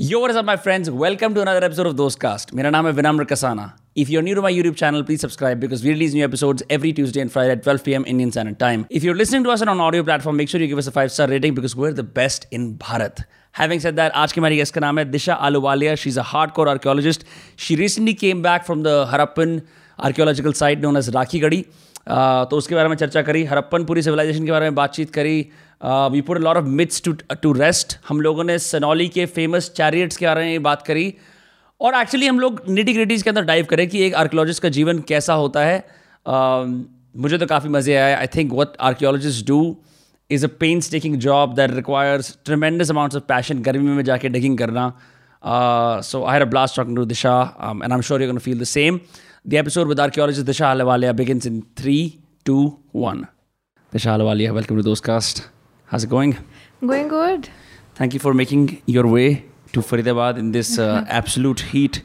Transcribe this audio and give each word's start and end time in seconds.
Yo, 0.00 0.20
what 0.20 0.30
is 0.30 0.36
up, 0.36 0.44
my 0.44 0.56
friends? 0.56 0.90
Welcome 0.90 1.34
to 1.34 1.40
another 1.40 1.64
episode 1.64 1.86
of 1.86 1.94
Dostcast. 1.96 2.52
मेरा 2.54 2.70
नाम 2.70 2.86
है 2.86 2.92
विनम्र 2.92 3.24
Kasana. 3.24 3.72
If 3.94 4.10
you're 4.10 4.22
new 4.22 4.34
to 4.34 4.42
my 4.42 4.50
YouTube 4.52 4.76
channel, 4.76 5.02
please 5.02 5.20
subscribe 5.20 5.60
because 5.60 5.82
we 5.82 5.90
release 5.90 6.12
new 6.12 6.24
episodes 6.24 6.62
every 6.68 6.92
Tuesday 6.92 7.20
and 7.20 7.32
Friday 7.32 7.52
at 7.52 7.62
12 7.62 7.84
p.m. 7.84 8.04
Indian 8.06 8.30
Standard 8.30 8.58
Time. 8.58 8.86
If 8.90 9.02
you're 9.02 9.14
listening 9.14 9.44
to 9.44 9.50
us 9.50 9.62
on 9.62 9.68
an 9.68 9.80
audio 9.80 10.02
platform, 10.02 10.36
make 10.36 10.48
sure 10.48 10.60
you 10.60 10.66
give 10.66 10.78
us 10.78 10.86
a 10.86 10.92
five 10.92 11.12
star 11.12 11.28
rating 11.28 11.54
because 11.54 11.74
we're 11.74 11.92
the 11.92 12.02
best 12.02 12.46
in 12.50 12.76
Bharat. 12.76 13.24
Having 13.52 13.80
said 13.80 13.96
that, 13.96 14.12
आज 14.14 14.32
की 14.32 14.40
हमारी 14.40 14.56
guest 14.56 14.74
का 14.74 14.80
नाम 14.80 14.98
है 14.98 15.04
Disha 15.10 15.34
Ahluwalia. 15.48 15.94
She's 15.94 16.18
a 16.18 16.26
hardcore 16.34 16.68
archaeologist. 16.68 17.24
She 17.56 17.76
recently 17.76 18.14
came 18.14 18.42
back 18.42 18.66
from 18.66 18.82
the 18.82 19.06
Harappan 19.12 19.62
archaeological 19.98 20.52
site 20.52 20.80
known 20.80 20.96
as 20.96 21.10
Rakhi 21.10 21.40
Gadi. 21.40 21.64
तो 22.07 22.57
उसके 22.57 22.75
बारे 22.75 22.89
में 22.89 22.95
चर्चा 22.95 23.21
करी 23.21 23.43
हरप्पनपुरी 23.43 24.01
सिविलाइजेशन 24.01 24.45
के 24.45 24.51
बारे 24.51 24.65
में 24.65 24.75
बातचीत 24.75 25.09
करी 25.09 25.39
we 26.11 26.21
put 26.21 26.37
lot 26.37 26.57
of 26.57 26.65
myths 26.65 27.01
to 27.03 27.13
to 27.41 27.51
rest 27.53 27.97
हम 28.07 28.21
लोगों 28.21 28.43
ने 28.43 28.57
सनौली 28.59 29.07
के 29.07 29.25
फ़ेमस 29.25 29.69
चैरियट्स 29.75 30.17
के 30.17 30.25
बारे 30.25 30.45
में 30.45 30.63
बात 30.63 30.81
करी 30.81 31.13
और 31.81 31.95
एक्चुअली 31.95 32.27
हम 32.27 32.39
लोग 32.39 32.61
निटी 32.69 32.93
ग्रिटीज़ 32.93 33.23
के 33.23 33.29
अंदर 33.29 33.43
डाइव 33.43 33.65
करें 33.65 33.87
कि 33.89 34.03
एक 34.05 34.15
आर्कियोलॉजिस्ट 34.15 34.63
का 34.63 34.69
जीवन 34.69 34.99
कैसा 35.07 35.33
होता 35.33 35.63
है। 35.65 35.79
uh, 35.79 36.83
मुझे 37.17 37.37
तो 37.37 37.45
काफ़ी 37.45 37.69
मज़े 37.69 37.95
आया 37.95 38.17
I 38.17 38.27
think 38.35 38.53
what 38.53 38.75
archaeologist 38.81 39.47
do 39.47 39.77
is 40.29 40.45
a 40.45 40.49
pain 40.59 40.81
taking 40.91 41.15
job 41.19 41.55
that 41.55 41.71
requires 41.71 42.37
tremendous 42.45 42.91
amounts 42.91 43.15
of 43.15 43.23
passion 43.27 43.61
गर्मी 43.61 43.89
में 43.89 44.03
जाके 44.03 44.29
डिगिंग 44.29 44.57
करना। 44.57 44.91
So 46.03 46.23
I 46.25 46.39
a 46.39 46.45
blast 46.45 46.75
talking 46.75 46.95
to 46.95 47.05
Disha 47.05 47.33
and 47.61 47.83
I 47.83 47.95
am 47.95 48.01
sure 48.01 48.21
you 48.21 48.27
can 48.27 48.37
feel 48.39 48.59
the 48.59 48.63
same 48.63 48.99
The 49.44 49.58
episode 49.58 49.88
with 49.88 50.00
archaeologist 50.00 50.46
Disha 50.46 50.66
Ahluwalia 50.66 51.14
begins 51.14 51.46
in 51.46 51.62
3, 51.76 52.20
2, 52.44 52.78
1. 52.92 53.28
Disha 53.92 54.12
Ahluwalia, 54.16 54.54
welcome 54.54 54.76
to 54.76 54.82
Dostcast. 54.82 55.46
How's 55.88 56.04
it 56.04 56.10
going? 56.10 56.36
Going 56.80 57.08
good. 57.08 57.48
Thank 57.94 58.14
you 58.14 58.20
for 58.20 58.34
making 58.34 58.82
your 58.86 59.06
way 59.06 59.44
to 59.72 59.80
Faridabad 59.80 60.38
in 60.38 60.52
this 60.52 60.78
uh, 60.78 61.04
absolute 61.08 61.60
heat. 61.60 62.02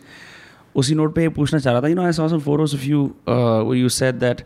उसी 0.76 0.96
note 0.96 1.14
पे 1.16 1.28
पूछना 1.30 1.60
चाह 1.60 1.74
रहा 1.74 1.82
था 1.82 1.88
you 1.88 1.96
know 1.96 2.04
I 2.06 2.12
saw 2.12 2.28
some 2.28 2.40
photos 2.40 2.76
of 2.76 2.84
you 2.86 3.74
you 3.76 3.90
said 3.90 4.16
that 4.20 4.42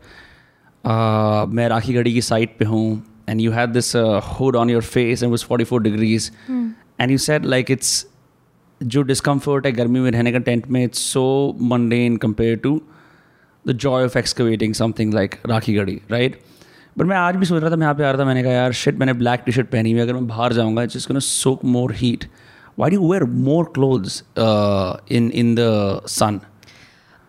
मैं 1.57 1.67
राखी 1.69 1.93
गढ़ी 1.93 2.13
की 2.13 2.21
site 2.21 2.57
पे 2.59 2.65
हूँ 2.65 2.87
and 3.29 3.41
you 3.41 3.51
had 3.51 3.69
this 3.73 3.95
hood 4.39 4.55
on 4.55 4.69
your 4.69 4.81
face 4.81 5.23
and 5.23 5.31
was 5.31 5.45
44 5.51 5.81
degrees 5.83 6.31
and 6.49 7.11
you 7.11 7.17
said 7.27 7.45
like 7.45 7.71
it's 7.71 8.05
जो 8.82 9.02
डिस्कम्फर्ट 9.02 9.66
है 9.66 9.72
गर्मी 9.72 10.00
में 10.00 10.10
रहने 10.10 10.32
का 10.32 10.38
टेंट 10.38 10.66
में 10.66 10.84
it's 10.84 10.98
so 11.12 11.22
mundane 11.62 12.04
in 12.06 12.16
compare 12.16 12.56
to 12.56 12.80
the 13.68 13.72
joy 13.72 14.04
of 14.04 14.18
excavating 14.18 14.74
something 14.74 15.14
like 15.14 15.34
Rakhi 15.46 15.74
Garhi 15.74 16.00
right 16.10 16.40
but 16.98 17.06
मैं 17.06 17.16
आज 17.16 17.36
भी 17.36 17.46
सोच 17.46 17.62
रहा 17.62 17.70
था, 17.70 17.76
मैं 17.76 17.82
यहाँ 17.82 17.94
पे 17.94 18.04
आ 18.04 18.10
रहा 18.10 18.20
था, 18.20 18.24
मैंने 18.24 18.42
कहा, 18.42 18.52
यार 18.52 18.72
शर्ट 18.72 18.96
मैंने 18.96 19.12
ब्लैक 19.12 19.40
टी 19.46 19.52
शर्ट 19.52 19.66
पहनी 19.66 19.92
हुई 19.92 20.00
अगर 20.00 20.14
मैं 20.14 20.26
बाहर 20.26 20.52
जाऊँगा 20.52 20.82
it's 20.82 21.06
can 21.06 21.18
soak 21.18 21.64
more 21.64 21.92
heat 21.92 22.24
why 22.78 22.90
do 22.90 23.10
wear 23.12 23.24
more 23.24 23.64
clothes 23.74 24.22
in 25.12 25.30
in 25.34 25.54
the 25.54 26.00
sun 26.06 26.40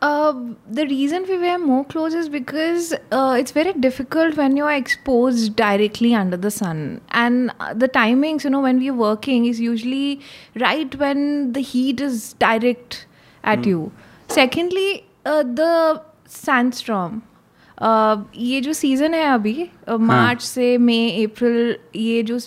the 0.04 0.86
reason 0.90 1.24
we 1.24 1.38
wear 1.38 1.58
more 1.58 1.84
clothes 1.92 2.16
is 2.16 2.30
because 2.32 2.94
it's 2.94 3.56
very 3.56 3.74
difficult 3.80 4.38
when 4.38 4.58
you 4.58 4.66
are 4.66 4.74
expose 4.74 5.50
directly 5.58 6.14
under 6.14 6.38
the 6.38 6.50
sun 6.50 7.00
and 7.16 7.52
the 7.76 7.90
timings 7.94 8.46
you 8.46 8.52
know 8.52 8.62
when 8.62 8.82
you 8.82 8.94
working 8.94 9.48
is 9.48 9.62
usually 9.64 10.18
right 10.58 10.96
when 10.96 11.52
the 11.52 11.64
heat 11.68 12.02
is 12.02 12.34
direct 12.42 12.96
at 13.44 13.68
you 13.68 13.92
secondly 14.30 14.94
the 15.28 16.04
sandstorm 16.30 17.22
ये 17.84 18.60
जो 18.62 18.74
season 18.74 19.14
है 19.14 19.24
अभी 19.34 19.54
हाँ. 19.90 19.98
मार्च 19.98 20.42
से 20.42 20.78
मई 20.78 21.26
April 21.26 21.76
ये 21.96 22.22
जो 22.24 22.38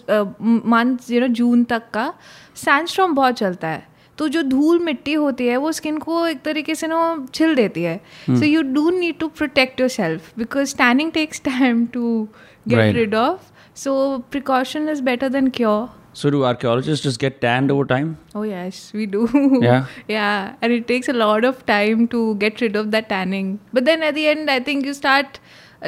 month 0.40 1.10
you 1.10 1.20
know 1.20 1.26
June 1.34 1.64
तक 1.64 1.90
का 1.94 2.12
सैंडस्ट्रॉम 2.56 3.14
बहुत 3.14 3.34
चलता 3.34 3.68
है। 3.68 3.93
तो 4.18 4.28
जो 4.28 4.42
धूल 4.42 4.78
मिट्टी 4.84 5.12
होती 5.12 5.46
है 5.46 5.56
वो 5.56 5.72
स्किन 5.72 5.98
को 5.98 6.26
एक 6.26 6.42
तरीके 6.44 6.74
से 6.74 6.86
ना 6.86 7.00
छिल 7.34 7.54
देती 7.54 7.82
है 7.82 7.96
so 8.28 8.44
you 8.44 8.62
do 8.62 8.88
need 8.98 9.18
to 9.18 9.28
protect 9.38 9.80
yourself 9.88 10.32
because 10.38 10.76
tanning 10.78 11.12
takes 11.12 11.42
time 11.44 11.84
to 11.94 12.28
get 12.68 12.94
rid 12.94 13.14
of 13.14 13.52
so 13.84 13.96
precaution 14.30 14.88
is 14.88 15.02
better 15.02 15.28
than 15.28 15.48
cure 15.58 15.88
So 16.18 16.30
do 16.30 16.44
archaeologists 16.44 17.02
just 17.04 17.18
get 17.18 17.40
tanned 17.40 17.72
over 17.72 17.84
time? 17.84 18.10
Oh 18.36 18.42
yes, 18.42 18.92
we 18.94 19.06
do. 19.14 19.22
Yeah? 19.62 19.86
yeah, 20.06 20.54
and 20.62 20.72
it 20.72 20.86
takes 20.86 21.08
a 21.08 21.12
lot 21.12 21.44
of 21.44 21.64
time 21.66 22.06
to 22.08 22.36
get 22.36 22.60
rid 22.60 22.76
of 22.76 22.92
that 22.92 23.08
tanning. 23.08 23.58
But 23.72 23.84
then 23.84 24.04
at 24.08 24.14
the 24.14 24.26
end, 24.28 24.48
I 24.48 24.60
think 24.60 24.86
you 24.86 24.94
start 24.94 25.40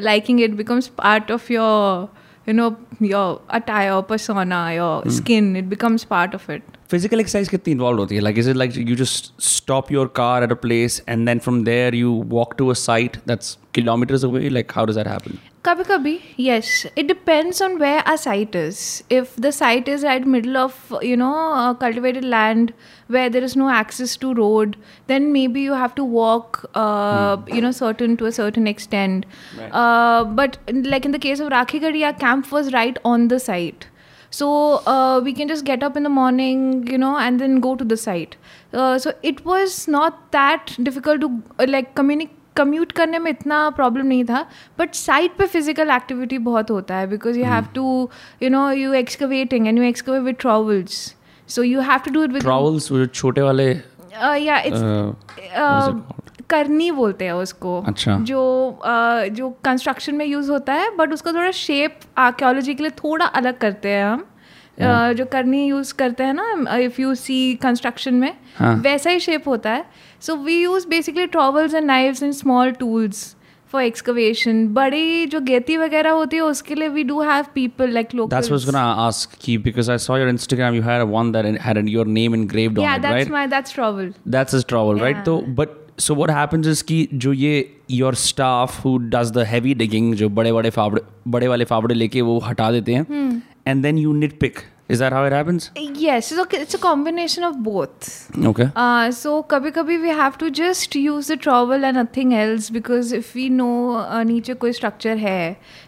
liking 0.08 0.40
it. 0.40 0.56
Becomes 0.56 0.88
part 0.88 1.30
of 1.30 1.48
your, 1.48 2.08
you 2.46 2.54
know, 2.54 2.76
your 2.98 3.40
attire, 3.50 4.02
persona, 4.02 4.74
your 4.74 5.08
skin. 5.18 5.54
It 5.54 5.68
becomes 5.68 6.04
part 6.04 6.34
of 6.34 6.50
it. 6.50 6.75
Physical 6.90 7.20
exercise 7.20 7.48
कितनी 7.48 7.72
involve 7.72 7.98
होती 7.98 8.14
है? 8.14 8.20
Like 8.20 8.38
is 8.38 8.50
it 8.50 8.56
like 8.56 8.76
you 8.78 8.96
just 8.96 9.32
stop 9.42 9.92
your 9.92 10.12
car 10.16 10.44
at 10.44 10.50
a 10.50 10.54
place 10.62 11.02
and 11.08 11.26
then 11.26 11.38
from 11.38 11.62
there 11.64 11.94
you 11.94 12.12
walk 12.28 12.54
to 12.58 12.68
a 12.68 12.74
site 12.80 13.16
that's 13.28 13.58
kilometres 13.74 14.24
away 14.24 14.48
like 14.48 14.72
how 14.76 14.86
does 14.86 14.94
that 14.94 15.08
happen 15.08 15.38
कभी 15.64 15.84
कभी 15.84 16.18
yes 16.40 16.86
it 16.98 17.06
depends 17.06 17.62
on 17.62 17.76
where 17.76 17.98
our 18.00 18.16
site 18.16 18.56
is 18.56 18.80
if 19.12 19.40
the 19.40 19.50
site 19.50 19.88
is 19.88 20.06
at 20.06 20.26
middle 20.26 20.56
of 20.56 20.94
you 21.04 21.16
know 21.16 21.32
cultivated 21.80 22.24
land 22.24 22.70
where 23.10 23.30
there 23.30 23.44
is 23.44 23.58
no 23.58 23.70
access 23.78 24.16
to 24.20 24.32
road 24.32 24.76
then 25.08 25.26
maybe 25.48 25.64
you 25.64 25.74
have 25.74 25.90
to 25.96 26.04
walk 26.06 26.60
you 27.54 27.62
know 27.62 27.72
certain 27.72 28.16
to 28.16 28.26
a 28.26 28.30
certain 28.38 28.66
extent 28.66 29.24
but 30.38 30.56
like 30.70 31.06
in 31.06 31.12
the 31.12 31.20
case 31.22 31.40
of 31.40 31.50
Rakhigarh 31.50 31.96
या 31.96 32.10
camp 32.24 32.52
was 32.52 32.70
right 32.70 32.98
on 33.06 33.28
the 33.28 33.38
site 33.38 33.84
So 34.30 34.82
uh, 34.86 35.20
we 35.24 35.32
can 35.32 35.48
just 35.48 35.64
get 35.64 35.82
up 35.82 35.96
in 35.96 36.02
the 36.02 36.08
morning, 36.10 36.86
you 36.86 36.98
know, 36.98 37.16
and 37.16 37.40
then 37.40 37.60
go 37.60 37.74
to 37.76 37.84
the 37.84 37.96
site. 37.96 38.36
Uh, 38.72 38.98
so 38.98 39.12
it 39.22 39.44
was 39.44 39.88
not 39.88 40.32
that 40.32 40.74
difficult 40.82 41.20
to 41.20 41.42
uh, 41.58 41.66
like 41.68 41.94
communicate. 41.94 42.32
Commute 42.56 42.92
करने 42.92 43.18
में 43.18 43.30
इतना 43.30 43.58
problem 43.76 44.06
नहीं 44.06 44.24
था 44.24 44.40
but 44.78 44.94
site 44.94 45.36
पे 45.38 45.46
physical 45.46 45.90
activity 45.90 46.38
बहुत 46.46 46.70
होता 46.70 46.96
है 46.96 47.06
because 47.06 47.38
you 47.38 47.44
have 47.44 47.66
to 47.74 47.84
you 48.42 48.50
know 48.50 48.70
you 48.72 48.92
excavating 49.00 49.66
and 49.66 49.78
you 49.78 49.84
excavate 49.84 50.22
with 50.22 50.36
trowels 50.40 50.94
so 51.48 51.62
you 51.62 51.80
have 51.90 51.98
to 52.06 52.12
do 52.12 52.22
it 52.24 52.32
with 52.32 52.42
जो 52.88 53.06
छोटे 53.06 53.42
वाले 53.42 53.68
या 54.44 54.58
इट्स 54.60 54.80
uh, 55.50 55.92
करनी 56.50 56.90
बोलते 56.90 57.24
हैं 57.24 57.32
उसको 57.32 57.80
अच्छा। 57.86 58.18
जो 58.18 58.40
uh, 58.86 59.28
जो 59.34 59.50
कंस्ट्रक्शन 59.64 60.14
में 60.14 60.24
यूज़ 60.26 60.50
होता 60.50 60.72
है 60.72 60.96
बट 60.96 61.12
उसका 61.12 61.32
थोड़ा 61.32 61.50
शेप 61.50 62.00
आर्कियोलॉजी 62.18 62.74
के 62.74 62.82
लिए 62.82 62.92
थोड़ा 63.04 63.26
अलग 63.26 63.58
करते 63.58 63.88
हैं 63.88 64.04
हम 64.04 64.24
Uh, 64.76 65.12
जो 65.12 65.24
करनी 65.24 65.66
यूज़ 65.66 65.94
करते 65.94 66.24
हैं 66.24 66.34
ना 66.34 66.76
इफ़ 66.78 67.00
यू 67.00 67.14
सी 67.14 67.54
कंस्ट्रक्शन 67.54 68.14
में 68.14 68.32
हाँ। 68.56 68.74
वैसा 68.76 69.10
ही 69.10 69.20
शेप 69.20 69.48
होता 69.48 69.70
है 69.70 69.84
so 70.20 70.36
we 70.36 70.62
use 70.62 70.88
basically 70.88 71.26
trowels 71.26 71.74
and 71.74 71.86
knives 71.86 72.22
and 72.22 72.32
small 72.32 72.70
tools 72.70 73.36
for 73.72 73.82
excavation 73.82 74.66
बड़ी 74.74 75.26
जो 75.26 75.40
गेती 75.40 75.76
वगैरह 75.76 76.10
होती 76.10 76.36
है 76.36 76.42
उसके 76.42 76.74
लिए 76.74 76.88
we 76.88 77.04
do 77.04 77.22
have 77.22 77.46
people 77.54 77.90
like 77.90 78.06
That's 78.06 78.30
what 78.30 78.36
I 78.36 78.38
was 78.38 78.50
locals 78.50 78.68
gonna 78.70 79.06
ask 79.06 79.38
Ki 79.38 79.56
because 79.56 79.90
I 79.94 79.96
saw 79.96 80.20
your 80.24 80.28
Instagram. 80.34 80.78
You 80.80 80.82
had 80.82 81.00
a 81.00 81.08
one 81.16 81.32
that 81.32 81.50
had 81.68 81.88
your 81.88 82.06
name 82.20 82.38
engraved 82.42 82.78
yeah 82.78 82.92
on 82.92 82.98
it, 82.98 83.02
that's 83.02 83.14
right? 83.14 83.34
my 83.38 83.46
that's 83.56 83.78
travel 83.80 84.14
That's 84.36 84.60
his 84.60 84.70
trowel, 84.74 85.02
so 85.98 86.14
what 86.14 86.30
happens 86.30 86.66
is 86.66 86.82
कि 86.82 87.08
जो 87.24 87.32
ये 87.32 87.52
your 87.88 88.12
staff 88.22 88.78
who 88.84 88.94
does 89.16 89.32
the 89.32 89.44
heavy 89.52 89.74
digging 89.82 90.14
जो 90.22 90.28
बड़े 90.38 90.52
बड़े 90.52 90.70
फावड़े 90.70 91.02
बड़े 91.36 91.48
वाले 91.48 91.64
फावड़े 91.74 91.94
लेके 91.94 92.22
वो 92.30 92.38
हटा 92.48 92.70
देते 92.72 92.94
हैं 92.94 93.04
Hmm. 93.12 93.36
and 93.70 93.84
then 93.84 93.96
you 94.06 94.16
nitpick. 94.24 94.64
Is 94.94 95.00
that 95.02 95.14
how 95.16 95.20
it 95.28 95.32
happens? 95.34 95.64
yes 96.00 96.26
so 96.32 96.42
it's 96.56 96.74
a 96.76 96.78
combination 96.82 97.46
of 97.46 97.54
both 97.68 98.10
Okay. 98.50 98.66
Uh, 98.82 99.10
so 99.20 99.32
kabhi 99.52 99.72
kabhi 99.78 99.96
we 100.02 100.12
have 100.20 100.36
to 100.42 100.50
just 100.58 100.94
use 100.98 101.30
the 101.32 101.36
trowel 101.46 101.86
and 101.88 101.98
nothing 102.00 102.34
else 102.42 102.68
because 102.76 103.10
if 103.18 103.32
we 103.38 103.46
know 103.54 103.72
uh, 104.02 104.22
नीचे 104.24 104.54
कोई 104.64 104.72
structure 104.78 105.16
है 105.24 105.40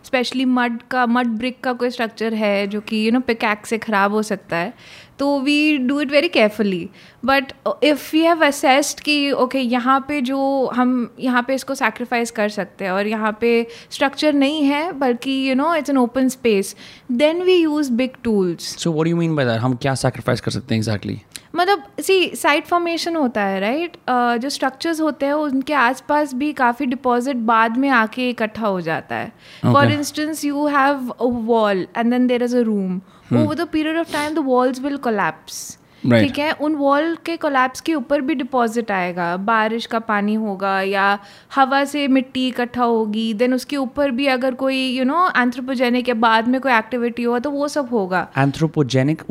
specially 0.04 0.44
mud 0.56 0.80
का 0.90 1.04
mud 1.06 1.36
brick 1.38 1.60
का 1.64 1.72
कोई 1.82 1.90
structure 1.90 2.34
है 2.42 2.66
जो 2.74 2.80
कि 2.88 3.06
you 3.06 3.12
no 3.12 3.20
पिकैक 3.30 3.66
से 3.66 3.78
ख़राब 3.78 4.12
हो 4.12 4.22
सकता 4.32 4.56
है 4.56 4.72
तो 5.18 5.38
we 5.40 5.76
do 5.78 6.00
it 6.00 6.10
very 6.10 6.28
carefully 6.28 6.88
but 7.24 7.52
if 7.84 8.16
you 8.16 8.24
have 8.24 8.44
assessed 8.44 9.00
कि 9.00 9.30
ओके 9.32 9.58
okay, 9.58 9.70
यहाँ 9.72 9.98
पे 10.08 10.20
जो 10.20 10.40
हम 10.74 11.10
यहाँ 11.20 11.42
पे 11.42 11.54
इसको 11.54 11.74
सेक्रीफाइस 11.74 12.30
कर 12.30 12.48
सकते 12.48 12.84
हैं 12.84 12.92
और 12.92 13.06
यहाँ 13.06 13.36
पे 13.40 13.50
स्ट्रक्चर 13.90 14.32
नहीं 14.34 14.62
है 14.64 14.90
बल्कि 14.98 15.32
you 15.48 15.54
know 15.54 15.74
it's 15.74 15.90
an 15.90 15.98
open 15.98 16.28
space 16.28 16.74
then 17.12 17.42
we 17.42 17.54
use 17.54 17.92
big 17.92 18.16
tools 18.24 18.76
So 18.78 18.90
what 18.90 19.08
do 19.08 19.14
you 19.14 19.20
mean 19.20 19.34
by 19.36 19.48
that? 19.48 19.58
हम 19.58 19.74
क्या 19.76 19.94
sacrifice 19.96 20.40
कर 20.40 20.50
सकते 20.50 20.74
हैं 20.74 20.80
एग्जैक्टली 20.80 21.14
exactly? 21.14 21.38
मतलब 21.54 21.82
सी 22.00 22.30
साइट 22.36 22.66
फॉर्मेशन 22.66 23.16
होता 23.16 23.44
है 23.44 23.60
राइट 23.60 23.90
right? 23.90 24.00
uh, 24.08 24.42
जो 24.42 24.48
स्ट्रक्चर्स 24.48 25.00
होते 25.00 25.26
हैं 25.26 25.32
उनके 25.34 25.74
आसपास 25.74 26.34
भी 26.34 26.52
काफ़ी 26.52 26.86
डिपॉजिट 26.86 27.36
बाद 27.46 27.76
में 27.76 27.88
आके 27.90 28.28
इकट्ठा 28.30 28.66
हो 28.66 28.80
जाता 28.80 29.16
है 29.16 29.32
for 29.64 29.92
instance 29.92 30.44
you 30.44 30.66
have 30.66 31.10
a 31.10 31.24
wall 31.46 31.86
and 31.96 32.10
then 32.10 32.26
there 32.26 32.42
is 32.42 32.56
a 32.56 32.60
room 32.62 33.00
over 33.32 33.54
the 33.54 33.68
period 33.68 33.96
of 33.96 34.12
time 34.12 34.34
the 34.34 34.38
walls 34.38 34.80
will 34.80 34.96
collapse 34.96 35.78
ठीक 36.02 36.38
है? 36.38 36.52
उन 36.52 36.74
वॉल 36.74 37.16
के 37.26 37.36
कोलैप्स 37.36 37.80
के 37.80 37.94
ऊपर 37.94 38.20
भी 38.20 38.34
डिपॉजिट 38.34 38.90
आएगा। 38.90 39.36
बारिश 39.36 39.86
का 39.86 39.98
पानी 39.98 40.34
होगा 40.34 40.80
या 40.82 41.18
हवा 41.54 41.84
से 41.84 42.06
मिट्टी 42.08 42.46
इकट्ठा 42.48 42.84
होगी 42.84 43.32
देन 43.34 43.54
उसके 43.54 43.76
ऊपर 43.76 44.10
भी 44.10 44.26
अगर 44.26 44.54
कोई 44.54 44.86
यू 44.88 45.04
नो 45.04 45.26
एंथ्रोपोजेनिक 45.36 46.08
या 46.08 46.14
बाद 46.14 46.48
में 46.48 46.60
कोई 46.60 46.72
एक्टिविटी 46.72 47.22
हो 47.22 47.38
तो 47.38 47.50
वो 47.50 47.68
सब 47.68 47.88
होगा। 47.90 48.26
Anthropogenic? 48.38 49.22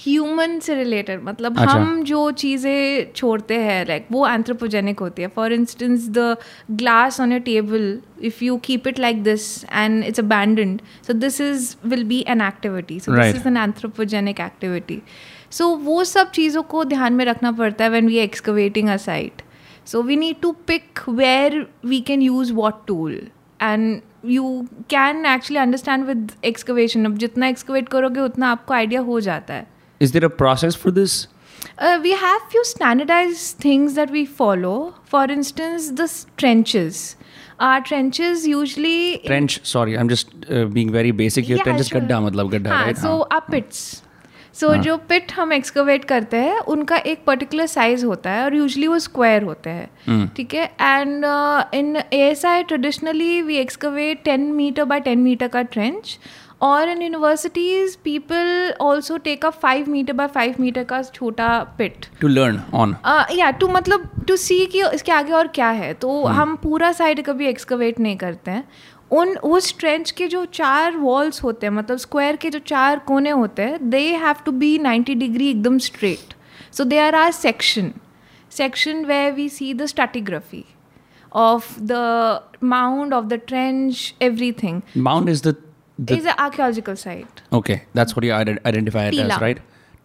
ह्यूमन 0.00 0.58
से 0.58 0.74
रिलेटेड 0.74 1.22
मतलब 1.24 1.58
अच्छा। 1.58 1.72
हम 1.72 2.02
जो 2.04 2.30
चीज़ें 2.32 3.12
छोड़ते 3.16 3.58
हैं 3.60 3.84
लाइक 3.86 4.06
वो 4.12 4.26
एंथ्रोपोजेनिक 4.28 5.00
होती 5.00 5.22
है। 5.22 5.28
For 5.28 5.52
instance 5.52 6.08
the 6.08 6.36
glass 6.72 7.20
on 7.20 7.32
your 7.32 7.40
table 7.40 7.98
if 8.24 8.44
you 8.44 8.56
keep 8.64 8.86
it 8.88 8.98
like 8.98 9.22
this 9.22 9.64
and 9.64 10.04
it's 10.04 10.20
abandoned 10.20 10.80
so 11.06 11.12
this 11.14 11.40
is 11.40 11.74
will 11.86 12.04
be 12.04 12.24
an 12.28 12.40
activity 12.40 12.98
so 13.00 13.16
this 13.16 13.36
is 13.36 13.48
an 13.48 13.56
anthropogenic 13.56 14.40
activity 14.40 15.00
so 15.50 15.68
वो 15.78 16.02
सब 16.04 16.30
चीज़ों 16.30 16.62
को 16.62 16.84
ध्यान 16.84 17.12
में 17.12 17.24
रखना 17.24 17.52
पड़ता 17.52 17.84
है 17.84 17.90
when 17.90 18.06
we 18.06 18.18
excavating 18.18 18.88
a 18.88 18.96
site 18.98 19.42
so 19.86 20.02
we 20.02 20.16
need 20.16 20.40
to 20.42 20.52
pick 20.66 21.08
where 21.08 21.66
we 21.84 22.00
can 22.00 22.22
use 22.22 22.52
what 22.52 22.86
tool 22.86 23.20
and 23.62 24.00
you 24.26 24.44
can 24.90 25.26
actually 25.26 25.60
understand 25.60 26.04
with 26.04 26.30
excavation 26.44 27.04
अब 27.04 27.18
जितना 27.18 27.48
एक्सकवेट 27.48 27.88
करोगे 27.88 28.20
उतना 28.20 28.50
आपको 28.50 28.74
आइडिया 28.74 29.00
हो 29.00 29.20
जाता 29.20 29.54
है। 29.54 29.66
Is 30.00 30.12
there 30.12 30.24
a 30.24 30.30
process 30.30 30.74
for 30.74 30.90
this? 30.90 31.26
Uh, 31.78 32.00
we 32.02 32.12
have 32.12 32.42
few 32.50 32.64
standardized 32.64 33.58
things 33.58 33.94
that 33.94 34.10
we 34.10 34.24
follow. 34.24 34.94
For 35.04 35.24
instance, 35.24 35.90
the 35.90 36.08
trenches. 36.38 37.16
Our 37.58 37.82
trenches 37.82 38.46
usually 38.46 39.18
Trench, 39.26 39.62
sorry, 39.62 39.98
I'm 39.98 40.08
just 40.08 40.30
uh, 40.50 40.64
being 40.64 40.90
very 40.90 41.10
basic 41.10 41.44
here. 41.44 41.58
Yeah, 41.58 41.64
Trench 41.64 41.80
is 41.80 41.88
sure. 41.88 42.00
गड्ढा 42.00 42.20
मतलब 42.20 42.50
गड्ढा 42.50 42.70
हाँ, 42.70 42.86
right? 42.86 42.98
so 42.98 43.10
हाँ. 43.10 43.26
our 43.30 43.42
pits. 43.50 43.82
सो 44.54 44.74
जो 44.82 44.96
पिट 45.08 45.32
हम 45.32 45.52
excavate 45.52 46.04
करते 46.04 46.36
हैं 46.36 46.58
उनका 46.72 46.96
एक 47.06 47.24
पर्टिकुलर 47.26 47.66
साइज़ 47.66 48.04
होता 48.06 48.30
है 48.30 48.44
और 48.44 48.54
यूजली 48.54 48.86
वो 48.86 48.98
स्क्वायर 48.98 49.42
होते 49.42 49.70
हैं 49.70 50.26
ठीक 50.36 50.54
है 50.54 50.66
uh, 50.66 50.82
and 50.82 51.24
in 51.74 51.96
A 51.96 52.18
S 52.30 52.44
I 52.46 52.62
traditionally 52.62 53.40
we 53.42 53.56
excavate 53.56 54.22
ten 54.24 54.52
metre 54.52 54.84
by 54.84 55.00
ten 55.00 55.18
metre 55.18 55.48
का 55.48 55.62
ट्रेंच 55.62 56.18
और 56.62 56.88
in 56.88 57.02
universities 57.02 57.94
people 58.04 58.74
also 58.80 59.16
take 59.16 59.44
a 59.46 59.50
five 59.50 59.90
metre 59.90 60.12
by 60.12 60.26
five 60.34 60.54
metre 60.60 60.84
का 60.84 61.02
छोटा 61.02 61.48
पिट 61.78 62.06
टू 62.20 62.28
लर्न 62.28 62.60
on. 62.74 62.94
या 63.38 63.50
to 63.50 63.68
मतलब 63.68 64.08
to 64.28 64.36
see 64.36 64.64
कि 64.66 64.82
इसके 64.94 65.12
आगे 65.12 65.32
और 65.32 65.48
क्या 65.48 65.68
है. 65.70 65.92
तो 65.94 66.24
हम 66.24 66.56
पूरा 66.62 66.92
साइड 66.92 67.24
कभी 67.26 67.46
एक्सकवेट 67.46 68.00
नहीं 68.00 68.16
करते 68.16 68.50
हैं. 68.50 68.64
उन 69.10 69.36
उस 69.36 69.78
ट्रेंच 69.78 70.10
के 70.10 70.26
जो 70.28 70.44
चार 70.44 70.96
वॉल्स 70.96 71.42
होते 71.42 71.66
हैं 71.66 71.72
मतलब 71.74 71.98
स्क्वायर 71.98 72.36
के 72.36 72.50
जो 72.50 72.58
चार 72.66 72.98
कोने 73.06 73.30
होते 73.30 73.62
हैं 73.62 73.88
they 73.90 74.04
have 74.16 74.36
to 74.46 74.52
be 74.52 74.78
90 74.78 75.14
degree 75.18 75.48
एकदम 75.50 75.78
straight 75.86 76.34
so 76.72 76.84
they 76.84 76.98
are 76.98 77.14
are 77.14 77.32
section 77.32 77.92
section 78.50 79.02
where 79.08 79.32
we 79.34 79.44
see 79.48 79.66
the 79.80 79.86
stratigraphy 79.90 80.60
of 81.32 81.66
the 81.90 82.42
mound 82.60 83.14
of 83.18 83.28
the 83.32 83.38
trench 83.50 84.00
everything. 84.20 84.80
Mound 84.96 85.28
is 85.28 85.42
the, 85.42 85.52
the 86.08 86.16
is 86.16 86.26
an 86.26 86.34
archaeological 86.38 86.96
site 86.96 87.42
okay. 87.52 87.82
That's 87.94 88.16
what 88.16 88.24
you 88.24 88.32
ident- 88.32 88.64
identify 88.72 89.04
it 89.08 89.14
टीला. 89.14 89.34
as, 89.36 89.40
right? 89.42 89.58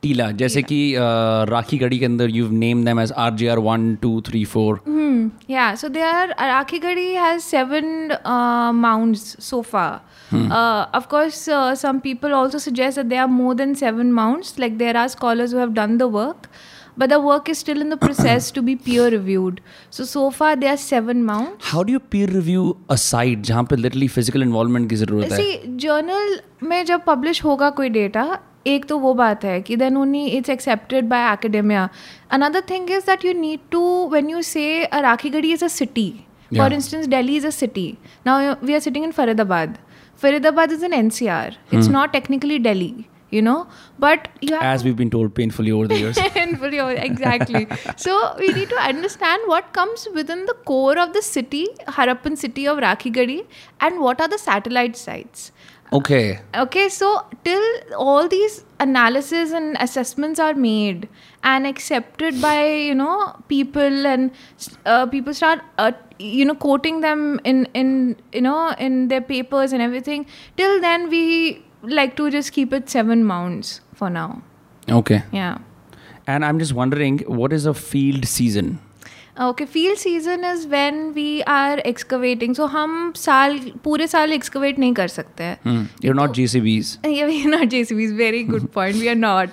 टीला 0.03 0.29
जैसे 0.39 0.61
कि 0.69 0.79
uh, 0.95 1.49
Rakhi 1.49 1.77
Garhi 1.83 1.99
के 1.99 2.05
अंदर 2.05 2.29
you've 2.37 2.51
named 2.63 2.87
them 2.87 2.99
as 3.03 3.11
RGR 3.27 3.57
one, 3.67 3.85
two, 4.01 4.21
three, 4.29 4.43
four. 4.55 4.75
Hmm. 4.87 5.29
Yeah, 5.47 5.75
so 5.83 5.89
there 5.89 6.09
are 6.17 6.27
Arakhigadi 6.47 7.05
has 7.15 7.43
seven 7.43 8.11
uh, 8.23 8.71
mounds 8.73 9.23
so 9.51 9.61
far. 9.63 10.01
Uh, 10.33 10.85
of 10.99 11.07
course, 11.07 11.47
uh, 11.47 11.75
some 11.75 12.01
people 12.01 12.33
also 12.33 12.57
suggest 12.57 12.97
that 12.97 13.09
there 13.09 13.21
are 13.25 13.27
more 13.35 13.55
than 13.55 13.73
seven 13.81 14.11
mounds. 14.11 14.53
Like 14.63 14.77
there 14.79 14.95
are 14.97 15.07
scholars 15.07 15.51
who 15.53 15.57
have 15.63 15.73
done 15.73 15.97
the 15.97 16.07
work, 16.15 16.49
but 16.97 17.09
the 17.09 17.19
work 17.19 17.49
is 17.49 17.59
still 17.59 17.81
in 17.81 17.89
the 17.89 17.97
process 17.97 18.49
to 18.51 18.61
be 18.61 18.75
peer 18.77 19.09
reviewed. 19.09 19.61
So 19.91 20.05
so 20.05 20.25
far 20.31 20.55
there 20.55 20.73
are 20.73 20.81
seven 20.85 21.23
mounds. 21.25 21.69
How 21.71 21.83
do 21.83 21.91
you 21.91 21.99
peer 21.99 22.27
review 22.27 22.65
a 22.89 22.97
site 22.97 23.45
जहाँ 23.51 23.63
पे 23.63 23.77
literally 23.77 24.11
physical 24.17 24.47
involvement 24.47 24.89
की 24.89 24.95
ज़रूरत 24.95 25.31
है? 25.31 25.37
See, 25.37 25.77
journal 25.85 26.39
में 26.63 26.83
जब 26.85 27.03
publish 27.05 27.43
होगा 27.43 27.69
कोई 27.79 27.89
data 27.89 28.27
एक 28.67 28.85
तो 28.85 28.97
वो 28.99 29.13
बात 29.13 29.43
है 29.45 29.59
कि 29.61 29.75
then 29.77 29.97
only 29.97 30.25
it's 30.27 30.49
accepted 30.49 31.05
by 31.09 31.31
academia 31.33 31.89
another 32.33 32.61
thing 32.69 32.91
is 32.91 33.05
that 33.05 33.25
you 33.25 33.33
need 33.39 33.59
to 33.71 33.83
when 34.11 34.29
you 34.29 34.41
say 34.41 34.83
Rakhigarhi 35.01 35.51
is 35.53 35.65
a 35.65 35.67
city 35.67 36.09
for 36.57 36.73
instance 36.73 37.05
Delhi 37.07 37.35
is 37.37 37.47
a 37.47 37.49
city 37.49 37.87
now 38.27 38.55
we 38.65 38.73
are 38.73 38.79
sitting 38.79 39.05
in 39.05 39.11
Faridabad 39.11 39.77
Faridabad 40.21 40.71
is 40.71 40.85
in 40.85 40.93
NCR 40.93 41.57
it's 41.73 41.87
not 41.89 42.11
technically 42.11 42.59
Delhi 42.59 42.93
you 43.29 43.41
know 43.41 43.67
but 43.99 44.27
you 44.41 44.53
have 44.53 44.63
As 44.63 44.83
we've 44.83 44.95
been 44.95 45.09
told 45.09 45.33
painfully 45.35 45.71
over 45.71 45.87
the 45.87 45.97
years. 45.97 46.17
Painfully, 46.35 46.79
exactly. 46.79 47.67
so 47.95 48.35
we 48.39 48.49
need 48.49 48.69
to 48.69 48.75
understand 48.75 49.41
what 49.45 49.73
comes 49.73 50.07
within 50.13 50.45
the 50.45 50.53
core 50.65 50.97
of 50.97 51.13
the 51.13 51.21
city, 51.21 51.67
Harappan 51.87 52.37
city 52.37 52.67
of 52.67 52.77
Rakhigadi, 52.77 53.45
and 53.79 53.99
what 53.99 54.21
are 54.21 54.27
the 54.27 54.37
satellite 54.37 54.97
sites. 54.97 55.51
Okay. 55.93 56.39
Okay, 56.55 56.89
so 56.89 57.25
till 57.43 57.63
all 57.95 58.27
these 58.27 58.65
analysis 58.79 59.51
and 59.51 59.77
assessments 59.79 60.39
are 60.39 60.53
made 60.53 61.07
and 61.43 61.67
accepted 61.67 62.41
by 62.41 62.65
you 62.67 62.95
know 62.95 63.35
people 63.47 64.07
and 64.07 64.31
uh, 64.85 65.05
people 65.05 65.33
start 65.33 65.61
uh, 65.77 65.91
you 66.19 66.43
know 66.43 66.55
quoting 66.55 67.01
them 67.01 67.39
in 67.43 67.65
in 67.73 68.17
you 68.33 68.41
know 68.41 68.73
in 68.79 69.07
their 69.09 69.21
papers 69.21 69.73
and 69.73 69.81
everything. 69.81 70.25
Till 70.57 70.81
then, 70.81 71.09
we 71.09 71.63
like 71.89 72.15
to 72.17 72.29
just 72.29 72.53
keep 72.53 72.73
it 72.73 72.89
seven 72.89 73.23
mounds 73.23 73.81
for 73.93 74.09
now. 74.09 74.41
Okay. 74.87 75.23
Yeah. 75.31 75.57
And 76.27 76.45
I'm 76.45 76.59
just 76.59 76.73
wondering, 76.73 77.19
what 77.27 77.53
is 77.53 77.65
a 77.65 77.73
field 77.73 78.25
season? 78.25 78.77
Okay 79.41 79.65
field 79.65 79.97
season 79.99 80.45
is 80.45 80.67
when 80.67 80.99
we 81.15 81.39
are 81.41 81.79
excavating 81.79 82.53
so 82.55 82.65
हम 82.65 83.11
साल 83.15 83.59
पूरे 83.83 84.07
साल 84.07 84.33
excavate 84.33 84.79
नहीं 84.79 84.93
कर 84.93 85.07
सकते 85.07 85.43
हैं 85.43 85.89
you 86.05 86.11
are 86.11 86.15
not 86.15 86.33
जे 86.33 86.47
सी 86.47 86.59
वीज 86.59 86.97
not 87.47 87.65
J 87.69 87.83
very 88.15 88.43
good 88.43 88.67
point 88.67 88.95
we 88.95 89.07
are 89.07 89.15
not 89.15 89.49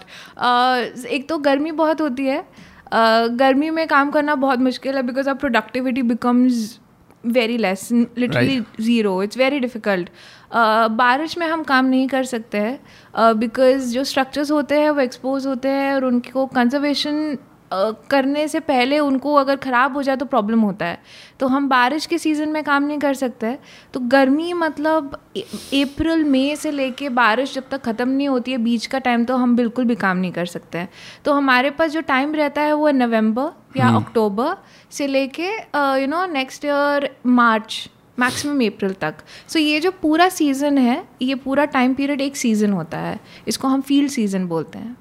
एक 1.06 1.28
तो 1.28 1.38
गर्मी 1.38 1.73
बहुत 1.73 2.00
होती 2.00 2.26
है. 2.26 2.44
Uh, 2.93 3.28
गर्मी 3.38 3.70
में 3.70 3.87
काम 3.88 4.11
करना 4.11 4.35
बहुत 4.35 4.58
मुश्किल 4.58 4.96
है 4.96 5.02
because 5.02 5.28
our 5.28 5.35
productivity 5.35 6.02
becomes 6.02 6.78
very 7.26 7.56
less 7.58 7.88
literally 7.93 8.58
zero 8.81 9.23
it's 9.23 9.38
very 9.38 9.61
difficult 9.61 10.11
बारिश 10.52 11.37
में 11.38 11.46
हम 11.46 11.62
काम 11.64 11.84
नहीं 11.87 12.08
कर 12.08 12.25
सकते 12.25 12.58
हैं 12.58 13.38
बिकॉज़ 13.38 13.93
जो 13.94 14.04
स्ट्रक्चर्स 14.04 14.50
होते 14.50 14.81
हैं 14.81 14.90
वो 14.90 15.00
एक्सपोज 15.00 15.46
होते 15.46 15.69
हैं 15.70 15.94
और 15.94 16.04
उनको 16.04 16.46
कंजर्वेशन 16.49 17.37
करने 18.10 18.46
से 18.49 18.60
पहले 18.60 18.99
उनको 18.99 19.34
अगर 19.34 19.56
ख़राब 19.56 19.94
हो 19.96 20.02
जाए 20.02 20.16
तो 20.16 20.25
प्रॉब्लम 20.25 20.60
होता 20.60 20.87
है। 20.87 20.99
तो 21.40 21.46
हम 21.49 21.69
बारिश 21.69 22.06
के 22.06 22.19
सीज़न 22.19 22.49
में 22.49 22.62
काम 22.64 22.82
नहीं 22.84 22.99
कर 22.99 23.14
सकते। 23.14 23.56
तो 23.94 24.00
गर्मी 24.00 24.52
मतलब 24.54 25.14
अप्रैल 25.37 26.25
मई 26.25 26.54
से 26.56 26.70
लेके 26.70 27.08
बारिश 27.10 27.54
जब 27.54 27.69
तक 27.70 27.82
ख़त्म 27.84 28.08
नहीं 28.08 28.28
होती 28.28 28.52
है 28.52 28.58
बीच 28.58 28.87
का 28.87 28.99
टाइम 28.99 29.25
तो 29.25 29.37
हम 29.37 29.56
बिल्कुल 29.56 29.84
भी 29.84 29.94
काम 29.96 30.16
नहीं 30.16 30.32
कर 30.32 30.46
सकते 30.46 30.78
हैं। 30.78 30.88
तो 31.25 31.32
हमारे 31.32 31.70
पास 31.70 31.90
जो 31.90 32.00
टाइम 32.02 32.34
रहता 32.34 32.62
है 32.62 32.72
वो 32.72 32.87
है 32.87 32.93
नवंबर 32.93 33.78
या 33.78 33.88
अक्टूबर 33.96 34.54
से 34.92 35.06
लेके 35.06 35.49
you 36.00 36.06
know 36.06 36.25
next 36.32 36.64
year 36.64 37.11
March 37.26 37.88
maximum 38.19 38.66
April 38.66 38.92
तक। 38.92 39.14
सो 39.49 39.59
so, 39.59 39.64
ये 39.64 39.81
जो 39.81 39.90
पूरा 39.90 40.28
सीज़न 40.28 40.78
है 40.78 41.09
ये 41.23 41.35
पूरा 41.35 41.64
टाइम 41.64 41.95
पीरियड 41.95 42.21
एक 42.21 42.37
सीज़न 42.37 42.73
होता 42.73 42.99
है। 42.99 43.21
इसको 43.49 43.69
हम 43.69 43.81
फ़ील्ड 43.81 44.11
सीज़न 44.11 44.47
बोलते 44.47 44.78
हैं। 44.78 44.97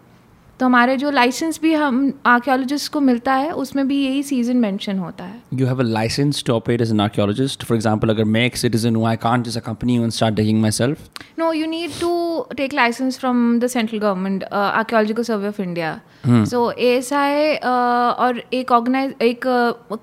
तो 0.62 0.66
हमारे 0.66 0.96
जो 0.98 1.12
लाइसेंस 1.12 1.60
भी 1.62 1.74
हम 1.74 1.96
आर्कियोलॉजिस्ट 2.28 2.92
को 2.94 3.00
मिलता 3.02 3.34
है 3.34 3.52
उसमें 3.62 3.88
भी 3.88 3.96
यही 3.98 4.22
सीज़न 4.24 4.58
मेंशन 4.58 5.00
होता 5.00 5.24
है 5.26 5.60
You 5.60 5.70
have 5.70 5.80
a 5.80 5.86
license 5.88 6.42
to 6.50 6.56
operate 6.56 6.84
as 6.86 6.92
an 6.96 7.02
archaeologist. 7.06 7.66
For 7.70 7.78
example, 7.78 8.10
अगर 8.10 8.24
मैं 8.36 8.46
एक 8.46 8.58
citizen 8.58 8.96
हूँ, 8.96 9.08
I 9.08 9.16
can't 9.24 9.50
just 9.50 9.62
accompany 9.62 9.96
you 9.98 10.06
and 10.08 10.18
start 10.18 10.38
digging 10.42 10.62
myself. 10.66 11.10
No 11.40 11.52
you 11.54 11.68
need 11.68 12.00
to 12.02 12.14
take 12.58 12.74
licence 12.74 13.20
from 13.20 13.60
the 13.60 13.68
central 13.68 14.00
government 14.00 14.44
archaeological 14.54 15.24
survey 15.24 15.48
of 15.48 15.62
India 15.62 16.00
so 16.28 16.70
A 16.72 16.96
S 16.98 17.12
I 17.14 17.56
और 17.56 18.44
एक 18.54 18.72
organise 18.72 19.16
एक 19.24 19.48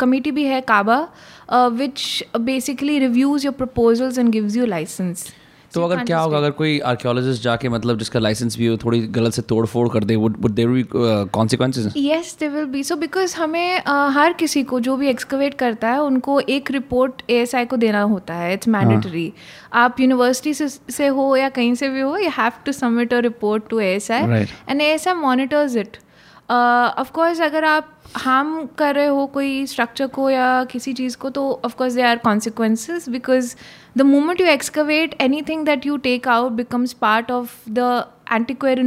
committee 0.00 0.30
भी 0.30 0.44
है 0.44 0.60
काबा 0.68 1.00
which 1.78 2.24
basically 2.40 2.98
reviews 2.98 3.46
your 3.46 3.54
proposals 3.58 4.18
and 4.18 4.30
gives 4.30 4.56
you 4.56 4.66
licence 4.66 5.26
तो 5.74 5.82
अगर 5.84 6.04
क्या 6.04 6.18
होगा 6.18 6.36
अगर 6.38 6.50
कोई 6.50 6.78
आर्कियोलॉजिस्ट 6.80 7.42
जाके 7.42 7.68
मतलब 7.68 7.98
जिसका 7.98 8.20
लाइसेंस 8.20 8.56
भी 8.58 8.66
हो 8.66 8.76
थोड़ी 8.76 9.00
गलत 9.00 9.32
से 9.32 9.42
तोड़ 9.42 9.66
फोड़ 9.66 9.88
कर 9.88 10.04
दे 10.04 10.16
would 10.16 10.36
would 10.40 10.50
there 10.50 10.68
be 10.68 10.84
consequences 10.92 11.92
yes 11.96 12.36
they 12.40 12.48
will 12.48 12.64
be 12.64 12.82
so 12.84 12.96
because 12.96 13.36
हमें 13.36 13.82
uh, 13.82 14.10
हर 14.14 14.32
किसी 14.32 14.62
को 14.62 14.80
जो 14.80 14.96
भी 14.96 15.08
एक्सकवेट 15.08 15.54
करता 15.54 15.88
है 15.88 16.02
उनको 16.02 16.40
एक 16.40 16.70
रिपोर्ट 16.70 17.22
एएसआई 17.30 17.64
को 17.64 17.76
देना 17.76 18.02
होता 18.02 18.34
है. 18.34 18.52
इट्स 18.54 18.68
मैंडेटरी 18.68 19.32
आप 19.74 20.00
यूनिवर्सिटी 20.00 20.54
से, 20.54 20.68
से 20.68 21.06
हो 21.06 21.36
या 21.36 21.48
कहीं 21.48 21.74
से 21.74 21.88
भी 21.88 22.00
हो 22.00 22.16
you 22.18 22.30
have 22.38 22.52
to 22.66 22.72
submit 22.72 23.14
a 23.14 23.18
report 23.18 23.68
to 23.70 23.80
A 23.80 23.94
S 23.94 24.10
I 24.10 24.46
and 24.68 24.80
A 24.80 24.84
S 24.84 25.08
I 25.08 25.14
monitors 25.14 25.76
it 25.76 25.96
of course 26.50 27.40
अगर 27.40 27.64
आप 27.64 27.97
हार्म 28.16 28.66
कर 28.78 28.94
रहे 28.94 29.06
हो 29.06 29.26
कोई 29.26 29.66
स्ट्रक्चर 29.66 30.06
को 30.06 30.30
या 30.30 30.64
किसी 30.64 30.92
चीज़ 30.92 31.16
को 31.16 31.30
तो 31.30 31.60
of course 31.64 31.92
they 31.92 32.02
are 32.02 32.16
consequences 32.18 33.08
because 33.08 33.54
the 33.96 34.02
moment 34.02 34.40
you 34.40 34.46
excavate 34.46 35.16
anything 35.42 35.64
that 35.66 35.86
you 35.86 35.96
take 35.96 36.28
out 36.28 36.52
becomes 36.52 36.92
part 36.92 37.30
of 37.30 37.70
the 37.70 38.04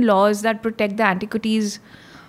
laws 0.05 0.41
that 0.41 0.61
protect 0.63 0.97
the 0.97 1.03
antiquities 1.03 1.79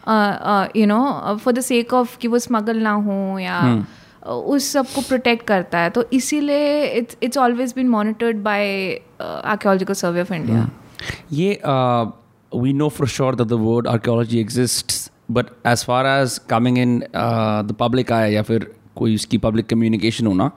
uh, 0.07 0.37
uh, 0.53 0.69
you 0.75 0.87
know 0.87 1.01
uh, 1.07 1.39
for 1.39 1.53
the 1.53 1.85
कि 2.21 2.29
वो 2.29 2.39
smuggle 2.39 2.77
ना 2.77 2.93
हो 2.93 3.39
या 3.39 3.61
uh, 3.63 4.29
उस 4.29 4.71
सबको 4.73 5.01
protect 5.01 5.47
करता 5.47 5.79
है। 5.79 5.91
तो 5.91 6.05
इसीलिए 6.13 6.85
it's 6.85 7.17
it's 7.23 7.39
always 7.39 7.73
been 7.77 7.89
monitored 7.89 8.37
by 8.37 9.01
archaeological 9.21 9.95
survey 9.95 10.21
of 10.21 10.33
India 10.35 10.71
ये 11.33 11.61
we 12.53 12.73
know 12.73 12.89
for 12.89 13.09
sure 13.09 13.37
that 13.37 13.49
the 13.49 13.59
word 13.59 13.87
archaeology 13.87 14.41
exists, 14.45 15.12
but 15.32 15.58
as 15.66 15.84
far 15.84 16.06
as 16.06 16.40
coming 16.40 16.78
in 16.78 17.08
uh, 17.14 17.62
the 17.64 17.74
public 17.74 18.12
eye 18.12 18.30
या 18.34 18.42
फिर 18.42 18.74
कोई 18.98 19.16
उसकी 19.16 19.40
public 19.42 19.68
communication 19.68 20.28
होना, 20.28 20.52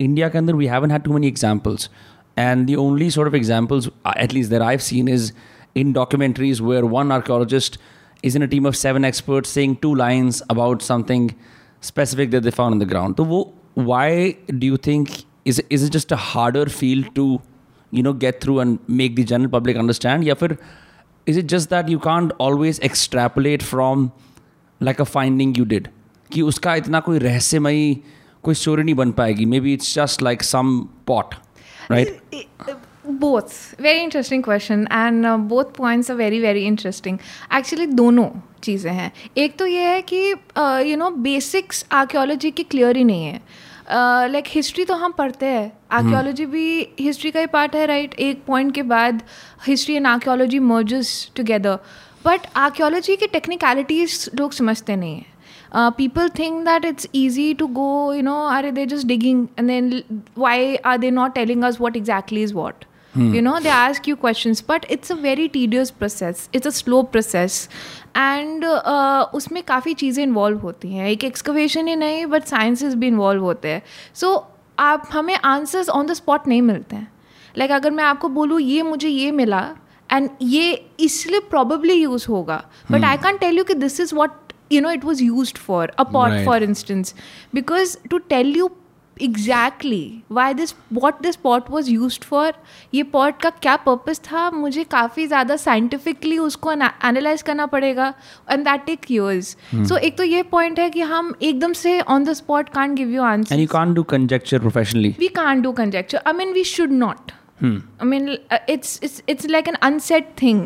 India 0.00 0.30
के 0.30 0.38
अंदर 0.38 0.54
we 0.54 0.66
haven't 0.66 0.90
had 0.90 1.04
too 1.04 1.12
many 1.12 1.26
examples, 1.26 1.88
and 2.36 2.66
the 2.66 2.76
only 2.76 3.10
sort 3.10 3.26
of 3.26 3.34
examples, 3.34 3.88
uh, 4.04 4.12
at 4.16 4.32
least 4.32 4.50
that 4.50 4.62
I've 4.62 4.82
seen, 4.82 5.08
is 5.08 5.32
in 5.74 5.92
documentaries 5.94 6.60
where 6.60 6.84
one 6.84 7.10
archaeologist 7.12 7.78
is 8.22 8.36
in 8.36 8.42
a 8.42 8.48
team 8.48 8.66
of 8.66 8.76
seven 8.76 9.04
experts 9.04 9.50
saying 9.50 9.76
two 9.76 9.94
lines 9.94 10.42
about 10.50 10.82
something 10.82 11.34
specific 11.80 12.30
that 12.30 12.42
they 12.42 12.50
found 12.50 12.72
on 12.72 12.78
the 12.78 12.86
ground. 12.86 13.16
So 13.16 13.24
wo, 13.24 13.52
why 13.74 14.36
do 14.58 14.66
you 14.66 14.76
think 14.76 15.24
is 15.44 15.62
is 15.70 15.82
it 15.82 15.90
just 15.90 16.12
a 16.12 16.16
harder 16.16 16.66
field 16.66 17.14
to 17.16 17.40
you 17.90 18.02
know 18.02 18.12
get 18.12 18.40
through 18.40 18.60
and 18.60 18.78
make 18.86 19.16
the 19.16 19.24
general 19.24 19.50
public 19.50 19.76
understand? 19.76 20.24
Yeah, 20.24 20.34
फिर 20.34 20.56
Is 21.27 21.39
it 21.39 21.45
just 21.45 21.69
that 21.69 21.89
you 21.89 21.99
can't 21.99 22.33
always 22.41 22.79
extrapolate 22.83 23.63
from 23.63 24.09
like 24.81 25.01
a 25.01 25.03
finding 25.05 25.57
you 25.57 25.65
did 25.65 25.87
कि 26.29 26.41
उसका 26.41 26.75
इतना 26.75 26.99
कोई 26.99 27.19
रहस्यमयी, 27.19 27.95
कोई 28.43 28.55
story 28.55 28.83
नहीं 28.83 28.95
बन 28.95 29.11
पाएगी. 29.11 29.45
Maybe 29.59 29.73
it's 29.73 29.93
just 29.95 30.21
like 30.23 30.43
some 30.43 30.79
pot 31.07 31.35
right 31.91 32.19
both 33.07 33.81
very 33.81 33.99
interesting 33.99 34.43
question 34.43 34.87
and 34.91 35.25
both 35.49 35.65
points 35.77 36.11
are 36.11 36.17
very 36.17 36.39
very 36.39 36.65
interesting 36.65 37.17
actually 37.57 37.85
दोनों 37.87 38.27
चीज़ें 38.63 38.91
हैं. 38.91 39.11
एक 39.37 39.57
तो 39.59 39.65
ये 39.65 39.83
है 39.83 40.01
कि 40.11 40.17
यू 40.89 40.97
नो 40.97 41.09
बेसिक्स 41.23 41.85
आर्क्योलॉजी 41.91 42.51
की 42.51 42.63
क्लियर 42.63 42.97
ही 42.97 43.03
नहीं 43.03 43.25
है. 43.25 43.41
लाइक 43.89 44.45
हिस्ट्री 44.47 44.85
तो 44.85 44.93
हम 44.95 45.11
पढ़ते 45.17 45.45
हैं। 45.45 45.71
आर्क्योलॉजी 45.91 46.45
भी 46.45 46.87
हिस्ट्री 46.99 47.31
का 47.31 47.39
ही 47.39 47.45
पार्ट 47.47 47.75
है 47.75 47.85
राइट 47.85 48.13
एक 48.19 48.43
पॉइंट 48.47 48.73
के 48.75 48.83
बाद 48.83 49.21
history 49.67 49.95
and 49.95 50.07
archaeology 50.07 50.59
merges 50.61 51.31
together 51.35 51.79
but 52.25 52.47
archaeology 52.57 53.15
के 53.15 53.27
टेक्निकलिटीज 53.27 54.29
लोग 54.35 54.51
समझते 54.53 54.95
नहीं 54.95 55.15
हैं। 55.15 55.91
People 55.91 56.29
think 56.39 56.63
that 56.65 56.85
it's 56.85 57.07
easy 57.15 57.53
to 57.53 57.67
go 57.73 58.13
you 58.13 58.21
know 58.23 58.35
are 58.45 58.69
they 58.71 58.85
just 58.85 59.07
digging 59.07 59.47
and 59.59 59.67
then 59.67 60.21
why 60.37 60.75
are 60.75 60.97
they 60.97 61.11
not 61.11 61.33
telling 61.35 61.63
us 61.63 61.79
what 61.81 61.97
exactly 61.97 62.43
is 62.43 62.53
what 62.53 62.85
you 63.17 63.41
know 63.41 63.57
they 63.59 63.69
ask 63.69 64.07
you 64.09 64.15
question 64.15 64.53
but 64.69 64.85
it's 64.91 65.11
a 65.11 65.15
very 65.21 65.47
tedious 65.47 65.89
process 65.91 66.49
it's 66.55 66.67
a 66.67 66.69
slow 66.71 67.01
process 67.03 67.67
and 68.17 68.65
उसमें 69.35 69.61
काफ़ी 69.63 69.93
चीज़ें 69.93 70.23
involve 70.23 70.59
होती 70.59 70.93
हैं। 70.93 71.07
एक 71.09 71.23
excavation 71.23 71.87
ही 71.87 71.95
नहीं 71.95 72.25
but 72.25 72.45
sciences 72.45 72.93
भी 72.93 73.07
involve 73.07 73.43
होते 73.43 73.67
हैं। 73.67 73.81
सो 74.15 74.35
आप 74.79 75.07
हमें 75.13 75.35
आंसर्स 75.35 75.89
ऑन 75.89 76.07
द 76.07 76.13
स्पॉट 76.13 76.47
नहीं 76.47 76.61
मिलते 76.61 76.95
हैं। 76.95 77.11
लाइक 77.55 77.71
अगर 77.71 77.91
मैं 77.91 78.03
आपको 78.03 78.29
बोलूँ 78.29 78.59
ये 78.61 78.81
मुझे 78.83 79.09
ये 79.09 79.31
मिला 79.31 79.67
एंड 80.09 80.29
ये 80.41 80.71
इसलिए 80.99 81.39
प्रॉबली 81.49 81.93
यूज़ 81.93 82.25
होगा। 82.29 82.63
But 82.91 83.03
I 83.03 83.17
can 83.17 83.37
tell 83.37 83.57
you 83.57 83.63
कि 83.63 83.73
this 83.75 83.99
is 83.99 84.15
what 84.15 84.53
you 84.71 84.81
know 84.81 84.91
it 84.91 85.05
was 85.05 85.23
use 85.23 85.53
for 85.57 85.89
a 85.89 86.03
pot 86.03 86.45
for 86.45 86.63
instance 86.63 87.13
because 87.55 87.97
to 88.09 88.17
tell 88.19 88.53
you 88.57 88.69
exactly 89.21 90.23
why 90.31 90.53
this 90.53 90.73
what 90.93 91.21
this 91.21 91.35
pot 91.43 91.69
was 91.69 91.89
use 91.91 92.19
for 92.23 92.53
ये 92.93 93.03
pot 93.13 93.39
का 93.41 93.49
क्या 93.51 93.75
purpose 93.85 94.19
था? 94.21 94.49
मुझे 94.51 94.83
काफ़ी 94.91 95.27
ज़्यादा 95.27 95.55
scientifically 95.57 96.37
उसको 96.37 96.71
analyse 96.71 97.41
करना 97.41 97.65
पड़ेगा। 97.65 98.13
And 98.51 98.63
that 98.65 98.85
take 98.85 99.11
years 99.11 99.55
so 99.75 99.97
एक 99.97 100.17
तो 100.17 100.23
ये 100.23 100.43
पॉइंट 100.51 100.79
है 100.79 100.89
कि 100.89 101.01
हम 101.13 101.33
एकदम 101.41 101.73
से 101.75 101.99
on 102.01 102.23
the 102.25 102.33
spot 102.33 102.69
can't 102.69 102.95
give 102.95 103.09
you 103.09 103.23
answer 103.23 103.55
and 103.55 103.61
you 103.61 103.67
can't 103.71 103.93
do 103.93 104.03
conjecture 104.13 104.59
professionally 104.59 105.15
we 105.19 105.27
can't 105.35 105.61
do 105.61 105.71
conjecture 105.73 106.21
I 106.27 106.33
mean 106.33 106.53
we 106.53 106.63
should 106.75 106.91
not 106.93 107.31
I 107.63 108.05
mean 108.05 108.29
it's 108.69 109.21
it's 109.29 109.45
like 109.45 109.67
an 109.67 109.75
unsaid 109.81 110.27
thing 110.41 110.61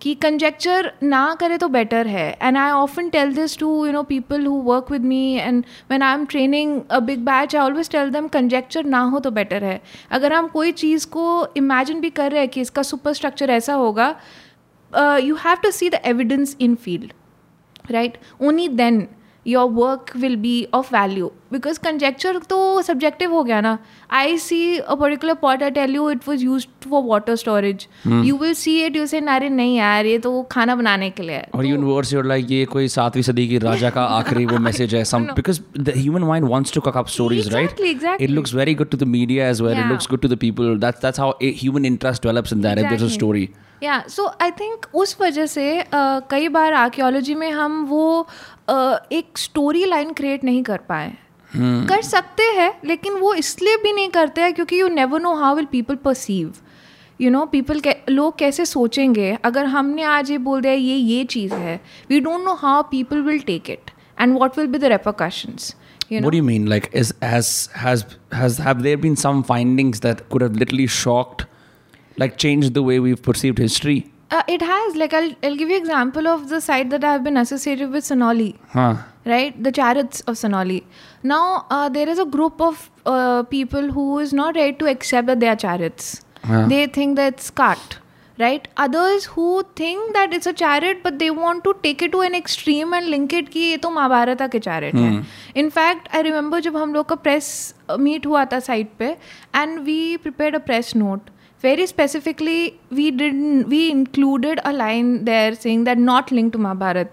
कि 0.00 0.14
conjecture 0.14 0.92
ना 1.02 1.22
करे 1.40 1.58
तो 1.58 1.68
better 1.68 2.06
है 2.06 2.28
and 2.42 2.56
I 2.58 2.70
often 2.70 3.08
tell 3.08 3.34
this 3.34 3.56
to 3.58 3.68
you 3.86 3.92
know 3.92 4.02
people 4.02 4.46
who 4.46 4.60
work 4.62 4.90
with 4.90 5.04
me 5.04 5.22
and 5.34 5.64
when 5.90 6.02
I 6.02 6.14
am 6.14 6.24
training 6.26 6.80
a 6.90 6.98
big 7.00 7.24
batch 7.24 7.56
I 7.56 7.62
always 7.62 7.90
tell 7.90 8.10
them 8.10 8.28
conjecture 8.28 8.84
ना 8.86 9.00
हो 9.04 9.20
तो 9.20 9.30
better 9.30 9.64
है 9.64 9.80
अगर 10.10 10.32
हम 10.32 10.48
कोई 10.48 10.72
चीज़ 10.74 11.06
को 11.06 11.24
इमेजिन 11.56 12.00
भी 12.00 12.10
कर 12.10 12.30
रहे 12.32 12.40
हैं 12.40 12.48
कि 12.48 12.60
इसका 12.60 12.82
सुपर 12.82 13.12
स्ट्रक्चर 13.12 13.50
ऐसा 13.50 13.74
होगा 13.76 14.14
you 15.18 15.34
have 15.36 15.58
to 15.62 15.70
see 15.70 15.90
the 15.90 16.00
evidence 16.04 16.56
in 16.60 16.74
field 16.76 17.12
right 17.90 18.18
only 18.40 18.68
then 18.74 19.06
your 19.46 19.70
work 19.70 20.10
will 20.16 20.36
be 20.36 20.66
of 20.74 20.94
value 20.94 21.30
because 21.52 21.78
conjecture 21.78 22.38
तो 22.50 22.82
सब्जेक्टिव 22.82 23.32
हो 23.34 23.42
गया 23.44 23.60
ना. 23.60 23.76
I 24.10 24.36
see 24.38 24.78
a 24.78 24.94
particular 24.94 25.34
pot 25.34 25.62
I 25.62 25.70
tell 25.70 25.94
you 25.94 26.10
it 26.10 26.28
was 26.28 26.44
use 26.44 26.66
for 26.88 27.02
water 27.06 27.36
storage 27.36 27.86
you 28.06 28.36
will 28.36 28.54
see 28.54 28.78
it 28.84 28.96
you 28.96 29.06
say 29.06 29.20
नारे 29.20 29.48
नहीं 29.48 29.76
यार 29.76 30.06
ये 30.06 30.18
तो 30.18 30.42
खाना 30.50 30.76
बनाने 30.76 31.10
के 31.10 31.22
लिए 31.22 31.42
और 31.54 31.66
यून 31.66 31.84
वर्ड्स 31.84 32.12
यूर 32.12 32.26
लाइक 32.26 32.50
ये 32.50 32.64
कोई 32.66 32.88
सातवीं 32.88 33.22
सदी 33.22 33.48
की 33.48 33.58
राजा 33.58 33.90
का 33.90 34.04
आखिरी 34.18 34.46
वो 34.46 34.58
मैसेज 34.58 34.94
है 34.94 35.04
some 35.04 35.24
because 35.34 35.60
the 35.78 35.92
human 35.96 36.24
mind 36.24 36.48
wants 36.48 36.72
to 36.72 36.80
cook 36.80 36.96
up 36.96 37.08
stories 37.08 37.52
right 37.54 37.80
it 38.20 38.30
looks 38.30 38.54
very 38.54 38.74
good 38.74 38.90
to 38.90 38.98
the 38.98 39.08
media 39.08 39.48
as 39.48 39.60
well 39.60 39.78
it 39.78 39.86
looks 39.86 40.08
good 40.10 40.20
to 40.20 40.28
the 40.28 40.38
people 40.38 40.78
that's 40.78 41.02
that's 41.02 41.20
how 41.20 41.32
human 41.42 41.84
interest 41.84 42.22
develops 42.22 42.52
in 42.52 42.62
that 42.62 42.78
if 42.78 42.88
there 42.88 42.94
is 42.94 43.04
a 43.04 43.14
story 43.14 43.48
या 43.82 44.02
so 44.08 44.26
I 44.42 44.50
think 44.50 44.86
उस 44.94 45.16
वजह 45.20 45.46
से 45.46 45.64
uh, 45.80 46.20
कई 46.30 46.48
बार 46.48 46.72
archaeology 46.72 47.34
में 47.34 47.50
हम 47.50 47.84
वो 47.86 48.26
एक 49.12 49.38
story 49.38 49.84
line 49.84 50.12
create 50.12 50.44
नहीं 50.44 50.62
कर 50.62 50.78
पाए 50.88 51.08
hmm. 51.08 51.88
कर 51.88 52.02
सकते 52.02 52.42
हैं 52.42 52.72
लेकिन 52.84 53.12
वो 53.12 53.34
इसलिए 53.34 53.76
भी 53.76 53.92
नहीं 53.92 54.08
करते 54.08 54.40
हैं 54.40 54.52
क्योंकि 54.54 54.80
you 54.80 54.88
never 54.88 55.20
know 55.20 55.34
how 55.34 55.56
will 55.56 55.64
people 55.72 55.94
perceive 55.94 56.52
you 57.20 57.30
know 57.30 57.44
people 57.46 57.82
लोग 58.10 58.38
कैसे 58.38 58.66
सोचेंगे 58.66 59.36
अगर 59.44 59.66
हमने 59.66 60.02
आज 60.02 60.30
ये 60.30 60.38
बोल 60.38 60.60
दिया 60.60 60.72
ये 60.72 60.96
ये 60.96 61.24
चीज़ 61.24 61.54
है 61.54 61.80
we 62.10 62.20
don't 62.20 62.44
know 62.44 62.54
how 62.54 62.82
people 62.82 63.22
will 63.22 63.40
take 63.46 63.70
it 63.70 63.90
and 64.20 64.38
what 64.38 64.58
will 64.58 64.66
be 64.66 64.78
the 64.78 64.84
repercussions 64.84 65.74
You 66.10 66.20
know? 66.20 66.26
What 66.26 66.32
do 66.32 66.36
you 66.36 66.42
mean? 66.42 66.66
Like, 66.66 66.90
is 66.92 67.14
has 67.22 67.70
has 67.74 68.04
has 68.32 68.58
have 68.58 68.82
there 68.82 68.98
been 68.98 69.14
some 69.16 69.42
findings 69.42 70.00
that 70.00 70.28
could 70.28 70.42
have 70.42 70.56
literally 70.56 70.86
shocked 70.86 71.46
like 72.16 72.36
changed 72.36 72.74
the 72.74 72.82
way 72.82 72.98
we've 73.00 73.22
perceived 73.22 73.58
history? 73.58 74.11
Uh, 74.36 74.42
it 74.48 74.62
has. 74.62 74.96
Like 74.96 75.14
I'll, 75.14 75.32
I'll 75.46 75.56
give 75.56 75.68
you 75.68 75.76
example 75.76 76.26
of 76.26 76.48
the 76.48 76.60
site 76.66 76.90
that 76.90 77.04
I've 77.04 77.22
been 77.22 77.36
associated 77.36 77.90
with 77.90 78.04
Sonali. 78.04 78.58
Huh. 78.68 78.94
Right, 79.24 79.62
the 79.62 79.70
chariots 79.70 80.22
of 80.22 80.36
Sonali. 80.36 80.84
Now 81.22 81.66
uh, 81.70 81.88
there 81.88 82.08
is 82.08 82.18
a 82.18 82.24
group 82.24 82.60
of 82.60 82.90
uh, 83.06 83.42
people 83.44 83.90
who 83.96 84.18
is 84.18 84.32
not 84.32 84.56
ready 84.56 84.72
to 84.84 84.88
accept 84.92 85.28
that 85.28 85.38
they 85.40 85.48
are 85.48 85.58
chariots. 85.64 86.22
Huh. 86.44 86.66
They 86.66 86.86
think 86.86 87.16
that 87.16 87.34
it's 87.34 87.50
cart. 87.50 87.98
Right. 88.38 88.66
Others 88.78 89.26
who 89.26 89.62
think 89.76 90.14
that 90.14 90.32
it's 90.32 90.46
a 90.46 90.52
chariot, 90.52 91.02
but 91.02 91.18
they 91.18 91.30
want 91.30 91.62
to 91.64 91.74
take 91.82 92.02
it 92.02 92.12
to 92.12 92.22
an 92.22 92.34
extreme 92.34 92.94
and 92.94 93.10
link 93.14 93.32
it 93.40 93.50
कि 93.50 93.60
ये 93.60 93.76
तो 93.84 93.90
महाभारत 93.90 94.42
के 94.52 94.60
chariot 94.60 94.94
है. 94.94 95.10
Hmm. 95.10 95.20
In 95.62 95.70
fact, 95.76 96.08
I 96.12 96.22
remember 96.22 96.60
जब 96.60 96.76
हम 96.76 96.94
लोग 96.94 97.06
का 97.08 97.22
press 97.22 97.74
meet 98.06 98.26
हुआ 98.26 98.44
था 98.52 98.62
site 98.68 98.98
पे, 98.98 99.16
and 99.54 99.84
we 99.90 100.16
prepared 100.26 100.54
a 100.54 100.60
press 100.70 100.94
note. 101.04 101.30
Very 101.62 101.86
specifically 101.86 102.78
we 102.90 103.10
didn't 103.10 103.68
we 103.68 103.90
included 103.90 104.60
a 104.64 104.72
line 104.72 105.24
there 105.24 105.54
saying 105.54 105.84
that 105.84 105.98
not 105.98 106.32
linked 106.32 106.52
to 106.52 106.58
Mahabharat 106.58 107.10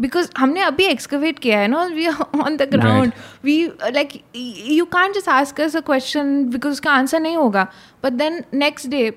because 0.00 0.30
हमने 0.38 0.60
अभी 0.60 0.88
excavate 0.88 1.38
किया 1.40 1.58
है 1.60 1.68
ना 1.68 1.82
we 1.96 2.06
are 2.12 2.26
on 2.46 2.56
the 2.56 2.66
ground 2.66 3.12
right. 3.12 3.42
we 3.44 3.56
like 3.96 4.14
you 4.34 4.86
can't 4.86 5.14
just 5.14 5.28
ask 5.28 5.60
us 5.60 5.74
a 5.74 5.82
question 5.90 6.32
because 6.54 6.78
उसका 6.78 6.94
answer 7.00 7.20
नहीं 7.20 7.36
होगा 7.36 7.66
but 8.06 8.18
then 8.22 8.40
next 8.64 8.90
day 8.94 9.12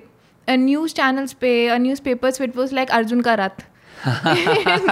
a 0.48 0.56
news 0.56 0.92
channels 0.92 1.32
पे 1.44 1.54
a 1.76 1.78
newspapers 1.86 2.40
it 2.48 2.60
was 2.62 2.76
like 2.80 2.90
Arjun 2.98 3.20
का 3.28 3.34
रथ 3.34 3.64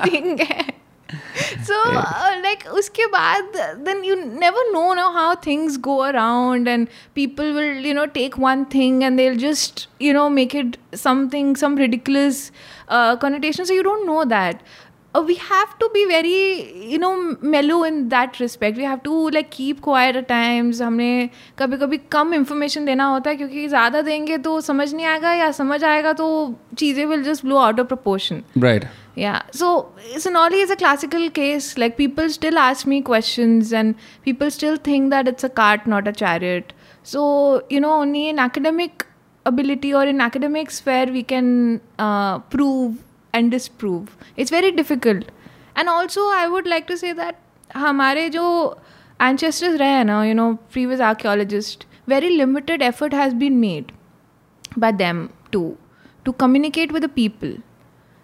thing 0.06 0.40
है 0.40 0.83
so 1.68 1.74
uh, 1.84 2.40
like 2.42 2.62
uske 2.78 3.02
baad 3.14 3.58
then 3.88 4.02
you 4.08 4.14
never 4.44 4.62
know 4.72 4.86
now 4.98 5.08
how 5.16 5.34
things 5.46 5.76
go 5.76 5.96
around 6.10 6.66
and 6.74 6.88
people 7.14 7.52
will 7.58 7.88
you 7.88 7.94
know 7.98 8.06
take 8.06 8.38
one 8.38 8.64
thing 8.76 9.04
and 9.04 9.18
they'll 9.18 9.36
just 9.44 9.86
you 10.06 10.12
know 10.18 10.28
make 10.38 10.54
it 10.54 10.78
something 10.94 11.54
some 11.56 11.76
ridiculous 11.76 12.50
uh, 12.88 13.16
connotation. 13.16 13.66
So 13.66 13.72
you 13.72 13.82
don't 13.82 14.06
know 14.06 14.24
that 14.24 14.62
uh, 15.15 15.21
we 15.21 15.35
have 15.35 15.77
to 15.79 15.89
be 15.93 16.05
very 16.05 16.89
you 16.91 16.99
know 16.99 17.13
mellow 17.41 17.83
in 17.83 18.09
that 18.09 18.39
respect 18.39 18.77
we 18.77 18.83
have 18.83 19.01
to 19.03 19.29
like 19.29 19.49
keep 19.49 19.81
quiet 19.81 20.15
at 20.15 20.27
times 20.27 20.81
हमने 20.81 21.29
कभी 21.59 21.77
कभी 21.77 21.97
कम 22.11 22.33
information 22.33 22.85
देना 22.85 23.05
होता 23.05 23.29
है 23.29 23.35
क्योंकि 23.35 23.67
ज़्यादा 23.67 24.01
देंगे 24.01 24.37
तो 24.47 24.59
समझ 24.61 24.93
नहीं 24.93 25.05
आएगा 25.05 25.33
या 25.33 25.51
समझ 25.61 25.83
आएगा 25.83 26.13
तो 26.13 26.29
चीज़ें 26.77 27.05
will 27.05 27.23
just 27.23 27.45
blow 27.45 27.57
out 27.57 27.79
of 27.79 27.87
proportion 27.87 28.43
right 28.57 28.87
yeah 29.19 29.39
so 29.59 29.69
sonali 30.23 30.59
is 30.65 30.69
a 30.73 30.75
classical 30.81 31.23
case 31.37 31.65
like 31.81 31.95
people 31.97 32.29
still 32.35 32.59
ask 32.65 32.87
me 32.91 32.99
questions 33.09 33.73
and 33.79 34.05
people 34.27 34.51
still 34.57 34.77
think 34.85 35.09
that 35.13 35.31
it's 35.31 35.47
a 35.47 35.49
cart 35.57 35.87
not 35.93 36.07
a 36.11 36.13
chariot 36.21 36.71
so 37.13 37.23
you 37.75 37.81
know 37.85 37.91
only 38.03 38.21
in 38.29 38.39
academic 38.45 39.05
ability 39.45 39.93
or 39.93 40.05
in 40.13 40.21
academics 40.27 40.79
where 40.85 41.07
we 41.17 41.23
can 41.33 41.51
uh, 42.07 42.39
prove 42.55 43.02
and 43.33 43.51
disprove 43.51 44.15
it's 44.37 44.51
very 44.57 44.71
difficult 44.79 45.31
and 45.75 45.89
also 45.95 46.21
i 46.37 46.47
would 46.53 46.67
like 46.75 46.87
to 46.87 46.97
say 47.03 47.13
that 47.21 47.35
हमारे 47.75 48.29
जो 48.35 48.45
ancestors 49.27 49.77
रहे 49.79 49.89
हैं 49.97 50.03
ना 50.05 50.19
you 50.27 50.35
know 50.39 50.49
previous 50.75 51.01
archaeologists 51.07 51.85
very 52.13 52.29
limited 52.37 52.81
effort 52.89 53.13
has 53.21 53.33
been 53.43 53.59
made 53.63 53.91
by 54.85 54.91
them 55.01 55.19
to 55.55 55.61
to 56.25 56.33
communicate 56.43 56.91
with 56.97 57.03
the 57.07 57.11
people 57.17 57.51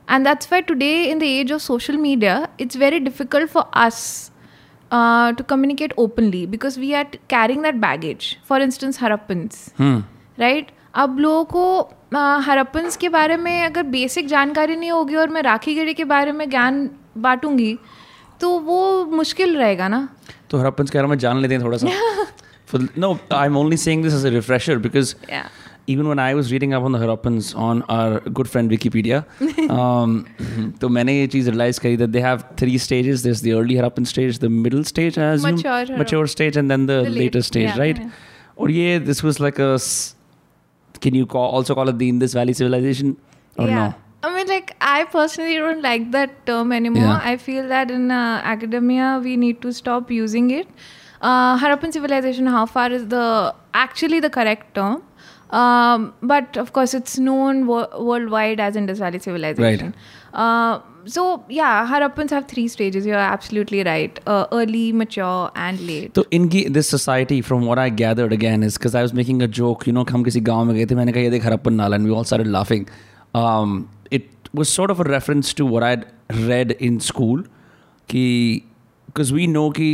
and 0.08 0.26
that's 0.30 0.50
why 0.54 0.62
today 0.72 0.96
in 1.12 1.20
the 1.26 1.30
age 1.42 1.52
of 1.58 1.62
social 1.68 1.98
media 2.08 2.34
it's 2.66 2.76
very 2.86 3.00
difficult 3.10 3.50
for 3.50 3.64
us 3.86 4.00
uh, 4.92 5.32
to 5.34 5.44
communicate 5.44 5.94
openly 5.98 6.46
because 6.46 6.78
we 6.78 6.94
are 6.96 7.06
t- 7.06 7.20
carrying 7.36 7.62
that 7.68 7.80
baggage 7.86 8.28
for 8.52 8.60
instance 8.68 9.00
harappans 9.06 9.62
Hmm. 9.84 9.98
Right 10.40 10.72
अब 11.04 11.20
लोगों 11.20 11.44
को 11.52 11.64
Harappans 12.19 12.97
के 12.97 13.09
बारे 13.09 13.37
में 13.37 13.63
अगर 13.65 13.83
basic 13.97 14.27
जानकारी 14.29 14.77
नहीं 14.77 14.91
होगी 14.91 15.15
और 15.17 15.29
मैं 15.37 15.43
राखी 15.43 15.75
गढ़ी 15.75 15.95
के 15.95 16.05
बारे 16.13 16.33
में 16.33 16.49
ज्ञान 16.51 16.89
बांटूँगी 17.27 17.77
तो 18.41 18.59
वो 18.69 19.05
मुश्किल 19.17 19.57
रहेगा 19.57 19.89
ना 19.89 20.09
तो 20.51 20.59
हरप्पन्स 20.59 20.91
के 20.91 20.99
बारे 20.99 21.09
में 21.09 21.19
जान 21.19 21.41
लेते 21.43 21.55
हैं 21.55 21.65
थोड़ा 21.65 21.79
सा 21.79 22.27
no, 22.97 23.19
I'm 23.33 23.57
only 23.57 23.77
saying 23.77 24.03
this 24.03 24.15
as 24.15 24.25
a 24.25 24.31
refresher 24.31 24.79
because 24.79 25.17
even 25.89 26.07
when 26.07 26.21
I 26.25 26.35
was 26.35 26.53
reading 26.53 26.73
up 26.73 26.85
on 26.85 26.93
the 26.93 26.99
Harappans 27.01 27.49
on 27.69 27.83
our 27.95 28.21
good 28.39 28.49
friend 28.49 28.71
Wikipedia, 28.71 29.25
um, 29.77 30.13
तो 30.81 30.89
मैंने 30.89 31.19
ये 31.19 31.27
चीज़ 31.35 31.51
realize 31.51 31.79
करी 31.79 31.97
that 31.99 32.13
they 32.13 32.21
have 32.27 32.45
three 32.63 32.79
stages. 32.79 33.25
There's 33.25 33.43
the 33.47 33.55
early 33.55 33.75
Harappan 33.81 34.07
stage, 34.07 34.39
the 34.39 34.49
middle 34.49 34.85
stage, 34.93 35.19
I 35.19 35.33
assume, 35.33 35.57
Mature 35.57 35.73
Harappan. 35.73 35.99
mature 35.99 36.27
stage, 36.29 36.57
and 36.57 36.71
then 36.71 36.87
the, 36.87 37.01
The 37.09 37.11
late- 37.19 37.43
stage, 37.51 37.69
yeah, 37.71 37.79
right? 37.85 37.99
yeah. 37.99 38.11
और 38.59 38.71
ये 38.71 39.01
this 39.09 39.23
was 39.29 39.41
like 39.47 39.59
a, 39.59 39.73
s- 39.75 40.15
can 41.01 41.15
you 41.15 41.27
call, 41.27 41.51
also 41.51 41.75
call 41.75 41.89
it 41.89 41.99
the 41.99 42.09
Indus 42.09 42.35
Valley 42.35 42.53
civilization 42.53 43.17
or 43.57 43.67
yeah. 43.67 43.75
no? 43.75 43.95
I 44.23 44.35
mean, 44.37 44.47
like, 44.49 44.77
I 44.81 45.05
personally 45.05 45.57
don't 45.57 45.83
like 45.83 46.11
that 46.13 46.47
term 46.47 46.73
anymore. 46.73 47.05
Yeah. 47.05 47.21
I 47.23 47.37
feel 47.39 47.69
that 47.69 47.91
in 47.91 48.11
uh, 48.11 48.41
academia, 48.45 49.21
we 49.23 49.37
need 49.37 49.63
to 49.63 49.73
stop 49.73 50.11
using 50.11 50.51
it. 50.51 50.69
Uh, 51.23 51.59
Harappan 51.59 51.93
civilization, 51.93 52.47
how 52.47 52.67
far 52.67 52.91
is 52.91 53.09
the 53.09 53.55
actually 53.73 54.21
the 54.21 54.31
correct 54.31 54.75
term? 54.75 55.03
Um, 55.51 56.15
but 56.23 56.57
of 56.57 56.73
course, 56.73 56.95
it's 56.95 57.19
known 57.19 57.67
wo- 57.67 57.89
worldwide 57.99 58.61
as 58.61 58.77
Indus 58.77 58.99
Valley 58.99 59.19
civilization. 59.19 59.95
Uh, 60.33 60.81
so, 61.06 61.44
yeah, 61.50 61.88
Harappans 61.88 62.32
have 62.32 62.48
three 62.48 62.68
stages. 62.68 63.06
You're 63.06 63.18
absolutely 63.18 63.84
right 63.84 64.20
uh, 64.28 64.48
early, 64.52 64.92
mature, 64.94 65.52
and 65.56 65.82
late. 65.88 66.14
तो 66.16 66.26
इनकी 66.34 66.64
this 66.78 66.90
society 66.92 67.42
from 67.42 67.64
what 67.64 67.80
I 67.80 67.92
gathered 68.02 68.34
again 68.34 68.64
is 68.64 68.78
because 68.78 68.96
I 68.96 69.02
was 69.02 69.14
making 69.14 69.42
a 69.42 69.46
joke 69.60 69.88
you 69.88 69.94
know 69.94 70.06
हम 70.12 70.24
किसी 70.24 70.40
गांव 70.50 70.64
में 70.66 70.76
गए 70.76 70.86
थे 70.86 70.96
मैंने 70.96 71.12
कहा 71.12 71.24
ये 71.24 71.30
देख 71.30 71.46
हरप्पन 71.46 71.74
नाला 71.74 71.96
and 71.96 72.08
we 72.08 72.14
all 72.14 72.24
started 72.24 72.48
laughing 72.48 72.86
it 74.14 74.50
was 74.56 74.68
sort 74.68 74.92
of 74.92 75.02
a 75.02 75.08
reference 75.10 75.56
to 75.58 75.68
what 75.68 75.84
I 75.84 76.48
read 76.48 76.76
in 76.82 77.00
school 77.08 77.42
कि 78.10 78.26
बिकॉज 79.08 79.32
वी 79.32 79.48
नो 79.48 79.70
कि 79.80 79.90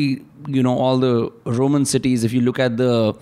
you 0.50 0.64
know 0.64 0.76
all 0.88 1.02
the 1.02 1.56
Roman 1.60 1.84
cities 1.94 2.26
if 2.26 2.34
you 2.34 2.42
look 2.42 2.60
at 2.60 2.72
the 2.82 3.14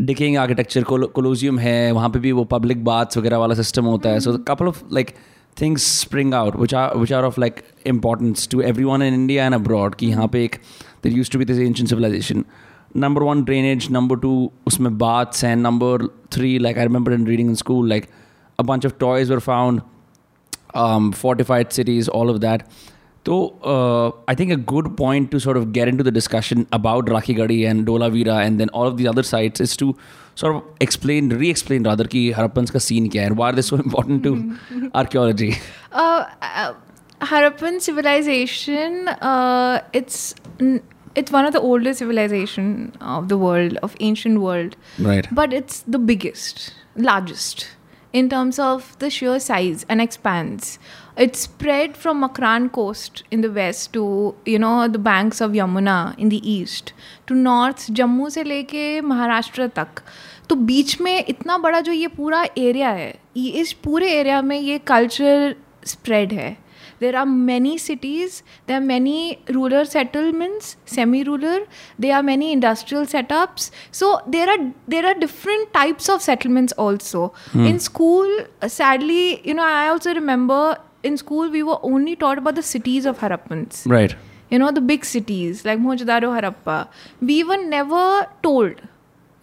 decaying 0.00 0.36
architecture 0.36 0.82
Colosseum 1.14 1.58
है 1.58 1.90
वहाँ 1.92 2.08
पे 2.10 2.18
भी 2.18 2.32
वो 2.32 2.44
public 2.52 2.84
baths 2.84 3.18
वगैरह 3.18 3.38
वाला 3.38 3.54
system 3.54 3.84
होता 3.84 4.10
है 4.10 4.20
सो 4.20 4.36
couple 4.48 4.66
of 4.66 4.82
like 4.92 5.10
things 5.56 5.82
spring 5.82 6.32
out 6.34 6.56
which 6.56 6.72
are 6.72 6.96
which 6.98 7.12
are 7.12 7.24
of 7.24 7.38
like 7.38 7.64
importance 7.84 8.46
to 8.46 8.62
everyone 8.62 9.02
in 9.02 9.14
India 9.14 9.42
and 9.44 9.54
abroad 9.54 9.96
कि 9.96 10.06
यहाँ 10.10 10.28
पे 10.32 10.44
एक 10.44 10.58
there 11.02 11.12
used 11.12 11.32
to 11.32 11.38
be 11.38 11.46
this 11.50 11.58
ancient 11.66 11.92
civilization 11.92 12.44
number 13.04 13.24
one 13.24 13.44
drainage 13.44 13.88
number 13.90 14.16
two 14.24 14.36
उसमें 14.66 14.96
baths 14.98 15.44
and 15.50 15.62
number 15.62 15.92
three 16.36 16.58
like 16.58 16.76
I 16.76 16.82
remember 16.82 17.12
in 17.12 17.24
reading 17.24 17.48
in 17.54 17.56
school 17.56 17.86
like 17.94 18.08
a 18.58 18.64
bunch 18.70 18.84
of 18.84 18.98
toys 18.98 19.30
were 19.30 19.40
found 19.40 19.82
um, 20.74 21.12
fortified 21.12 21.72
cities 21.72 22.08
all 22.08 22.30
of 22.30 22.40
that 22.40 22.66
so 23.26 23.50
uh, 23.62 24.10
I 24.28 24.34
think 24.34 24.50
a 24.50 24.56
good 24.56 24.96
point 24.96 25.30
to 25.30 25.38
sort 25.38 25.56
of 25.56 25.72
get 25.72 25.88
into 25.88 26.02
the 26.02 26.10
discussion 26.10 26.66
about 26.72 27.06
Rakhigadi 27.06 27.68
and 27.70 27.86
Dolavira 27.86 28.44
and 28.44 28.58
then 28.58 28.70
all 28.70 28.86
of 28.86 28.96
the 28.96 29.06
other 29.06 29.22
sites 29.22 29.60
is 29.60 29.76
to 29.76 29.96
sort 30.34 30.56
of 30.56 30.62
explain, 30.80 31.28
re-explain 31.28 31.82
rather 31.82 32.04
कि 32.04 32.34
Harappans 32.34 32.70
का 32.70 32.80
scene 32.80 33.10
क्या 33.10 33.22
है 33.22 33.28
and 33.28 33.36
why 33.36 33.50
are 33.50 33.52
they 33.52 33.62
so 33.62 33.76
important 33.76 34.22
to 34.24 34.90
archaeology. 34.94 35.58
uh, 35.92 36.24
uh, 36.40 36.72
Harappan 37.20 37.80
civilization, 37.82 39.08
uh, 39.08 39.82
it's 39.92 40.34
n- 40.58 40.80
it's 41.14 41.30
one 41.30 41.44
of 41.44 41.52
the 41.52 41.60
oldest 41.60 41.98
civilization 41.98 42.92
of 43.00 43.28
the 43.28 43.36
world, 43.36 43.76
of 43.82 43.94
ancient 44.00 44.40
world. 44.40 44.76
Right. 44.98 45.26
But 45.30 45.52
it's 45.52 45.80
the 45.80 45.98
biggest, 45.98 46.72
largest 46.96 47.68
in 48.12 48.28
terms 48.28 48.58
of 48.58 48.98
the 48.98 49.10
sheer 49.10 49.38
size 49.38 49.84
and 49.88 50.00
expanse. 50.00 50.78
It's 51.16 51.40
spread 51.40 51.96
from 51.96 52.22
Makran 52.22 52.70
coast 52.72 53.24
in 53.30 53.40
the 53.42 53.50
west 53.50 53.92
to 53.94 54.34
you 54.46 54.58
know 54.58 54.88
the 54.88 54.98
banks 54.98 55.40
of 55.40 55.52
Yamuna 55.52 56.18
in 56.18 56.28
the 56.28 56.40
east 56.50 56.92
to 57.26 57.34
north 57.34 57.90
Jammu 58.00 58.28
से 58.30 58.44
लेके 58.44 59.00
महाराष्ट्र 59.00 59.66
तक 59.76 60.02
तो 60.48 60.56
बीच 60.70 61.00
में 61.00 61.24
इतना 61.28 61.58
बड़ा 61.58 61.80
जो 61.80 61.92
ये 61.92 62.06
पूरा 62.16 62.42
एरिया 62.58 62.90
है 62.90 63.14
ये 63.36 63.50
इस 63.60 63.72
पूरे 63.84 64.10
एरिया 64.20 64.40
में 64.42 64.58
ये 64.58 64.78
कल्चर 64.78 65.54
स्प्रेड 65.86 66.32
है 66.32 66.56
there 67.00 67.16
are 67.16 67.26
many 67.26 67.76
cities 67.78 68.42
there 68.66 68.78
are 68.78 68.86
many 68.88 69.42
rural 69.56 69.86
settlements 69.92 70.76
semi 70.84 71.22
rural 71.28 71.64
there 71.98 72.14
are 72.16 72.22
many 72.22 72.52
industrial 72.52 73.06
setups 73.06 73.70
so 73.90 74.10
there 74.26 74.48
are 74.54 74.58
there 74.94 75.06
are 75.06 75.14
different 75.14 75.72
types 75.72 76.08
of 76.08 76.22
settlements 76.28 76.72
also 76.74 77.32
in 77.54 77.78
school 77.78 78.28
uh, 78.62 78.68
sadly 78.68 79.40
you 79.48 79.54
know 79.54 79.64
i 79.64 79.88
also 79.88 80.14
remember 80.14 80.60
in 81.09 81.17
school 81.21 81.51
we 81.55 81.63
were 81.69 81.77
only 81.91 82.15
taught 82.23 82.41
about 82.43 82.55
the 82.61 82.65
cities 82.69 83.05
of 83.13 83.23
harappans 83.25 83.83
Right. 83.95 84.15
you 84.53 84.57
know 84.61 84.71
the 84.75 84.81
big 84.89 85.05
cities 85.11 85.63
like 85.67 85.79
Mohenjo-daro 85.85 86.27
Harappa 86.37 86.75
we 87.29 87.37
were 87.51 87.61
never 87.69 88.03
told 88.47 88.83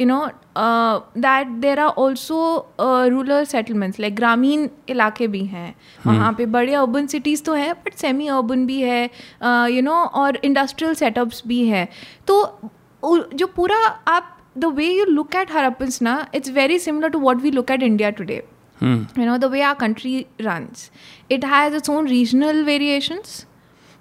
you 0.00 0.06
know 0.10 0.20
uh, 0.56 0.94
that 1.24 1.50
there 1.64 1.78
are 1.86 1.90
also 2.02 2.36
uh, 2.86 3.08
rural 3.14 3.44
settlements 3.54 3.98
like 4.04 4.14
ग्रामीण 4.20 4.68
इलाके 4.94 5.26
भी 5.34 5.44
हैं 5.54 5.74
वहाँ 6.06 6.32
पे 6.38 6.46
बड़े 6.56 6.74
urban 6.74 7.06
cities 7.14 7.42
तो 7.48 7.54
हैं 7.54 7.72
but 7.84 7.94
semi 8.04 8.28
urban 8.36 8.64
भी 8.66 8.80
है 8.82 9.02
यू 9.76 9.82
नो 9.82 9.94
और 10.22 10.38
इंडस्ट्रियल 10.44 10.94
सेटअप्स 11.02 11.42
भी 11.46 11.60
हैं 11.68 11.86
तो 12.28 12.40
उ- 13.02 13.22
जो 13.42 13.46
पूरा 13.56 13.76
आप 14.16 14.36
the 14.58 14.64
way 14.78 14.86
you 14.92 15.04
look 15.04 15.34
at 15.36 15.52
Harappans 15.52 16.00
ना 16.02 16.16
it's 16.34 16.50
very 16.60 16.78
similar 16.78 17.08
to 17.10 17.18
what 17.18 17.40
we 17.42 17.50
look 17.50 17.70
at 17.70 17.82
India 17.82 18.10
today 18.18 18.42
you 18.82 19.26
know 19.26 19.38
the 19.38 19.48
way 19.48 19.62
our 19.62 19.76
country 19.76 20.18
runs 20.40 20.90
it 21.30 21.44
has 21.44 21.74
its 21.74 21.88
own 21.88 22.12
regional 22.12 22.62
variations. 22.66 23.40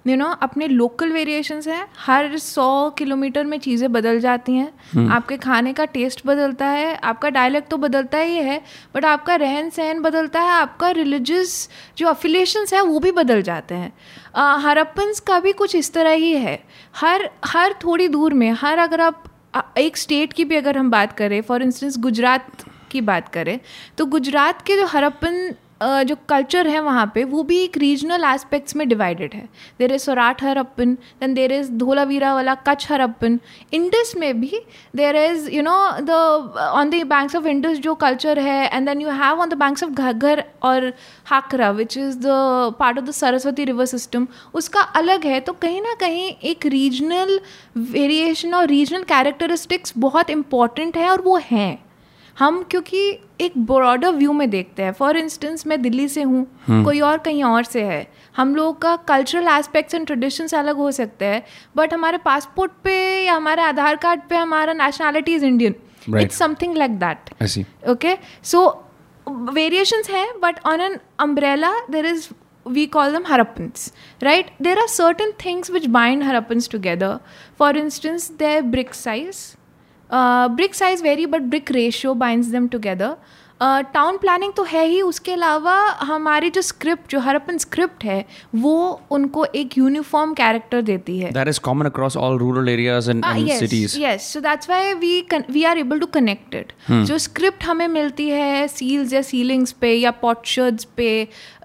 You 0.04 0.16
know 0.16 0.28
अपने 0.42 0.66
local 0.68 1.12
variations 1.12 1.66
हैं। 1.68 1.84
हर 1.98 2.36
सौ 2.38 2.64
kilometre 2.98 3.44
में 3.44 3.58
चीज़ें 3.58 3.92
बदल 3.92 4.18
जाती 4.20 4.52
हैं। 4.52 5.08
आपके 5.08 5.36
खाने 5.36 5.72
का 5.72 5.84
टेस्ट 5.92 6.26
बदलता 6.26 6.66
है 6.66 6.94
आपका 6.96 7.30
डायलेक्ट 7.30 7.68
तो 7.70 7.76
बदलता 7.76 8.18
ही 8.18 8.36
है 8.36 8.60
बट 8.94 9.04
आपका 9.04 9.34
रहन 9.36 9.70
सहन 9.70 10.00
बदलता 10.02 10.40
है 10.40 10.50
आपका 10.50 10.90
रिलीजियस 10.90 11.68
जो 11.98 12.08
अफिलिएशंस 12.08 12.74
है 12.74 12.80
वो 12.82 12.98
भी 13.00 13.12
बदल 13.12 13.42
जाते 13.42 13.74
हैं। 13.74 13.92
हरप्पन्स 14.62 15.20
का 15.20 15.38
भी 15.40 15.52
कुछ 15.52 15.74
इस 15.74 15.92
तरह 15.92 16.12
ही 16.12 16.32
है। 16.32 16.58
हर 16.96 17.28
हर 17.44 17.74
थोड़ी 17.84 18.08
दूर 18.08 18.34
में 18.34 18.50
हर 18.52 18.78
अगर 18.78 19.00
आप 19.00 19.24
एक 19.78 19.96
स्टेट 19.96 20.32
की 20.32 20.44
भी 20.44 20.56
अगर 20.56 20.78
हम 20.78 20.90
बात 20.90 21.12
करें 21.12 21.40
फॉर 21.42 21.62
इंस्टेंस 21.62 21.98
गुजरात 21.98 22.64
की 22.92 23.00
बात 23.02 23.28
करें 23.34 23.58
तो 23.98 24.06
गुजरात 24.06 24.62
के 24.62 24.76
जो 24.76 24.86
हरप्पन 24.88 25.54
जो 25.82 26.14
कल्चर 26.28 26.66
है 26.68 26.80
वहाँ 26.80 27.10
पे, 27.14 27.22
वो 27.24 27.42
भी 27.42 27.56
एक 27.58 27.76
रीजनल 27.78 28.24
एस्पेक्ट्स 28.24 28.76
में 28.76 28.88
डिवाइडेड 28.88 29.32
है। 29.34 29.48
There 29.78 29.92
is 29.92 30.02
Sorath 30.02 30.42
Harappan 30.44 30.92
then 31.20 31.34
there 31.34 31.52
is 31.52 31.70
Dholavira 31.72 32.34
वाला 32.34 32.54
कच्छ 32.68 32.90
हरप्पन। 32.90 33.38
इंडस 33.74 34.12
में 34.18 34.40
भी 34.40 34.60
there 34.96 35.16
is 35.16 35.50
you 35.50 35.62
know 35.62 35.74
the 36.00 36.10
on 36.10 36.90
the 36.90 37.02
banks 37.06 37.36
of 37.36 37.46
Indus 37.46 37.78
जो 37.78 37.94
कल्चर 37.96 38.38
है 38.38 38.68
and 38.68 38.88
then 38.88 39.00
you 39.00 39.08
have 39.10 39.40
on 39.40 39.48
the 39.48 39.58
banks 39.58 39.84
of 39.84 39.90
Ghaggar 39.92 40.44
और 40.62 40.92
Hakra 41.26 41.70
which 41.72 41.96
is 41.98 42.18
the 42.18 42.26
part 42.78 42.98
of 42.98 43.06
the 43.06 43.10
Saraswati 43.12 43.64
river 43.64 43.86
system 43.88 44.28
उसका 44.54 44.80
अलग 44.80 45.26
है। 45.26 45.40
तो 45.40 45.52
कहीं 45.62 45.82
ना 45.82 45.94
कहीं 46.00 46.32
एक 46.44 46.66
रीजनल 46.68 47.40
वेरिएशन 47.76 48.54
और 48.54 48.66
रीजनल 48.68 49.02
कैरेक्टरिस्टिक्स 49.08 49.94
बहुत 49.98 50.30
इंपॉर्टेंट 50.30 50.96
है 50.96 51.10
और 51.10 51.22
वो 51.22 51.40
हैं। 51.44 51.78
हम 52.42 52.62
क्योंकि 52.70 53.00
एक 53.40 53.52
ब्रॉडर 53.66 54.10
व्यू 54.12 54.32
में 54.32 54.48
देखते 54.50 54.82
हैं। 54.82 54.92
फॉर 54.92 55.16
इंस्टेंस 55.16 55.66
मैं 55.66 55.80
दिल्ली 55.82 56.06
से 56.08 56.22
हूँ 56.22 56.46
हम्म। 56.66 56.84
कोई 56.84 57.00
और 57.00 57.18
कहीं 57.18 57.42
और 57.44 57.64
से 57.64 57.82
है। 57.84 58.06
हम 58.36 58.54
लोगों 58.56 58.72
का 58.82 58.94
कल्चरल 59.08 59.48
एस्पेक्ट्स 59.48 59.94
एंड 59.94 60.06
ट्रेडिशंस 60.06 60.54
अलग 60.54 60.76
हो 60.76 60.90
सकते 60.92 61.24
हैं 61.24 61.42
बट 61.76 61.94
हमारे 61.94 62.18
पासपोर्ट 62.24 62.72
पे 62.84 62.94
या 63.24 63.34
हमारे 63.34 63.62
आधार 63.62 63.96
कार्ड 63.96 64.20
पे 64.28 64.36
हमारा 64.36 64.72
nationality 64.72 65.34
is 65.34 65.44
Indian 65.44 65.74
it's 66.20 66.38
something 66.38 66.76
like 66.76 66.98
that 66.98 67.30
okay 67.90 68.16
so 68.44 68.66
variations 69.26 70.10
है 70.10 70.26
but 70.40 70.60
on 70.66 70.80
an 70.80 70.98
umbrella 71.20 71.72
there 71.90 72.06
is 72.06 72.28
we 72.66 72.86
call 72.88 73.12
them 73.12 73.24
Harappans 73.26 73.92
right 74.22 74.50
there 74.62 74.78
are 74.78 74.86
certain 74.88 75.32
things 75.44 75.70
which 75.70 75.86
bind 75.92 76.22
Harappans 76.24 76.68
together 76.70 77.18
for 77.58 77.78
instance 77.78 78.30
there 78.38 78.62
brick 78.62 78.94
size 78.94 79.44
uh, 80.12 80.48
brick 80.48 80.74
size 80.74 81.00
vary 81.02 81.26
but 81.26 81.48
brick 81.50 81.70
ratio 81.70 82.14
binds 82.14 82.50
them 82.50 82.68
together 82.68 83.16
town 83.62 84.16
planning 84.18 84.52
तो 84.52 84.62
है 84.64 84.84
ही 84.86 85.00
उसके 85.02 85.32
अलावा 85.32 85.74
हमारे 86.02 86.50
जो 86.50 86.62
script 86.62 87.10
जो 87.10 87.20
हरपन 87.20 87.58
script 87.58 88.04
है 88.04 88.24
वो 88.54 89.00
उनको 89.10 89.44
एक 89.44 89.76
यूनिफॉर्म 89.78 90.32
कैरेक्टर 90.34 90.82
देती 90.82 91.18
है। 91.18 91.30
That 91.32 91.48
is 91.48 91.60
common 91.60 91.86
across 91.86 92.16
all 92.16 92.38
rural 92.38 92.68
areas 92.68 93.10
and 93.10 93.24
cities 93.50 93.98
yes 94.00 94.32
so 94.32 94.40
that's 94.40 94.68
why 94.70 94.94
we 94.94 95.20
we 95.50 95.64
are 95.64 95.78
able 95.78 95.98
to 95.98 96.06
connect 96.14 96.56
जो 96.90 97.18
स्क्रिप्ट 97.18 97.64
हमें 97.64 97.86
मिलती 97.88 98.28
है 98.28 98.66
सील्स 98.68 99.12
या 99.12 99.22
सीलिंग्स 99.22 99.72
पे 99.80 99.92
या 99.94 100.10
पॉटशर्ड्स 100.22 100.84
पे 100.96 101.10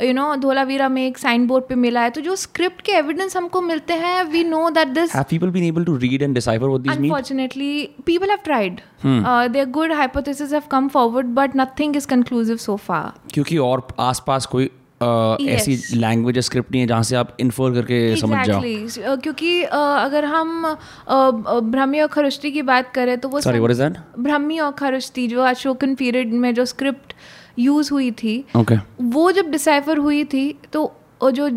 यू 0.03 0.13
नो 0.13 0.35
धोलावीरा 0.35 0.89
में 0.89 1.05
एक 1.05 1.17
साइन 1.17 1.47
बोर्ड 1.47 1.63
पे 1.69 1.75
मिला 1.77 2.01
है 2.01 2.09
तो 2.09 2.21
जो 2.21 2.35
स्क्रिप्ट 2.37 2.81
के 2.81 2.91
एविडेंस 2.91 3.37
हमको 3.37 3.61
मिलते 3.61 3.93
हैं 3.95 4.23
we 4.31 4.43
know 4.43 4.69
that 4.69 4.87
this 4.89 5.15
have 5.15 5.25
people 5.29 5.49
been 5.49 5.63
able 5.63 5.85
to 5.85 5.95
read 5.97 6.21
and 6.21 6.33
decipher 6.35 6.65
what 6.65 6.81
this 6.81 6.91
mean 6.91 7.03
unfortunately 7.03 7.89
people 8.05 8.29
have 8.29 8.39
tried 8.43 8.81
Uh, 9.05 9.47
their 9.47 9.65
good 9.65 9.91
hypotheses 9.91 10.51
have 10.51 10.69
come 10.69 10.89
forward, 10.89 11.35
but 11.35 11.55
nothing 11.55 11.95
is 11.95 12.05
conclusive 12.05 12.59
so 12.59 12.77
far. 12.77 13.13
क्योंकि 13.33 13.57
और 13.57 13.87
आसपास 13.99 14.45
कोई 14.45 14.69
uh, 15.01 15.47
ऐसी 15.49 15.97
language 15.97 16.37
script 16.39 16.71
नहीं 16.71 16.81
है 16.81 16.87
जहाँ 16.87 17.03
से 17.03 17.15
आप 17.15 17.35
इन्फर 17.39 17.73
करके 17.73 18.15
समझ 18.15 18.45
जाओ 18.47 18.61
Uh, 18.61 19.21
क्योंकि 19.23 19.63
uh, 19.63 19.71
अगर 19.73 20.25
हम 20.25 20.65
uh, 20.67 21.47
और 21.47 22.07
खरुष्टी 22.07 22.51
की 22.51 22.61
बात 22.61 22.91
करें 22.93 23.17
तो 23.17 23.29
वो 23.29 23.41
Sorry, 23.41 23.59
what 23.59 23.71
is 23.71 23.79
that? 23.79 23.97
Brahmi 24.19 24.59
और 24.59 24.71
खरुष्टी 24.71 25.27
जो 25.27 25.41
अशोकन 25.43 25.95
पीरियड 25.95 26.33
में 26.33 26.53
जो 26.53 26.65
स्क्रिप्ट 26.65 27.13
यूज़ 27.59 27.91
हुई 27.91 28.11
थी 28.11 28.43
Okay. 28.55 28.79
वो 29.01 29.31
जब 29.31 29.51
डिसाइफर 29.51 29.97
हुई 29.97 30.23
थी 30.23 30.59
तो 30.73 30.91
जो 31.23 31.49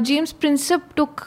James 0.00 0.32
Prinsep 0.32 0.82
took 0.96 1.20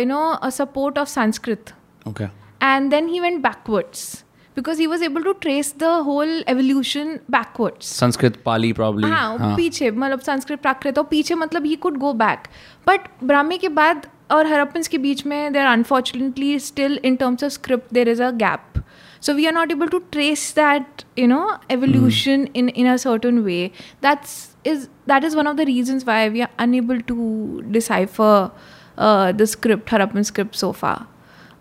you 0.00 0.06
know 0.06 0.50
support 0.50 0.98
of 0.98 1.08
Sanskrit 1.08 1.72
Okay. 2.08 2.28
and 2.60 2.92
then 2.92 3.08
he 3.08 3.20
went 3.20 3.42
backwards 3.42 4.24
because 4.57 4.79
he 4.79 4.87
was 4.87 5.03
able 5.07 5.23
to 5.23 5.33
trace 5.35 5.71
the 5.71 6.03
whole 6.03 6.43
evolution 6.47 7.19
backwards 7.29 7.85
Sanskrit, 7.85 8.43
Pali 8.43 8.73
probably. 8.73 9.09
हाँ 9.09 9.55
पीछे 9.55 9.91
मतलब 9.91 10.19
संस्कृत 10.19 10.61
प्राकृत 10.61 10.97
और 10.97 11.03
पीछे 11.11 11.35
मतलब 11.35 11.65
he 11.65 11.75
could 11.85 11.97
go 11.97 12.13
back 12.23 12.47
but 12.87 13.07
Brahmi 13.23 13.57
के 13.57 13.69
बाद 13.81 14.07
और 14.31 14.47
हरप्पन्स 14.47 14.87
के 14.87 14.97
बीच 14.97 15.25
में 15.25 15.53
there 15.53 15.65
unfortunately 15.65 16.57
still 16.59 16.99
in 17.05 17.15
terms 17.15 17.43
of 17.43 17.51
script 17.51 17.93
there 17.93 18.09
is 18.09 18.21
a 18.21 18.31
gap 18.43 18.83
so 19.19 19.33
we 19.35 19.47
are 19.47 19.51
not 19.51 19.71
able 19.71 19.89
to 19.89 19.99
trace 20.11 20.51
that 20.53 21.03
you 21.15 21.27
know 21.27 21.57
evolution 21.75 22.45
in 22.61 22.69
in 22.69 22.87
a 22.87 22.97
certain 23.03 23.43
way 23.45 23.71
that's 24.05 24.33
is 24.63 24.89
that 25.11 25.23
is 25.23 25.37
one 25.39 25.47
of 25.51 25.57
the 25.57 25.65
reasons 25.69 26.05
why 26.09 26.17
we 26.29 26.43
are 26.47 26.49
unable 26.65 27.01
to 27.11 27.63
decipher 27.77 28.51
uh, 28.97 29.31
the 29.31 29.47
script 29.47 29.89
harappan 29.95 30.27
script 30.31 30.55
so 30.55 30.71
far 30.81 30.95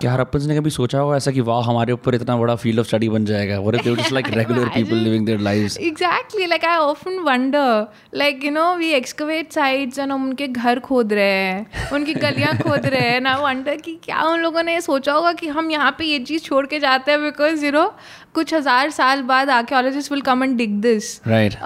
क्या 0.01 0.11
हरप्पन 0.11 0.45
ने 0.47 0.55
कभी 0.55 0.69
सोचा 0.69 0.99
होगा 0.99 1.15
ऐसा 1.15 1.31
कि 1.31 1.41
वाह 1.43 1.61
हमारे 1.65 1.93
ऊपर 1.93 2.15
इतना 2.15 2.35
बड़ा 2.37 2.55
फ़ील्ड 2.55 2.79
ऑफ़ 2.79 2.87
स्टडी 2.87 3.09
बन 3.09 3.25
जाएगा? 3.25 3.59
What 3.59 3.75
if 3.75 3.83
they 3.83 4.09
like 4.11 4.27
regular 4.29 4.69
people 4.69 4.95
living 4.97 5.25
their 5.25 5.39
lives 5.39 5.77
exactly 5.79 6.45
like 6.45 6.65
I 6.65 6.77
often 6.77 7.19
wonder 7.19 7.85
like 8.15 8.43
you 8.45 8.51
know 8.51 8.63
we 8.75 8.89
excavate 8.93 9.51
sites 9.53 9.99
and 9.99 10.11
हम 10.11 10.23
उनके 10.23 10.47
घर 10.47 10.79
खोद 10.79 11.13
रहे 11.13 11.25
हैं 11.25 11.89
उनकी 11.93 12.13
गलियाँ 12.15 12.55
खोद 12.57 12.85
रहे 12.85 13.09
हैं 13.09 13.19
ना 13.21 13.35
वंडर 13.37 13.75
कि 13.77 13.97
क्या 14.03 14.21
उन 14.23 14.39
लोगों 14.39 14.63
ने 14.63 14.79
सोचा 14.81 15.13
होगा 15.13 15.33
कि 15.33 15.47
हम 15.49 15.71
यहाँ 15.71 15.91
पे 15.99 16.05
ये 16.05 16.19
चीज़ 16.21 16.43
छोड़ 16.43 16.65
के 16.65 16.79
जाते 16.79 17.11
हैं 17.11 17.21
बिकॉज़ 17.23 17.65
यू 17.65 17.71
नो 17.71 17.85
कुछ 18.33 18.53
हज़ार 18.53 18.89
साल 18.91 19.21
बाद 19.23 19.49
archaeologist 19.49 20.11
will 20.11 20.21
come 20.21 20.43
and 20.43 20.57
dig 20.57 20.81
this 20.81 21.15
right 21.27 21.59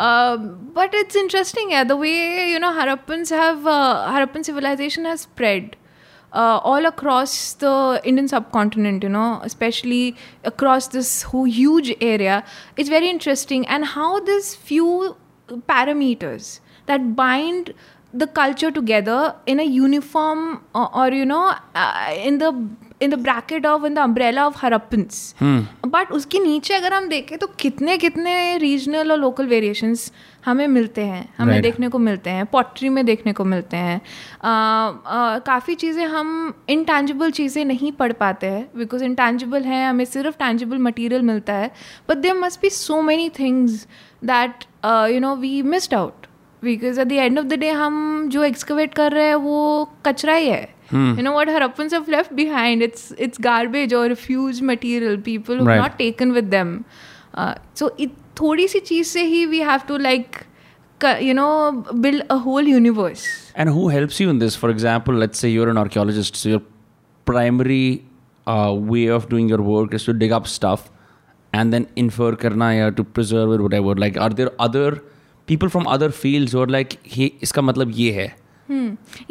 but 0.77 0.95
it's 0.95 1.15
interesting 1.15 1.71
है 1.71 1.85
the 1.85 1.99
way 2.01 2.13
you 2.51 2.59
know 2.59 2.71
Harappan 2.81 3.25
have 3.33 3.69
uh, 3.69 4.13
Harappan 4.13 4.41
civilisation 4.41 5.05
has 5.05 5.19
spread 5.21 5.75
Uh, 6.34 6.60
all 6.62 6.86
across 6.86 7.54
the 7.54 8.00
Indian 8.04 8.28
subcontinent, 8.28 9.02
you 9.02 9.08
know, 9.08 9.40
especially 9.42 10.16
across 10.44 10.86
this 10.86 11.22
whole 11.22 11.44
huge 11.44 11.92
area, 12.00 12.44
it's 12.76 12.88
very 12.88 13.08
interesting. 13.08 13.66
And 13.66 13.84
how 13.84 14.20
these 14.20 14.54
few 14.54 15.16
parameters 15.68 16.60
that 16.86 17.16
bind 17.16 17.74
the 18.12 18.28
culture 18.28 18.70
together 18.70 19.34
in 19.46 19.58
a 19.58 19.64
uniform 19.64 20.64
or, 20.74 20.86
or 20.96 21.08
you 21.12 21.26
know, 21.26 21.54
uh, 21.74 22.14
in 22.14 22.38
the 22.38 22.52
in 23.00 23.10
the 23.10 23.16
bracket 23.16 23.64
of 23.64 23.84
in 23.84 23.94
the 23.94 24.02
umbrella 24.02 24.46
of 24.46 24.56
Harappans. 24.62 25.34
But 25.86 26.10
उसके 26.12 26.38
नीचे 26.38 26.74
अगर 26.74 26.92
हम 26.94 27.08
देखें 27.08 27.38
तो 27.38 27.46
कितने 27.58 27.96
कितने 27.98 28.56
regional 28.58 29.12
और 29.12 29.18
local 29.18 29.46
variations 29.46 30.10
हमें 30.45 30.67
मिलते 30.67 31.01
हैं 31.01 31.23
हमें 31.37 31.51
Right. 31.51 31.63
देखने 31.63 31.87
को 31.89 31.99
मिलते 31.99 32.29
हैं 32.29 32.45
पॉटरी 32.51 32.89
में 32.89 33.05
देखने 33.05 33.33
को 33.33 33.45
मिलते 33.45 33.77
हैं। 33.77 34.01
काफ़ी 35.45 35.75
चीज़ें 35.75 36.05
हम 36.05 36.53
इंटेंजिबल 36.69 37.31
चीज़ें 37.31 37.63
नहीं 37.65 37.91
पढ़ 38.01 38.11
पाते 38.19 38.47
हैं 38.47 38.67
बिकॉज़ 38.77 39.03
इंटेंजिबल 39.03 39.63
हैं 39.63 39.87
हमें 39.89 40.05
सिर्फ़ 40.05 40.37
टैंजिबल 40.39 40.77
मटेरियल 40.87 41.21
मिलता 41.31 41.53
है 41.53 41.71
but 42.09 42.17
there 42.17 42.33
must 42.39 42.61
be 42.61 42.69
so 42.69 43.01
many 43.01 43.29
things 43.39 43.87
that 44.25 44.65
you 45.13 45.19
know 45.19 45.35
we 45.35 45.61
missed 45.73 45.93
out 45.93 46.27
because 46.63 46.99
at 47.01 47.07
the 47.07 47.11
end 47.11 47.39
of 47.39 47.45
the 47.45 47.59
day 47.59 47.69
हम 47.81 48.29
जो 48.29 48.43
एक्सकवेट 48.43 48.93
कर 48.93 49.11
रहे 49.11 49.27
हैं 49.27 49.35
वो 49.49 49.89
कचरा 50.05 50.33
ही 50.35 50.49
है। 50.49 50.73
You 50.93 51.23
know 51.25 51.31
what 51.35 51.49
harappans 51.51 51.93
have 51.95 52.09
left 52.13 52.33
behind? 52.39 52.83
It's 52.87 53.05
it's 53.25 53.39
garbage 53.45 53.93
or 53.99 54.01
refuse 54.11 54.59
material 54.69 55.15
people 55.27 55.61
who 55.61 55.65
Right. 55.69 55.79
not 55.81 55.95
taken 56.01 56.33
with 56.35 56.51
them 56.51 56.73
uh, 57.43 57.53
so 57.79 57.87
it 58.05 58.11
थोड़ी 58.41 58.67
सी 58.67 58.79
चीज़ 58.79 59.07
से 59.07 59.23
ही 59.23 59.45
we 59.45 59.59
have 59.61 59.81
to 59.87 59.97
like 59.97 60.35
you 61.21 61.33
know 61.33 61.71
build 61.95 62.23
a 62.23 62.35
whole 62.45 62.67
universe 62.67 63.25
and 63.57 63.69
who 63.69 63.87
helps 63.89 64.21
you 64.21 64.29
in 64.29 64.39
this 64.39 64.57
for 64.57 64.71
example 64.71 65.19
let's 65.19 65.39
say 65.39 65.49
you 65.49 65.63
are 65.63 65.69
an 65.69 65.77
archaeologist 65.77 66.45
your 66.45 66.67
primary 67.27 67.87
way 68.47 69.07
of 69.09 69.27
doing 69.29 69.51
your 69.51 69.61
work 69.61 69.93
is 69.95 70.05
to 70.05 70.13
dig 70.13 70.31
up 70.31 70.45
stuff 70.45 70.89
and 71.53 71.71
then 71.71 71.85
infer 71.97 72.35
करना 72.35 72.71
या 72.73 72.89
to 72.89 73.03
preserve 73.03 73.53
it 73.53 73.59
whatever 73.59 73.97
like 73.97 74.17
are 74.17 74.33
there 74.33 74.51
other 74.59 74.99
people 75.47 75.67
from 75.67 75.83
other 75.85 76.11
fields 76.11 76.55
और 76.55 76.69
like 76.69 76.93
ये 77.17 77.31
इसका 77.43 77.61
मतलब 77.61 77.91
ये 77.95 78.11
है? 78.11 78.33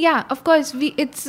या 0.01 0.19
of 0.33 0.43
course 0.43 0.75
we 0.77 0.87
it's 0.99 1.27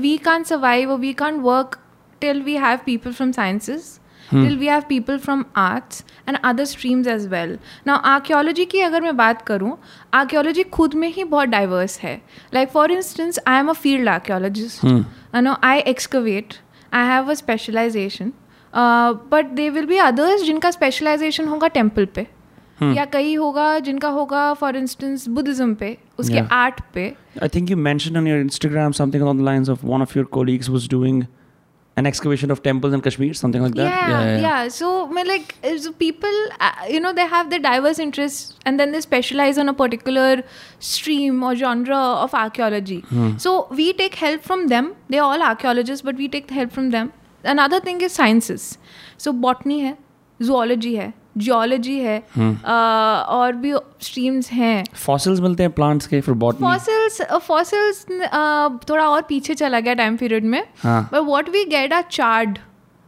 we 0.00 0.16
can 0.18 0.42
survive 0.44 0.94
we 0.96 1.12
can 1.12 1.40
work 1.40 1.78
till 2.22 2.42
we 2.42 2.56
have 2.56 2.78
people 2.86 3.12
from 3.12 3.32
sciences 3.32 3.99
till 4.30 4.58
we 4.58 4.66
have 4.66 4.88
people 4.88 5.18
from 5.18 5.44
arts 5.56 6.04
and 6.26 6.38
other 6.50 6.66
streams 6.66 7.06
as 7.06 7.28
well. 7.28 7.56
Now, 7.86 7.96
archaeology 8.04 8.66
की 8.66 8.80
अगर 8.80 9.00
मैं 9.00 9.16
बात 9.16 9.42
करूँ, 9.42 9.78
archaeology 10.14 10.64
खुद 10.70 10.94
में 10.94 11.12
ही 11.12 11.24
बहुत 11.24 11.48
diverse 11.48 11.98
है. 12.00 12.20
Like 12.54 12.72
for 12.76 12.88
instance, 12.98 13.38
I 13.46 13.60
am 13.62 13.68
a 13.68 13.78
field 13.84 14.08
archaeologist. 14.08 14.84
You 14.84 15.04
know, 15.34 15.56
I 15.72 15.82
excavate. 15.94 16.58
I 16.92 17.04
have 17.12 17.28
a 17.28 17.36
specialization. 17.36 18.32
Uh, 18.74 19.12
but 19.34 19.56
there 19.56 19.72
will 19.72 19.86
be 19.86 19.98
others 19.98 20.42
जिनका 20.42 20.70
specialization 20.70 21.48
होगा 21.48 21.70
temple 21.70 22.06
पे. 22.06 22.26
Hmm. 22.82 22.96
या 22.96 23.04
कई 23.04 23.34
होगा 23.34 23.78
जिनका 23.78 24.08
होगा 24.08 24.54
फॉर 24.54 24.76
इंस्टेंस 24.76 25.28
बुद्धिज्म 25.28 25.74
पे 25.74 25.98
उसके 26.18 26.38
आर्ट 26.38 26.74
Yeah. 26.74 26.94
पे 26.94 27.14
I 27.42 27.48
think 27.48 27.70
you 27.70 27.76
mentioned 27.76 28.16
on 28.20 28.28
your 28.30 28.38
Instagram 28.44 28.94
something 29.00 29.22
along 29.22 29.36
the 29.36 29.46
lines 29.48 29.68
of 29.68 29.84
one 29.84 30.04
of 30.06 30.14
your 30.16 30.24
colleagues 30.36 30.70
was 30.76 30.88
doing 30.94 31.18
an 31.96 32.06
excavation 32.06 32.50
of 32.50 32.62
temples 32.62 32.94
in 32.94 33.00
Kashmir, 33.00 33.34
something 33.34 33.62
like 33.62 33.74
that. 33.74 33.82
Yeah, 33.82 34.08
yeah. 34.08 34.24
yeah. 34.24 34.40
yeah. 34.40 34.68
So, 34.68 35.08
I 35.08 35.12
mean, 35.12 35.26
like, 35.26 35.54
so 35.78 35.92
people, 35.92 36.30
uh, 36.60 36.72
you 36.88 37.00
know, 37.00 37.12
they 37.12 37.26
have 37.26 37.50
their 37.50 37.58
diverse 37.58 37.98
interests, 37.98 38.54
and 38.64 38.78
then 38.78 38.92
they 38.92 39.00
specialize 39.00 39.58
on 39.58 39.68
a 39.68 39.74
particular 39.74 40.42
stream 40.78 41.42
or 41.42 41.54
genre 41.54 41.96
of 41.96 42.32
archaeology. 42.32 43.00
Hmm. 43.00 43.36
So 43.38 43.66
we 43.70 43.92
take 43.92 44.14
help 44.14 44.42
from 44.42 44.68
them. 44.68 44.94
They're 45.08 45.22
all 45.22 45.42
archaeologists, 45.42 46.02
but 46.02 46.16
we 46.16 46.28
take 46.28 46.50
help 46.50 46.72
from 46.72 46.90
them. 46.90 47.12
Another 47.42 47.80
thing 47.80 48.00
is 48.00 48.12
sciences. 48.12 48.78
So 49.16 49.32
botany 49.32 49.86
hai, 49.88 49.96
zoology 50.42 50.96
hai, 50.96 51.12
geology 51.38 51.98
है, 51.98 52.22
uh, 52.22 53.28
और 53.28 53.52
भी 53.52 53.72
streams 54.00 54.50
हैं. 54.50 54.84
Fossils 54.84 55.40
मिलते 55.40 55.62
हैं 55.62 55.74
plants 55.74 56.06
के 56.06 56.20
for 56.20 56.34
botany. 56.34 56.60
Fossils 56.60 57.22
fossils 57.22 58.06
थोड़ा 58.90 59.08
और 59.08 59.22
पीछे 59.22 59.54
चला 59.54 59.80
गया 59.80 59.94
टाइम 59.94 60.16
पीरियड 60.16 60.44
में. 60.44 60.64
But 60.86 61.14
what 61.14 61.48
we 61.48 61.64
get 61.64 61.92
are 61.92 62.04
charred 62.10 62.58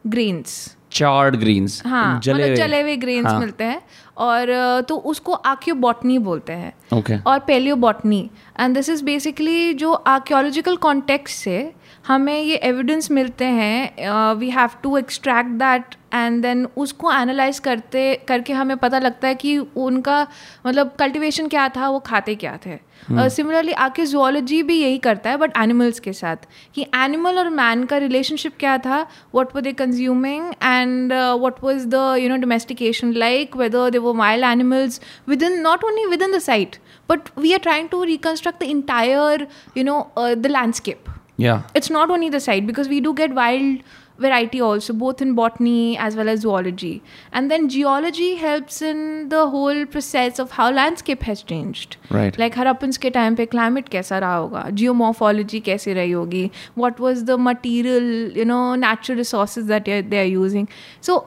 grains 0.07 0.77
Charred 0.93 1.41
greens. 1.43 1.87
हाँ 1.87 2.21
जले 2.21 2.35
मतलब 2.35 2.47
हुए। 2.47 2.57
जले 2.57 2.81
हुए 2.83 2.97
ग्रेन्स 2.97 3.27
हाँ. 3.27 3.41
मिलते 3.41 3.65
हैं 3.65 3.83
और 4.17 4.43
uh, 4.81 4.89
तो 4.89 4.97
उसको 4.97 5.33
आर्कियोबॉटनी 5.33 6.19
बोलते 6.19 6.53
हैं 6.53 6.73
Okay. 6.95 7.19
और 7.27 7.39
palaeobotany 7.39 8.31
and 8.61 8.75
this 8.75 8.89
is 8.89 9.05
basically 9.05 9.75
जो 9.75 9.93
आर्क्योलॉजिकल 9.93 10.77
कॉन्टेक्स्ट 10.77 11.39
से 11.39 11.73
हमें 12.07 12.41
ये 12.43 12.55
एविडेंस 12.65 13.11
मिलते 13.11 13.45
हैं 13.45 14.35
we 14.37 14.49
have 14.51 14.71
to 14.83 14.97
extract 14.97 15.51
that 15.59 15.95
and 16.15 16.41
then 16.43 16.67
उसको 16.77 17.13
एनालाइज 17.13 17.59
करते 17.59 18.15
करके 18.29 18.53
हमें 18.53 18.77
पता 18.77 18.99
लगता 18.99 19.29
है 19.29 19.35
कि 19.35 19.57
उनका 19.59 20.27
मतलब 20.67 20.91
कल्टीवेशन 20.99 21.49
क्या 21.49 21.69
था 21.77 21.89
वो 21.89 21.99
खाते 22.07 22.35
क्या 22.35 22.59
थे। 22.67 22.79
सिमिलरली 23.11 23.73
आके 23.85 24.07
जुओलॉजी 24.07 24.63
भी 24.63 24.81
यही 24.81 24.99
करता 24.99 25.31
है 25.31 25.37
बट 25.37 25.57
एनिमल्स 25.59 26.01
के 26.01 26.13
साथ। 26.13 26.37
कि 26.75 26.87
एनिमल 26.97 27.39
और 27.39 27.49
मैन 27.51 27.85
का 27.85 27.97
रिलेशनशिप 27.99 28.53
क्या 28.61 28.77
था 28.79 29.07
what 29.35 29.55
were 29.57 29.63
they 29.63 29.73
consuming 29.73 30.53
and 30.63 31.13
what 31.43 31.63
was 31.65 31.87
the 31.87 32.17
you 32.21 32.29
know 32.29 32.37
domestication 32.37 33.13
like 33.15 33.57
whether 33.57 33.91
they 33.91 33.99
वो 33.99 34.15
mild 34.15 34.45
animals 34.45 35.01
within 35.43 35.61
not 35.63 35.85
only 35.85 36.07
within 36.23 36.37
the 36.37 36.39
site 36.41 36.77
but 37.11 37.29
we 37.39 37.53
are 37.53 37.59
trying 37.59 37.89
to 37.89 38.05
reconstruct 38.05 38.61
the 38.61 38.69
entire 38.69 39.47
you 39.77 39.85
know 39.85 40.07
the 40.19 40.47
landscape 40.47 41.05
Yeah. 41.42 41.62
it's 41.76 41.90
not 41.90 42.10
only 42.18 42.30
the 42.30 42.40
site 42.40 42.68
because 42.68 42.88
we 42.90 43.00
do 43.08 43.14
get 43.14 43.34
wild 43.40 43.82
variety 44.20 44.60
also 44.68 44.94
both 45.02 45.20
in 45.22 45.34
botany 45.40 45.96
as 46.06 46.16
well 46.20 46.30
as 46.32 46.40
zoology 46.46 47.04
and 47.32 47.52
then 47.52 47.68
geology 47.74 48.30
helps 48.44 48.82
in 48.82 49.04
the 49.34 49.42
whole 49.56 49.82
process 49.96 50.40
of 50.44 50.56
how 50.60 50.66
landscape 50.78 51.26
has 51.30 51.44
changed 51.52 51.98
Right. 52.18 52.40
like 52.44 52.56
Harappans 52.58 52.98
के 53.04 53.10
time 53.20 53.36
पे 53.36 53.46
climate 53.46 53.90
कैसा 53.98 54.18
रहा 54.26 54.36
होगा 54.36 54.64
geomorphology 54.80 55.60
कैसी 55.70 55.94
रही 55.94 56.12
होगी 56.12 56.46
what 56.78 57.00
was 57.02 57.24
the 57.24 57.38
material 57.50 58.34
you 58.38 58.46
know 58.46 58.60
natural 58.86 59.18
resources 59.18 59.66
that 59.74 60.10
they 60.10 60.20
are 60.20 60.26
using 60.26 60.68
so 61.08 61.20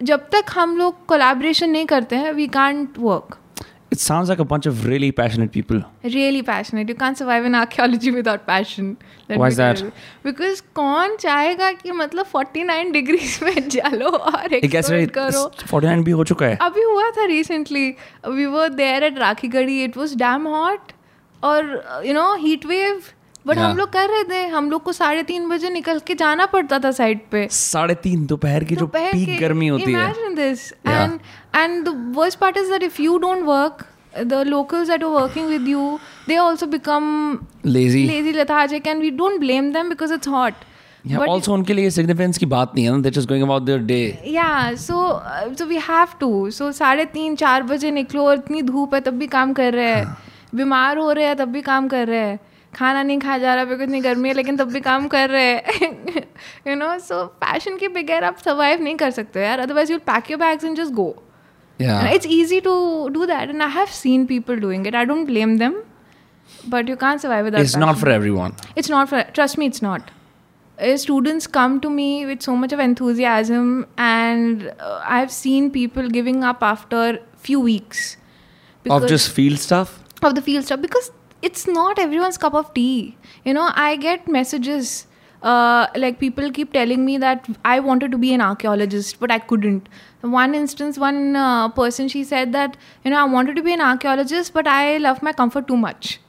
जब 0.00 0.28
तक 0.32 0.50
हम 0.54 0.76
लोग 0.76 1.06
कोलैबोरेशन 1.08 1.70
नहीं 1.70 1.86
करते 1.86 2.16
हैं 2.24 2.32
we 2.32 2.46
can't 2.58 2.98
work 2.98 3.38
It 3.96 4.00
sounds 4.00 4.30
like 4.30 4.38
a 4.38 4.44
bunch 4.50 4.66
of 4.68 4.78
really 4.86 5.08
passionate 5.16 5.50
people. 5.54 5.80
really 6.12 6.42
passionate. 6.42 6.88
You 6.88 6.94
can't 7.00 7.18
survive 7.22 7.44
in 7.48 7.54
archaeology 7.54 8.12
without 8.14 8.46
passion. 8.46 8.86
Let 9.28 9.38
Why 9.38 9.48
me 9.48 9.52
is 9.52 9.58
that? 9.58 9.76
tell 9.80 9.86
you. 9.88 9.92
Because 10.28 10.60
कौन 10.74 11.16
चाहेगा 11.24 11.70
कि 11.82 11.92
मतलब 11.98 12.30
49 12.30 12.92
डिग्रीज 12.92 13.38
में 13.42 13.68
जलो 13.68 14.08
और 14.08 14.54
एक 14.54 14.74
ऐसे 14.74 15.02
एक्सप्लोर 15.02 15.30
करो 15.30 15.44
49 15.78 16.04
भी 16.04 16.10
हो 16.20 16.24
चुका 16.32 16.46
है 16.46 16.56
अभी 16.68 16.82
हुआ 16.82 17.10
था 17.18 17.24
recently 17.34 17.88
we 18.28 18.46
were 18.56 18.68
there 18.80 19.04
at 19.04 19.18
Rakhigarhi 19.18 19.82
it 19.84 19.96
was 19.96 20.14
damn 20.24 20.46
hot 20.56 20.92
और 21.42 22.02
you 22.06 22.14
no 22.14 22.34
heat 22.46 22.66
wave 22.66 23.02
But 23.47 23.57
हम 23.57 23.77
लोग 23.77 23.89
कर 23.89 24.09
रहे 24.09 24.23
थे 24.23 24.45
हम 24.47 24.69
लोग 24.71 24.83
को 24.83 24.91
साढ़े 24.93 25.23
तीन 25.23 25.47
बजे 25.49 25.69
निकल 25.69 25.99
के 26.07 26.15
जाना 26.15 26.45
पड़ता 26.45 26.79
था 26.79 26.91
साइड 26.91 27.19
पे। 27.31 27.47
साढ़े 27.51 27.95
तीन 28.03 28.25
दोपहर 28.25 28.63
की 28.63 28.75
जो 28.75 28.87
पीक 28.87 29.39
गर्मी 29.39 29.67
होती 29.67 29.93
है। 29.93 30.09
And 30.87 31.19
and 31.55 31.83
the 31.85 32.13
worst 32.15 32.39
part 32.39 32.57
is 32.57 32.71
that 32.71 32.83
if 32.83 33.01
you 33.01 33.17
don't 33.17 33.43
work 33.45 33.85
the 34.23 34.43
locals 34.47 34.87
that 34.87 35.03
are 35.03 35.09
working 35.11 35.47
with 35.47 35.67
you 35.67 35.99
they 36.27 36.35
also 36.37 36.65
become 36.67 37.37
lazy 37.65 38.05
lazy 38.07 38.31
lethargic 38.31 38.87
and 38.87 39.01
we 39.01 39.09
don't 39.11 39.39
blame 39.39 39.71
them 39.73 39.89
because 39.89 40.13
it's 40.13 40.27
hot 40.27 40.53
also 41.29 41.53
उनके 41.53 41.73
लिए 41.73 41.89
significance 41.89 42.37
की 42.37 42.45
बात 42.45 42.71
नहीं 42.75 42.85
है 42.85 43.01
that 43.01 43.17
is 43.17 43.27
going 43.27 43.43
about 43.43 43.61
their 43.63 43.79
day 43.79 43.99
या 44.27 44.75
so 44.75 44.97
so 45.59 45.65
we 45.65 45.77
have 45.87 46.07
to 46.19 46.49
so 46.51 46.71
साढ़े 46.71 47.05
तीन 47.13 47.35
चार 47.35 47.63
बजे 47.63 47.91
निकलो 47.91 48.25
और 48.27 48.35
इतनी 48.35 48.61
धूप 48.61 48.93
है 48.93 49.01
तब 49.01 49.17
भी 49.17 49.27
काम 49.27 49.53
कर 49.53 49.73
रहे 49.73 49.87
हैं। 49.87 50.03
हाँ। 50.03 50.17
बीमार 50.55 50.97
हो 50.97 51.11
रहे 51.11 51.25
हैं 51.25 51.35
तब 51.35 51.49
भी 51.49 51.61
काम 51.61 51.87
कर 51.87 52.07
रहे 52.07 52.19
हैं। 52.19 52.39
खाना 52.77 53.03
नहीं 53.03 53.19
खा 53.19 53.37
जा 53.37 53.53
रहा 53.55 53.65
बिकॉज़ 53.65 53.83
इतनी 53.83 54.01
गर्मी 54.01 54.29
है 54.29 54.33
लेकिन 54.35 54.57
तब 54.57 54.71
भी 54.71 54.79
काम 54.81 55.07
कर 55.07 55.29
रहे 55.29 55.53
हैं। 55.53 56.23
यू 56.67 56.75
नो 56.75 56.97
सो 56.99 57.23
पैशन 57.43 57.77
के 57.77 57.87
बगैर 57.95 58.23
आप 58.23 58.37
सर्वाइव 58.45 58.81
नहीं 58.83 58.95
कर 58.95 59.11
सकते 59.11 59.43
यार। 59.43 59.59
Otherwise 59.59 59.91
you 59.91 59.97
pack 60.07 60.31
your 60.31 60.39
bags 60.39 60.63
and 60.63 60.77
just 60.77 60.93
go 60.93 61.09
it's 61.79 62.27
easy 62.31 62.59
to 62.61 62.75
do 63.13 63.25
that 63.25 63.49
and 63.49 63.61
I 63.61 63.71
have 63.71 63.85
seen 63.93 64.25
people 64.25 64.59
doing 64.59 64.87
it 64.87 64.95
I 64.95 65.05
don't 65.05 65.25
blame 65.27 65.57
them 65.57 65.81
but 66.69 66.89
you 66.89 66.95
can 66.95 67.17
survive 67.17 67.47
it's 67.55 67.77
not 67.77 67.95
for 67.95 68.11
everyone 68.29 68.53
it's 68.77 68.91
not 68.91 69.07
for 69.07 69.21
trust 69.33 69.59
me 69.59 69.65
it's 69.65 69.83
not 69.83 70.01
students 70.77 71.47
come 71.53 71.77
to 71.79 71.89
me 71.89 72.09
with 72.25 72.43
so 72.45 72.55
much 72.55 72.73
of 72.73 72.81
enthusiasm 72.81 73.79
and 73.99 74.69
I 74.79 75.17
have 75.17 75.27
seen 75.33 75.69
people 75.69 76.09
giving 76.09 76.43
up 76.43 76.63
after 76.63 77.19
few 77.43 77.61
weeks 77.63 78.17
of 78.85 79.03
the 79.03 79.17
field 79.17 79.59
staff 79.59 80.79
because 80.79 81.09
it's 81.42 81.66
not 81.66 81.98
everyone's 81.98 82.38
cup 82.38 82.54
of 82.54 82.72
tea. 82.74 83.16
You 83.44 83.54
know, 83.54 83.70
I 83.74 83.96
get 83.96 84.28
messages 84.28 85.06
uh, 85.42 85.86
like 85.96 86.18
people 86.18 86.50
keep 86.52 86.72
telling 86.72 87.04
me 87.04 87.18
that 87.18 87.48
I 87.64 87.80
wanted 87.80 88.12
to 88.12 88.18
be 88.18 88.32
an 88.32 88.40
archaeologist, 88.40 89.18
but 89.18 89.30
I 89.30 89.38
couldn't. 89.38 89.88
One 90.20 90.54
instance, 90.54 90.98
one 90.98 91.34
uh, 91.36 91.68
person 91.68 92.08
she 92.08 92.22
said 92.24 92.52
that 92.52 92.76
you 93.04 93.10
know 93.10 93.18
I 93.20 93.24
wanted 93.24 93.56
to 93.56 93.62
be 93.62 93.72
an 93.72 93.80
archaeologist, 93.80 94.54
but 94.54 94.68
I 94.68 94.98
love 94.98 95.22
my 95.22 95.32
comfort 95.32 95.66
too 95.66 95.76
much. 95.76 96.20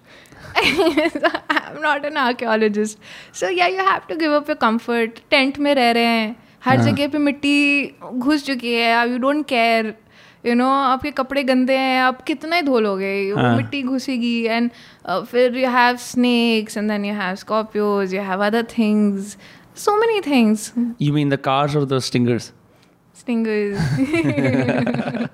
I'm 0.55 1.81
not 1.81 2.05
an 2.05 2.17
archaeologist. 2.17 2.97
So 3.31 3.49
yeah, 3.49 3.67
you 3.67 3.77
have 3.77 4.07
to 4.07 4.15
give 4.15 4.31
up 4.31 4.47
your 4.47 4.55
comfort. 4.55 5.21
Tent 5.29 5.59
में 5.59 5.73
रह 5.75 5.91
रहे 5.91 6.03
हैं 6.03 6.35
हर 6.65 6.81
जगह 6.81 7.07
पे 7.13 7.17
मिट्टी 7.17 7.55
घुस 8.03 8.45
चुकी 8.45 8.73
है 8.73 9.09
you 9.11 9.17
don't 9.19 9.45
care 9.47 9.93
you 10.48 10.54
know 10.54 10.68
आपके 10.68 11.10
कपड़े 11.20 11.42
गंदे 11.44 11.76
हैं 11.76 12.00
आप 12.02 12.22
कितना 12.22 12.56
ही 12.56 12.62
धो 12.62 12.80
लोगे 12.80 13.14
हाँ. 13.36 13.56
मिट्टी 13.56 13.82
घुसेगी 13.82 14.42
एंड 14.44 14.70
फिर 15.08 15.58
you 15.58 15.70
have 15.70 15.96
snakes 16.06 16.76
and 16.76 16.90
then 16.90 17.04
you 17.04 17.14
have 17.14 17.34
scorpions 17.44 18.14
you 18.14 18.22
have 18.22 18.44
other 18.46 18.66
things 18.78 19.36
so 19.76 19.96
many 19.96 20.20
things 20.30 20.72
you 21.02 21.12
mean 21.14 21.28
the 21.30 21.38
cars 21.48 21.76
or 21.80 21.84
the 21.92 22.00
stingers 22.06 22.52
stingers 23.28 25.26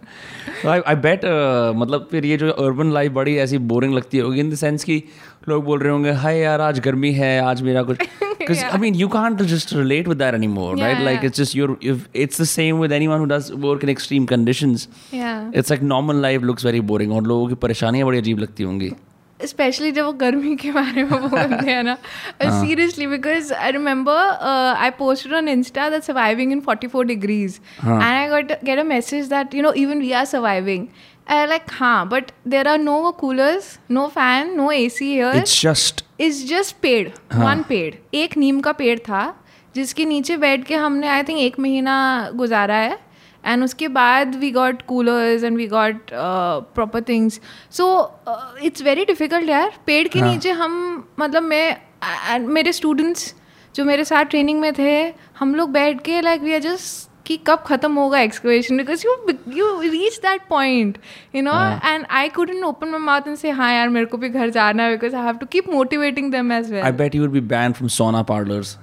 So 0.58 0.70
I, 0.72 0.74
I 0.90 0.94
bet 1.04 1.24
uh, 1.28 1.72
मतलब 1.76 2.06
फिर 2.10 2.24
ये 2.24 2.36
जो 2.42 2.50
अर्बन 2.50 2.92
लाइफ 2.92 3.12
बड़ी 3.12 3.36
ऐसी 3.38 3.58
boring 3.72 3.94
लगती 3.94 4.18
होगी 4.18 4.40
in 4.40 4.50
the 4.50 4.54
sense 4.60 4.84
कि 4.84 5.02
लोग 5.48 5.64
बोल 5.64 5.78
रहे 5.80 5.92
होंगे 5.92 6.10
हाय 6.22 6.38
यार 6.38 6.60
आज 6.60 6.78
गर्मी 6.86 7.10
है 7.12 7.38
आज 7.44 7.62
मेरा 7.62 7.82
कुछ 7.90 7.98
because 8.38 8.62
I 8.76 8.78
mean 8.84 8.96
you 9.00 9.08
can't 9.14 9.42
just 9.50 9.74
relate 9.78 10.08
with 10.12 10.18
that 10.22 10.38
anymore 10.38 10.70
yeah, 10.76 10.84
right 10.86 10.98
Yeah, 10.98 11.04
like 11.08 11.20
yeah. 11.22 11.28
it's 11.28 11.42
just 11.42 11.56
you're 11.58 11.76
you've, 11.88 12.08
it's 12.24 12.40
the 12.42 12.48
same 12.52 12.80
with 12.84 12.94
anyone 12.98 13.22
who 13.24 13.28
does 13.34 13.50
work 13.66 13.84
in 13.88 13.92
extreme 13.94 14.28
conditions 14.32 14.86
या 15.14 15.34
it's 15.62 15.74
like 15.74 15.84
normal 15.92 16.24
life 16.26 16.48
looks 16.52 16.68
very 16.70 16.82
boring 16.92 17.12
और 17.18 17.26
लोगों 17.32 17.48
की 17.48 17.60
परेशानियाँ 17.66 18.06
बड़ी 18.06 18.18
अजीब 18.18 18.38
लगती 18.46 18.70
होंगी 18.70 18.90
specially 19.46 19.90
जब 19.92 20.04
वो 20.04 20.12
गर्मी 20.20 20.54
के 20.56 20.70
बारे 20.72 21.02
में 21.04 21.20
बोलते 21.20 21.70
हैं 21.70 21.82
ना। 21.82 21.94
Seriously 22.42 23.06
because 23.06 23.52
I 23.54 23.70
remember 23.72 24.76
I 24.76 24.90
posted 24.98 25.34
on 25.34 25.48
Insta 25.48 25.88
that 25.90 26.02
surviving 26.02 26.52
in 26.52 26.60
44 26.68 27.04
degrees 27.06 27.60
and 27.84 28.02
I 28.02 28.28
got 28.28 28.52
get 28.64 28.78
a 28.78 28.82
message 28.84 29.28
that 29.28 29.54
you 29.54 29.62
know 29.62 29.72
even 29.82 30.00
we 30.00 30.12
are 30.12 30.24
surviving 30.24 30.86
like 31.30 31.62
हाँ 31.72 32.08
but 32.08 32.30
there 32.48 32.68
are 32.68 32.78
no 32.78 33.10
coolers 33.20 33.78
no 33.90 34.06
fan 34.14 34.54
no 34.56 34.70
A 34.70 34.88
C 34.88 35.12
here 35.12 35.40
it's 35.40 35.60
just 35.60 36.04
is 36.20 36.44
just 36.48 36.76
पेड़ 36.82 37.08
one 37.34 37.64
पेड़. 37.68 37.94
एक 38.14 38.36
नीम 38.36 38.60
का 38.60 38.72
पेड़ 38.72 38.98
था 38.98 39.22
जिसके 39.74 40.04
नीचे 40.04 40.36
बैठ 40.36 40.64
के 40.64 40.74
हमने 40.74 41.08
आई 41.08 41.22
थिंक 41.22 41.38
एक 41.38 41.58
महीना 41.60 41.94
गुजारा 42.34 42.76
है। 42.76 42.98
एंड 43.46 43.64
उसके 43.64 43.88
बाद 43.88 44.34
we 44.36 44.50
got 44.50 44.82
coolers 44.82 45.44
and 45.44 45.56
we 45.56 45.66
got 45.68 46.10
proper 46.12 47.02
things 47.08 47.40
so 47.70 47.86
it's 48.62 48.82
very 48.82 49.04
difficult 49.04 49.48
यार। 49.48 49.72
पेड़ 49.86 50.06
के 50.08 50.20
नीचे 50.22 50.50
हम 50.50 50.76
मतलब 51.18 51.42
मैं 51.42 51.76
and 52.32 52.48
मेरे 52.48 52.72
स्टूडेंट्स 52.72 53.34
जो 53.74 53.84
मेरे 53.84 54.04
साथ 54.04 54.24
ट्रेनिंग 54.24 54.60
में 54.60 54.72
थे 54.78 54.92
हम 55.38 55.54
लोग 55.54 55.70
बैठ 55.70 56.00
के 56.04 56.20
लाइक 56.20 56.42
वी 56.42 56.54
आर 56.54 56.60
जस्ट 56.60 57.10
कि 57.26 57.36
कब 57.46 57.62
खत्म 57.66 57.92
होगा 57.94 58.20
excavation 58.20 58.76
because 58.76 59.04
you 59.06 59.14
you 59.56 59.70
reach 59.82 60.16
that 60.22 60.42
point 60.48 60.98
you 61.34 61.42
know 61.42 61.52
and 61.84 62.04
I 62.10 62.28
couldn't 62.28 62.64
open 62.64 62.88
my 62.88 63.00
mouth 63.00 63.34
से 63.36 63.50
हाँ 63.50 63.72
यार 63.72 63.88
मेरे 63.88 64.06
को 64.06 64.16
भी 64.16 64.28
घर 64.28 64.50
जाना 64.50 64.82
है 64.82 64.90
because 64.90 65.16
I 65.16 65.24
have 65.24 65.36
to 65.36 65.46
keep 65.46 65.68
motivating 65.72 66.30
them 66.32 66.52
as 66.52 66.72
well 66.72 66.82
I 66.82 66.92
bet 66.92 67.14
you 67.14 67.28
be 67.28 67.40
ban 67.54 67.72
from 67.72 67.88
sauna 67.88 68.22
parlours 68.22 68.76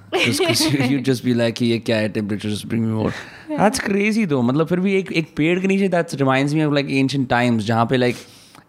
मतलब 4.42 4.66
फिर 4.66 4.80
भी 4.80 4.94
एक 4.94 5.12
एक 5.12 5.34
पेड़ 5.36 5.58
के 5.60 5.66
नीचे 5.66 5.88
that's 5.88 6.14
reminds 6.14 6.54
me 6.54 6.64
of 6.64 6.74
like 6.74 6.90
ancient 6.90 7.28
times 7.28 7.64
जहाँ 7.64 7.86
पे 7.86 7.96
like 7.96 8.16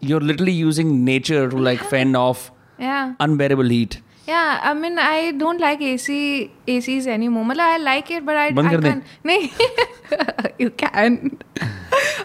you 0.04 0.16
are 0.16 0.22
literally 0.22 0.52
using 0.52 1.04
nature 1.04 1.48
to 1.50 1.62
like 1.62 1.80
fend 1.80 2.16
of 2.16 2.50
unbearable 2.80 3.70
heat 3.70 3.94
yeah 4.27 4.59
i 4.69 4.73
mean 4.79 4.99
i 5.03 5.31
don't 5.41 5.61
like 5.65 5.81
ac 5.91 6.15
acs 6.73 7.07
anymore 7.13 7.45
मतलब 7.51 7.73
i 7.75 7.77
like 7.83 8.11
it 8.17 8.25
but 8.25 8.37
i 8.41 8.49
बंद 8.57 8.67
I 8.67 8.73
कर 8.75 8.81
दे। 8.81 8.89
can't 8.89 9.03
नहीं 9.25 10.59
you 10.63 10.69
can 10.81 11.15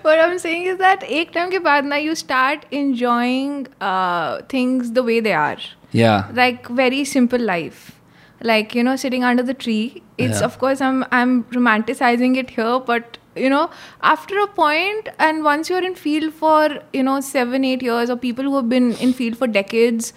what 0.06 0.18
i'm 0.24 0.38
saying 0.44 0.66
is 0.72 0.78
that 0.82 1.02
एक 1.20 1.30
time 1.34 1.50
के 1.50 1.58
बाद 1.68 1.84
ना 1.92 1.96
you 2.06 2.14
start 2.22 2.66
enjoying 2.82 3.56
uh, 3.92 4.42
things 4.54 4.92
the 5.00 5.06
way 5.10 5.18
they 5.28 5.34
are 5.46 5.58
Yeah. 6.02 6.30
like 6.36 6.68
very 6.78 7.02
simple 7.08 7.42
life 7.48 7.82
like 8.50 8.74
you 8.78 8.82
know 8.86 8.94
sitting 9.02 9.24
under 9.32 9.42
the 9.50 9.54
tree 9.66 9.82
it's 10.18 10.40
Yeah. 10.40 10.46
of 10.46 10.56
course 10.62 10.80
i'm 10.86 11.02
i'm 11.18 11.34
romanticizing 11.58 12.34
it 12.42 12.50
here 12.56 12.78
but 12.88 13.18
you 13.44 13.50
know 13.52 13.62
after 14.14 14.40
a 14.44 14.46
point 14.56 15.08
and 15.28 15.46
once 15.50 15.70
you're 15.72 15.84
in 15.90 15.94
field 16.00 16.34
for 16.40 16.58
you 16.98 17.04
know 17.10 17.14
7 17.28 17.64
8 17.70 17.84
years 17.90 18.10
or 18.14 18.16
people 18.24 18.50
who 18.50 18.56
have 18.56 18.68
been 18.74 18.90
in 19.06 19.14
field 19.20 19.38
for 19.42 19.48
decades 19.60 20.12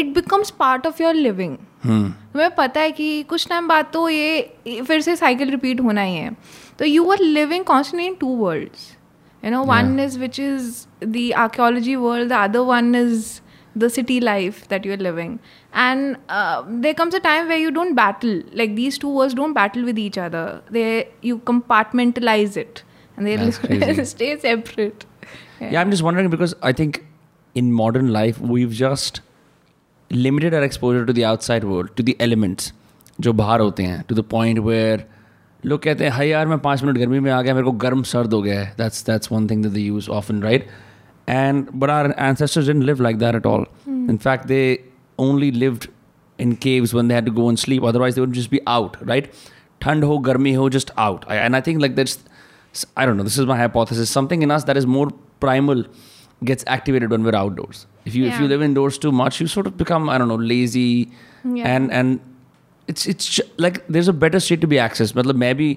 it 0.00 0.12
becomes 0.16 0.50
part 0.64 0.86
of 0.92 1.00
your 1.06 1.14
living 1.22 1.56
Hmm. 1.86 2.06
तुम्हें 2.32 2.50
पता 2.54 2.80
है 2.80 2.90
कि 2.92 3.22
कुछ 3.28 3.46
time 3.48 3.68
बाद 3.68 3.86
तो 3.92 4.08
ये 4.08 4.82
फिर 4.86 5.00
से 5.00 5.14
साइकिल 5.16 5.50
रिपीट 5.50 5.80
होना 5.80 6.02
ही 6.02 6.14
है 6.16 6.30
तो 6.78 6.84
you 6.84 7.10
are 7.12 7.20
living 7.22 7.64
constantly 7.64 8.06
in 8.06 8.14
two 8.20 8.36
worlds 8.44 8.92
you 9.44 9.50
know 9.52 9.58
one 9.70 9.90
is 10.02 10.14
which 10.20 10.38
is 10.42 10.64
the 11.16 11.22
archaeology 11.40 11.92
world 12.04 12.30
the 12.32 12.38
other 12.46 12.62
one 12.70 12.86
is 13.00 13.26
the 13.82 13.88
city 13.96 14.14
life 14.28 14.56
that 14.72 14.86
you're 14.88 15.02
living 15.06 15.34
and 15.82 16.16
uh, 16.36 16.62
there 16.84 16.94
comes 17.00 17.16
a 17.18 17.20
time 17.26 17.46
where 17.52 17.60
you 17.64 17.70
don't 17.76 17.94
battle 17.98 18.32
like 18.60 18.74
these 18.78 18.98
two 19.04 19.12
worlds 19.18 19.36
don't 19.40 19.58
battle 19.58 19.84
with 19.90 20.00
each 20.06 20.18
other 20.24 20.42
they 20.78 20.86
you 21.30 21.38
compartmentalize 21.52 22.56
it 22.64 22.82
and 23.16 23.26
they 23.30 23.36
That's 23.42 23.58
crazy. 23.66 24.04
stay 24.14 24.32
separate 24.46 25.06
Yeah, 25.60 25.80
I'm 25.82 25.90
just 25.96 26.02
wondering 26.10 26.30
because 26.36 26.56
I 26.70 26.72
think 26.82 27.00
in 27.54 27.70
modern 27.84 28.10
life 28.18 28.40
we've 28.56 28.74
just 28.80 29.20
limited 30.11 30.55
are 30.55 30.63
exposure 30.63 31.05
to 31.05 31.13
the 31.13 31.19
outside 31.19 31.63
world 31.63 31.91
to 31.97 32.03
the 32.03 32.13
elements 32.21 32.73
जो 33.21 33.33
बाहर 33.33 33.59
होते 33.59 33.83
हैं 33.83 34.03
to 34.09 34.15
the 34.15 34.21
point 34.31 34.59
where 34.59 35.05
लोग 35.65 35.83
कहते 35.83 36.03
हैं 36.03 36.11
high 36.11 36.29
यार 36.29 36.47
मैं 36.47 36.57
पाँच 36.59 36.83
मिनट 36.83 36.97
गर्मी 36.97 37.19
में 37.19 37.31
आ 37.31 37.41
गया 37.41 37.53
मेरे 37.53 37.65
को 37.65 37.71
गर्म 37.71 38.03
सर्द 38.03 38.33
हो 38.33 38.41
गया 38.41 38.59
है। 38.59 38.73
That's 38.77 39.05
that's 39.05 39.31
one 39.31 39.47
thing 39.49 39.63
that 39.63 39.73
the 39.73 39.77
use 39.77 40.09
of 40.09 40.31
and 40.33 40.43
right 40.43 40.67
and 41.29 41.65
but 41.75 41.89
our 41.89 42.13
ancestors 42.19 42.67
didn't 42.67 42.83
live 42.83 43.01
like 43.01 43.17
that 43.17 43.35
at 43.35 43.45
all 43.45 43.65
in 43.87 44.17
fact 44.17 44.45
they 44.45 44.61
only 45.19 45.51
lived 45.51 45.85
in 46.39 46.53
caves 46.53 46.93
when 46.93 47.07
they 47.07 47.13
had 47.13 47.25
to 47.25 47.31
go 47.31 47.49
in 47.49 47.55
sleep 47.55 47.85
otherwise 47.85 48.15
they 48.15 48.21
would 48.21 48.33
just 48.33 48.51
be 48.51 48.59
out 48.67 48.97
right 49.03 49.31
ठंड 49.81 50.03
हो 50.03 50.17
गर्मी 50.17 50.53
हो 50.53 50.69
just 50.69 50.91
out 50.97 51.25
and 51.31 51.55
I 51.55 51.61
think 51.61 51.81
like 51.81 51.95
that's 51.95 52.19
I 52.97 53.05
don't 53.05 53.17
know 53.17 53.23
this 53.23 53.39
is 53.39 53.45
my 53.45 53.57
hypothesis 53.57 54.13
something 54.13 54.43
in 54.43 54.51
us 54.51 54.65
that 54.65 54.77
is 54.77 54.87
more 54.87 55.11
primal 55.41 55.85
gets 56.50 56.64
activated 56.76 57.10
when 57.16 57.22
we're 57.28 57.36
outdoors 57.42 57.86
if 58.04 58.14
you 58.14 58.24
if 58.30 58.38
you 58.40 58.46
Yeah. 58.46 58.52
live 58.54 58.62
indoors 58.70 58.98
too 59.04 59.12
much 59.20 59.40
you 59.42 59.46
sort 59.52 59.66
of 59.70 59.76
become 59.82 60.08
I 60.14 60.18
don't 60.22 60.28
know 60.34 60.40
lazy 60.54 60.88
Yeah. 61.58 61.68
and 61.74 61.92
and 62.00 62.20
it's 62.92 63.06
it's 63.12 63.28
ju- 63.36 63.46
like 63.66 63.78
there's 63.96 64.10
a 64.12 64.16
better 64.24 64.40
state 64.48 64.60
to 64.66 64.68
be 64.72 64.80
accessed 64.88 65.16
मतलब 65.20 65.36
मैं 65.44 65.54
भी 65.60 65.68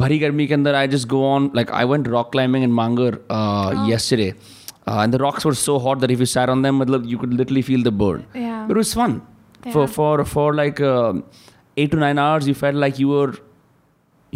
भरी 0.00 0.18
गर्मी 0.18 0.46
के 0.46 0.54
अंदर 0.54 0.74
I 0.80 0.86
just 0.94 1.08
go 1.12 1.20
on 1.32 1.50
like 1.60 1.70
I 1.82 1.84
went 1.92 2.08
rock 2.14 2.32
climbing 2.36 2.64
in 2.68 2.72
Mangar 2.80 3.10
uh, 3.38 3.84
yesterday 3.90 4.30
uh, 4.32 4.98
and 5.04 5.16
the 5.18 5.20
rocks 5.24 5.44
were 5.50 5.54
so 5.64 5.78
hot 5.86 6.00
that 6.06 6.10
if 6.16 6.24
you 6.24 6.30
sat 6.32 6.48
on 6.56 6.62
them 6.68 6.80
मतलब 6.84 7.06
you 7.12 7.18
could 7.24 7.34
literally 7.42 7.62
feel 7.70 7.86
the 7.90 7.94
burn 8.04 8.24
Yeah. 8.46 8.58
but 8.68 8.76
it 8.78 8.82
was 8.84 8.94
fun 9.02 9.16
for 9.76 9.84
Yeah. 9.86 9.94
for 9.98 10.12
for 10.34 10.48
like 10.62 10.82
uh, 10.94 11.12
eight 11.84 11.90
to 11.96 12.02
nine 12.06 12.22
hours 12.26 12.50
you 12.52 12.58
felt 12.64 12.82
like 12.88 12.98
you 13.04 13.08
were 13.14 13.30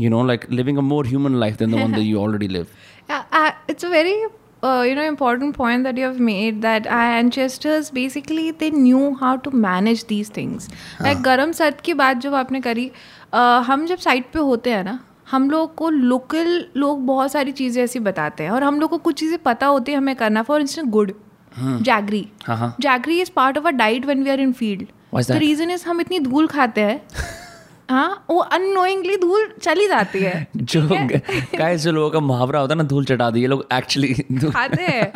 you 0.05 0.11
know 0.17 0.23
like 0.33 0.47
living 0.61 0.79
a 0.83 0.87
more 0.95 1.03
human 1.15 1.39
life 1.45 1.57
than 1.63 1.71
the 1.77 1.83
one 1.87 1.93
that 1.99 2.07
you 2.13 2.21
already 2.29 2.49
live 2.57 2.71
Yeah, 3.11 3.23
uh, 3.39 3.51
it's 3.73 3.85
a 3.87 3.89
very 3.95 4.15
uh, 4.64 4.84
you 4.88 4.96
know 4.96 5.06
important 5.08 5.56
point 5.56 5.84
that 5.84 5.98
you 5.98 6.06
have 6.06 6.20
made 6.20 6.62
that 6.62 6.88
our 6.88 7.12
ancestors 7.20 7.92
basically 7.92 8.52
they 8.52 8.70
knew 8.70 9.16
how 9.22 9.36
to 9.38 9.52
manage 9.68 10.04
these 10.08 10.30
things. 10.40 10.68
Like 11.02 11.22
गरम 11.24 11.52
सर्द 11.52 11.82
की 11.82 11.94
बात 11.94 12.18
जब 12.18 12.34
आपने 12.34 12.62
करी 12.62 12.90
uh, 13.34 13.64
हम 13.68 13.86
जब 13.86 13.98
site 13.98 14.32
पे 14.34 14.40
होते 14.40 14.72
हैं 14.72 14.84
ना 14.84 15.00
हम 15.32 15.50
लोग 15.52 15.76
को 15.76 15.90
लोकल 15.90 16.66
लोग 16.78 17.06
बहुत 17.06 17.32
सारी 17.32 17.52
चीज़ें 17.52 17.84
ऐसी 17.84 18.00
बताते 18.00 18.44
हैं 18.44 18.52
और 18.52 18.64
हम 18.64 18.80
लोग 18.80 18.90
को 18.90 18.98
कुछ 18.98 19.20
चीज़ें 19.20 19.38
पता 19.44 19.68
होती 19.68 19.92
है 19.92 19.98
हमें 19.98 20.16
करना। 20.16 20.44
For 20.44 20.62
instance 20.62 20.88
gur 20.90 21.12
jaggery. 21.60 22.28
हाँ 22.46 22.58
हाँ। 22.58 22.76
Jaggery 22.82 23.20
is 23.22 23.32
part 23.36 23.58
of 23.58 23.68
a 23.68 23.72
diet 23.72 24.06
when 24.06 24.24
we 24.24 24.30
are 24.30 24.40
in 24.40 24.54
field 24.54 24.88
the 25.28 25.32
reason 25.32 25.72
is 25.72 25.86
हम 25.88 26.02
इतनी 26.02 26.20
धूल 26.20 26.48
खाते 26.48 26.82
हैं। 26.82 27.02
हाँ 27.90 28.26
वो 28.30 28.40
अनोइंगली 28.40 29.18
धूल 29.18 29.48
चली 29.62 29.88
जाती 29.88 30.20
है। 30.20 30.48
जो 30.58 30.82
guys 30.82 31.76
जो 31.76 31.92
लोगों 31.92 32.10
का 32.10 32.20
मुहावरा 32.20 32.60
होता 32.60 32.74
है 32.74 32.78
ना 32.78 32.84
धूल 32.84 33.06
चटा 33.06 33.30
दी 33.32 33.42
ये 33.42 33.48
लोग 33.48 33.68
एक्चुअली 33.74 34.14
खाते 34.14 34.84
हैं। 34.84 35.08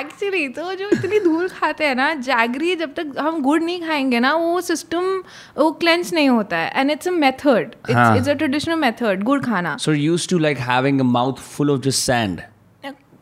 एक्चुअली 0.00 0.48
तो 0.48 0.74
जो 0.74 0.88
इतनी 0.92 1.20
धूल 1.20 1.48
खाते 1.48 1.84
हैं 1.84 1.94
ना 1.94 2.14
जैगरी 2.14 2.74
जब 2.76 2.94
तक 2.94 3.14
हम 3.20 3.42
गुड़ 3.42 3.60
नहीं 3.62 3.80
खाएँगे 3.80 4.20
ना 4.20 4.34
वो 4.34 4.60
सिस्टम 4.60 5.22
वो 5.58 5.70
क्लेंस 5.72 6.12
नहीं 6.12 6.28
होता 6.28 6.56
है। 6.56 6.72
And 6.76 6.90
it's 6.90 7.08
a 7.08 7.10
method. 7.10 7.74
It's 7.90 8.28
a 8.28 8.32
traditional 8.32 8.76
method 8.76 9.22
गुड़ 9.22 9.40
खाना। 9.40 9.76
So 9.76 9.92
you're 9.92 10.14
used 10.14 10.30
to 10.30 10.38
like 10.38 10.58
having 10.58 11.00
a 11.00 11.10
mouth 11.18 11.44
full 11.56 11.76
of 11.76 11.82
just 11.88 12.10
sand. 12.10 12.51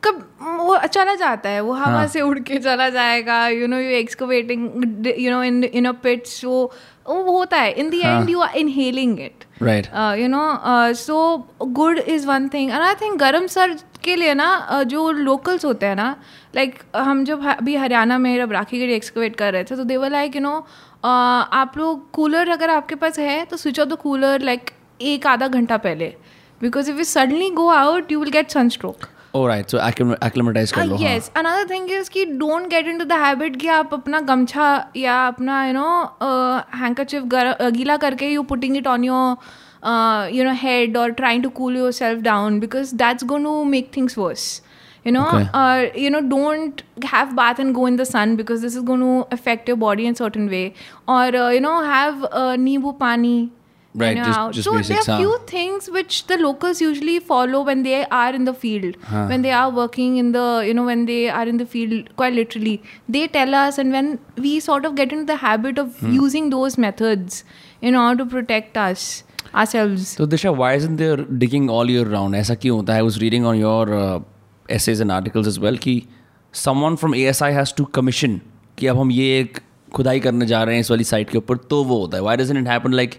कब 0.03 0.27
वो 0.59 0.77
चला 0.87 1.15
जाता 1.15 1.49
है 1.49 1.61
वो 1.61 1.73
हवा 1.73 1.99
हाँ. 1.99 2.07
से 2.09 2.21
उड़ 2.21 2.39
के 2.39 2.59
चला 2.59 2.89
जाएगा 2.89 3.47
you 3.49 3.67
know 3.67 3.79
you 3.79 3.91
excavating 3.97 5.07
you 5.19 5.31
know 5.31 5.43
in 5.43 5.65
in 5.65 5.85
a 5.85 5.93
pits 6.03 6.45
वो 6.45 6.73
वो 7.09 7.37
होता 7.39 7.57
है 7.57 7.73
in 7.73 7.91
the. 7.91 7.95
And 7.95 8.31
you 8.31 8.41
are 8.41 8.57
inhaling 8.57 9.21
it 9.21 9.45
right 9.63 9.87
you 10.19 10.29
know 10.29 10.43
so 10.95 11.37
gur 11.63 11.99
is 11.99 12.27
one 12.27 12.49
thing 12.49 12.71
and 12.71 12.83
I 12.83 12.95
think 12.95 13.19
गर्म 13.19 13.47
सर 13.47 13.77
के 14.05 14.17
लिए 14.17 14.35
ना 14.35 14.69
uh, 14.73 14.83
जो 14.85 15.11
लोकल्स 15.11 15.65
होते 15.65 15.87
हैं 15.87 15.97
ना 15.97 16.15
लाइक 16.55 16.79
हम 16.97 17.25
जब 17.25 17.47
अभी 17.49 17.77
हरियाणा 17.77 18.19
में 18.19 18.37
जब 18.37 18.53
राखी 18.53 18.81
गढ़ी 18.81 18.95
एक्सकवेट 18.95 19.37
कर 19.37 19.53
रहे 19.53 19.65
थे 19.65 19.77
तो 19.77 19.85
देवर 19.85 20.11
लाइक 20.11 20.37
यू 20.37 20.43
नो 20.43 20.57
आप 21.05 21.79
लोग 21.79 22.11
कूलर 22.11 22.49
अगर 22.49 22.71
आपके 22.71 22.95
पास 22.95 23.19
है 23.19 23.45
तो 23.45 23.57
switch 23.57 23.81
off 23.81 23.89
the 23.89 23.97
cooler 24.03 24.41
like 24.41 24.71
एक 25.01 25.27
आधा 25.27 25.49
घंटा 25.49 25.77
पहले 25.77 26.15
because 26.61 26.91
if 26.91 26.99
you 26.99 27.05
suddenly 27.05 27.51
go 27.51 27.69
out 27.69 28.13
you 28.13 28.21
will 28.21 28.31
get 28.31 28.51
sunstroke 28.51 29.07
right 29.35 29.71
so 29.71 29.79
acclimatize 29.79 30.73
कर 30.73 30.85
लो 30.87 30.97
हाँ. 30.97 31.09
यस 31.09 31.31
अनदर 31.37 31.69
थिंग 31.71 31.91
इज़ 31.91 32.11
कि 32.11 32.25
don't 32.25 32.69
get 32.71 32.87
into 32.89 33.05
the 33.05 33.13
habit 33.13 33.57
कि 33.61 33.69
आप 33.69 33.95
अपना 33.95 34.21
गमछा 34.31 34.69
या 34.97 35.27
अपना 35.27 35.65
यू 35.67 35.73
नो 35.73 35.89
हैंकरचिफ 36.79 37.23
गीला 37.77 37.97
करके 38.05 38.29
you 38.33 38.43
putting 38.55 38.77
it 38.77 38.87
on 38.87 39.05
your 39.05 40.31
you 40.35 40.45
know 40.45 40.53
head 40.63 40.97
और 40.97 41.11
trying 41.21 41.43
to 41.43 41.49
cool 41.61 41.77
yourself 42.01 42.23
down 42.23 42.59
because 42.61 42.95
that's 42.97 43.25
going 43.25 43.45
to 43.45 43.63
make 43.77 43.91
things 43.97 44.19
worse 44.19 44.61
you 45.05 45.13
know 45.13 45.21
Okay. 45.27 45.45
or 45.59 46.01
you 46.01 46.09
know 46.15 46.19
don't 46.31 46.81
have 47.11 47.31
bath 47.37 47.61
and 47.63 47.75
go 47.77 47.85
in 47.91 47.95
the 48.01 48.07
sun 48.09 48.33
because 48.41 48.65
this 48.65 48.75
is 48.81 48.83
going 48.91 49.05
to 49.05 49.13
affect 49.37 49.71
your 49.73 49.77
body 49.85 50.09
in 50.09 50.19
certain 50.19 50.51
way 50.55 50.75
or 51.15 51.23
uh, 51.43 51.49
you 51.55 51.63
know 51.67 51.73
have 51.91 52.27
uh, 52.41 52.57
nibu 52.65 52.93
pani 52.99 53.33
Right, 54.02 54.18
know, 54.18 54.24
just- 54.28 54.40
out. 54.40 54.56
just 54.56 54.66
so 54.68 54.72
basics, 54.76 54.88
there 55.06 55.16
are 55.16 55.18
huh? 55.18 55.18
few 55.20 55.36
things 55.50 55.86
which 55.98 56.16
the 56.32 56.38
locals 56.40 56.80
usually 56.82 57.14
follow 57.28 57.60
when 57.68 57.84
they 57.84 58.00
are 58.22 58.32
in 58.40 58.48
the 58.48 58.54
field 58.64 58.98
Huh. 59.12 59.22
when 59.30 59.46
they 59.46 59.52
are 59.60 59.70
working 59.78 60.18
in 60.22 60.32
the 60.34 60.42
you 60.70 60.74
know 60.80 60.84
when 60.88 61.06
they 61.10 61.20
are 61.36 61.44
in 61.52 61.62
the 61.62 61.68
field 61.76 62.10
quite 62.22 62.34
literally 62.40 62.74
they 63.18 63.22
tell 63.36 63.56
us 63.60 63.78
and 63.84 63.96
when 63.98 64.10
we 64.48 64.52
sort 64.66 64.88
of 64.90 64.98
get 64.98 65.14
into 65.18 65.30
the 65.32 65.38
habit 65.44 65.80
of 65.86 65.94
Hmm. 66.02 66.18
using 66.18 66.50
those 66.56 66.76
methods 66.88 67.38
in 67.92 68.00
order 68.02 68.20
to 68.24 68.26
protect 68.34 68.82
us 68.88 69.06
ourselves 69.54 70.10
So 70.20 70.28
Disha, 70.34 70.54
why 70.64 70.74
isn't 70.82 70.98
there 71.04 71.16
digging 71.46 71.70
all 71.78 71.90
year 71.96 72.04
round? 72.16 72.36
ऐसा 72.42 72.56
क्यों 72.66 72.78
होता 72.80 72.94
है? 72.94 73.02
I 73.02 73.06
was 73.12 73.22
reading 73.24 73.48
on 73.54 73.62
your 73.62 73.84
uh, 74.02 74.20
essays 74.80 75.06
and 75.08 75.16
articles 75.20 75.48
as 75.54 75.62
well 75.68 75.78
कि 75.88 75.96
someone 76.66 76.98
from 77.06 77.16
ASI 77.22 77.52
has 77.60 77.72
to 77.80 77.86
commission 78.00 78.38
कि 78.80 78.88
अब 78.88 79.00
हम 79.00 79.12
ये 79.12 79.40
एक 79.40 79.60
खुदाई 79.96 80.20
करने 80.28 80.46
जा 80.46 80.64
रहे 80.64 80.76
हैं 80.76 80.82
इस 80.82 80.92
वाली 80.92 81.04
साइट 81.14 81.30
के 81.30 81.38
ऊपर 81.38 81.58
तो 81.74 81.84
वो 81.94 82.00
होता 82.02 82.18
है 82.18 82.24
why 82.24 82.36
doesn't 82.44 82.64
it 82.66 82.72
happen 82.74 83.00
like 83.02 83.18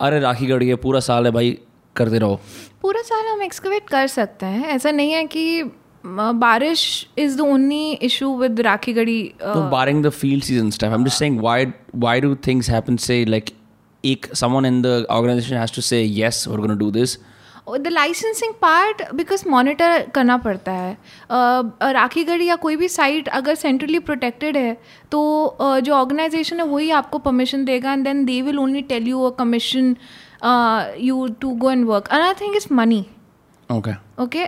अरे 0.00 0.20
राखी 0.20 0.46
है 0.68 0.74
पूरा 0.76 1.00
साल 1.00 1.24
है 1.24 1.30
भाई 1.32 1.58
करते 1.96 2.18
रहो। 2.18 2.40
पूरा 2.82 3.00
साल 3.02 3.26
हम 3.26 3.42
एक्सकवेट 3.42 3.88
कर 3.88 4.06
सकते 4.06 4.46
हैं। 4.46 4.64
ऐसा 4.64 4.90
नहीं 4.90 5.12
है 5.12 5.24
कि 5.26 5.62
बारिश 6.06 6.82
is 7.18 7.36
the 7.38 7.40
only 7.40 7.90
issue 7.92 8.36
with 8.38 8.60
Rakhigarhi 8.92 9.22
barring 9.44 10.04
the 10.04 10.10
field 10.10 10.44
season 10.44 10.70
stuff 10.70 10.86
I 10.86 10.94
am 10.94 11.04
just 11.04 11.18
saying 11.18 11.40
why 11.40 11.66
why 11.96 12.20
do 12.20 12.34
things 12.46 12.70
happen 12.70 12.96
say 12.96 13.24
like 13.24 13.50
एक 14.04 14.26
someone 14.34 14.66
in 14.66 14.80
the 14.82 15.06
organisation 15.10 15.56
has 15.56 15.74
to 15.74 15.82
say 15.82 16.04
yes 16.18 16.44
we 16.48 16.54
are 16.54 16.60
gonna 16.60 16.74
do 16.74 16.90
this 16.90 17.16
the 17.76 17.88
licensing 17.88 18.52
part 18.62 19.02
because 19.14 19.48
monitor 19.48 20.06
करना 20.14 20.36
पड़ता 20.36 20.72
है। 20.72 20.94
uh, 20.94 21.92
Rakhi 21.92 22.24
Garhi 22.24 22.46
या 22.46 22.56
कोई 22.56 22.76
भी 22.76 22.88
site 22.88 23.28
अगर 23.28 23.54
centrally 23.54 23.98
protected 23.98 24.56
है 24.56 24.76
तो 25.10 25.20
uh, 25.60 25.78
जो 25.80 25.94
ऑर्गेनाइजेशन 25.94 26.60
है 26.60 26.66
वही 26.66 26.90
आपको 26.90 27.18
परमिशन 27.18 27.64
देगा 27.64 27.92
and 27.92 28.04
then 28.04 28.24
they 28.24 28.40
will 28.42 28.58
only 28.58 28.82
tell 28.82 29.08
you 29.08 29.22
a 29.22 29.34
commission 29.38 29.94
you 31.00 31.26
to 31.40 31.50
go 31.56 31.70
and 31.70 31.84
work 31.86 32.08
another 32.08 32.40
thing 32.40 32.56
is 32.56 32.66
money 32.74 33.04
okay 33.70 33.94
okay 34.20 34.44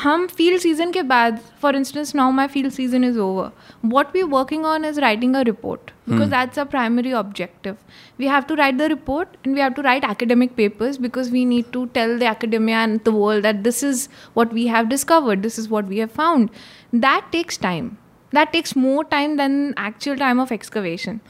हम 0.00 0.26
फ़ील्ड 0.26 0.60
सीज़न 0.60 0.90
के 0.92 1.02
बाद 1.02 1.38
for 1.62 1.76
instance 1.76 2.14
now 2.16 2.30
my 2.32 2.46
field 2.48 2.72
season 2.72 3.04
is 3.04 3.18
over 3.18 3.50
what 3.92 4.14
we 4.14 4.22
working 4.34 4.64
on 4.66 4.84
is 4.84 5.00
writing 5.00 5.34
a 5.36 5.40
report 5.48 5.90
because 6.08 6.30
that's 6.30 6.58
a 6.58 6.64
primary 6.74 7.12
objective 7.12 7.76
we 8.20 8.26
have 8.26 8.42
to 8.48 8.54
write 8.54 8.76
the 8.76 8.82
report 8.92 9.36
and 9.46 9.54
we 9.54 9.60
have 9.60 9.72
to 9.72 9.82
write 9.82 10.04
academic 10.12 10.54
papers 10.56 10.98
because 11.06 11.32
we 11.34 11.44
need 11.44 11.72
to 11.72 11.86
tell 11.96 12.14
the 12.18 12.28
academia 12.32 12.82
and 12.82 13.02
the 13.08 13.14
world 13.16 13.48
that 13.48 13.64
this 13.64 13.82
is 13.82 14.04
what 14.38 14.54
we 14.58 14.66
have 14.74 14.88
discovered 14.92 15.42
this 15.42 15.58
is 15.62 15.68
what 15.74 15.90
we 15.94 16.00
have 16.04 16.12
found 16.20 16.62
that 17.06 17.32
takes 17.32 17.60
time 17.64 17.90
that 18.32 18.52
takes 18.52 18.76
more 18.82 19.04
time 19.14 19.36
than 19.36 19.56
actual 19.86 20.20
time 20.24 20.44
of 20.44 20.52
excavation 20.58 21.20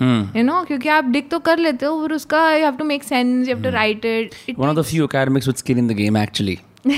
you 0.41 0.45
know 0.51 0.65
क्योंकि 0.67 0.89
आप 0.89 1.13
dig 1.15 1.31
तो 1.31 1.39
कर 1.49 1.59
लेते 1.59 1.87
हो 1.87 2.03
फिर 2.03 2.17
उसका 2.17 2.43
you 2.57 2.67
have 2.71 2.83
to 2.83 2.91
make 2.91 3.09
sense 3.13 3.49
you 3.49 3.57
have 3.57 3.65
to 3.71 3.75
write 3.79 4.11
it, 4.17 4.37
it 4.49 4.63
one 4.67 4.75
of 4.75 4.83
the 4.83 4.89
few 4.93 5.09
academics 5.13 5.53
with 5.53 5.65
skin 5.67 5.83
in 5.85 5.95
the 5.95 5.99
game 6.03 6.23
actually 6.27 6.59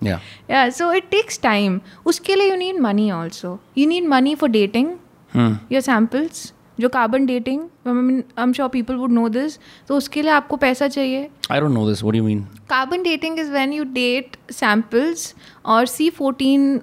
yeah. 0.00 0.18
Yeah 0.48 0.68
so 0.70 0.90
it 0.90 1.10
takes 1.10 1.38
time. 1.38 1.80
उसके 2.06 2.34
लिए 2.36 2.50
you 2.50 2.58
need 2.64 2.82
money 2.88 3.10
also. 3.10 3.58
You 3.74 3.86
need 3.86 4.10
money 4.16 4.34
for 4.34 4.48
dating 4.48 4.90
hmm. 5.32 5.54
your 5.70 5.86
samples. 5.90 6.52
जो 6.80 6.88
carbon 6.88 7.26
dating 7.26 7.60
I 7.86 8.42
am 8.42 8.52
sure 8.52 8.68
people 8.68 8.94
would 8.94 9.10
know 9.12 9.28
this 9.28 9.58
तो 9.88 9.96
उसके 9.96 10.22
लिए 10.22 10.30
आपको 10.30 10.56
पैसा 10.56 10.88
चाहिए। 10.88 11.28
I 11.52 11.58
don't 11.60 11.74
know 11.76 11.84
this. 11.88 12.02
What 12.04 12.14
do 12.14 12.20
you 12.20 12.26
mean? 12.28 12.40
Carbon 12.68 13.02
dating 13.02 13.38
is 13.38 13.50
when 13.52 13.72
you 13.72 13.84
date 13.84 14.36
samples 14.52 15.34
और 15.64 15.86
C 15.86 16.08
fourteen 16.10 16.80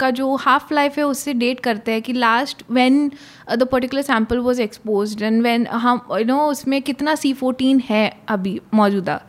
का 0.00 0.10
जो 0.10 0.34
हाफ़ 0.36 0.74
लाइफ 0.74 0.98
है 0.98 1.04
उससे 1.04 1.34
डेट 1.34 1.60
करते 1.60 1.92
हैं 1.92 2.02
कि 2.02 2.12
last 2.12 2.62
when 2.70 3.10
the 3.56 3.68
particular 3.72 4.02
sample 4.02 4.38
was 4.38 4.60
exposed 4.60 5.22
and 5.22 5.42
when 5.42 5.66
हम 5.66 6.00
यू 6.10 6.24
नो 6.24 6.40
उसमें 6.46 6.80
कितना 6.82 7.14
सी 7.14 7.32
फोर्टीन 7.32 7.82
है 7.88 8.06
अभी 8.28 8.60
मौजूदा। 8.74 9.20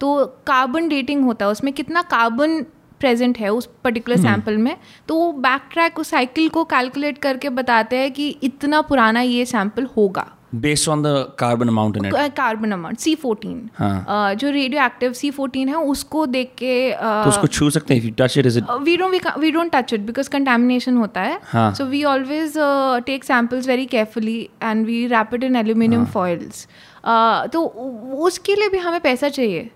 तो 0.00 0.24
कार्बन 0.46 0.88
डेटिंग 0.88 1.24
होता 1.24 1.44
है 1.44 1.50
उसमें 1.50 1.72
कितना 1.74 2.02
कार्बन 2.10 2.60
प्रेजेंट 3.00 3.38
है 3.38 3.52
उस 3.52 3.68
पर्टिकुलर 3.84 4.16
सैंपल 4.16 4.56
में 4.58 4.76
तो 5.08 5.14
वो 5.14 5.30
बैक 5.44 5.68
ट्रैक 5.72 5.98
उस 5.98 6.10
साइकिल 6.10 6.48
को 6.48 6.64
कैलकुलेट 6.72 7.18
करके 7.18 7.48
बताते 7.50 7.96
हैं 7.96 8.10
कि 8.12 8.28
इतना 8.42 8.80
पुराना 8.82 9.20
ये 9.20 9.44
सैंपल 9.46 9.88
होगा। 9.96 10.26
On 10.92 11.02
the 11.02 11.10
carbon 11.40 11.68
amount 11.70 11.96
in 11.98 12.06
carbon 12.36 12.72
amount 12.72 12.98
C 12.98 13.14
fourteen. 13.14 13.68
जो 14.36 14.50
रेडियो 14.50 14.82
एक्टिव 14.84 15.12
सी 15.12 15.30
फोर्टीन 15.30 15.68
है 15.68 15.74
उसको 15.92 16.24
देख 16.26 16.52
के 16.58 16.74
तो 16.92 17.28
उसको 17.28 17.46
छू 17.46 17.70
सकते 17.70 17.94
हैं 17.94 18.14
touch 18.16 18.38
it 18.38 18.46
is 18.50 18.56
it 18.58 18.70
we 18.82 18.96
don't 18.96 19.26
we 19.38 19.50
don't 19.50 19.70
touch 19.74 19.92
it 19.94 20.00
because 20.06 20.30
contamination 20.30 20.96
होता 20.96 21.20
है। 21.20 21.40
So 21.74 21.84
we 21.86 22.02
always 22.04 22.54
take 23.06 23.24
samples 23.24 23.68
very 23.68 23.86
carefully 23.86 24.38
and 24.62 24.86
we 24.86 25.06
wrap 25.06 25.34
it 25.34 25.44
in 25.44 25.56
aluminium 25.56 26.04
foils 26.14 26.66
तो 27.52 27.64
उसके 28.26 28.54
लिए 28.54 28.68
भी 28.68 28.78
हमें 28.78 29.00
पैसा 29.00 29.28
चाहिए। 29.28 29.70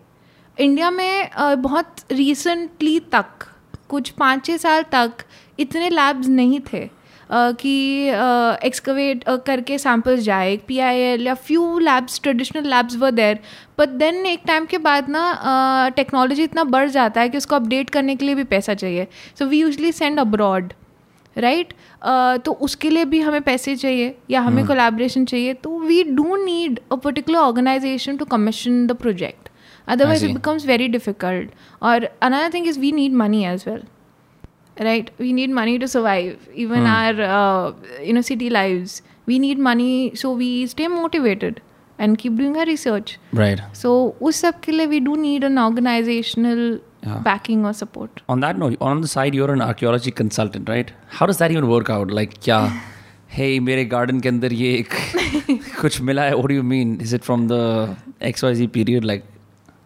इंडिया 0.59 0.91
में 0.91 1.31
बहुत 1.63 1.97
रिसेंटली 2.13 2.99
तक 3.13 3.47
कुछ 3.89 4.11
पाँच 4.11 4.45
छः 4.47 4.57
साल 4.57 4.83
तक 4.83 5.25
इतने 5.59 5.89
लैब्स 5.91 6.29
नहीं 6.29 6.61
थे 6.73 6.89
कि 7.33 8.09
एक्सकवेट 8.67 9.25
करके 9.47 9.79
सैम्पल्स 9.79 10.21
जाए 10.21 10.57
पी 10.67 10.79
आई 10.79 10.97
एल 10.97 11.27
या 11.27 11.35
few 11.35 11.79
labs 11.79 12.21
traditional 12.23 12.69
labs 12.71 12.97
were 12.97 13.11
there 13.11 13.39
but 13.79 13.89
then 13.89 14.27
एक 14.27 14.43
टाइम 14.47 14.67
के 14.67 14.79
बाद 14.79 15.09
ना 15.09 15.89
टेक्नोलॉजी 15.97 16.43
इतना 16.43 16.65
बढ़ 16.65 16.89
जाता 16.89 17.21
है 17.21 17.29
कि 17.29 17.39
उसको 17.39 17.57
अपडेट 17.57 17.91
करने 17.91 18.17
के 18.17 18.25
लिए 18.25 18.35
भी 18.35 18.45
पैसा 18.45 18.75
चाहिए। 18.75 19.07
So 19.39 19.47
we 19.47 19.61
usually 19.61 19.93
send 19.93 20.21
abroad 20.21 20.73
right 21.37 21.73
तो 22.45 22.53
उसके 22.53 22.91
लिए 22.91 23.05
भी 23.05 23.21
हमें 23.21 23.41
पैसे 23.43 23.77
चाहिए 23.77 24.15
या 24.31 24.41
हमें 24.41 24.67
कोलैबोरेशन 24.67 25.25
चाहिए 25.25 25.55
तो 25.55 25.79
we 25.79 26.03
do 26.03 26.37
need 26.45 26.81
a 26.93 26.97
particular 26.97 27.39
organisation 27.39 28.17
to 28.17 28.25
commission 28.25 28.87
the 28.87 28.93
project 28.93 29.44
otherwise 29.89 30.23
it 30.23 30.35
becomes 30.35 30.65
very 30.65 30.89
difficult. 30.89 31.49
Or 31.83 32.01
another 32.23 32.51
thing 32.51 32.67
is 32.67 32.79
we 32.79 32.93
need 32.93 33.13
money 33.13 33.45
as 33.45 33.67
well. 33.67 33.83
Right? 34.81 35.11
We 35.19 35.33
need 35.33 35.51
money 35.51 35.79
to 35.79 35.87
survive. 35.87 36.49
Even 36.53 36.81
hmm. 36.81 36.87
our 36.87 37.21
uh, 37.21 37.73
you 38.03 38.13
know 38.13 38.23
city 38.23 38.51
lives. 38.51 39.03
We 39.27 39.39
need 39.39 39.59
money 39.59 40.15
so 40.15 40.33
we 40.33 40.67
stay 40.67 40.89
motivated 40.89 41.63
and 41.99 42.19
keep 42.19 42.37
doing 42.37 42.57
our 42.57 42.67
research. 42.67 43.19
Right. 43.33 43.61
So 43.73 44.17
us 44.21 44.37
sab 44.37 44.67
we 44.67 45.01
do 45.01 45.17
need 45.17 45.45
an 45.45 45.59
organizational 45.59 46.81
yeah. 47.03 47.19
backing 47.19 47.65
or 47.65 47.73
support. 47.73 48.23
On 48.29 48.41
that 48.41 48.59
note 48.59 48.77
on 48.81 49.01
the 49.01 49.09
side 49.09 49.35
you're 49.35 49.53
an 49.53 49.63
archaeology 49.63 50.11
consultant 50.11 50.69
right? 50.69 50.91
How 51.09 51.27
does 51.27 51.39
that 51.39 51.51
even 51.51 51.69
work 51.69 51.91
out? 51.91 52.11
Like 52.11 52.47
yeah 52.47 52.81
hey 53.29 53.61
mere 53.61 53.85
garden 53.85 54.21
ke 54.21 54.33
andar 54.35 54.53
ye 54.63 54.73
ek 54.81 54.91
kuch 55.83 56.01
mila 56.01 56.29
hai? 56.29 56.35
What 56.35 56.49
do 56.49 56.55
you 56.55 56.67
mean? 56.75 57.01
Is 57.01 57.13
it 57.13 57.25
from 57.25 57.49
the 57.55 57.63
xyz 58.33 58.73
period? 58.79 59.05
Like 59.13 59.25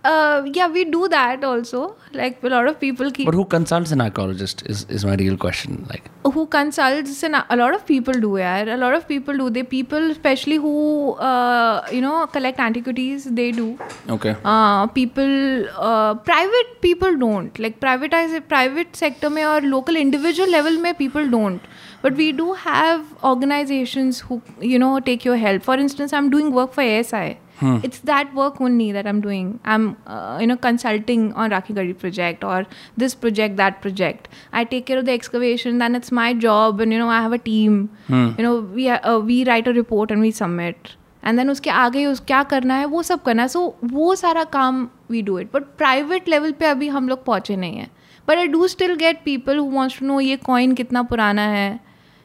uh, 0.09 0.43
yeah, 0.59 0.69
we 0.69 0.85
do 0.85 1.09
that 1.09 1.45
also. 1.45 1.97
Like 2.13 2.43
a 2.43 2.49
lot 2.49 2.67
of 2.67 2.81
people 2.81 3.11
keep. 3.11 3.27
But 3.27 3.35
who 3.35 3.45
consults 3.45 3.91
an 3.93 4.01
archaeologist 4.01 4.63
is, 4.67 4.85
is 4.85 5.05
my 5.05 5.15
real 5.17 5.37
question. 5.37 5.87
Like 5.89 6.11
who 6.37 6.47
consults 6.47 7.23
an, 7.23 7.35
a 7.35 7.57
lot 7.57 7.75
of 7.75 7.85
people 7.87 8.15
do. 8.15 8.37
Yeah, 8.39 8.75
a 8.77 8.79
lot 8.85 8.95
of 8.95 9.07
people 9.07 9.37
do. 9.37 9.51
They 9.51 9.63
people 9.63 10.11
especially 10.11 10.57
who 10.57 11.13
uh, 11.31 11.87
you 11.93 12.01
know 12.01 12.27
collect 12.27 12.59
antiquities 12.59 13.25
they 13.25 13.51
do. 13.53 13.79
Okay. 14.09 14.37
Uh, 14.45 14.87
people 14.87 15.69
uh, 15.77 16.15
private 16.15 16.81
people 16.81 17.19
don't 17.19 17.59
like 17.59 17.81
privatized 17.81 18.49
private 18.49 18.97
sector 18.97 19.31
may 19.31 19.45
or 19.47 19.61
local 19.61 19.97
individual 19.97 20.51
level 20.51 20.79
may 20.87 20.95
people 20.95 21.29
don't. 21.29 21.61
But 22.01 22.15
we 22.15 22.31
do 22.33 22.53
have 22.55 23.05
organizations 23.25 24.21
who 24.21 24.41
you 24.61 24.79
know 24.79 25.01
take 25.01 25.25
your 25.25 25.37
help. 25.37 25.63
For 25.63 25.75
instance, 25.75 26.13
I'm 26.13 26.31
doing 26.31 26.53
work 26.53 26.73
for 26.73 26.83
ASI. 26.83 27.39
It's 27.61 28.01
that 28.01 28.35
work 28.35 28.61
only 28.61 28.93
that 28.93 29.07
i'm 29.07 29.21
doing 29.21 29.49
i'm 29.65 29.97
uh, 30.07 30.39
you 30.41 30.47
know 30.47 30.57
consulting 30.57 31.33
on 31.35 31.51
rakhi 31.51 31.75
Gadi 31.75 31.93
project 31.95 32.45
or 32.45 32.67
this 32.97 33.15
project 33.15 33.57
that 33.57 33.81
project 33.81 34.29
i 34.53 34.65
take 34.65 34.87
care 34.87 34.99
of 34.99 35.07
the 35.07 35.13
excavation 35.13 35.79
then 35.79 35.95
it's 35.95 36.13
my 36.13 36.33
job 36.35 36.81
and 36.81 36.93
you 36.93 36.99
know 36.99 37.09
i 37.09 37.21
have 37.21 37.33
a 37.33 37.43
team 37.51 37.83
Hmm. 38.09 38.29
you 38.39 38.45
know 38.45 38.55
we 38.79 38.89
uh, 38.89 39.19
we 39.21 39.45
write 39.45 39.67
a 39.69 39.73
report 39.73 40.11
and 40.11 40.21
we 40.21 40.31
submit 40.31 40.97
and 41.25 41.39
then 41.39 41.51
उसके 41.51 41.71
आगे 41.71 42.05
उस 42.07 42.21
क्या 42.27 42.43
करना 42.51 42.75
है 42.75 42.85
वो 42.87 43.03
सब 43.03 43.23
करना 43.23 43.43
है 43.43 43.49
सो 43.49 43.63
वो 43.85 44.15
सारा 44.15 44.45
काम 44.53 44.89
we 45.11 45.23
do 45.23 45.39
it 45.39 45.51
but 45.55 45.63
private 45.79 46.29
level 46.29 46.53
पे 46.61 46.67
अभी 46.67 46.89
हम 46.89 47.09
लोग 47.09 47.25
पहुँचे 47.25 47.57
नहीं 47.57 47.77
हैं 47.77 47.91
but 48.29 48.39
I 48.39 48.47
do 48.49 48.67
still 48.69 48.95
get 48.97 49.23
people 49.25 49.59
who 49.59 49.65
wants 49.71 49.99
to 49.99 50.07
know 50.07 50.21
ये 50.21 50.37
कॉइन 50.45 50.75
कितना 50.75 51.03
पुराना 51.11 51.43
है 51.49 51.81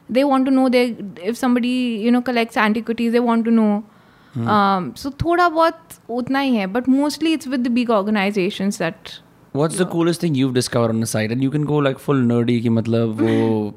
they 0.08 0.22
want 0.22 0.46
to 0.46 0.52
know 0.52 0.68
they 0.68 0.84
if 1.24 1.36
somebody 1.36 1.74
you 2.04 2.10
know 2.12 2.20
collects 2.20 2.58
antiquities 2.58 3.12
they 3.12 3.18
want 3.18 3.44
to 3.44 3.50
know 3.50 3.66
so 4.38 5.10
थोड़ा 5.10 5.48
बहुत 5.48 5.78
उतना 6.10 6.38
ही 6.38 6.56
है 6.56 6.66
but 6.66 6.88
mostly 6.88 7.32
it's 7.32 7.48
with 7.48 7.60
the 7.60 7.68
big 7.72 7.90
organisations 7.90 8.78
that 8.78 9.20
What's 9.58 9.76
the 9.78 9.84
coolest 9.90 10.20
thing 10.20 10.34
you've 10.34 10.54
discovered 10.54 10.92
on 10.92 11.02
the 11.02 11.06
site? 11.06 11.32
And 11.32 11.42
you 11.44 11.50
can 11.50 11.66
go 11.66 11.76
like 11.86 11.98
full 12.04 12.22
nerdy 12.30 12.60
कि 12.62 12.68
मतलब 12.68 13.20
वो 13.20 13.34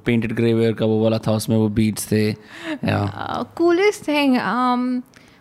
painted 0.07 0.31
graveware 0.39 0.73
का 0.79 0.85
वो 0.85 1.03
वाला 1.03 1.17
था 1.27 1.31
उसमें 1.31 1.55
वो 1.57 1.67
beads 1.69 2.07
थे. 2.11 2.23
Yeah. 2.31 3.03
Coolest 3.57 4.07
thing 4.07 4.37
um 4.45 4.87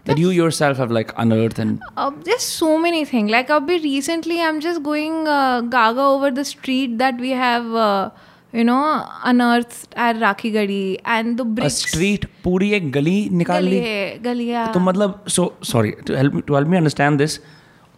That 0.08 0.20
you 0.22 0.32
yourself 0.34 0.82
have 0.82 0.92
like 0.96 1.08
unearthed 1.22 1.58
and 1.58 1.80
Uh, 2.02 2.10
there's 2.26 2.44
so 2.58 2.78
many 2.78 3.04
things. 3.04 3.30
Like 3.30 3.48
I'll 3.50 3.64
be 3.70 3.78
recently, 3.86 4.36
I'm 4.48 4.60
just 4.66 4.82
going 4.82 5.16
uh, 5.36 5.62
gaga 5.62 6.02
over 6.02 6.30
the 6.30 6.44
street 6.44 6.98
that 6.98 7.24
we 7.24 7.30
have, 7.30 7.72
uh, 7.86 8.10
you 8.56 8.64
know 8.64 8.76
unearth 9.24 9.72
at 9.98 10.18
Rakhigarhi 10.50 10.92
and 11.06 11.40
street 11.70 12.24
पूरी 12.44 12.70
एक 12.72 12.90
गली 12.92 13.28
निकाल 13.32 13.66
गली 13.66 13.78
है, 13.78 14.18
गली 14.22 14.52
तो 14.74 14.80
मतलब 14.80 15.24
so 15.28 15.52
sorry 15.64 15.90
to 16.06 16.14
help 16.16 16.42
to 16.46 16.54
help 16.54 16.68
me 16.68 16.76
understand 16.76 17.18
this 17.18 17.38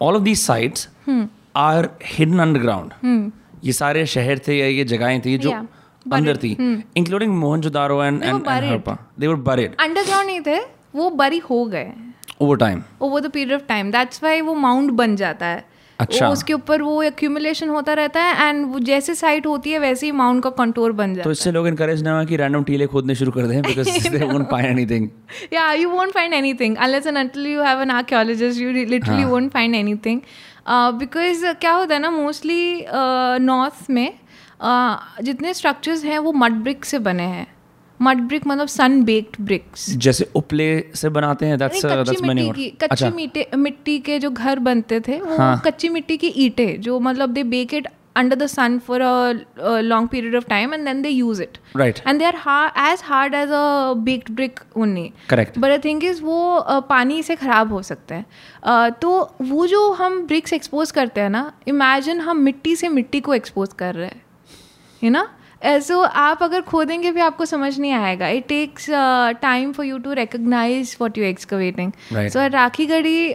all 0.01 0.15
of 0.15 0.23
these 0.23 0.39
sites 0.39 0.87
are 1.57 1.89
hidden 2.05 2.39
underground 2.39 3.31
ये 3.65 3.73
सारे 3.73 4.05
शहर 4.07 4.39
थे 4.47 4.57
या 4.57 4.65
ये 4.67 4.83
जगहें 4.85 5.21
थी 5.21 5.37
जो 5.37 5.51
अंदर 6.13 6.37
थी 6.37 6.51
इंक्लूडिंग 6.97 7.33
मोहन 7.37 7.61
जो 7.61 7.69
दारो 7.69 8.03
एंड 8.03 8.23
हड़प्पा 8.23 8.97
अंडरग्राउंड 9.79 10.27
नहीं 10.27 10.41
थे 10.41 10.59
वो 10.95 11.09
बरी 11.11 11.37
हो 11.39 11.63
गए। 11.65 11.91
Over 12.41 12.57
time 12.57 12.81
over 13.01 13.21
the 13.21 13.31
period 13.31 13.53
of 13.53 13.67
time 13.67 13.91
that's 13.91 14.23
why 14.23 14.41
वो 14.41 14.53
माउंट 14.57 14.91
बन 14.93 15.15
जाता 15.15 15.45
है। 15.45 15.65
अच्छा। 15.99 16.27
उसके 16.29 16.53
ऊपर 16.53 16.81
वो 16.81 17.01
एक्यूमुलेशन 17.03 17.69
होता 17.69 17.93
रहता 17.93 18.21
है 18.23 18.49
एंड 18.49 18.65
वो 18.73 18.79
जैसे 18.89 19.15
साइट 19.15 19.47
होती 19.47 19.71
है 19.71 19.79
वैसे 19.79 20.05
ही 20.05 20.11
माउंट 20.11 20.43
का 20.43 20.49
कंटूर 20.59 20.91
बन 20.91 21.13
जाता 21.13 21.23
तो 21.23 21.31
इससे 21.31 21.51
लोग 21.51 21.67
इनकरेज 21.67 22.03
ना 22.03 22.13
हुआ 22.13 22.23
कि 22.25 22.35
रैंडम 22.35 22.63
टीले 22.63 22.87
खोदने 22.87 23.15
शुरू 23.15 23.31
कर 23.31 23.47
दें 23.47 23.61
because 23.61 24.07
they 24.09 24.25
won't 24.25 24.49
find 24.51 24.69
anything 24.69 25.03
है 25.03 25.49
yeah 25.51 25.73
you 25.73 25.89
won't 25.89 26.13
find 26.13 26.33
anything 26.33 26.77
unless 26.79 27.05
and 27.05 27.17
until 27.17 27.45
you 27.45 27.59
have 27.61 27.79
an 27.79 27.91
archaeologist 27.91 28.59
you 28.59 28.71
re- 28.73 28.85
literally 28.85 29.23
हाँ. 29.23 29.31
won't 29.31 29.53
find 29.53 29.75
anything 29.75 30.21
uh, 30.65 30.91
because 30.93 31.43
uh, 31.43 31.53
क्या 31.61 31.71
होता 31.73 31.93
है 31.93 32.01
ना 32.01 32.11
मोस्टली 32.11 32.85
नॉर्थ 33.41 33.89
में 33.89 34.07
uh, 34.09 35.23
जितने 35.23 35.53
स्ट्रक्चर्स 35.53 36.03
हैं 36.05 36.19
वो 36.19 36.33
मड 36.33 36.61
ब्रिक 36.63 36.85
से 36.85 36.99
बने 36.99 37.23
हैं 37.27 37.47
मड 38.01 38.19
ब्रिक 38.27 38.47
मतलब 38.47 38.67
सन 38.67 39.01
बेक्ड 39.03 39.41
ब्रिक्स 39.41 39.89
जैसे 39.97 40.29
उपले 40.35 40.69
से 40.95 41.09
बनाते 41.09 41.45
हैं 41.45 41.57
दैट्स 41.59 41.85
दैट्स 41.85 42.21
मैनी 42.21 42.41
मिट्टी 42.41 42.63
की 42.63 42.69
कच्ची 42.81 43.09
मिट्टी 43.15 43.45
मिट्टी 43.57 43.99
के 43.99 44.19
जो 44.19 44.31
घर 44.31 44.59
बनते 44.59 44.99
थे 44.99 45.19
वो 45.21 45.37
हाँ। 45.37 45.61
कच्ची 45.65 45.89
मिट्टी 45.89 46.17
की 46.17 46.27
ईंटें 46.45 46.81
जो 46.81 46.99
मतलब 46.99 47.33
they 47.33 47.43
bake 47.45 47.73
it 47.73 47.87
under 48.17 48.35
the 48.35 48.45
sun 48.47 48.77
for 48.79 49.01
a 49.01 49.79
long 49.81 50.09
period 50.09 50.35
of 50.35 50.45
time 50.45 50.73
and 50.73 50.85
then 50.85 51.01
they 51.01 51.09
use 51.09 51.41
it 51.43 51.57
right 51.77 51.99
and 52.07 52.19
they 52.19 52.25
are 52.25 52.71
as 52.91 53.01
hard 53.05 53.33
as 53.35 53.49
a 53.49 53.93
baked 54.05 54.31
brick 54.35 54.59
only 54.77 55.11
correct 55.29 55.57
but 55.59 55.77
the 55.77 55.83
thing 55.85 56.03
is 56.03 56.21
वो 56.23 56.39
uh, 56.59 56.81
पानी 56.89 57.21
से 57.23 57.35
ख़राब 57.35 57.73
हो 57.73 57.81
सकते 57.81 58.15
हैं। 58.15 58.91
तो 59.01 59.11
वो 59.41 59.67
जो 59.67 59.91
हम 59.91 60.21
ब्रिक्स 60.27 60.53
एक्सपोज 60.53 60.91
करते 60.91 61.21
हैं 61.21 61.29
ना 61.29 61.51
इमेजिन 61.67 62.19
हम 62.19 62.39
मिट्टी 62.39 62.75
से 62.75 62.89
मिट्टी 62.89 63.19
को 63.19 63.33
एक्सपोज 63.33 63.73
कर 63.79 63.95
रहे 63.95 64.07
हैं। 64.07 64.21
यू 65.01 65.11
ना 65.11 65.27
ऐसो 65.61 65.99
आप 66.01 66.43
अगर 66.43 66.61
खोदेंगे 66.61 67.11
भी 67.11 67.21
आपको 67.21 67.45
समझ 67.45 67.79
नहीं 67.79 67.91
आएगा। 67.91 68.27
It 68.27 68.47
takes 68.47 68.89
time 69.41 69.71
for 69.71 69.85
you 69.85 69.97
to 69.97 70.13
recognise 70.13 70.95
what 71.01 71.17
you 71.17 71.23
excavating 71.25 71.91
so 72.13 72.47
Rakhigarhi 72.85 73.27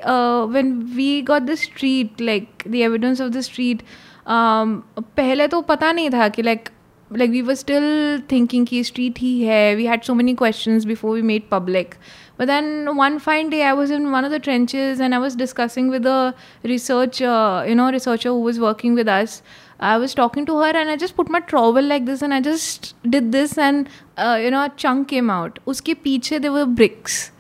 when 0.53 0.73
we 0.97 1.21
got 1.23 1.43
the 1.43 1.55
street 1.65 2.21
like 2.21 2.49
the 2.69 2.75
evidence 2.75 3.21
of 3.21 3.31
the 3.33 3.41
street 3.41 3.83
पहले 4.29 5.49
तो 5.49 5.61
पता 5.63 5.93
नहीं 5.93 6.11
था 6.11 6.29
कि 6.29 6.43
like 6.43 6.69
like 7.11 7.31
we 7.31 7.41
were 7.43 7.55
still 7.55 8.23
thinking 8.31 8.67
की 8.67 8.83
स्ट्रीट 8.85 9.19
ही 9.19 9.41
है। 9.43 9.75
We 9.77 9.87
had 9.87 10.03
so 10.03 10.15
many 10.15 10.35
question 10.35 10.81
before 10.87 11.15
we 11.17 11.23
made 11.23 11.43
public 11.51 11.95
but 12.41 12.47
then 12.47 12.89
one 12.89 13.19
fine 13.19 13.49
day 13.49 13.61
I 13.63 13.73
was 13.73 13.93
in 13.95 14.07
one 14.07 14.25
of 14.25 14.33
the 14.33 14.41
trenches 14.45 15.01
and 15.01 15.15
I 15.15 15.21
was 15.21 15.37
discussing 15.39 15.91
with 15.91 16.07
a 16.07 16.33
research 16.65 17.21
you 17.23 17.75
know 17.75 17.89
researcher 17.91 18.29
who 18.29 18.37
was 18.37 18.61
working 18.61 18.97
with 18.97 19.09
us 19.09 19.43
I 19.84 19.98
was 19.98 20.14
talking 20.14 20.46
to 20.46 20.58
her 20.60 20.72
and 20.76 20.90
I 20.90 20.96
just 20.98 21.16
put 21.16 21.30
my 21.30 21.40
trowel 21.40 21.82
like 21.82 22.06
this 22.06 22.22
and 22.22 22.34
I 22.34 22.42
just 22.42 22.94
did 23.10 23.32
this 23.32 23.58
and 23.58 23.88
uh, 24.18 24.38
you 24.42 24.52
know 24.52 24.64
a 24.66 24.70
chunk 24.86 25.08
came 25.10 25.30
out 25.30 25.60
उसके 25.68 25.94
पीछे 26.06 26.42
there 26.42 26.52
were 26.52 26.66
bricks 26.66 27.32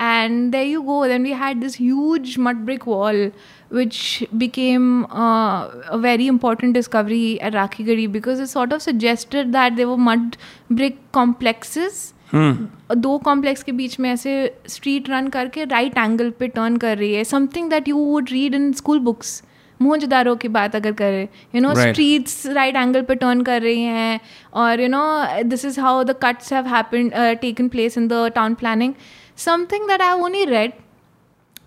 and 0.00 0.54
there 0.54 0.64
you 0.64 0.82
go 0.82 1.00
then 1.08 1.22
we 1.22 1.32
had 1.32 1.60
this 1.60 1.74
huge 1.74 2.36
mud 2.38 2.64
brick 2.66 2.86
wall 2.86 3.18
which 3.70 4.24
became 4.38 5.04
uh, 5.06 5.68
a 5.96 5.98
very 5.98 6.26
important 6.26 6.74
discovery 6.74 7.40
at 7.40 7.52
Rakhigari 7.52 8.10
because 8.10 8.40
it 8.40 8.48
sort 8.48 8.72
of 8.72 8.82
suggested 8.82 9.52
that 9.52 9.76
there 9.76 9.88
were 9.88 9.98
mud 9.98 10.36
brick 10.70 11.04
complexes 11.12 12.00
दो 12.32 13.16
complex 13.24 13.62
के 13.62 13.72
बीच 13.72 13.98
में 14.00 14.08
ऐसे 14.10 14.32
street 14.68 15.08
run 15.10 15.28
करके 15.28 15.64
right 15.64 15.96
angle 15.98 16.30
पे 16.38 16.48
turn 16.48 16.76
कर 16.84 16.96
रही 16.98 17.12
है 17.14 17.24
something 17.24 17.70
that 17.70 17.88
you 17.88 17.96
would 17.96 18.28
read 18.32 18.54
in 18.54 18.72
school 18.80 18.98
books 19.08 19.42
मोहजदारों 19.81 20.35
की 20.35 20.47
बात 20.57 20.75
अगर 20.75 20.91
करें 21.01 21.27
you 21.55 21.61
know 21.61 21.73
streets 21.75 22.45
right 22.55 22.75
angle 22.75 23.01
पे 23.09 23.15
टर्न 23.25 23.41
कर 23.49 23.61
रही 23.61 23.81
हैं 23.81 24.19
और 24.63 24.81
you 24.81 24.87
know 24.89 25.03
this 25.49 25.65
is 25.65 25.79
how 25.79 26.03
the 26.03 26.15
cuts 26.23 26.53
have 26.53 26.67
happened 26.75 27.13
taken 27.41 27.67
place 27.75 27.97
in 27.97 28.07
the 28.07 28.27
town 28.35 28.53
planning 28.63 28.93
something 29.45 29.87
that 29.87 30.01
I 30.01 30.19
only 30.21 30.43
read 30.55 30.73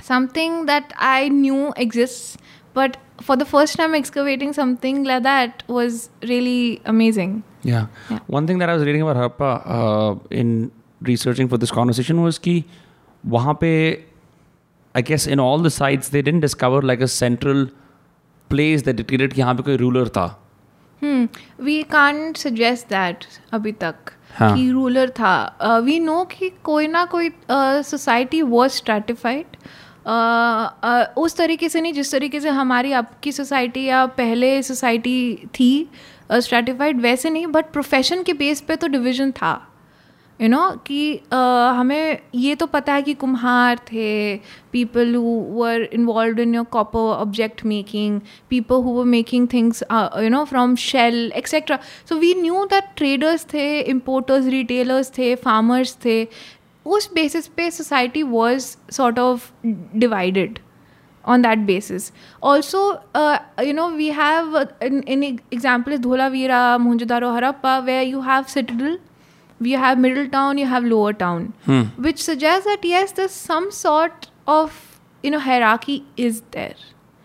something 0.02 0.66
that 0.66 0.92
I 0.96 1.28
knew 1.28 1.72
exists, 1.76 2.36
but 2.74 2.96
for 3.20 3.36
the 3.36 3.44
first 3.44 3.76
time 3.76 3.94
excavating 3.94 4.52
something 4.52 5.04
like 5.04 5.22
that 5.24 5.62
was 5.68 6.08
really 6.22 6.80
amazing. 6.84 7.42
Yeah. 7.62 7.86
Yeah. 8.10 8.20
One 8.26 8.46
thing 8.46 8.58
that 8.58 8.68
I 8.68 8.74
was 8.74 8.84
reading 8.84 9.02
about 9.02 9.16
Harappa 9.16 9.62
uh, 9.66 10.18
in 10.30 10.70
researching 11.00 11.48
for 11.48 11.58
this 11.58 11.70
conversation 11.70 12.22
was 12.22 12.38
कि 12.38 12.64
वहाँ 13.24 13.58
पे 13.60 13.72
I 14.94 15.00
guess 15.00 15.26
in 15.26 15.40
all 15.40 15.58
the 15.58 15.70
sites 15.70 16.08
they 16.10 16.22
didn't 16.22 16.40
discover 16.40 16.80
like 16.82 17.00
a 17.00 17.08
central 17.08 17.66
place 18.50 18.82
that 18.82 18.96
dictated 18.96 19.34
कि 19.34 19.40
यहाँ 19.40 19.54
पे 19.54 19.62
कोई 19.62 19.76
ruler 19.76 20.08
था. 20.08 20.44
We 21.60 21.84
We 21.84 22.36
suggest 22.36 22.88
that 22.88 23.24
अभी 23.52 23.72
तक 23.72 23.94
हाँ. 24.34 24.56
कि 24.56 24.70
रूलर 24.70 25.10
था 25.10 25.80
वी 25.84 26.00
नो 26.00 26.24
कि 26.24 26.50
कोई 26.64 26.86
ना 26.86 27.04
कोई 27.04 27.30
सोसाइटी 27.50 28.42
वॉज़ 28.42 28.72
स्ट्रेटिफाइड 28.72 29.46
उस 31.18 31.36
तरीके 31.36 31.68
से 31.68 31.80
नहीं 31.80 31.92
जिस 31.92 32.12
तरीके 32.12 32.40
से 32.40 32.48
हमारी 32.48 32.92
आपकी 32.92 33.32
सोसाइटी 33.32 33.84
या 33.84 34.06
पहले 34.06 34.62
सोसाइटी 34.62 35.48
थी 35.60 35.88
स्ट्रेटिफाइड 36.32 37.00
वैसे 37.00 37.30
नहीं 37.30 37.46
बट 37.46 37.64
प्रोफेशन 37.64 38.22
के 38.22 38.32
बेस 38.32 38.60
पे 38.60 38.76
तो 38.76 38.86
डिवीज़न 38.86 39.30
था 39.30 39.67
यू 40.40 40.46
you 40.46 40.50
नो 40.50 40.58
know, 40.58 40.78
कि 40.86 41.20
हमें 41.78 42.18
ये 42.34 42.54
तो 42.54 42.66
पता 42.66 42.94
है 42.94 43.02
कि 43.02 43.14
कुम्हार 43.22 43.78
थे 43.92 44.36
people 44.72 45.14
who 45.14 45.38
were 45.54 45.88
involve 45.92 46.40
in 46.40 46.54
your 46.54 46.64
copper 46.72 46.98
object 46.98 47.64
making 47.66 48.20
people 48.50 48.82
who 48.84 48.92
were 48.98 49.04
making 49.16 49.48
things 49.52 49.82
you 49.92 50.28
know 50.28 50.44
from 50.44 50.76
shell 50.84 51.32
etcetera 51.36 51.78
so 52.08 52.18
we 52.18 52.34
knew 52.42 52.64
that 52.70 52.94
traders 52.96 53.46
थे 53.54 53.66
इम्पोर्टर्स 53.80 54.46
रिटेलर्स 54.56 55.12
थे 55.18 55.34
फार्मर्स 55.44 55.96
थे 56.04 56.26
उस 56.86 57.10
बेसिस 57.14 57.46
पे 57.56 57.70
society 57.70 58.22
was 58.22 58.76
sort 58.92 59.18
of 59.18 59.50
divided 59.66 60.58
that 61.36 61.66
basis. 61.66 62.12
Also, 62.42 63.00
uh, 63.14 63.38
you 63.60 63.72
know, 63.72 63.94
we 63.94 64.08
have 64.08 64.54
uh, 64.54 64.66
an, 64.80 65.02
an 65.06 65.40
example 65.50 65.92
is 65.92 66.00
Dholavira, 66.00 66.78
Mohenjo-daro, 66.78 67.38
Harappa, 67.38 67.84
where 67.84 68.02
you 68.02 68.22
have 68.22 68.48
citadel, 68.48 68.98
you 69.60 69.78
have 69.78 69.98
middle 69.98 70.28
town, 70.28 70.58
you 70.58 70.66
have 70.66 70.84
lower 70.84 71.12
town, 71.12 71.52
hmm. 71.64 71.82
which 72.08 72.22
suggests 72.22 72.64
that 72.66 72.84
yes, 72.84 73.12
there's 73.12 73.32
some 73.32 73.70
sort 73.70 74.28
of 74.46 75.00
you 75.22 75.30
know 75.30 75.38
hierarchy 75.38 76.04
is 76.16 76.42
there, 76.52 76.74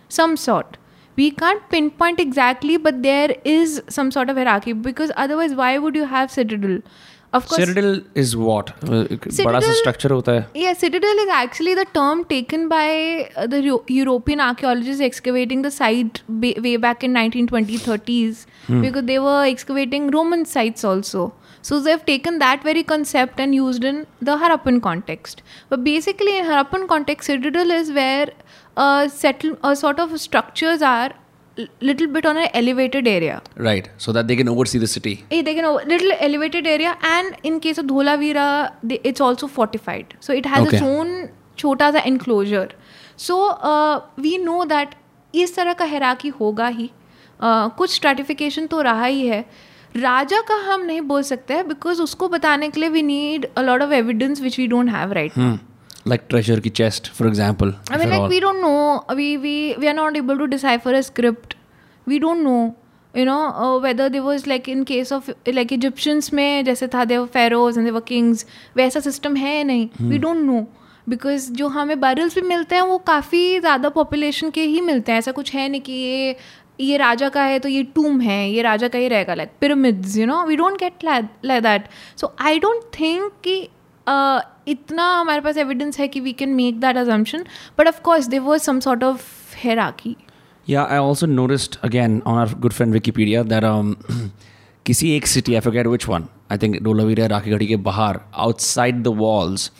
some 0.09 0.37
sort. 0.37 0.77
We 1.15 1.29
can't 1.29 1.67
pinpoint 1.69 2.19
exactly, 2.19 2.77
but 2.77 3.03
there 3.03 3.35
is 3.45 3.83
some 3.87 4.09
sort 4.09 4.29
of 4.29 4.37
hierarchy 4.37 4.73
because 4.73 5.11
otherwise, 5.15 5.53
why 5.53 5.77
would 5.77 5.95
you 5.95 6.05
have 6.05 6.31
citadel? 6.31 6.81
Of 7.33 7.47
course, 7.47 7.61
citadel 7.65 8.01
is 8.13 8.35
what? 8.37 8.71
Uh, 8.83 9.07
citadel, 9.29 9.61
structure 9.73 10.09
hota 10.09 10.33
hai. 10.33 10.59
Yeah, 10.59 10.73
citadel 10.73 11.21
is 11.23 11.29
actually 11.29 11.73
the 11.73 11.85
term 11.85 12.25
taken 12.25 12.67
by 12.69 13.29
uh, 13.35 13.47
the 13.47 13.61
European 13.87 14.39
archaeologists 14.39 15.01
excavating 15.01 15.63
the 15.63 15.71
site 15.71 16.21
ba- 16.27 16.53
way 16.61 16.77
back 16.77 17.03
in 17.03 17.13
1920s, 17.13 17.79
30s 17.79 18.45
hmm. 18.67 18.81
because 18.81 19.05
they 19.05 19.17
were 19.17 19.43
excavating 19.45 20.11
Roman 20.11 20.45
sites 20.45 20.83
also. 20.83 21.33
So 21.63 21.79
they've 21.79 22.05
taken 22.05 22.39
that 22.39 22.63
very 22.69 22.83
concept 22.83 23.39
and 23.39 23.55
used 23.55 23.83
in 23.89 24.05
the 24.21 24.37
Harappan 24.37 24.81
context. 24.87 25.41
But 25.69 25.83
basically, 25.83 26.37
in 26.37 26.45
Harappan 26.45 26.87
context, 26.87 27.27
citadel 27.31 27.71
is 27.71 27.91
where 27.91 28.29
uh, 28.77 29.07
settle, 29.07 29.57
uh, 29.63 29.73
sort 29.73 29.99
of 30.05 30.19
structures 30.19 30.81
are 30.81 31.11
little 31.81 32.07
bit 32.07 32.25
on 32.25 32.37
an 32.37 32.49
elevated 32.61 33.07
area. 33.07 33.41
right 33.65 33.87
so 34.03 34.11
that 34.17 34.27
they 34.29 34.35
can 34.37 34.49
oversee 34.53 34.79
the 34.83 34.87
city 34.93 35.11
Eh, 35.29 35.41
they 35.47 35.53
can 35.57 35.65
o- 35.71 35.81
little 35.91 36.13
elevated 36.27 36.65
area 36.71 36.93
and 37.09 37.35
in 37.49 37.59
case 37.65 37.77
of 37.81 37.85
Dholavira 37.91 38.45
they, 38.91 38.99
it's 39.11 39.21
also 39.21 39.49
fortified 39.57 40.15
so 40.27 40.33
it 40.39 40.47
has 40.53 40.65
Okay. 40.67 40.77
its 40.77 40.87
own 40.93 41.11
छोटा 41.63 41.91
सा 41.97 42.03
enclosure 42.11 42.69
so 43.27 43.37
uh, 43.73 44.01
we 44.25 44.33
know 44.47 44.57
that 44.73 44.95
इस 45.43 45.55
तरह 45.55 45.73
का 45.81 45.85
हेराकी 45.93 46.29
होगा 46.39 46.67
ही 46.79 46.89
uh, 46.89 47.69
कुछ 47.77 47.93
stratification 47.93 48.67
तो 48.73 48.81
रहा 48.89 49.05
ही 49.05 49.27
है 49.27 49.39
राजा 49.95 50.39
का 50.47 50.55
हम 50.71 50.81
नहीं 50.85 51.01
बोल 51.01 51.21
सकते 51.23 51.53
हैं 51.53 51.67
बिकॉज़ 51.67 52.01
उसको 52.01 52.27
बताने 52.29 52.69
के 52.69 52.79
लिए 52.79 52.89
we 52.89 53.01
need 53.03 53.47
a 53.57 53.61
lot 53.61 53.81
of 53.81 53.93
evidence 53.93 54.41
which 54.41 54.57
we 54.59 54.67
don't 54.67 54.89
have 54.89 55.11
right 55.13 55.33
hmm. 55.33 55.57
like 56.11 56.23
treasure 56.31 56.59
की 56.61 56.69
chest 56.77 57.09
for 57.17 57.27
example 57.27 57.69
I 57.89 57.97
mean, 57.97 58.09
like 58.09 58.21
all. 58.21 58.29
we 58.29 58.39
don't 58.39 58.61
know. 58.61 59.03
We 59.17 59.27
we 59.43 59.51
we 59.83 59.87
are 59.91 59.97
not 59.99 60.17
able 60.21 60.41
to 60.41 60.47
decipher 60.53 60.93
a 60.93 61.03
script. 61.03 61.55
We 62.07 62.19
don't 62.19 62.43
know. 62.47 62.75
You 63.13 63.25
know 63.25 63.37
uh, 63.65 63.79
whether 63.79 64.09
there 64.09 64.23
was 64.23 64.47
like 64.47 64.67
in 64.67 64.83
case 64.85 65.13
of 65.17 65.29
like 65.59 65.71
Egyptians 65.71 66.31
में 66.33 66.63
जैसे 66.65 66.87
था 66.95 67.05
there 67.11 67.21
were 67.21 67.31
pharaohs 67.37 67.77
and 67.77 67.89
there 67.89 67.97
were 67.99 68.05
kings 68.09 68.45
वैसा 68.77 69.01
system 69.01 69.37
है 69.37 69.63
नहीं. 69.63 69.89
We 70.09 70.19
don't 70.25 70.49
know. 70.49 70.63
Because 71.09 71.51
जो 71.51 71.67
हमें 71.67 71.99
barrels 71.99 72.35
भी 72.35 72.41
मिलते 72.41 72.75
हैं 72.75 72.81
वो 72.81 72.97
काफ़ी 73.07 73.59
ज़्यादा 73.59 73.89
पॉपुलेशन 73.89 74.49
के 74.49 74.61
ही 74.63 74.81
मिलते 74.81 75.11
हैं 75.11 75.19
ऐसा 75.19 75.31
कुछ 75.31 75.53
है 75.53 75.67
नहीं 75.69 75.81
कि 75.81 75.93
ये 75.93 76.35
ये 76.83 76.97
राजा 76.97 77.29
का 77.29 77.43
है 77.43 77.59
तो 77.59 77.69
ये 77.69 77.83
टूम 77.95 78.19
है, 78.21 78.49
ये 78.49 78.61
राजा 78.61 78.87
का 78.87 78.99
ही 78.99 79.07
रहेगा 79.07 79.33
like 79.33 79.51
pyramids 79.61 80.17
you 80.17 80.25
know 80.25 80.43
we 80.45 80.55
don't 80.55 80.79
get 80.79 81.03
like 81.03 81.63
that 81.63 81.87
so 82.17 82.33
I 82.41 82.59
don't 82.59 82.83
think 82.99 83.31
कि 83.43 83.57
इतना 84.71 85.07
हमारे 85.17 85.41
पास 85.41 85.57
एविडेंस 85.57 85.99
है 85.99 86.07
कि 86.07 86.19
we 86.19 86.33
can 86.33 86.49
make 86.49 86.79
that 86.79 86.97
assumption 86.97 87.45
but 87.79 87.87
of course 87.87 88.27
they 88.27 88.39
was 88.39 88.61
some 88.61 88.79
sort 88.79 89.03
of 89.03 89.55
hierarchy 89.57 90.15
या 90.67 90.83
I 90.83 90.97
also 90.97 91.25
noticed 91.27 91.75
again 91.83 92.21
on 92.25 92.37
our 92.39 92.53
good 92.59 92.73
friend 92.73 92.93
Wikipedia 92.93 93.43
that 93.43 93.63
किसी 94.85 95.15
एक 95.15 95.27
city 95.27 95.53
I 95.53 95.59
forget 95.59 95.87
which 95.87 96.07
one 96.09 96.25
I 96.51 96.57
think 96.57 96.81
Dholavira 96.83 97.25
Rakhigarhi 97.27 97.67
के 97.67 97.75
बाहर 97.89 98.19
outside 98.35 99.03
the 99.03 99.07
walls 99.17 99.71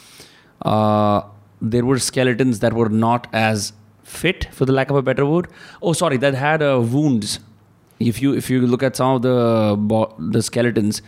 there 1.64 1.84
were 1.84 1.98
skeletons 1.98 2.62
that 2.62 2.74
were 2.74 2.90
not 2.90 3.28
as 3.36 3.72
fit, 4.13 4.49
for 4.53 4.65
the 4.65 4.73
lack 4.73 4.91
of 4.91 4.97
a 4.97 5.03
better 5.03 5.27
word. 5.27 5.49
Oh, 5.83 5.93
sorry, 5.93 6.17
that 6.19 6.35
had 6.35 6.63
uh, 6.63 6.81
wounds. 6.81 7.39
If 8.01 8.23
you 8.23 8.35
if 8.35 8.49
you 8.49 8.67
look 8.67 8.83
at 8.83 8.97
some 8.97 9.17
of 9.17 9.23
the 9.23 9.77
bo- 9.77 10.15
the 10.19 10.43
skeletons, 10.43 11.03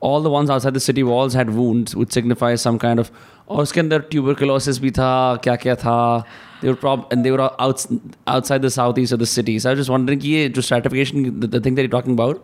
all 0.00 0.20
the 0.20 0.30
ones 0.30 0.50
outside 0.50 0.74
the 0.74 0.80
city 0.80 1.02
walls 1.02 1.34
had 1.34 1.50
wounds, 1.50 1.96
which 1.96 2.12
signify 2.12 2.54
some 2.54 2.78
kind 2.78 3.00
of. 3.00 3.10
और 3.48 3.62
उसके 3.62 3.80
अंदर 3.80 4.02
tuberculosis 4.12 4.78
भी 4.78 4.90
था 4.90 5.36
क्या 5.42 5.54
क्या 5.56 5.74
था 5.82 6.24
they 6.60 6.68
were 6.68 6.76
prob 6.76 7.12
and 7.12 7.24
they 7.24 7.30
were 7.30 7.42
out, 7.60 7.84
outside 8.26 8.62
the 8.62 8.70
southeast 8.70 9.12
of 9.12 9.20
the 9.20 9.26
city 9.26 9.58
so 9.58 9.70
I 9.70 9.74
was 9.74 9.80
just 9.80 9.90
wondering 9.90 10.20
कि 10.20 10.28
ये 10.28 10.48
जो 10.48 10.62
stratification 10.62 11.40
the, 11.40 11.46
the 11.46 11.60
thing 11.60 11.76
that 11.76 11.82
you're 11.82 11.96
talking 11.96 12.12
about 12.12 12.42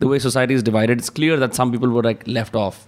the 0.00 0.08
way 0.08 0.18
society 0.18 0.54
is 0.54 0.62
divided 0.62 0.98
it's 0.98 1.10
clear 1.10 1.36
that 1.36 1.54
some 1.54 1.70
people 1.72 1.90
were 1.96 2.02
like 2.02 2.22
left 2.26 2.56
off 2.56 2.78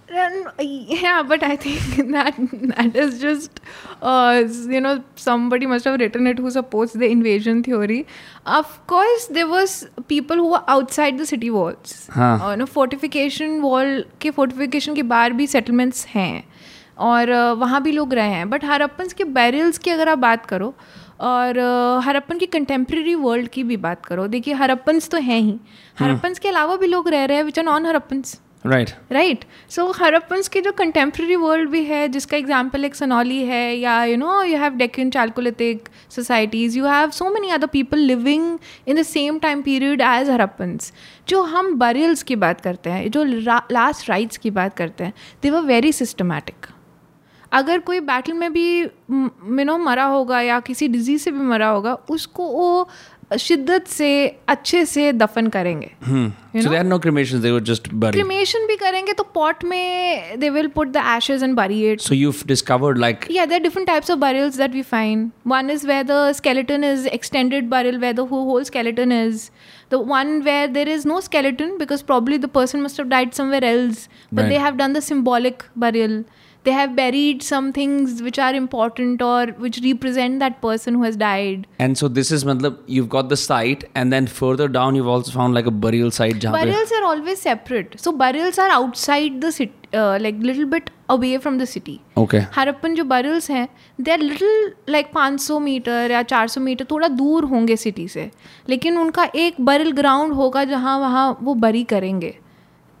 yeah 1.03 1.21
but 1.23 1.43
i 1.43 1.55
think 1.55 2.11
that 2.15 2.39
that 2.71 2.95
is 2.95 3.19
just 3.21 3.61
uh, 4.01 4.43
you 4.75 4.81
know 4.81 4.93
somebody 5.15 5.65
must 5.65 5.85
have 5.85 5.99
written 5.99 6.27
it 6.27 6.39
who 6.39 6.51
supports 6.51 6.93
the 6.93 7.09
invasion 7.15 7.63
theory 7.63 8.05
of 8.45 8.75
course 8.87 9.27
there 9.27 9.47
was 9.47 9.77
people 10.07 10.35
who 10.35 10.49
were 10.51 10.63
outside 10.67 11.17
the 11.17 11.25
city 11.25 11.49
walls 11.49 11.95
हाँ. 12.17 12.33
uh, 12.41 12.55
no 12.55 12.67
fortification 12.77 13.61
wall 13.67 13.95
के 14.21 14.31
fortification 14.31 14.95
के 14.95 15.03
बाहर 15.03 15.33
भी 15.33 15.47
settlements 15.47 16.05
हैं 16.07 16.43
और 16.97 17.27
uh, 17.27 17.59
वहाँ 17.59 17.81
भी 17.83 17.91
लोग 17.91 18.13
रहे 18.13 18.29
हैं 18.29 18.49
बट 18.49 18.65
हरप्पन्स 18.65 19.13
के 19.13 19.23
बैरल्स 19.23 19.77
की 19.77 19.89
अगर 19.91 20.09
आप 20.09 20.17
बात 20.17 20.45
करो 20.45 20.73
और 21.22 21.58
हरप्पन 22.04 22.38
की 22.38 22.46
कंटेम्प्रेरी 22.48 23.14
वर्ल्ड 23.16 23.48
की 23.48 23.62
भी 23.64 23.76
बात 23.78 24.04
करो। 24.06 24.26
देखिए 24.28 24.54
हरप्पन्स 24.54 25.08
तो 25.10 25.18
हैं 25.20 25.40
ही। 25.40 25.58
हरप्पन्स 25.98 26.38
के 26.38 26.48
अलावा 26.48 26.76
भी 26.76 26.86
लोग 26.86 27.08
रह 27.08 27.24
रहे 27.24 27.36
हैं 27.36 27.44
which 27.44 27.58
are 27.58 27.64
non 27.64 27.86
Harappans 27.86 28.38
right 28.66 28.90
right 29.12 29.44
so 29.70 29.84
Harappans 29.96 30.48
की 30.48 30.60
जो 30.60 30.72
कंटेम्प्रेरी 30.72 31.36
वर्ल्ड 31.36 31.70
भी 31.70 31.82
है 31.84 32.08
जिसका 32.08 32.36
एग्ज़ाम्पल 32.36 32.84
एक 32.84 32.94
सनौली 32.94 33.38
है 33.44 33.76
या 33.76 34.02
you 34.04 34.16
know 34.16 34.42
you 34.42 34.58
have 34.58 34.74
Deccan 34.76 35.10
chalcolithic 35.10 35.88
societies 36.10 36.76
you 36.78 36.86
have 36.86 37.10
so 37.10 37.30
many 37.30 37.50
other 37.50 37.66
people 37.66 37.98
living 37.98 38.58
in 38.88 38.96
the 38.96 39.02
same 39.02 39.38
time 39.38 39.62
period 39.62 40.00
as 40.00 40.30
Harappans. 40.30 40.92
जो 41.28 41.42
हम 41.44 41.74
बरियल्स 41.78 42.22
की 42.22 42.36
बात 42.36 42.60
करते 42.60 42.90
हैं 42.90 43.10
जो 43.10 43.24
लास्ट 43.72 44.08
राइट्स 44.10 44.36
की 44.36 44.50
बात 44.50 44.76
करते 44.76 45.04
हैं 45.04 45.12
दे 45.42 45.50
वर 45.50 45.62
वेरी 45.64 45.92
सिस्टमैटिक 45.92 46.66
अगर 47.52 47.78
कोई 47.80 48.00
बैटल 48.00 48.32
में 48.32 48.52
भी 48.52 48.66
मिनो 49.10 49.78
मरा 49.78 50.04
होगा 50.06 50.40
या 50.40 50.60
किसी 50.60 50.88
डिज़ीज़ 50.88 51.22
से 51.22 51.30
भी 51.30 51.38
मरा 51.44 51.68
होगा 51.68 51.94
उसको 52.10 52.46
वो 52.48 52.88
शिद्दत 53.38 53.86
से 53.86 54.10
अच्छे 54.48 54.84
से 54.84 55.12
दफन 55.12 55.46
करेंगे 55.48 55.90
क्रिमेशन 58.12 58.66
भी 58.66 58.76
करेंगे 58.76 59.12
तो 59.12 59.22
पॉट 59.34 59.64
में 59.64 60.38
they 60.40 60.50
will 60.50 60.68
put 60.68 60.88
the 60.88 61.02
ashes 61.16 61.42
and 61.42 61.54
bury 61.56 61.96
so 62.00 62.14
you 62.14 62.32
discovered 62.46 62.98
like 62.98 63.26
या 63.30 63.44
there 63.46 63.62
different 63.62 63.86
types 63.88 64.10
of 64.10 64.18
burials 64.18 64.56
that 64.56 64.72
we 64.72 64.82
find 64.82 65.30
one 65.46 65.70
is 65.70 65.86
where 65.86 66.02
the 66.02 66.32
skeleton 66.36 66.84
is 66.84 67.06
extended 67.08 67.68
burial 67.68 67.98
where 67.98 68.12
the 68.12 68.26
whole 68.30 68.64
skeleton 68.64 69.12
is 69.12 69.48
the 69.92 70.02
one 70.08 70.40
where 70.42 70.66
there 70.68 70.88
is 70.88 71.08
no 71.08 71.20
skeleton 71.20 71.76
because 71.78 72.04
probably 72.04 72.38
the 72.38 72.46
person 72.54 72.80
must 72.80 73.00
have 73.00 73.30
somewhere 73.34 73.64
else 73.64 74.08
but 74.34 74.48
they 74.48 74.58
have 74.58 74.76
done 74.76 74.92
the 74.92 75.00
symbolic 75.00 75.62
burial 75.78 76.24
they 76.64 76.72
have 76.72 76.94
buried 76.94 77.42
some 77.42 77.72
things 77.72 78.22
which 78.22 78.38
are 78.38 78.54
important 78.54 79.22
or 79.22 79.46
which 79.64 79.80
represent 79.84 80.40
that 80.40 80.60
person 80.60 80.94
who 80.94 81.02
has 81.02 81.16
died 81.16 81.66
and 81.78 82.00
so 82.00 82.08
this 82.18 82.30
is 82.36 82.44
matlab 82.50 82.78
you've 82.96 83.08
got 83.16 83.30
the 83.30 83.38
site 83.42 83.84
and 83.94 84.16
then 84.16 84.26
further 84.40 84.68
down 84.78 84.98
you've 85.00 85.12
also 85.16 85.32
found 85.36 85.60
like 85.60 85.70
a 85.72 85.76
burial 85.84 86.10
site 86.20 86.40
जहाँ 86.44 86.58
burials 86.58 86.92
are 86.98 87.04
always 87.12 87.44
separate 87.48 88.00
so 88.06 88.12
burials 88.24 88.58
are 88.58 88.70
outside 88.78 89.40
the 89.46 89.52
city 89.58 89.72
uh, 89.94 90.18
like 90.20 90.42
little 90.50 90.66
bit 90.66 90.90
away 91.08 91.32
from 91.38 91.56
the 91.62 91.66
city 91.66 91.96
okay 92.24 92.42
Harappan 92.56 92.94
जो 92.94 93.04
burials 93.14 93.50
हैं 93.50 93.66
they 94.00 94.10
are 94.10 94.18
little 94.18 94.72
like 94.88 95.10
500 95.16 95.60
metre 95.62 96.10
या 96.10 96.22
400 96.32 96.58
metre 96.68 96.86
थोड़ा 96.90 97.08
दूर 97.22 97.44
होंगे 97.54 97.76
city 97.76 98.06
से 98.08 98.30
लेकिन 98.68 98.98
उनका 98.98 99.24
एक 99.46 99.60
बरल 99.70 99.92
ग्राउंड 100.02 100.32
होगा 100.42 100.64
जहाँ 100.74 100.98
वहाँ 101.00 101.26
वो 101.42 101.54
बरी 101.64 101.84
करेंगे 101.94 102.34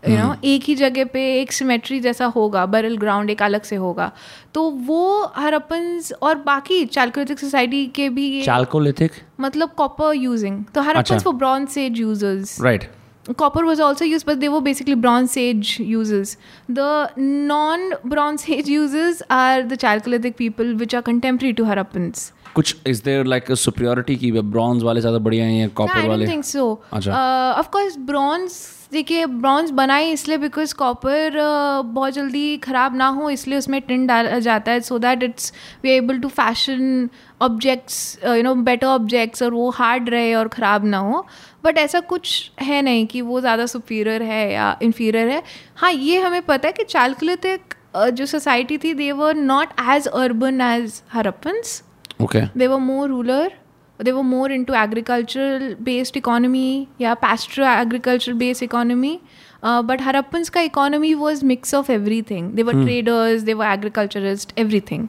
यू 0.08 0.16
नो 0.16 0.26
hmm. 0.26 0.44
एक 0.44 0.62
ही 0.64 0.74
जगह 0.74 1.04
पे 1.04 1.22
एक 1.40 1.52
सिमेट्री 1.52 1.98
जैसा 2.00 2.26
होगा 2.26 2.64
बरल 2.66 2.96
ग्राउंड 2.96 3.30
एक 3.30 3.42
अलग 3.42 3.62
से 3.62 3.76
होगा। 3.76 4.10
तो 4.54 4.62
वो 4.86 5.32
हरप्पन 5.36 6.00
और 6.22 6.34
बाकी 6.46 6.84
चालकोलिथिक 6.86 7.38
सोसाइटी 7.38 7.86
के 7.86 8.08
भी 8.08 8.42
चालकोलिथिक 8.42 9.12
मतलब 9.40 9.70
कॉपर 9.76 10.14
यूजिंग 10.14 10.64
तो 10.74 10.82
Harappan 10.82 11.18
for 11.18 11.34
bronze 11.34 11.78
age 11.78 12.00
users 12.00 12.60
right 12.62 12.88
copper 13.38 13.64
was 13.64 13.82
also 13.82 14.04
use 14.04 14.24
but 14.26 14.36
they 14.36 14.48
वो 14.48 14.60
basically 14.60 14.94
bronze 14.94 15.36
age 15.38 15.76
use 15.80 16.36
the 16.70 17.08
non 17.18 17.94
bronze 18.06 18.48
age 18.50 18.70
use 18.70 19.22
are 19.30 19.62
the 19.62 19.74
chalcolithic 19.76 20.36
people 20.36 20.74
which 20.74 20.94
are 20.94 21.00
contemporary 21.02 21.52
to 21.52 21.64
Harappan 21.64 22.12
कुछ 22.54 22.76
is 22.86 23.02
there 23.04 23.26
like 23.26 23.50
a 23.50 23.54
superiority 23.54 24.16
की 24.16 24.32
bronze 24.32 24.82
वाले 24.82 25.00
ज़्यादा 25.00 25.18
बढ़िया 25.18 25.44
हैं 25.44 25.60
या 25.60 25.68
copper 25.68 26.08
वाले? 26.08 26.24
I 26.24 26.32
think 26.32 26.44
so 26.44 26.70
of 26.92 27.68
course 27.68 27.96
bronze 27.98 28.52
देखिए 28.92 29.26
bronze 29.26 29.70
बनाई 29.70 30.10
इसलिए 30.12 30.36
बिकॉज़ 30.38 30.74
कॉपर 30.74 31.38
बहुत 31.84 32.12
जल्दी 32.12 32.56
ख़राब 32.58 32.96
ना 32.96 33.06
हो 33.08 33.28
इसलिए 33.30 33.58
उसमें 33.58 33.80
टिन 33.82 34.06
डाला 34.06 34.38
जाता 34.38 34.72
है 34.72 34.80
so 34.80 34.98
that 34.98 35.22
it's 35.22 35.52
we 35.82 35.90
able 35.90 36.18
to 36.20 36.28
fashion 36.28 37.08
objects 37.42 38.18
you 38.26 38.42
know 38.42 38.54
better 38.54 38.86
objects 38.86 39.42
और 39.42 39.54
वो 39.54 39.68
हार्ड 39.76 40.08
रहे 40.10 40.34
और 40.34 40.48
ख़राब 40.48 40.84
ना 40.84 40.98
हो। 40.98 41.26
बट 41.64 41.78
ऐसा 41.78 42.00
कुछ 42.12 42.50
है 42.62 42.80
नहीं 42.82 43.06
कि 43.06 43.20
वो 43.20 43.40
ज़्यादा 43.40 43.66
सुपीरियर 43.66 44.22
है 44.22 44.52
या 44.52 44.76
इन्फीरियर 44.82 45.28
है। 45.28 45.42
हाँ 45.76 45.92
ये 45.92 46.20
हमें 46.20 46.42
पता 46.42 46.68
है 46.68 46.72
कि 46.72 46.84
चालकुलितिक 46.84 47.74
जो 48.14 48.26
सोसाइटी 48.26 48.78
थी 48.78 48.94
they 48.94 49.10
were 49.12 49.34
not 49.36 49.80
as 49.90 50.06
urban 50.08 50.60
as 50.60 51.02
Harappans. 51.12 51.82
Okay 52.22 52.40
they 52.56 52.66
were 52.70 52.82
more 52.82 53.08
rural 53.08 53.50
they 54.02 54.12
were 54.12 54.22
more 54.22 54.52
into 54.64 54.74
agricultural 54.74 55.76
based 55.80 56.16
economy 56.16 56.86
या 57.00 57.14
pastoral 57.14 57.66
agriculture 57.66 58.32
based 58.32 58.62
economy 58.62 59.18
but 59.64 60.02
Harappans 60.02 60.48
का 60.48 60.60
economy 60.60 61.14
was 61.14 61.44
mix 61.44 61.74
of 61.74 61.92
everything 62.22 62.50
they 62.50 62.62
were 62.62 62.82
traders 62.84 63.42
they 63.42 63.54
were 63.54 63.66
agriculturist 63.66 64.58
everything 64.80 65.08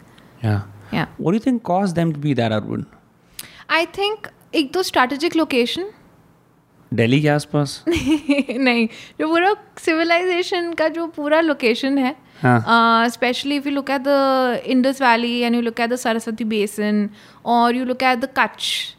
I 3.70 3.86
think 3.86 4.28
एक 4.56 4.74
तो 4.74 4.84
strategic 4.84 5.36
location 5.36 5.90
Delhi 6.94 7.22
के 7.22 7.28
आसपास? 7.28 7.84
नहीं 7.90 8.88
जो 9.20 9.28
पूरा 9.28 9.56
civilisation 9.78 10.74
का 10.74 10.88
जो 10.88 11.08
पूरा 11.08 11.42
लोकेशन 11.42 11.98
है 11.98 12.16
specially 12.44 13.56
if 13.56 13.68
you 13.68 13.74
look 13.74 13.90
at 13.90 14.02
the 14.02 14.62
Indus 14.66 15.02
valley 15.02 15.38
and 15.40 15.56
you 15.56 15.62
look 15.62 15.80
at 15.80 15.90
the 15.90 15.96
Saraswati 15.96 16.44
basin 16.54 17.10
और 17.46 17.76
you 17.76 17.86
look 17.86 18.04
at 18.04 18.20
the 18.20 18.30
Kutch 18.38 18.96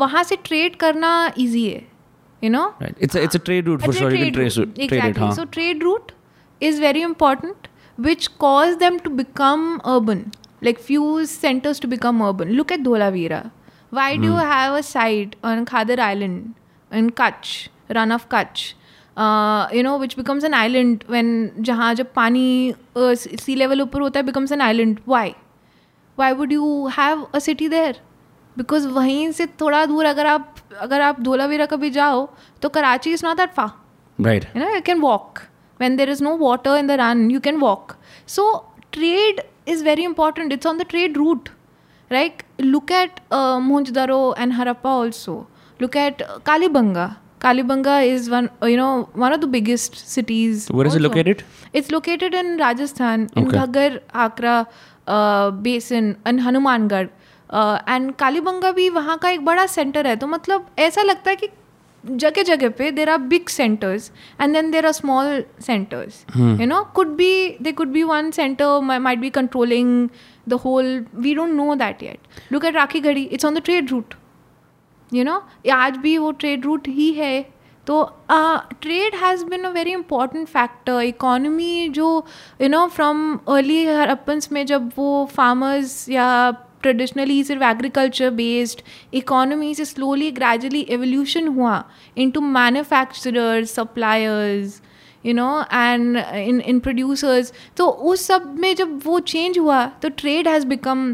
वहाँ 0.00 0.22
से 0.24 0.36
ट्रेड 0.44 0.76
करना 0.76 1.10
ईजी 1.38 1.68
है 1.68 1.82
you 2.42 2.50
know 2.50 2.72
it's 2.82 3.36
trade 3.36 3.68
route 3.68 3.82
so 3.82 5.44
trade 5.44 5.82
route 5.82 6.12
is 6.60 6.80
very 6.80 7.02
important 7.02 7.68
which 7.98 8.26
cause 8.40 8.74
them 8.76 8.98
to 8.98 9.10
become 9.12 9.76
urban 9.84 10.24
like 10.64 10.78
few 10.78 11.24
centres 11.26 11.80
to 11.80 11.88
become 11.88 12.24
urban 12.26 12.48
look 12.50 12.72
at 12.72 12.80
Dholavira 12.80 13.42
why 13.94 14.16
do 14.18 14.34
have 14.34 14.76
a 14.76 14.80
site 14.80 15.34
on 15.44 15.64
Khadir 15.64 16.00
island 16.00 16.42
in 16.90 17.08
Kutch 17.20 17.68
Rann 17.90 18.12
of 18.12 18.26
Kutch 18.30 18.74
you 19.16 19.82
know 19.82 19.96
which 19.98 20.16
becomes 20.16 20.44
an 20.44 20.54
island 20.54 21.04
when 21.10 21.50
जहाँ 21.60 21.92
जब 21.94 22.12
पानी 22.14 22.74
sea 22.96 23.54
level 23.54 23.82
ऊपर 23.82 24.00
होता 24.00 24.20
है 24.20 24.26
becomes 24.26 24.52
an 24.52 24.60
island 24.60 25.00
why 25.08 25.34
why 26.18 26.32
would 26.32 26.52
you 26.52 26.86
have 26.98 27.22
a 27.34 27.38
city 27.38 27.68
there 27.68 28.00
because 28.56 28.86
वहीं 28.88 29.30
से 29.32 29.46
थोड़ा 29.60 29.84
दूर 29.86 30.04
अगर 30.04 30.26
आप 30.26 30.54
अगर 30.80 31.00
आप 31.00 31.20
धोलावीरा 31.20 31.66
कभी 31.66 31.90
जाओ 31.90 32.28
तो 32.62 32.68
Karachi 32.68 33.12
is 33.12 33.24
not 33.26 33.36
that 33.36 33.50
far 33.50 33.70
right 34.18 34.44
you 34.56 34.62
know 34.62 34.74
you 34.74 34.80
can 34.86 35.00
walk 35.00 35.38
when 35.80 35.96
there 35.96 36.10
is 36.10 36.22
no 36.24 36.36
water 36.36 36.76
in 36.78 36.86
the 36.86 37.00
Rann 37.00 37.30
you 37.30 37.40
can 37.40 37.56
walk 37.58 37.92
so 38.28 38.52
trade 38.92 39.40
is 39.68 39.84
very 39.84 40.04
important 40.04 40.52
it's 40.52 40.66
on 40.66 40.78
the 40.78 40.86
trade 40.88 41.16
route 41.16 41.48
right 42.10 42.42
look 42.60 42.92
at 42.92 43.20
Mohenjodaro 43.32 44.34
and 44.38 44.52
Harappa 44.52 44.90
also 44.90 45.46
look 45.80 45.96
at 45.96 46.22
Kalibangan 46.46 47.14
kalibanga 47.40 47.96
is 48.06 48.30
one 48.30 48.48
uh, 48.62 48.66
you 48.66 48.76
know 48.76 49.08
one 49.14 49.32
of 49.32 49.40
the 49.40 49.46
biggest 49.48 49.96
cities 50.14 50.68
where 50.70 50.86
also. 50.86 50.98
is 50.98 51.04
it 51.04 51.08
located 51.08 51.44
it's 51.72 51.90
located 51.90 52.34
in 52.34 52.56
rajasthan 52.58 53.28
in 53.36 53.46
Okay. 53.46 53.58
ghaggar 53.58 53.90
akra 54.26 54.56
uh, 55.06 55.50
basin 55.68 56.16
and 56.24 56.40
hanumangarh 56.48 57.08
and 57.88 58.10
Kalibangan 58.18 58.70
भी 58.72 58.88
वहाँ 58.90 59.16
का 59.22 59.28
एक 59.30 59.44
बड़ा 59.44 59.66
centre 59.66 60.06
है 60.06 60.14
तो 60.16 60.26
मतलब 60.26 60.66
ऐसा 60.78 61.02
लगता 61.02 61.30
है 61.30 61.36
कि 61.36 61.48
जगह 62.04 62.42
जगह 62.42 62.68
पे 62.78 62.90
there 62.92 63.10
are 63.10 63.18
big 63.32 63.48
centres 63.48 64.10
and 64.40 64.54
then 64.54 64.70
there 64.70 64.86
are 64.86 64.92
small 64.92 65.42
centres 65.66 66.24
you 66.36 66.66
know 66.66 66.82
could 66.94 67.14
be 67.16 67.30
they 67.62 67.72
could 67.72 67.88
be 67.92 68.02
one 68.02 68.30
centre 68.30 68.80
might 68.98 69.18
be 69.18 69.30
controlling 69.38 70.08
the 70.48 70.60
whole 70.64 71.04
we 71.14 71.34
don't 71.34 71.54
know 71.56 71.74
that 71.74 72.02
yet 72.02 72.52
look 72.52 72.64
at 72.64 72.74
Rakhigarhi 73.00 73.22
it's 73.22 73.44
on 73.44 73.54
the 73.54 73.62
trade 73.64 73.90
route 73.90 74.14
you 75.14 75.24
know 75.24 75.42
आज 75.72 75.96
भी 75.96 76.16
वो 76.18 76.30
trade 76.32 76.64
route 76.64 76.88
ही 76.88 77.12
है। 77.12 77.40
तो 77.86 78.02
trade 78.30 79.14
has 79.14 79.44
been 79.46 79.64
a 79.64 79.70
very 79.70 79.92
important 79.92 80.48
factor 80.48 81.00
economy 81.02 81.88
जो 81.88 82.06
you 82.62 82.68
know 82.68 82.86
from 82.94 83.18
early 83.48 83.84
Harappans 83.86 84.52
में 84.52 84.64
जब 84.66 84.90
वो 84.96 85.28
फार्मर्स 85.32 86.08
या 86.08 86.28
ट्रेडिशनली 86.82 87.42
सिर्फ़ 87.44 87.62
एग्रीकल्चर 87.64 88.30
बेस्ड 88.30 88.82
इकोनॉमी 89.14 89.74
से 89.74 89.84
स्लोली 89.84 90.30
ग्रेजुअली 90.30 90.86
एवोल्यूशन 90.90 91.48
हुआ 91.48 91.82
into 92.16 92.40
manufacturers 92.40 93.74
suppliers 93.74 94.80
you 95.26 95.34
know 95.34 95.48
and 95.72 96.16
in 96.16 96.60
in 96.60 96.78
producers 96.80 97.52
तो 97.76 97.86
उस 98.10 98.26
सब 98.26 98.54
में 98.60 98.74
जब 98.74 99.00
वो 99.04 99.18
चेंज 99.20 99.58
हुआ 99.58 99.84
तो 100.02 100.08
trade 100.08 100.48
has 100.48 100.66
become 100.66 101.12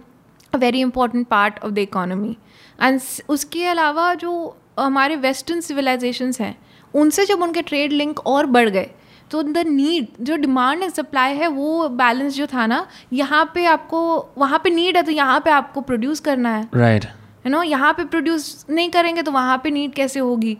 a 0.52 0.58
very 0.58 0.80
important 0.80 1.26
part 1.28 1.58
of 1.64 1.72
the 1.72 1.78
economy 1.78 2.36
and 2.82 3.00
उसके 3.28 3.64
अलावा 3.66 4.12
जो 4.14 4.32
हमारे 4.78 5.16
वेस्टर्न 5.16 5.60
सिविलाइजेशंस 5.60 6.40
हैं 6.40 6.56
उनसे 6.94 7.26
जब 7.26 7.42
उनके 7.42 7.62
ट्रेड 7.62 7.92
लिंक 7.92 8.26
और 8.26 8.46
बढ़ 8.46 8.68
गए 8.68 8.90
तो 9.30 9.42
द 9.42 9.58
नीड 9.58 10.08
जो 10.20 10.36
डिमांड 10.36 10.82
एंड 10.82 10.92
सप्लाई 10.92 11.34
है 11.34 11.48
वो 11.48 11.88
बैलेंस 11.88 12.34
जो 12.34 12.46
था 12.46 12.66
ना 12.66 12.86
यहाँ 13.12 13.44
पे 13.54 13.64
आपको 13.66 14.00
वहाँ 14.38 14.58
पे 14.64 14.70
नीड 14.70 14.96
है 14.96 15.02
तो 15.02 15.12
यहाँ 15.12 15.40
पे 15.40 15.50
आपको 15.50 15.80
प्रोड्यूस 15.80 16.20
करना 16.20 16.54
है। 16.56 16.68
राइट 16.74 17.04
यू 17.46 17.50
नो 17.50 17.62
यहाँ 17.62 17.92
पे 17.92 18.04
प्रोड्यूस 18.04 18.66
नहीं 18.70 18.90
करेंगे 18.90 19.22
तो 19.22 19.32
वहाँ 19.32 19.56
पे 19.64 19.70
नीड 19.70 19.94
कैसे 19.94 20.20
होगी? 20.20 20.56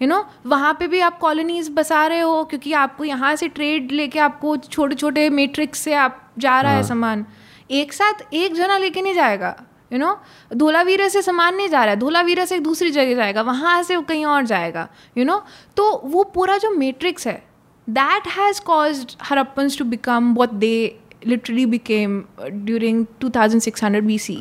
यू 0.00 0.08
नो 0.08 0.24
वहाँ 0.46 0.72
पे 0.74 0.86
भी 0.88 1.00
आप 1.00 1.18
कॉलोनीज 1.18 1.70
बसा 1.74 2.06
रहे 2.06 2.20
हो 2.20 2.42
क्योंकि 2.44 2.72
आपको 2.74 3.04
यहाँ 3.04 3.34
से 3.36 3.48
ट्रेड 3.48 3.92
लेके 3.92 4.18
आपको 4.18 4.56
छोटे 4.56 4.94
छोटे 4.94 5.28
मेट्रिक्स 5.30 5.78
से 5.78 5.94
आप 5.94 6.20
जा 6.38 6.60
रहा 6.60 6.72
है। 6.72 6.82
सामान। 6.82 7.24
एक 7.70 7.92
साथ 7.92 8.34
एक 8.34 8.54
जना 8.54 8.78
लेके 8.78 9.02
नहीं 9.02 9.14
जाएगा। 9.14 9.56
यू 9.92 9.98
नो 9.98 10.16
धोलावीरा 10.56 11.08
से 11.08 11.22
सामान 11.22 11.56
नहीं 11.56 11.68
जा 11.68 11.84
रहा 11.84 11.94
है 11.94 12.00
धोलावीरा 12.00 12.44
से 12.44 12.56
एक 12.56 12.62
दूसरी 12.62 12.90
जगह 12.90 13.14
जाएगा 13.14 13.42
वहाँ 13.42 13.82
से 13.82 14.00
कहीं 14.08 14.24
और 14.26 14.46
जाएगा 14.46 14.88
यू 15.18 15.24
नो 15.24 15.42
तो 15.76 15.90
वो 16.04 16.24
पूरा 16.34 16.56
जो 16.58 16.70
मेट्रिक्स 16.76 17.26
है 17.26 17.42
that 17.88 18.28
has 18.36 18.60
caused 18.66 19.12
Harappans 19.22 19.78
to 19.78 19.84
become 19.84 20.34
what 20.34 20.52
they 20.64 20.76
literally 21.26 21.66
became 21.66 22.22
during 22.52 23.04
two 23.20 23.30
thousand 23.36 23.62
six 23.62 23.84
hundred 23.84 24.04
B 24.06 24.18
C 24.18 24.38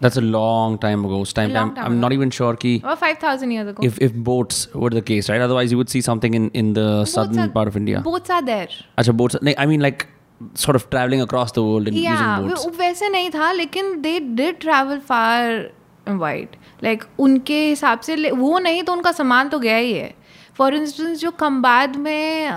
that's 0.00 0.18
a 0.18 0.22
long 0.22 0.74
time 0.78 1.04
ago 1.08 1.18
उस 1.20 1.32
time 1.36 1.52
time 1.52 1.70
time 1.76 1.84
I'm 1.84 1.92
ago. 1.92 2.00
not 2.00 2.14
even 2.16 2.32
sure 2.38 2.56
और 2.84 2.94
five 2.94 3.16
thousand 3.22 3.52
year 3.52 3.68
ago 3.68 3.86
if 3.86 4.00
if 4.06 4.18
boats 4.28 4.58
were 4.74 4.90
the 4.94 5.02
case 5.10 5.30
right 5.32 5.44
otherwise 5.44 5.72
you 5.74 5.78
would 5.78 5.92
see 5.94 6.02
something 6.08 6.34
in 6.40 6.50
in 6.62 6.72
the 6.78 6.84
boats 6.88 7.12
southern 7.12 7.42
are, 7.44 7.52
part 7.54 7.70
of 7.72 7.78
India 7.82 8.02
boats 8.08 8.34
are 8.36 8.42
there 8.48 8.68
अच्छा 8.98 9.12
boats 9.20 9.42
नहीं 9.42 9.54
I 9.64 9.66
mean 9.70 9.84
like 9.86 10.06
sort 10.54 10.76
of 10.76 10.84
traveling 10.90 11.22
across 11.22 11.52
the 11.52 11.62
world 11.62 11.88
and 11.88 11.96
या 11.98 12.14
using 12.14 12.48
boats. 12.48 12.78
वैसे 12.78 13.08
नहीं 13.08 13.30
था 13.30 13.50
लेकिन 13.52 14.00
they 14.02 14.18
did 14.20 14.58
travel 14.60 14.98
far 15.08 15.70
wide 16.08 16.56
like 16.84 17.04
उनके 17.18 17.58
हिसाब 17.68 18.00
से 18.00 18.30
वो 18.30 18.58
नहीं 18.58 18.82
तो 18.82 18.92
उनका 18.92 19.12
सामान 19.12 19.48
तो 19.48 19.58
गया 19.58 19.76
ही 19.76 19.92
है। 19.92 20.14
फॉर 20.58 20.74
इंस्टेंस 20.74 21.18
जो 21.20 21.30
खम्बाद 21.30 21.96
में 21.96 22.50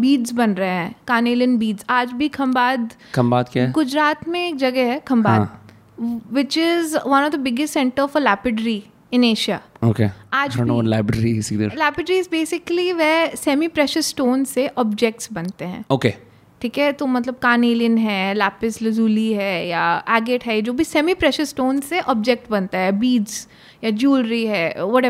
बीड्स 0.00 0.32
बन 0.32 0.54
रहे 0.54 0.68
हैं 0.68 0.94
कानेलिन 1.08 1.56
बीड्स 1.58 1.84
आज 1.90 2.12
भी 2.12 2.28
खम्बाद 2.28 2.92
खम्बात 3.14 3.48
क्या 3.52 3.64
है? 3.64 3.70
गुजरात 3.72 4.28
में 4.28 4.40
एक 4.48 4.56
जगह 4.56 4.90
है 4.90 4.98
Khambhat 5.08 5.48
which 6.32 6.58
is 6.58 6.96
one 6.96 7.22
of 7.24 7.32
the 7.32 7.40
biggest 7.40 7.74
centre 7.74 8.06
for 8.06 8.22
lapidary 8.22 8.82
in 9.12 9.24
Asia 9.24 9.60
okay. 9.84 10.08
आज 10.32 10.50
I 10.50 10.56
don't 10.56 10.68
know 10.68 10.76
what 10.76 10.90
library 10.90 11.32
is 11.38 11.52
either. 11.52 11.70
Is 12.10 12.28
basically 12.30 12.92
वह 12.92 13.34
सेमी 13.34 13.68
प्रेशस 13.68 14.08
स्टोन 14.08 14.44
से 14.44 14.68
ऑब्जेक्ट्स 14.78 15.32
बनते 15.32 15.64
हैं। 15.64 15.84
Okay. 15.92 16.12
ठीक 16.62 16.78
है? 16.78 16.92
तो 16.92 17.06
मतलब 17.06 17.34
कानेलिन 17.34 17.98
है 17.98 18.34
लैपिस 18.34 18.82
लजूली 18.82 19.32
है 19.32 19.68
या 19.68 20.04
एगेट 20.10 20.44
है 20.44 20.62
जो 20.62 20.72
भी 20.72 20.84
सेमी 20.84 21.14
प्रेशस 21.14 21.48
स्टोन 21.48 21.80
से 21.80 22.00
ऑब्जेक्ट 22.00 22.50
बनता 22.50 22.78
है 22.78 22.92
बीड्स 22.92 23.48
या 23.84 23.90
ज्वेलरी 23.90 24.46
है 24.46 24.74
वट 24.78 25.06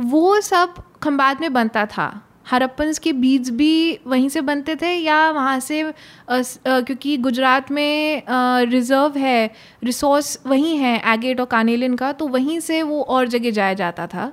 वो 0.00 0.40
सब 0.40 0.74
खम्बात 1.02 1.40
में 1.40 1.52
बनता 1.52 1.86
था। 1.86 2.24
हरप्पन्स 2.50 2.98
के 2.98 3.12
बीड्स 3.12 3.50
भी 3.50 3.98
वहीं 4.06 4.28
से 4.28 4.40
बनते 4.40 4.76
थे 4.76 4.92
या 4.92 5.30
वहाँ 5.30 5.60
से 5.60 5.92
स- 6.30 6.60
अ, 6.66 6.80
क्योंकि 6.80 7.16
गुजरात 7.16 7.70
में 7.70 8.22
आ, 8.26 8.60
रिज़र्व 8.60 9.18
है 9.18 9.50
रिसोर्स 9.84 10.38
वहीं 10.46 10.76
है 10.76 11.02
एगेट 11.14 11.40
और 11.40 11.46
कानेलिन 11.46 11.94
का 11.94 12.12
तो 12.12 12.28
वहीं 12.28 12.60
से 12.60 12.82
वो 12.82 13.02
और 13.02 13.28
जगह 13.28 13.50
जाया 13.50 13.74
जाता 13.74 14.06
था। 14.06 14.32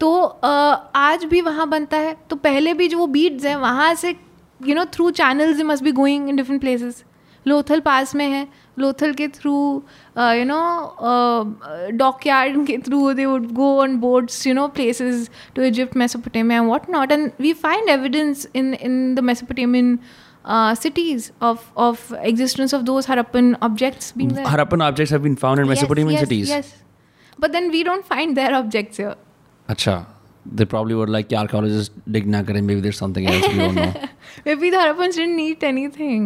तो 0.00 0.22
आज 0.94 1.24
भी 1.24 1.40
वहाँ 1.40 1.68
बनता 1.68 1.96
है। 1.96 2.16
तो 2.30 2.36
पहले 2.36 2.74
भी 2.74 2.88
जो 2.88 2.98
वो 2.98 3.06
बीड्स 3.06 3.44
हैं 3.44 3.56
वहाँ 3.56 3.94
से 3.94 4.16
You 4.67 4.75
know 4.75 4.85
through 4.93 5.09
channels 5.21 5.61
must 5.65 5.83
be 5.83 5.91
going 6.01 6.29
in 6.29 6.35
different 6.35 6.61
places 6.61 7.03
Lothal 7.47 7.79
पास 7.79 8.13
में 8.15 8.25
है 8.29 8.47
लोथल 8.79 9.13
के 9.19 9.27
थ्रू 9.35 9.53
यू 10.17 10.45
नो 10.45 10.61
डॉकयार्ड 11.97 12.65
के 12.67 12.77
through 12.87 13.11
they 13.19 13.25
would 13.25 13.51
go 13.59 13.69
on 13.81 13.95
boats 13.99 14.45
you 14.47 14.53
know 14.53 14.67
places 14.79 15.29
to 15.55 15.61
Egypt 15.63 15.95
Mesopotamia 15.97 16.61
and 16.61 16.71
whatnot 16.73 17.13
and 17.17 17.43
we 17.45 17.53
find 17.65 17.91
evidence 17.95 18.43
in 18.61 18.73
in 18.87 18.97
the 19.19 19.23
mesopotamian 19.29 19.93
uh, 20.55 20.73
cities 20.81 21.29
of 21.51 21.63
of 21.85 22.03
existence 22.31 22.75
of 22.79 22.85
those 22.91 23.09
harappan 23.13 23.49
objects 23.69 24.11
being 24.19 24.35
there 24.39 24.49
Harappan 24.55 24.83
objects 24.89 25.15
have 25.17 25.25
been 25.29 25.39
found 25.45 25.63
in 25.63 25.71
Yes, 25.71 25.73
Mesopotamian 25.75 26.17
yes, 26.19 26.27
cities. 26.27 26.51
yes 26.57 26.75
but 27.45 27.57
then 27.57 27.71
we 27.77 27.83
don't 27.89 28.11
find 28.13 28.41
their 28.41 28.53
objects 28.61 29.01
here 29.05 29.15
Acha. 29.75 29.97
They 30.46 30.64
probably 30.64 30.94
were 31.00 31.06
like, 31.06 31.30
"Yeah, 31.30 31.40
archaeologists 31.40 31.94
dig 32.16 32.26
na 32.26 32.42
kare. 32.46 32.62
Maybe 32.70 32.80
there's 32.86 32.98
something 33.02 33.26
else 33.32 33.46
we 33.52 33.58
don't 33.58 33.76
know. 33.80 33.92
maybe 34.46 34.70
the 34.70 34.76
harappans 34.84 35.14
didn't 35.20 35.36
need 35.36 35.62
anything 35.72 36.24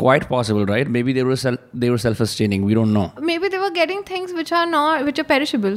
Quite 0.00 0.26
possible, 0.28 0.64
right? 0.66 0.88
Maybe 0.96 1.12
they 1.18 1.22
were 1.30 1.36
self 1.36 1.58
they 1.84 1.90
were 1.94 1.98
self-sustaining. 2.04 2.62
We 2.70 2.74
don't 2.78 2.92
know. 2.98 3.04
maybe 3.30 3.48
they 3.54 3.58
were 3.64 3.70
getting 3.78 4.02
things 4.10 4.32
which 4.40 4.52
are 4.60 4.66
not 4.74 5.04
which 5.10 5.18
are 5.24 5.28
perishable 5.32 5.76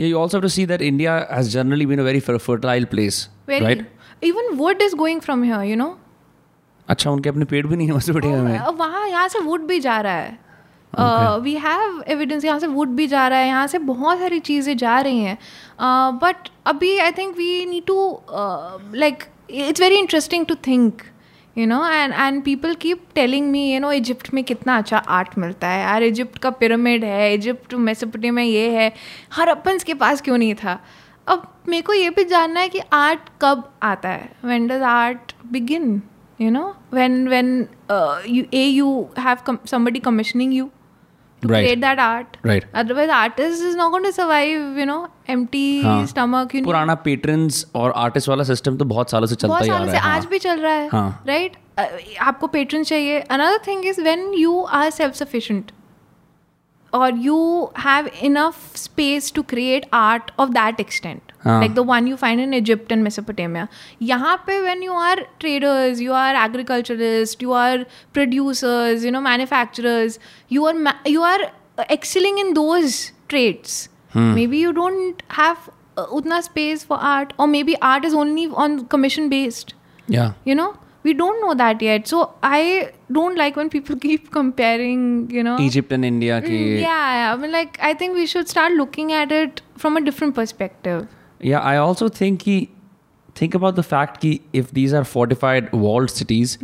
Yeah, 0.00 0.06
you 0.06 0.18
also 0.18 0.38
have 0.38 0.44
to 0.48 0.50
see 0.58 0.64
that 0.72 0.82
India 0.90 1.14
has 1.38 1.52
generally 1.54 1.86
been 1.92 2.00
a 2.02 2.04
very 2.10 2.20
fertile 2.26 2.86
place, 2.94 3.18
Very. 3.52 3.64
right? 3.66 3.82
Even 4.28 4.56
wood 4.60 4.80
is 4.88 4.94
going 5.02 5.20
from 5.26 5.42
here, 5.50 5.62
you 5.70 5.76
know. 5.84 5.90
अच्छा 6.94 7.10
उनके 7.10 7.28
अपने 7.28 7.44
पेड़ 7.54 7.66
भी 7.66 7.76
नहीं 7.76 7.86
है 7.88 7.94
Mesopotamia 7.94 8.42
में 8.42 8.58
Uh, 8.58 8.72
वहाँ 8.78 9.06
यहाँ 9.08 9.28
से 9.34 9.38
वुड 9.48 9.66
भी 9.72 9.78
जा 9.86 10.00
रहा 10.06 10.20
है 10.20 10.38
वी 11.42 11.54
हैव 11.54 12.02
एविडेंस 12.08 12.44
यहाँ 12.44 12.58
से 12.58 12.66
वुड 12.66 12.88
भी 12.96 13.06
जा 13.06 13.26
रहा 13.28 13.38
है 13.38 13.46
यहाँ 13.46 13.66
से 13.66 13.78
बहुत 13.78 14.18
सारी 14.18 14.38
चीज़ें 14.40 14.76
जा 14.76 14.98
रही 15.00 15.18
हैं। 15.18 15.38
बट 16.22 16.48
अभी 16.66 16.96
I 16.98 17.12
think 17.18 17.36
we 17.36 17.64
need 17.66 17.84
to 17.86 18.20
like 18.94 19.24
it's 19.50 19.80
very 19.80 19.98
interesting 19.98 20.46
to 20.46 20.54
think 20.66 21.02
you 21.58 21.66
know 21.66 21.84
and 21.86 22.14
and 22.14 22.42
people 22.44 22.74
keep 22.82 23.04
telling 23.14 23.50
me 23.50 23.72
you 23.72 23.80
know 23.80 23.92
Egypt 23.92 24.32
में 24.34 24.42
कितना 24.44 24.76
अच्छा 24.78 24.98
आर्ट 24.98 25.38
मिलता 25.38 25.68
है। 25.68 25.82
यार 25.82 26.02
इजिप्ट 26.02 26.38
का 26.38 26.50
पिरामिड 26.50 27.04
है 27.04 27.32
इजिप्ट 27.34 27.74
मेसोपोटामिया 27.74 28.32
में 28.32 28.44
ये 28.44 28.68
है। 28.70 28.92
हरप्पन्स 29.32 29.84
के 29.84 29.94
पास 29.94 30.20
क्यों 30.20 30.38
नहीं 30.38 30.54
था? 30.54 30.78
अब 31.28 31.42
मेरे 31.68 31.82
को 31.82 31.92
ये 31.92 32.10
भी 32.10 32.24
जानना 32.24 32.60
है 32.60 32.68
कि 32.68 32.80
आर्ट 32.92 33.28
कब 33.42 33.68
आता 33.82 34.08
है? 34.08 34.30
When 34.44 34.66
does 34.68 34.82
art 34.82 35.32
begin 35.52 36.00
you 36.40 36.50
know 36.54 36.66
when 36.96 37.14
when 37.30 37.48
uh, 37.92 38.18
you 38.32 38.42
a 38.58 38.60
you 38.72 38.90
have 39.22 39.40
com- 39.46 39.56
somebody 39.70 40.02
commissioning 40.02 40.52
you? 40.56 40.66
To 41.42 41.48
Right. 41.48 41.64
create 41.64 41.80
that 41.82 42.00
art 42.04 42.36
Right. 42.50 42.64
otherwise 42.82 43.10
artist 43.16 43.62
is 43.70 43.76
not 43.80 43.92
going 43.92 44.04
to 44.08 44.12
survive 44.12 44.78
you 44.82 44.86
know 44.90 44.98
empty 45.34 45.82
हाँ. 45.82 46.06
stomach 46.12 46.54
you 46.54 46.60
need 46.60 46.64
पुराना 46.64 46.96
patrons 47.04 47.64
और 47.82 47.92
artist 48.06 48.28
वाला 48.28 48.44
system 48.50 48.78
तो 48.78 48.84
बहुत 48.92 49.10
सालों 49.10 49.26
से 49.26 49.34
चलता 49.34 49.48
बहुत 49.48 49.64
ही 49.64 49.70
आ 49.70 49.72
सालों 49.72 49.86
रहा 49.86 49.94
से 49.94 50.06
है 50.06 50.12
आज 50.14 50.22
हाँ. 50.22 50.30
भी 50.30 50.38
चल 50.38 50.60
रहा 50.60 50.72
है 50.74 50.88
हाँ. 50.92 51.22
राइट 51.26 51.56
आपको 52.28 52.46
पेट्रन 52.46 52.84
चाहिए 52.84 53.20
Another 53.38 53.58
thing 53.68 53.84
is 53.92 54.00
when 54.10 54.24
you 54.44 54.54
are 54.80 54.90
self 55.00 55.18
sufficient. 55.24 55.72
or 56.92 57.08
you 57.22 57.38
have 57.84 58.06
enough 58.26 58.60
space 58.82 59.26
to 59.38 59.42
create 59.48 59.86
art 59.96 60.30
of 60.44 60.52
that 60.54 60.78
extent 60.84 61.20
हाँ. 61.20 61.27
like 61.61 61.73
the 61.79 61.83
one 61.83 62.05
you 62.11 62.17
find 62.23 62.39
in 62.45 62.53
egypt 62.59 62.91
and 62.95 63.03
mesopotamia 63.07 63.63
यहाँ 64.11 64.35
पे 64.47 64.55
when 64.67 64.81
you 64.87 64.93
are 65.07 65.17
traders 65.43 66.01
you 66.05 66.13
are 66.23 66.33
agriculturists 66.43 67.41
you 67.45 67.51
are 67.63 67.79
producers 68.19 69.03
you 69.07 69.11
know 69.15 69.23
manufacturers 69.31 70.19
you 70.57 70.65
are 70.71 70.75
ma- 70.87 70.99
you 71.15 71.21
are 71.31 71.41
excelling 71.97 72.37
in 72.45 72.53
those 72.61 73.11
trades 73.33 73.89
maybe 74.37 74.57
you 74.63 74.71
don't 74.79 75.21
have 75.41 75.59
uh, 75.97 76.05
utna 76.17 76.39
space 76.47 76.83
for 76.89 76.97
art 77.15 77.33
or 77.39 77.47
maybe 77.57 77.75
art 77.93 78.03
is 78.11 78.13
only 78.23 78.47
on 78.65 78.79
commission 78.95 79.29
based 79.37 79.73
Yeah. 80.15 80.31
you 80.49 80.55
know 80.59 80.71
we 81.07 81.13
don't 81.21 81.39
know 81.43 81.53
that 81.61 81.81
yet 81.85 82.07
so 82.11 82.17
i 82.49 82.59
don't 83.17 83.39
like 83.41 83.55
when 83.59 83.69
people 83.75 83.97
keep 84.05 84.29
comparing 84.35 85.01
you 85.37 85.43
know 85.47 85.55
Egypt 85.67 85.91
and 85.97 86.05
India 86.09 86.37
की 86.45 86.59
Mm, 86.59 86.77
yeah, 86.81 87.07
yeah. 87.17 87.33
I 87.33 87.35
mean, 87.41 87.51
like, 87.55 87.79
I 87.89 87.93
think 88.01 88.15
we 88.21 88.25
should 88.33 88.47
start 88.53 88.71
looking 88.81 89.11
at 89.21 89.33
it 89.39 89.61
from 89.83 89.97
a 90.01 90.01
different 90.07 90.35
perspective. 90.39 91.01
या 91.40 91.58
I 91.60 91.76
also 91.76 92.08
think 92.10 92.38
की 92.40 92.60
think 93.36 93.56
about 93.56 93.74
the 93.74 93.80
fact 93.82 94.16
कि 94.16 94.38
if 94.54 94.72
these 94.74 94.94
are 94.94 95.04
fortified 95.06 95.68
world 95.74 96.10
cities 96.10 96.56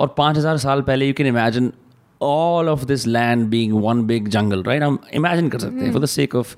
और 0.00 0.14
पाँच 0.18 0.36
हज़ार 0.36 0.58
साल 0.58 0.82
पहले 0.82 1.06
you 1.06 1.14
can 1.14 1.26
imagine 1.26 1.72
all 2.20 2.68
of 2.68 2.84
this 2.84 3.06
land 3.06 3.46
being 3.48 3.72
one 3.82 4.04
big 4.06 4.28
jungle 4.28 4.62
right 4.62 4.82
हम 4.82 4.98
imagine 5.14 5.48
कर 5.48 5.58
सकते 5.58 5.84
हैं 5.84 5.92
for 5.92 6.02
the 6.02 6.06
sake 6.08 6.34
of 6.34 6.54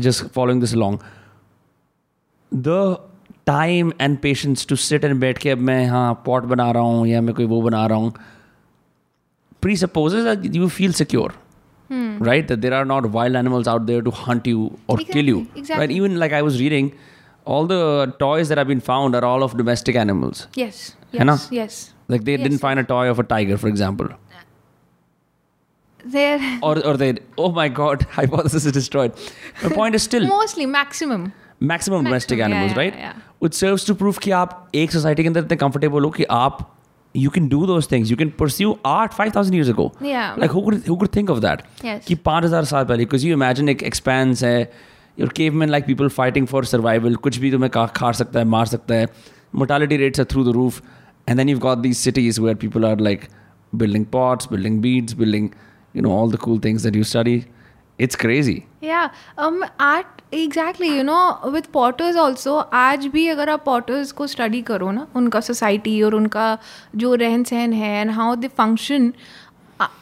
just 0.00 0.24
following 0.24 0.60
this 0.60 0.74
long 0.74 0.98
the 2.52 2.96
time 3.46 3.92
and 4.00 4.18
patience 4.18 4.66
to 4.66 4.76
sit 4.76 5.04
and 5.04 5.20
बैठ 5.20 5.38
के 5.38 5.50
अब 5.50 5.58
मैं 5.60 5.82
यहाँ 5.82 6.22
पॉट 6.26 6.44
बना 6.44 6.70
रहा 6.70 6.82
हूँ 6.82 7.06
या 7.06 7.20
मैं 7.20 7.34
कोई 7.34 7.44
वो 7.46 7.60
बना 7.62 7.86
रहा 7.86 7.98
हूँ 7.98 8.12
presupposes 9.76 10.56
you 10.56 10.68
feel 10.68 10.92
secure 10.92 11.32
secure. 11.89 12.17
Right? 12.27 12.47
That 12.47 12.61
there 12.61 12.73
are 12.73 12.85
not 12.85 13.07
wild 13.11 13.35
animals 13.35 13.67
out 13.67 13.85
there 13.85 14.01
to 14.01 14.11
hunt 14.11 14.45
you 14.47 14.77
or 14.87 14.97
kill 14.97 15.25
you. 15.25 15.39
Exactly, 15.39 15.59
exactly. 15.61 15.81
Right? 15.85 15.91
Even 15.91 16.19
like 16.19 16.33
I 16.33 16.41
was 16.41 16.59
reading, 16.61 16.91
all 17.45 17.65
the 17.65 18.13
toys 18.19 18.49
that 18.49 18.57
have 18.57 18.67
been 18.67 18.79
found 18.89 19.15
are 19.15 19.25
all 19.25 19.43
of 19.43 19.57
domestic 19.57 19.95
animals. 19.95 20.47
Yes. 20.55 20.81
है 21.15 21.23
ना? 21.25 21.33
Yes. 21.33 21.47
Yes. 21.61 21.79
Like 22.07 22.23
they 22.27 22.35
didn't 22.37 22.53
Yes. 22.59 22.61
find 22.61 22.79
a 22.79 22.83
toy 22.91 23.09
of 23.13 23.19
a 23.19 23.23
tiger, 23.23 23.57
for 23.63 23.67
example. 23.67 24.11
They're 26.13 26.39
Or 26.63 26.73
or 26.91 26.97
they 26.97 27.09
oh 27.37 27.51
my 27.51 27.67
god, 27.79 28.03
hypothesis 28.13 28.65
is 28.65 28.71
destroyed. 28.77 29.17
The 29.63 29.69
point 29.69 29.93
is 29.99 30.03
still 30.03 30.27
mostly 30.27 30.65
maximum. 30.65 31.31
maximum 31.71 32.05
domestic 32.05 32.39
Maximum, 32.39 32.57
animals, 32.57 32.71
yeah, 32.71 32.77
right? 32.83 32.95
yeah, 32.95 33.17
yeah. 33.17 33.27
Which 33.45 33.53
serves 33.53 33.83
to 33.89 33.95
prove 33.99 34.19
कि 34.25 34.31
आप 34.37 34.55
एक 34.83 34.91
society 34.95 35.23
के 35.23 35.27
अंदर 35.27 35.43
इतने 35.45 35.57
comfortable 35.63 36.05
हो 36.05 36.09
कि 36.15 36.23
आप 36.37 36.63
you 37.24 37.30
can 37.30 37.48
do 37.48 37.64
those 37.66 37.86
things. 37.86 38.10
You 38.10 38.16
can 38.16 38.30
pursue 38.30 38.78
art 38.84 39.14
5,000 39.14 39.52
years 39.54 39.68
ago. 39.68 39.92
Yeah. 40.00 40.34
Like 40.36 40.50
who 40.50 40.64
could 40.64 40.82
who 40.90 40.96
could 40.96 41.12
think 41.12 41.32
of 41.34 41.40
that? 41.46 41.64
Yes. 41.82 42.04
Ki 42.10 42.16
5,000 42.28 42.66
saal 42.72 42.84
pehle. 42.90 43.04
Because 43.04 43.24
you 43.24 43.32
imagine 43.38 43.72
it 43.74 43.82
expands 43.90 44.44
hai. 44.48 44.68
Your 45.22 45.28
cavemen 45.40 45.70
like 45.74 45.86
people 45.86 46.10
fighting 46.18 46.46
for 46.52 46.62
survival. 46.74 47.16
Kuch 47.26 47.40
bhi 47.44 47.52
tumhe 47.56 47.70
kha, 47.78 47.86
kha 48.00 48.12
sakta 48.20 48.40
hai, 48.40 48.44
maar 48.56 48.66
sakta 48.74 49.00
hai. 49.00 49.06
Mortality 49.62 49.98
rates 50.04 50.24
are 50.24 50.28
through 50.34 50.44
the 50.50 50.56
roof. 50.58 50.82
And 51.26 51.38
then 51.38 51.48
you've 51.48 51.64
got 51.68 51.82
these 51.82 51.98
cities 51.98 52.38
where 52.46 52.54
people 52.54 52.84
are 52.90 52.96
like 52.96 53.30
building 53.84 54.04
pots, 54.16 54.46
building 54.46 54.80
beads, 54.80 55.14
building, 55.22 55.54
you 55.94 56.02
know, 56.02 56.12
all 56.18 56.28
the 56.28 56.38
cool 56.48 56.58
things 56.68 56.82
that 56.88 56.94
you 56.94 57.04
study. 57.14 57.38
It's 57.98 58.14
crazy. 58.24 58.66
Yeah. 58.80 59.10
Um, 59.38 59.64
art 59.80 60.15
Exactly. 60.32 60.90
You 60.96 61.02
know 61.02 61.50
with 61.50 61.62
potters 61.62 62.16
also 62.16 62.56
आज 62.56 63.06
भी 63.06 63.28
अगर 63.28 63.50
आप 63.50 63.64
potters 63.64 64.12
को 64.12 64.26
study 64.26 64.62
करो 64.62 64.90
ना 64.90 65.06
उनका 65.16 65.40
society 65.40 66.02
और 66.02 66.14
उनका 66.14 66.58
जो 66.96 67.14
रहन 67.14 67.44
सहन 67.44 67.72
है 67.72 68.00
एंड 68.00 68.10
हाउ 68.10 68.34
they 68.36 68.50
फ़ंक्शन 68.50 69.12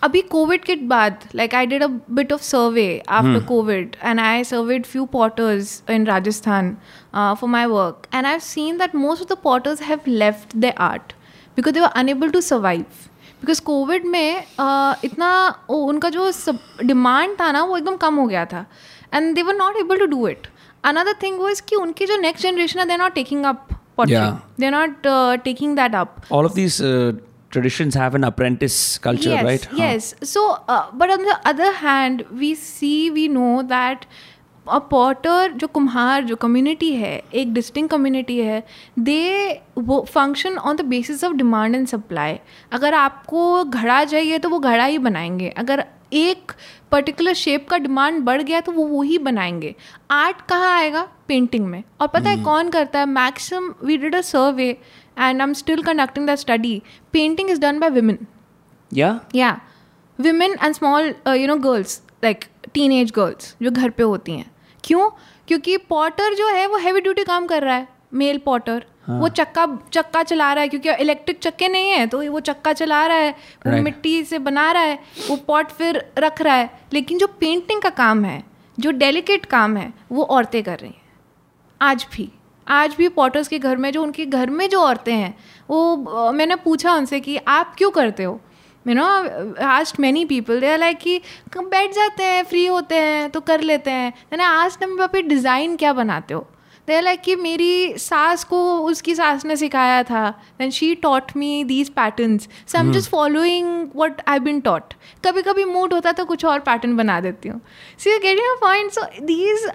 अभी 0.02 0.20
कोविड 0.20 0.64
के 0.64 0.76
बाद 0.76 1.24
like 1.34 1.54
I 1.54 1.66
did 1.66 1.82
a 1.82 1.86
bit 1.86 2.32
of 2.32 2.42
survey 2.42 3.02
after 3.08 3.40
COVID 3.40 3.96
and 4.02 4.20
I 4.20 4.44
surveyed 4.44 4.86
few 4.86 5.04
potters 5.04 5.82
in 5.90 6.06
Rajasthan 6.06 6.76
for 7.14 7.48
my 7.50 7.66
work 7.66 8.06
and 8.14 8.26
I 8.26 8.30
have 8.32 8.40
seen 8.40 8.78
that 8.78 8.94
most 8.94 9.22
of 9.22 9.32
the 9.32 9.36
potters 9.44 9.82
have 9.82 10.00
left 10.08 10.56
the 10.56 10.72
art 10.78 11.12
because 11.56 11.74
they 11.74 11.80
were 11.80 11.86
unable 11.86 12.30
to 12.30 12.40
survive 12.40 12.84
because 13.40 13.60
COVID 13.60 14.04
में 14.04 14.44
uh, 14.60 15.04
इतना 15.04 15.58
ओ, 15.70 15.76
उनका 15.76 16.08
जो 16.08 16.32
demand 16.84 17.40
था 17.40 17.52
ना 17.52 17.64
वो 17.64 17.76
एकदम 17.76 17.96
कम 17.96 18.14
हो 18.14 18.26
गया 18.26 18.44
था। 18.46 18.64
And 19.14 19.34
they 19.34 19.42
were 19.42 19.54
not 19.54 19.76
able 19.76 19.98
to 19.98 20.06
do 20.16 20.26
it 20.28 20.46
another 20.84 21.14
thing 21.22 21.38
was 21.40 21.62
कि 21.68 21.76
उनकी 21.76 22.06
जो 22.06 22.16
नेक्स्ट 22.20 22.46
जनरेशन 22.46 22.80
है 22.80 22.86
they 22.86 22.96
not 22.96 23.14
taking 23.14 23.44
up. 23.44 23.66
Pottery 23.96 24.16
they 24.60 24.70
not 24.70 25.06
taking 25.44 25.76
that 25.76 25.94
up 25.94 26.16
all 26.32 26.46
of 26.48 26.54
these 26.54 26.80
uh, 26.82 27.12
traditions 27.56 27.94
have 27.94 28.14
an 28.18 28.24
apprentice 28.24 28.76
culture, 28.98 29.32
yes, 29.32 29.44
right? 29.44 29.66
Huh. 29.72 29.76
Yes. 29.80 30.06
So, 30.30 30.40
uh, 30.68 30.84
but 31.02 31.12
on 31.16 31.26
the 31.26 31.36
other 31.44 31.72
hand, 31.82 32.24
we 32.40 32.48
see, 32.62 33.10
we 33.18 33.26
know 33.28 33.52
that 33.74 34.06
a 34.66 34.80
potter 34.92 35.38
जो 35.58 35.66
कुम्हार 35.68 36.24
जो 36.24 36.36
community 36.36 36.90
है 36.96 37.12
एक 37.34 37.52
distinct 37.54 37.88
community 37.88 38.38
है 38.38 38.62
they 38.98 39.20
वो 39.78 40.00
function 40.14 40.56
on 40.58 40.76
the 40.76 40.84
basis 40.92 41.24
of 41.24 41.32
demand 41.32 41.74
and 41.74 41.86
supply 41.88 42.38
अगर 42.72 42.94
आपको 42.94 43.42
घड़ा 43.64 44.04
चाहिए 44.04 44.38
तो 44.38 44.48
वो 44.48 44.58
घड़ा 44.58 44.84
ही 44.84 44.98
बनाएँगे 45.08 45.48
अगर 45.58 45.84
एक 46.12 46.52
पर्टिकुलर 46.94 47.32
शेप 47.32 47.68
का 47.68 47.78
डिमांड 47.78 48.22
बढ़ 48.22 48.42
गया 48.42 48.60
तो 48.60 48.72
वो 48.72 48.84
वही 48.84 49.18
बनाएँगे। 49.18 49.74
आर्ट 50.10 50.36
कहाँ 50.48 50.76
आएगा? 50.78 51.08
पेंटिंग 51.28 51.66
में। 51.66 51.82
और 52.00 52.08
पता 52.08 52.30
है 52.30 52.42
कौन 52.44 52.70
करता 52.70 52.98
है? 52.98 53.06
Maximum 53.06 53.86
we 53.86 53.96
did 53.96 54.14
a 54.14 54.20
survey 54.20 54.68
and 55.18 55.40
I 55.40 55.48
am 55.48 55.52
still 55.52 55.82
conducting 55.82 56.26
the 56.26 56.34
study 56.34 56.82
painting 57.12 57.50
is 57.50 57.60
done 57.60 57.78
by 57.78 57.90
women 57.90 58.26
Yeah. 58.94 59.14
yeah. 59.36 59.54
Women 60.20 60.52
and 60.62 60.72
small 60.78 61.08
uh, 61.08 61.34
you 61.34 61.46
know 61.46 61.58
girls 61.66 61.92
like 62.24 62.42
teenage 62.68 63.12
girls 63.18 63.56
जो 63.62 63.70
घर 63.70 63.90
पे 63.90 64.02
होती 64.02 64.32
हैं। 64.32 64.50
क्यों? 64.84 65.10
क्योंकि 65.48 65.76
पॉटर 65.76 66.34
जो 66.34 66.48
है 66.48 66.66
वो 66.66 66.76
हैवी 66.76 67.00
ड्यूटी 67.00 67.24
काम 67.24 67.46
कर 67.46 67.62
रहा 67.62 67.74
है। 67.74 67.88
मेल 68.14 68.38
पॉटर 68.38 68.84
वो 69.10 69.28
चक्का 69.30 69.66
चक्का 69.92 70.22
चला 70.22 70.52
रहा 70.52 70.62
है 70.62 70.68
क्योंकि 70.68 70.90
इलेक्ट्रिक 71.02 71.38
चक्के 71.38 71.68
नहीं 71.68 71.90
है 71.90 72.06
तो 72.06 72.22
वो 72.32 72.40
चक्का 72.40 72.72
चला 72.72 73.06
रहा 73.06 73.16
है 73.16 73.30
वो 73.30 73.70
Right. 73.70 73.84
मिट्टी 73.84 74.22
से 74.24 74.38
बना 74.40 74.70
रहा 74.72 74.82
है 74.82 74.98
वो 75.28 75.36
पॉट 75.46 75.70
फिर 75.70 76.04
रख 76.18 76.40
रहा 76.42 76.54
है। 76.54 76.70
लेकिन 76.92 77.18
जो 77.18 77.26
पेंटिंग 77.40 77.82
का 77.82 77.90
काम 77.90 78.24
है 78.24 78.42
जो 78.78 78.90
डेलिकेट 78.92 79.44
काम 79.46 79.76
है 79.76 79.92
वो 80.12 80.22
औरतें 80.24 80.62
कर 80.62 80.78
रही 80.78 80.90
हैं। 80.90 81.02
आज 81.80 82.06
भी 82.12 82.30
आज 82.66 82.94
भी 82.94 83.08
पॉटर्स 83.10 83.48
के 83.48 83.58
घर 83.58 83.76
में 83.76 83.90
जो 83.92 84.02
उनके 84.02 84.26
घर 84.26 84.50
में 84.50 84.68
जो 84.68 84.80
औरतें 84.80 85.14
हैं 85.14 85.34
वो 85.70 86.32
मैंने 86.32 86.56
पूछा 86.56 86.94
उनसे 86.94 87.20
कि 87.20 87.36
आप 87.36 87.74
क्यों 87.78 87.90
करते 87.90 88.24
हो? 88.24 88.40
You 88.86 88.94
know 88.94 89.04
asked 89.66 90.00
many 90.00 90.24
people 90.24 90.60
they 90.60 90.72
are 90.72 90.78
like 90.78 90.98
कि 90.98 91.20
बैठ 91.56 91.92
जाते 91.92 92.22
हैं 92.24 92.42
फ्री 92.44 92.64
होते 92.66 92.94
हैं 92.96 93.30
तो 93.30 93.40
कर 93.42 93.60
लेते 93.62 93.90
हैं। 93.90 94.12
मैंने 94.32 94.44
आज 94.44 94.78
मम्मी 94.82 94.96
पापा 94.98 95.20
डिज़ाइन 95.28 95.76
क्या 95.76 95.92
बनाते 95.92 96.34
हो? 96.34 96.46
दे 96.88 97.00
लाइक 97.00 97.20
कि 97.22 97.34
मेरी 97.36 97.98
सास 97.98 98.44
को 98.44 98.58
उसकी 98.88 99.14
सास 99.14 99.44
ने 99.46 99.56
सिखाया 99.56 100.02
था 100.10 100.28
then 100.58 100.70
she 100.70 100.94
taught 101.02 101.32
me 101.36 101.62
these 101.64 101.88
patterns 101.94 102.48
so 102.66 102.78
I 102.78 102.84
am 102.84 102.92
just 102.92 103.10
following 103.10 103.88
what 103.96 104.20
I 104.28 104.38
been 104.48 104.60
taught 104.60 104.94
कभी 105.26 105.42
कभी 105.42 105.64
मूड 105.64 105.94
होता 105.94 106.12
तो 106.12 106.24
कुछ 106.24 106.44
और 106.44 106.60
पैटर्न 106.68 106.96
बना 106.96 107.20
देती 107.20 107.48
हूँ 107.48 107.60
see 107.98 108.10
you 108.10 108.18
getting 108.22 108.50
a 108.50 108.60
point 108.66 108.92
so 108.92 109.06
these 109.24 109.70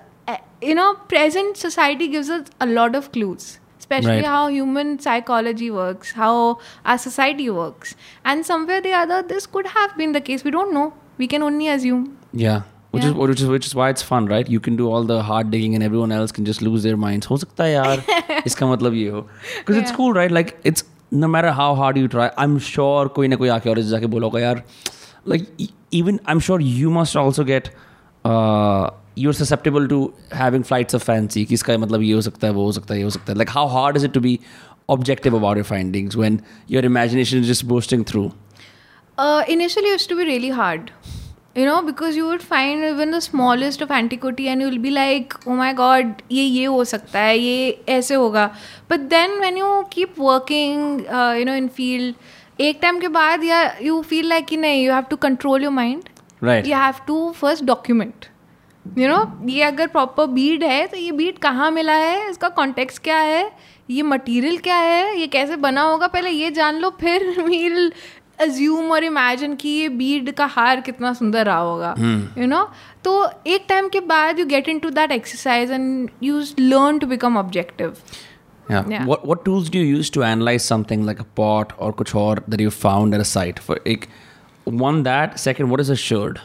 you 0.68 0.74
know 0.78 0.86
present 1.12 1.60
society 1.60 2.08
gives 2.14 2.30
us 2.36 2.50
a 2.64 2.66
lot 2.70 2.96
of 2.98 3.06
clues 3.14 3.44
especially 3.80 4.16
Right. 4.16 4.26
how 4.32 4.42
human 4.56 4.90
psychology 5.06 5.70
works 5.76 6.12
how 6.18 6.32
our 6.86 6.98
society 7.04 7.46
works 7.60 7.94
and 8.32 8.48
somewhere 8.50 8.82
or 8.82 8.84
the 8.88 8.92
other 9.02 9.20
this 9.30 9.48
could 9.56 9.70
have 9.78 9.96
been 10.02 10.18
the 10.18 10.22
case 10.30 10.44
we 10.50 10.54
don't 10.58 10.76
know 10.80 10.84
we 11.24 11.30
can 11.36 11.46
only 11.48 11.70
assume 11.76 12.04
Yeah. 12.42 12.60
which 12.92 13.04
yeah. 13.04 13.10
is 13.10 13.16
which 13.16 13.42
is 13.42 13.48
which 13.48 13.66
is 13.68 13.76
why 13.76 13.90
it's 13.90 14.02
fun 14.02 14.26
right? 14.26 14.50
You 14.50 14.60
can 14.60 14.76
do 14.76 14.92
all 14.92 15.04
the 15.04 15.24
hard 15.24 15.52
digging 15.52 15.76
and 15.76 15.84
everyone 15.84 16.12
else 16.12 16.32
can 16.32 16.46
just 16.46 16.62
lose 16.62 16.84
their 16.84 16.98
minds. 16.98 17.28
Ho 17.28 17.38
sakta 17.38 17.64
yaar. 17.64 17.98
Iska 18.52 18.70
matlab 18.76 18.96
ye 19.02 19.10
ho. 19.10 19.28
Because 19.60 19.76
yeah. 19.76 19.82
it's 19.82 19.92
cool 19.92 20.14
right? 20.14 20.32
Like 20.32 20.58
it's 20.64 20.84
no 21.12 21.28
matter 21.28 21.52
how 21.52 21.74
hard 21.74 21.98
you 21.98 22.08
try 22.08 22.32
i'm 22.38 22.60
sure 22.60 23.10
koi 23.10 23.26
na 23.26 23.36
koi 23.36 23.48
aake 23.54 23.64
jaake 23.92 24.04
bologa 24.16 24.42
yaar 24.42 24.58
like 25.34 25.48
even 26.00 26.20
i'm 26.28 26.42
sure 26.48 26.60
you 26.60 26.92
must 26.98 27.16
also 27.22 27.46
get 27.52 27.72
uh 28.32 28.92
you're 29.20 29.34
susceptible 29.34 29.88
to 29.88 30.14
having 30.32 30.64
flights 30.64 30.94
of 30.94 31.04
fancy. 31.04 31.46
Kiska 31.46 31.78
matlab 31.84 32.06
ye 32.06 32.14
ho 32.14 32.22
sakta 32.28 32.48
hai 32.48 32.54
wo 32.58 32.66
ho 32.66 32.72
sakta 32.78 32.94
hai 32.94 33.00
ye 33.00 33.08
ho 33.08 33.10
sakta 33.16 33.34
hai. 33.34 33.40
Like 33.40 33.50
how 33.56 33.68
hard 33.68 33.98
is 33.98 34.06
it 34.10 34.14
to 34.18 34.22
be 34.26 34.40
objective 34.98 35.34
about 35.40 35.58
your 35.62 35.66
findings 35.72 36.16
when 36.22 36.42
your 36.68 36.86
imagination 36.90 37.40
is 37.40 37.48
just 37.48 37.68
bursting 37.68 38.06
through? 38.12 38.32
Uh, 39.18 39.44
initially 39.56 39.90
it 39.90 39.98
used 40.00 40.10
to 40.10 40.16
be 40.16 40.26
really 40.30 40.52
hard. 40.62 40.94
You 41.60 41.66
know 41.66 41.80
because 41.82 42.18
you 42.18 42.26
would 42.26 42.42
find 42.42 42.84
even 42.86 43.12
the 43.12 43.20
smallest 43.20 43.84
of 43.84 43.94
antiquity 43.94 44.46
and 44.46 44.64
will 44.64 44.78
be 44.78 44.90
like 44.90 45.34
oh 45.48 45.56
my 45.56 45.74
god 45.74 46.14
ये 46.32 46.44
ये 46.44 46.66
हो 46.66 46.84
सकता 46.86 47.20
है 47.20 47.38
ये 47.38 47.84
ऐसे 47.90 48.16
होगा 48.16 48.46
but 48.92 49.00
then 49.10 49.40
when 49.40 49.58
you 49.58 49.82
keep 49.94 50.20
working 50.20 51.00
you 51.40 51.46
know 51.46 51.54
in 51.54 51.68
field 51.78 52.62
एक 52.62 52.80
time 52.82 53.00
के 53.00 53.08
बाद 53.10 53.44
या 53.44 53.62
यू 53.82 54.02
फील 54.02 54.28
लाइक 54.30 54.46
कि 54.46 54.58
नहीं 54.58 54.84
you 54.86 54.94
have 54.94 55.04
to 55.10 55.16
control 55.18 55.64
your 55.64 55.72
mind 55.74 56.10
you 56.68 56.76
have 56.78 57.06
to 57.08 57.32
first 57.32 57.64
document 57.66 58.26
you 58.86 59.08
know 59.08 59.20
ये 59.48 59.62
अगर 59.64 59.88
प्रॉपर 59.88 60.26
बीड 60.28 60.64
है 60.64 60.86
तो 60.88 60.98
ये 60.98 61.12
बीड 61.12 61.38
कहाँ 61.40 61.70
मिला 61.72 61.94
है 61.96 62.30
इसका 62.30 62.50
कॉन्टेक्स 62.52 63.00
क्या 63.00 63.18
है 63.18 63.50
ये 63.90 64.02
मटेरियल 64.04 64.58
क्या 64.58 64.76
है 64.78 65.20
ये 65.20 65.28
कैसे 65.28 65.56
बना 65.58 65.82
होगा 65.82 66.08
पहले 66.08 66.30
ये 66.30 66.50
जान 66.52 66.80
लो 66.80 66.90
फिर 67.00 67.24
वील 67.40 67.92
अज्यूम 68.42 68.92
और 68.92 69.04
इमेजिन 69.04 69.56
कि 69.62 69.70
ये 69.70 69.90
बीड 70.02 70.32
का 70.36 70.46
हार 70.56 70.82
कितना 70.82 71.14
सुंदर 71.14 71.46
रहा 71.46 71.58
होगा 71.58 71.94
यू 72.38 72.48
नो 72.48 72.64
तो 73.04 73.14
एक 73.48 73.66
टाइम 73.70 73.90
के 73.90 74.00
बाद 74.14 74.40
you 74.40 74.46
get 74.46 74.70
into 74.80 74.90
that 74.90 75.12
exercise 75.12 75.72
and 75.72 76.10
you 76.24 76.42
learn 76.60 77.00
to 77.00 77.08
become 77.08 77.38
objective 77.38 77.96
Yeah. 78.70 78.90
Yeah. 78.90 79.06
What 79.06 79.22
what 79.28 79.40
tools 79.46 79.70
do 79.74 79.80
you 79.80 79.86
use 80.00 80.10
to 80.16 80.24
analyze 80.26 80.66
something 80.72 81.06
like 81.06 81.22
a 81.22 81.26
pot 81.38 81.72
or 81.86 81.88
kuch 82.02 82.12
aur 82.24 82.34
that 82.54 82.64
you 82.66 82.74
found 82.74 83.16
at 83.18 83.24
a 83.24 83.26
site? 83.30 83.62
For 83.68 83.78
like, 83.86 84.04
one 84.82 85.00
that 85.08 85.40
second, 85.44 85.72
what 85.72 85.82
is 85.86 85.90
a 85.90 85.98
sherd? 86.02 86.42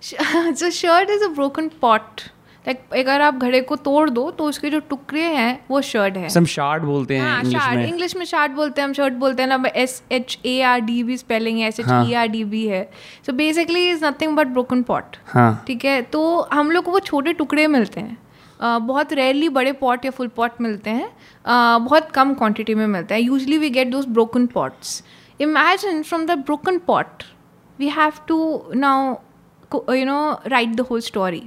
so 0.00 0.68
sherd 0.70 1.10
is 1.10 1.24
a 1.24 1.28
broken 1.34 1.68
pot 1.80 2.20
like 2.66 2.94
अगर 2.96 3.20
आप 3.20 3.34
घड़े 3.34 3.60
को 3.60 3.76
तोड़ 3.76 4.08
दो 4.10 4.30
तो 4.30 4.44
उसके 4.44 4.70
जो 4.70 4.78
टुकड़े 4.88 5.22
हैं 5.22 5.64
वो 5.70 5.80
शर्ट 5.80 6.16
है। 6.16 6.28
Some 6.28 6.48
shard 6.48 6.84
बोलते 6.84 7.16
हैं 7.16 7.22
हाँ 7.24 7.74
में. 7.74 7.86
इंग्लिश 7.86 8.16
में 8.16 8.24
शार्ट 8.24 8.52
बोलते 8.52 8.80
हैं 8.80 8.88
हम 8.88 8.94
शर्ट 8.94 9.14
बोलते 9.14 9.42
हैं 9.42 9.48
ना 9.48 9.62
S 9.76 10.02
H 10.12 10.38
A 10.46 10.60
R 10.62 10.80
D 10.80 11.02
भी 11.02 11.16
स्पेलिंग 11.16 11.58
है 11.58 11.68
S 11.68 11.80
H 11.80 11.86
E 11.88 12.14
R 12.14 12.28
D 12.28 12.44
भी 12.44 12.66
है। 12.66 12.82
So 13.26 13.32
basically 13.32 13.88
is 13.90 14.04
nothing 14.04 14.36
but 14.36 14.46
broken 14.46 14.82
pot 14.82 15.16
हाँ. 15.26 15.64
ठीक 15.66 15.84
है? 15.84 16.00
तो 16.02 16.48
हम 16.52 16.70
लोग 16.70 16.84
को 16.84 16.90
वो 16.90 17.00
छोटे 17.00 17.32
टुकड़े 17.32 17.66
मिलते 17.66 18.00
हैं। 18.00 18.18
बहुत 18.60 19.12
रेयरली 19.12 19.48
बड़े 19.48 19.72
पॉट 19.74 20.04
या 20.04 20.10
फुल 20.10 20.28
पॉट 20.36 20.60
मिलते 20.60 20.90
हैं। 20.90 21.10
बहुत 21.84 22.10
कम 22.10 22.34
क्वांटिटी 22.34 22.74
में 22.74 22.86
मिलते 22.86 23.14
हैं। 23.14 23.20
Usually 23.20 23.58
we 23.58 23.70
get 23.70 23.88
those 23.88 24.06
broken 24.08 24.46
pots 24.46 25.02
imagine 25.40 26.02
from 26.02 26.26
the 26.26 26.38
broken 26.38 26.78
pot 26.86 27.22
we 27.78 27.88
have 27.88 28.12
to 28.28 28.38
now 28.74 29.14
you 29.94 30.04
know 30.04 30.20
write 30.46 30.74
the 30.76 30.86
whole 30.90 31.00
story 31.00 31.42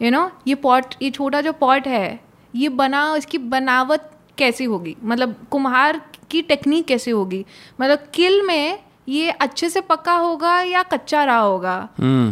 you 0.00 0.10
know 0.10 0.30
ये 0.46 0.54
पॉट 0.56 0.94
ये 1.02 1.10
छोटा 1.10 1.40
जो 1.40 1.52
पॉट 1.52 1.86
है 1.88 2.20
ये 2.54 2.68
बना 2.70 3.14
इसकी 3.16 3.38
बनावट 3.38 4.00
कैसी 4.38 4.64
होगी? 4.64 4.96
मतलब 5.04 5.34
कुम्हार 5.50 6.00
की 6.30 6.42
टेक्निक 6.42 6.86
कैसी 6.86 7.10
होगी? 7.10 7.44
मतलब 7.80 8.06
किल 8.14 8.42
में 8.42 8.78
ये 9.08 9.30
अच्छे 9.30 9.68
से 9.70 9.80
पका 9.80 10.12
होगा 10.12 10.60
या 10.60 10.82
कच्चा 10.82 11.22
रहा 11.24 11.38
होगा? 11.38 11.76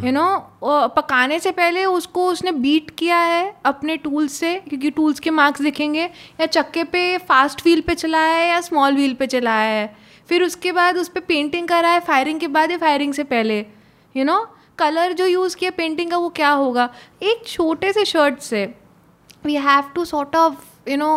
यू 0.04 0.12
नो 0.12 0.88
पकाने 0.96 1.38
से 1.40 1.50
पहले 1.50 1.84
उसको 1.84 2.26
उसने 2.28 2.52
बीट 2.52 2.90
किया 2.90 3.18
है 3.18 3.54
अपने 3.64 3.96
टूल्स 3.96 4.32
से 4.32 4.54
क्योंकि 4.60 4.90
टूल्स 4.90 5.20
के 5.20 5.30
मार्क्स 5.30 5.62
दिखेंगे 5.62 6.04
या 6.40 6.46
चक्के 6.46 6.84
पे 6.84 7.16
फास्ट 7.18 7.62
व्हील 7.64 7.80
पे 7.80 7.94
चलाया 7.94 8.34
है 8.34 8.48
या 8.48 8.60
स्मॉल 8.60 8.94
व्हील 8.94 9.14
पे 9.14 9.26
चलाया 9.26 9.70
है। 9.70 9.96
फिर 10.28 10.42
उसके 10.42 10.72
बाद 10.72 10.96
उस 10.96 11.08
पर 11.08 11.20
पेंटिंग 11.20 11.68
करा 11.68 11.88
है 11.88 12.00
फायरिंग 12.00 12.40
के 12.40 12.48
बाद 12.48 12.70
या 12.70 12.78
फायरिंग 12.78 13.14
से 13.14 13.24
पहले। 13.24 13.58
यू 14.14 14.24
नो 14.24 14.38
कलर 14.78 15.12
जो 15.12 15.26
यूज़ 15.26 15.56
किया 15.56 15.70
पेंटिंग 15.76 16.10
का 16.10 16.16
वो 16.18 16.28
क्या 16.36 16.50
होगा? 16.50 16.88
एक 17.22 17.46
छोटे 17.46 17.92
से 17.92 18.04
शर्ट 18.04 18.38
से 18.40 18.64
we 19.46 19.54
have 19.54 19.90
to 19.94 20.04
sort 20.04 20.36
of 20.36 20.90
you 20.90 20.96
know 20.96 21.08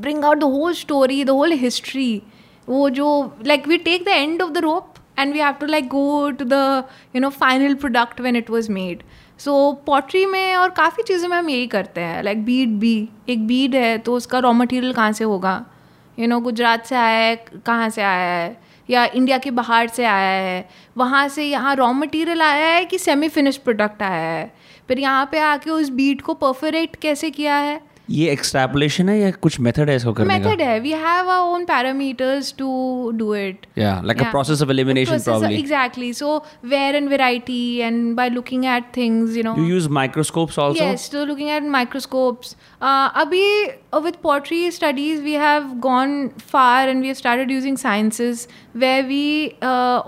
bring 0.00 0.24
out 0.24 0.38
the 0.38 0.44
whole 0.44 0.72
story 0.74 1.24
the 1.24 1.30
whole 1.30 1.52
history 1.52 2.22
वो 2.68 2.88
जो 2.90 3.08
like 3.46 3.68
we 3.68 3.76
take 3.78 4.04
the 4.04 4.08
end 4.08 4.42
of 4.42 4.50
the 4.50 4.58
rope 4.58 4.94
and 5.18 5.32
we 5.32 5.38
have 5.38 5.52
to 5.52 5.66
like 5.66 5.88
go 5.88 6.30
to 6.30 6.44
the 6.44 6.84
you 7.16 7.20
know 7.20 7.28
final 7.28 7.74
product 7.74 8.20
when 8.20 8.36
it 8.36 8.50
was 8.50 8.70
made 8.72 9.02
so 9.38 9.72
pottery 9.86 10.24
में 10.26 10.56
और 10.56 10.70
काफ़ी 10.70 11.02
चीज़ों 11.02 11.28
में 11.28 11.36
हम 11.36 11.50
यही 11.50 11.66
करते 11.66 12.00
हैं 12.00 12.22
लाइक 12.22 12.44
बीड 12.44 12.78
बी 12.78 13.08
एक 13.28 13.46
बीड 13.46 13.74
है 13.74 13.98
तो 13.98 14.14
उसका 14.14 14.38
रॉ 14.38 14.52
मटेरियल 14.52 14.92
कहाँ 14.92 15.12
से 15.12 15.24
होगा? 15.24 15.64
यू 16.18 16.26
नो 16.26 16.40
गुजरात 16.40 16.86
से 16.86 16.96
आया 16.96 17.18
है, 17.18 17.36
कहाँ 17.66 17.88
से 17.90 18.02
आया 18.02 18.34
है? 18.38 18.67
या 18.90 19.04
इंडिया 19.06 19.38
के 19.38 19.50
बाहर 19.50 19.88
से 19.88 20.04
आया 20.04 20.30
है, 20.42 20.68
वहाँ 20.96 21.28
से 21.28 21.44
यहाँ 21.44 21.74
रॉ 21.76 21.92
मटेरियल 21.92 22.42
आया 22.42 22.66
है 22.66 22.84
कि 22.84 22.98
सेमी 22.98 23.28
फिनिश 23.28 23.56
प्रोडक्ट 23.56 24.02
आया 24.02 24.22
है? 24.22 24.52
फिर 24.88 24.98
यहाँ 24.98 25.28
पे 25.32 25.38
आके 25.38 25.70
उस 25.70 25.88
बीट 25.90 26.20
को 26.20 26.34
परफोरेट 26.34 26.96
कैसे 26.96 27.30
किया 27.30 27.56
है? 27.56 27.80
ये 28.10 28.30
एक्सट्रैपुलेशन 28.32 29.08
है 29.08 29.18
या 29.18 29.30
कुछ 29.30 29.58
मेथड 29.60 29.90
है 29.90 29.96
इसको 29.96 30.12
करने 30.12 30.38
का 30.38 30.48
मेथड 30.48 30.62
है 30.62 30.78
we 30.80 30.92
have 30.92 31.30
our 31.30 31.54
own 31.54 31.64
parameters 31.64 32.54
to 32.58 32.70
do 33.16 33.34
it 33.34 33.66
Yeah, 33.78 34.00
like 34.10 34.22
a 34.22 34.30
process 34.30 34.62
of 34.64 34.70
elimination 34.74 35.20
probably. 35.26 35.58
exactly 35.58 36.08
so 36.20 36.30
wear 36.72 36.94
and 37.00 37.10
variety 37.10 37.58
and 37.88 38.16
by 38.20 38.28
looking 38.36 38.64
at 38.66 38.88
things 38.98 39.36
you 39.40 39.44
know 39.48 39.54
You 39.58 39.66
use 39.72 39.88
microscopes 39.98 40.58
also? 40.58 40.84
Yes, 40.84 41.04
so 41.10 41.24
looking 41.24 41.50
at 41.50 41.68
microscopes. 41.76 42.56
Uh, 42.80 43.24
abhi, 43.24 43.44
uh, 43.92 44.00
with 44.00 44.20
pottery 44.22 44.70
studies, 44.70 45.20
we 45.20 45.34
have 45.34 45.80
gone 45.80 46.30
far 46.54 46.88
and 46.88 47.00
we 47.00 47.08
have 47.08 47.16
started 47.16 47.50
using 47.50 47.76
sciences 47.76 48.46
where 48.72 49.04
we 49.04 49.56
uh, 49.62 50.02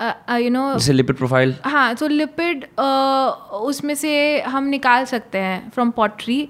Uh, 0.00 0.12
uh, 0.30 0.38
you 0.38 0.50
know 0.50 0.72
जैसे 0.72 0.92
lipid 0.92 1.16
profile 1.16 1.54
हाँ 1.64 1.94
तो 1.94 2.06
lipid 2.08 2.64
uh, 2.64 3.30
उसमें 3.68 3.94
से 3.94 4.40
हम 4.42 4.64
निकाल 4.64 5.04
सकते 5.04 5.38
हैं 5.38 5.70
from 5.70 5.90
pottery 5.90 6.48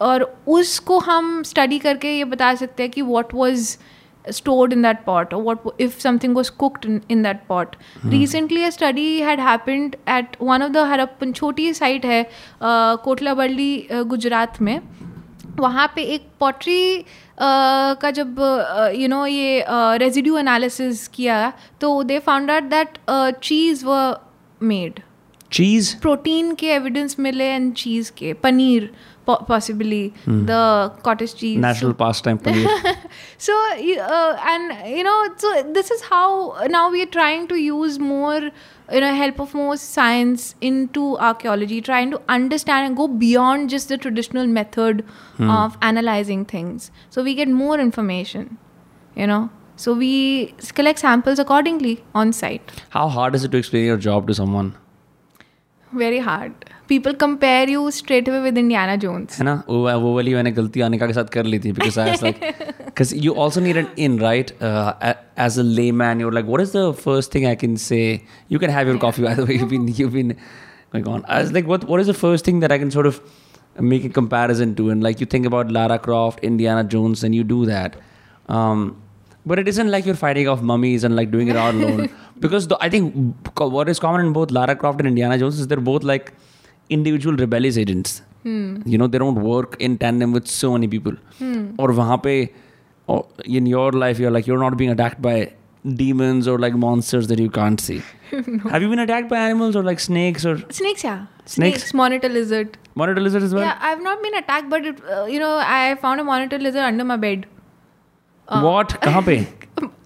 और 0.00 0.22
उसको 0.48 0.98
हम 0.98 1.42
स्टडी 1.42 1.78
करके 1.78 2.16
ये 2.16 2.24
बता 2.24 2.54
सकते 2.54 2.82
हैं 2.82 2.92
कि 2.92 3.02
what 3.02 3.34
was 3.34 3.76
stored 4.24 4.72
in 4.72 4.82
that 4.82 5.04
pot 5.04 5.34
what 5.34 5.80
if 5.80 5.98
something 6.00 6.34
was 6.36 6.50
cooked 6.58 7.00
in 7.10 7.22
that 7.22 7.46
pot 7.48 7.76
recently 8.06 8.62
a 8.64 8.70
study 8.70 9.20
had 9.20 9.40
happened 9.40 9.96
at 10.08 10.36
one 10.42 10.62
of 10.62 10.72
the 10.72 10.86
Harappan 10.90 11.18
छोटी 11.34 11.72
साइट 11.74 12.06
है 12.06 12.22
कोटला 12.62 13.34
बल्ली 13.34 13.88
गुजरात 13.92 14.60
में. 14.62 14.80
वहाँ 15.58 15.86
पे 15.94 16.02
एक 16.14 16.26
पॉटरी 16.40 17.04
का 17.40 18.10
जब 18.10 18.40
यू 18.94 19.08
नो 19.08 19.24
ये 19.26 19.64
रेजिड्यू 19.98 20.38
एनालिसिस 20.38 21.06
किया 21.08 21.52
तो 21.80 22.02
they 22.02 22.18
found 22.18 22.50
out 22.50 22.70
that 22.70 22.98
cheese 23.42 23.84
was 23.86 24.16
made 24.60 25.00
cheese 25.52 25.94
protein 26.00 26.54
के 26.54 26.66
एविडेंस 26.66 27.18
मिले 27.18 27.44
एंड 27.44 27.72
चीज़ 27.74 28.10
के 28.12 28.32
paneer. 28.32 28.90
possibly 29.36 30.14
mm. 30.26 30.46
the 30.46 30.92
cottage 31.02 31.34
cheese. 31.34 31.58
National 31.58 31.94
pastime 31.94 32.38
paneer. 32.38 32.96
so 33.38 33.52
uh, 33.52 34.36
and 34.46 34.96
you 34.96 35.04
know 35.04 35.28
so 35.36 35.62
this 35.72 35.90
is 35.90 36.02
how 36.02 36.56
now 36.66 36.90
we 36.90 37.02
are 37.02 37.12
trying 37.18 37.46
to 37.48 37.56
use 37.56 37.98
more 37.98 38.50
you 38.92 39.00
know 39.00 39.12
help 39.14 39.40
of 39.40 39.54
more 39.54 39.76
science 39.76 40.54
into 40.60 41.18
archaeology 41.18 41.80
trying 41.80 42.10
to 42.10 42.20
understand 42.28 42.86
and 42.86 42.96
go 42.96 43.06
beyond 43.06 43.70
just 43.70 43.88
the 43.88 43.98
traditional 43.98 44.46
method 44.46 45.04
mm. 45.36 45.50
of 45.58 45.76
analyzing 45.82 46.44
things 46.44 46.90
so 47.10 47.22
we 47.22 47.34
get 47.34 47.48
more 47.48 47.78
information 47.78 48.56
you 49.14 49.26
know 49.26 49.50
so 49.76 49.94
we 49.94 50.54
collect 50.74 50.98
samples 50.98 51.38
accordingly 51.38 52.02
on 52.14 52.32
site 52.32 52.72
how 52.90 53.08
hard 53.08 53.34
is 53.34 53.44
it 53.44 53.52
to 53.52 53.58
explain 53.58 53.84
your 53.84 53.98
job 54.08 54.26
to 54.26 54.34
someone 54.34 54.74
very 55.92 56.18
hard 56.18 56.52
People 56.87 57.13
compare 57.23 57.67
you 57.69 57.81
straight 57.97 58.27
away 58.31 58.39
with 58.45 58.57
Indiana 58.61 58.95
Jones. 59.03 59.37
है 59.39 59.45
ना 59.45 59.53
वो 59.69 59.99
वो 60.05 60.13
वाली 60.15 60.33
मैंने 60.35 60.51
गलती 60.59 60.81
आने 60.87 60.97
के 61.03 61.13
साथ 61.13 61.29
कर 61.35 61.45
ली 61.53 61.59
थी 61.65 61.71
because 61.79 61.97
I 61.97 62.07
was 62.11 62.23
like 62.27 62.41
because 62.85 63.13
you 63.25 63.35
also 63.45 63.63
need 63.67 63.77
an 63.83 63.87
in 64.07 64.17
right 64.23 64.51
uh, 64.71 64.93
a- 65.11 65.15
as 65.47 65.57
a 65.57 65.65
layman 65.79 66.19
you're 66.25 66.35
like 66.39 66.51
what 66.55 66.61
is 66.65 66.73
the 66.79 66.83
first 67.05 67.31
thing 67.37 67.47
I 67.51 67.55
can 67.63 67.77
say 67.85 68.01
you 68.55 68.59
can 68.65 68.75
have 68.77 68.91
your 68.93 68.97
coffee 69.05 69.25
by 69.29 69.33
the 69.39 69.45
way 69.51 69.57
you've 69.61 69.71
been 69.75 69.87
you've 70.01 70.13
been 70.19 70.35
going 70.95 71.07
on 71.15 71.25
I 71.37 71.41
was 71.45 71.53
like 71.59 71.71
what 71.73 71.87
what 71.93 72.03
is 72.05 72.11
the 72.13 72.17
first 72.25 72.49
thing 72.51 72.59
that 72.65 72.75
I 72.77 72.79
can 72.85 72.91
sort 72.97 73.09
of 73.13 73.21
make 73.93 74.03
a 74.11 74.13
comparison 74.19 74.75
to 74.81 74.89
and 74.95 75.07
like 75.09 75.23
you 75.25 75.29
think 75.35 75.49
about 75.51 75.71
Lara 75.79 75.99
Croft 76.07 76.43
Indiana 76.51 76.83
Jones 76.95 77.23
and 77.29 77.39
you 77.41 77.43
do 77.55 77.61
that 77.71 77.95
um, 78.57 78.83
but 79.51 79.59
it 79.59 79.67
isn't 79.67 79.89
like 79.97 80.05
you're 80.09 80.19
fighting 80.23 80.47
off 80.55 80.61
mummies 80.73 81.03
and 81.03 81.15
like 81.21 81.31
doing 81.31 81.47
it 81.53 81.57
all 81.65 81.71
alone 81.71 82.09
because 82.39 82.67
the, 82.67 82.77
I 82.81 82.89
think 82.89 83.35
co- 83.55 83.67
what 83.77 83.89
is 83.93 83.99
common 83.99 84.25
in 84.25 84.33
both 84.33 84.51
Lara 84.51 84.75
Croft 84.83 84.99
and 85.05 85.07
Indiana 85.07 85.37
Jones 85.37 85.59
is 85.59 85.67
they're 85.67 85.87
both 85.89 86.03
like 86.03 86.33
individual 86.90 87.36
rebellious 87.36 87.76
agents. 87.76 88.22
Hmm. 88.42 88.82
You 88.86 88.98
know 88.98 89.06
they 89.06 89.18
don't 89.18 89.42
work 89.42 89.76
in 89.80 89.98
tandem 89.98 90.32
with 90.32 90.46
so 90.48 90.72
many 90.72 90.88
people. 90.88 91.12
Hmm. 91.38 91.74
Or 91.78 91.88
wahan 91.88 92.22
pe 92.22 92.48
in 93.44 93.66
your 93.66 93.92
life 93.92 94.18
you're 94.18 94.30
like 94.30 94.46
you're 94.46 94.58
not 94.58 94.76
being 94.76 94.90
attacked 94.90 95.20
by 95.22 95.52
demons 95.94 96.46
or 96.46 96.58
like 96.58 96.74
monsters 96.74 97.28
that 97.28 97.38
you 97.38 97.50
can't 97.50 97.80
see. 97.80 98.02
No. 98.30 98.70
have 98.70 98.82
you 98.82 98.88
been 98.90 98.98
attacked 98.98 99.28
by 99.28 99.38
animals 99.38 99.74
or 99.74 99.82
like 99.82 99.98
snakes 99.98 100.44
or 100.44 100.58
snakes 100.70 101.02
yeah. 101.02 101.26
Snakes, 101.46 101.80
snakes? 101.80 101.94
Monitor 101.94 102.28
lizard. 102.28 102.76
Monitor 102.94 103.22
lizard 103.22 103.42
as 103.42 103.54
well? 103.54 103.64
Yeah 103.64 103.78
i've 103.80 104.02
not 104.02 104.22
been 104.22 104.34
attacked 104.34 104.68
but 104.68 104.84
it, 104.84 105.00
uh, 105.10 105.24
you 105.24 105.38
know 105.38 105.56
i 105.56 105.94
found 106.02 106.20
a 106.20 106.24
monitor 106.24 106.58
lizard 106.58 106.82
under 106.82 107.04
my 107.04 107.16
bed. 107.16 107.46
Uh, 108.48 108.60
what? 108.62 108.88
kahan 109.06 109.46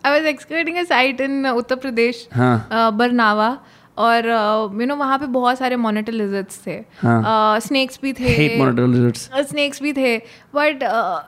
i 0.04 0.16
was 0.16 0.24
excavating 0.24 0.78
a 0.78 0.86
site 0.86 1.20
in 1.20 1.42
uttar 1.42 1.76
pradesh 1.86 2.20
huh. 2.30 2.58
और 3.98 4.26
you 4.80 4.86
know 4.86 4.96
वहाँ 4.96 5.18
पे 5.18 5.26
बहुत 5.28 5.58
सारे 5.58 5.76
monitor 5.76 6.12
lizards 6.12 6.60
थे। 6.66 6.78
हाँ. 6.98 7.60
Snacks 7.60 7.98
भी 8.02 8.12
थे. 8.12 8.34
Snacks 9.42 9.82
भी 9.82 9.92
थे। 9.92 10.16
बट 10.54 10.84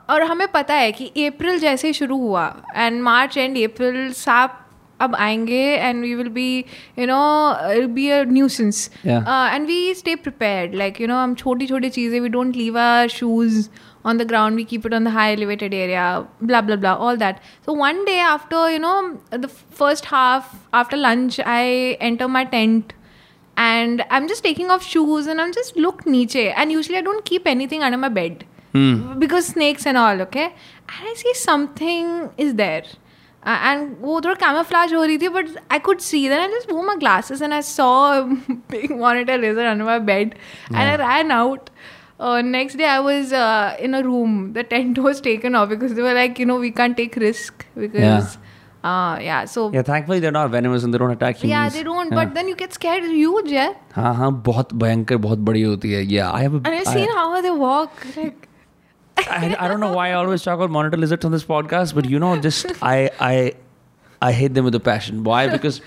और 0.09 0.23
हमें 0.23 0.47
पता 0.51 0.73
है 0.75 0.91
कि 0.91 1.25
अप्रैल 1.25 1.59
जैसे 1.59 1.87
ही 1.87 1.93
शुरू 1.93 2.17
हुआ 2.17 2.53
एंड 2.75 3.01
मार्च 3.03 3.37
एंड 3.37 3.57
अप्रैल 3.63 4.11
सांप 4.13 4.61
अब 4.99 5.15
आएँगे 5.15 5.63
and 5.75 6.01
we 6.01 6.13
will 6.15 6.27
be 6.29 6.57
you 6.99 7.05
know 7.07 7.87
be 7.93 8.09
a 8.09 8.23
nuisance 8.27 8.89
and 9.05 9.65
we 9.67 9.93
stay 9.93 10.15
prepared 10.15 10.75
like 10.75 11.01
you 11.01 11.07
know 11.07 11.15
हम 11.15 11.33
छोटी 11.35 11.67
छोटी 11.67 11.89
चीज़ें 11.89 12.19
we 12.19 12.29
don't 12.29 12.55
leave 12.55 12.77
our 12.79 13.07
shoes 13.07 13.67
on 14.04 14.16
the 14.16 14.24
ground 14.24 14.56
we 14.56 14.64
keep 14.64 14.86
it 14.86 14.94
on 14.94 15.04
the 15.04 15.10
high 15.10 15.32
elevated 15.32 15.74
area 15.74 16.26
blah 16.40 16.60
blah 16.62 16.76
blah 16.76 16.94
all 16.94 17.16
that 17.16 17.42
so 17.66 17.72
one 17.72 18.04
day 18.04 18.18
after 18.18 18.70
you 18.70 18.78
know 18.78 19.18
the 19.30 19.48
first 19.48 20.06
half 20.06 20.54
after 20.72 20.96
lunch 20.96 21.38
i 21.44 21.96
enter 22.00 22.28
my 22.28 22.44
tent 22.44 22.94
and 23.56 24.04
i'm 24.10 24.26
just 24.28 24.42
taking 24.42 24.70
off 24.70 24.82
shoes 24.82 25.26
and 25.26 25.40
i'm 25.40 25.52
just 25.52 25.76
look 25.76 26.06
niche 26.06 26.36
and 26.36 26.72
usually 26.72 26.96
i 26.96 27.02
don't 27.02 27.24
keep 27.24 27.46
anything 27.46 27.82
under 27.82 27.98
my 27.98 28.08
bed 28.08 28.46
because 29.18 29.46
snakes 29.46 29.86
and 29.86 29.98
all 29.98 30.20
okay 30.22 30.44
and 30.46 31.08
i 31.12 31.14
see 31.14 31.34
something 31.34 32.30
is 32.38 32.54
there 32.54 32.84
uh, 33.42 33.58
and 33.68 33.96
वो 34.00 34.20
थोड़ा 34.20 34.34
camouflage 34.40 34.92
हो 34.94 35.04
रही 35.04 35.18
थी 35.18 35.28
but 35.36 35.46
I 35.70 35.78
could 35.78 36.00
see 36.06 36.28
then 36.28 36.40
I 36.40 36.48
just 36.54 36.70
wore 36.72 36.84
my 36.88 36.96
glasses 36.96 37.40
and 37.40 37.54
I 37.54 37.60
saw 37.62 38.18
a 38.18 38.24
big 38.68 38.90
monitor 39.02 39.38
laser 39.38 39.66
under 39.66 39.84
my 39.84 39.98
bed 39.98 40.34
and 40.68 40.78
I 40.78 40.96
ran 40.96 41.32
out 41.32 41.70
uh, 42.18 42.42
next 42.42 42.76
day 42.76 42.84
I 42.84 43.00
was 43.00 43.32
uh, 43.32 43.76
in 43.78 43.94
a 43.94 44.02
room 44.02 44.52
the 44.54 44.64
tent 44.64 44.98
was 44.98 45.20
taken 45.20 45.54
off 45.54 45.68
because 45.70 45.94
they 45.94 46.02
were 46.02 46.14
like 46.14 46.38
you 46.38 46.46
know 46.46 46.56
we 46.56 46.70
can't 46.70 46.96
take 46.96 47.16
risk 47.16 47.64
because 47.76 48.36
uh, 48.84 49.18
yeah 49.20 49.44
so 49.44 49.70
Yeah, 49.72 49.82
thankfully 49.82 50.20
they're 50.20 50.32
not 50.36 50.50
venomous 50.50 50.84
and 50.84 50.92
they 50.94 50.98
don't 50.98 51.10
attack 51.10 51.36
humans. 51.36 51.50
yeah 51.54 51.68
they 51.78 51.82
don't 51.88 52.10
but 52.20 52.34
then 52.34 52.48
you 52.48 52.56
get 52.56 52.72
scared 52.80 53.04
it's 53.04 53.12
huge 53.22 53.50
yeah 53.56 53.72
हाँ 53.96 54.14
हाँ 54.20 54.30
बहुत 54.50 54.72
भयंकर 54.84 55.16
बहुत 55.26 55.38
बड़ी 55.50 55.62
होती 55.62 55.92
है 55.92 56.04
yeah 56.18 56.30
I 56.32 56.42
have 56.48 56.54
a 56.54 56.62
and 56.64 56.74
I've 56.78 56.88
I- 56.88 56.94
seen 57.00 57.10
how 57.20 57.40
they 57.48 57.50
walk 57.64 58.04
like 58.18 58.46
I, 59.28 59.54
I 59.64 59.68
don't 59.68 59.80
know 59.80 59.92
why 59.92 60.08
I 60.10 60.12
always 60.18 60.42
talk 60.42 60.54
about 60.58 60.70
monitor 60.70 60.96
lizards 60.96 61.24
on 61.26 61.32
this 61.32 61.44
podcast, 61.44 61.94
but 61.94 62.06
you 62.12 62.18
know, 62.18 62.30
just 62.44 62.70
I 62.82 63.10
I 63.20 63.52
I 64.28 64.32
hate 64.32 64.54
them 64.58 64.64
with 64.68 64.74
a 64.78 64.80
passion. 64.80 65.18
Why? 65.24 65.40
Because 65.54 65.80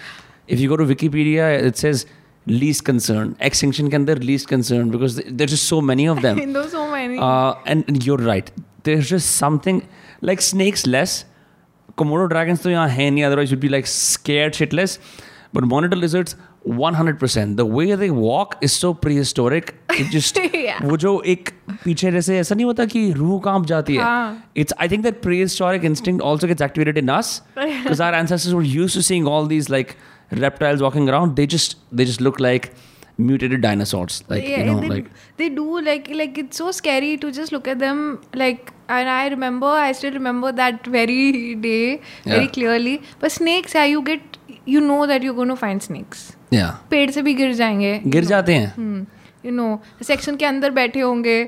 if 0.47 0.59
you 0.59 0.69
go 0.73 0.77
to 0.81 0.85
Wikipedia, 0.91 1.47
it 1.69 1.79
says 1.83 2.05
least 2.47 2.83
concern. 2.85 3.35
Extinction 3.39 3.89
can 3.89 4.05
their 4.05 4.15
least 4.17 4.47
concern 4.47 4.89
because 4.89 5.15
th- 5.17 5.27
there's 5.31 5.51
just 5.51 5.65
so 5.65 5.81
many 5.81 6.07
of 6.07 6.21
them. 6.21 6.41
there's 6.53 6.71
so 6.71 6.89
many 6.91 7.17
Uh, 7.17 7.53
and, 7.65 7.85
and 7.87 8.05
you're 8.05 8.17
right. 8.17 8.51
There's 8.83 9.09
just 9.09 9.35
something 9.37 9.87
like 10.21 10.41
snakes 10.41 10.85
less. 10.85 11.25
Komodo 11.97 12.27
dragons 12.29 12.61
तो 12.63 12.69
यहाँ 12.69 12.87
है 12.89 13.09
नहीं 13.11 13.25
otherwise 13.25 13.51
you'd 13.51 13.59
be 13.61 13.69
like 13.69 13.87
scared 13.87 14.53
shitless. 14.53 14.97
But 15.53 15.65
monitor 15.65 15.95
lizards 15.95 16.35
100%. 16.67 17.57
The 17.57 17.65
way 17.65 17.93
they 17.95 18.09
walk 18.09 18.57
is 18.61 18.73
so 18.73 18.93
prehistoric. 18.93 19.73
It 20.03 20.09
just 20.15 20.37
Yeah. 20.53 20.79
वो 20.83 20.97
जो 21.03 21.11
एक 21.33 21.49
पीछे 21.83 22.11
जैसे 22.11 22.37
ऐसा 22.39 22.55
नहीं 22.55 22.65
होता 22.65 22.85
कि 22.93 23.01
रूह 23.17 23.39
कांप 23.45 23.65
जाती 23.71 23.95
है 23.95 24.01
हाँ. 24.03 24.43
It's 24.63 24.73
I 24.85 24.87
think 24.93 25.03
that 25.07 25.21
prehistoric 25.25 25.83
instinct 25.89 26.21
also 26.29 26.47
gets 26.51 26.61
activated 26.67 26.97
in 27.03 27.09
us 27.17 27.31
because 27.55 28.01
our 28.07 28.13
ancestors 28.21 28.55
were 28.59 28.67
used 28.75 28.95
to 28.99 29.03
seeing 29.09 29.27
all 29.33 29.45
these 29.53 29.69
like 29.75 29.95
reptiles 30.30 30.82
walking 30.82 31.08
around. 31.08 31.36
They 31.36 31.46
just 31.46 31.76
they 31.92 32.04
just 32.04 32.20
look 32.20 32.40
like 32.40 32.72
mutated 33.18 33.60
dinosaurs. 33.62 34.22
Like 34.28 34.48
yeah, 34.48 34.58
you 34.58 34.64
know 34.66 34.80
they, 34.80 34.88
like 34.88 35.10
they 35.36 35.48
do 35.48 35.80
like 35.80 36.08
like 36.10 36.38
it's 36.38 36.56
so 36.56 36.70
scary 36.70 37.16
to 37.18 37.30
just 37.32 37.52
look 37.52 37.66
at 37.68 37.78
them 37.78 38.20
like 38.34 38.72
and 38.88 39.08
I 39.08 39.28
remember 39.28 39.66
I 39.66 39.92
still 39.92 40.12
remember 40.12 40.52
that 40.52 40.86
very 40.86 41.54
day 41.54 42.00
very 42.24 42.44
Yeah. 42.44 42.46
clearly 42.58 43.00
but 43.20 43.32
snakes 43.32 43.74
yeah 43.74 43.84
you 43.84 44.02
get 44.02 44.38
you 44.66 44.80
know 44.80 45.06
that 45.06 45.22
you're 45.22 45.34
going 45.40 45.48
to 45.48 45.56
find 45.64 45.82
snakes 45.88 46.22
yeah. 46.52 46.70
पेड़ 46.90 47.10
से 47.10 47.22
भी 47.22 47.34
गिर 47.34 47.52
जाएँगे 47.54 47.98
गिर 48.06 48.24
जाते 48.24 48.54
हैं 48.54 49.06
you 49.46 49.52
no 49.52 49.66
section 50.06 50.36
के 50.36 50.44
अंदर 50.44 50.70
बैठे 50.78 51.00
होंगे 51.00 51.42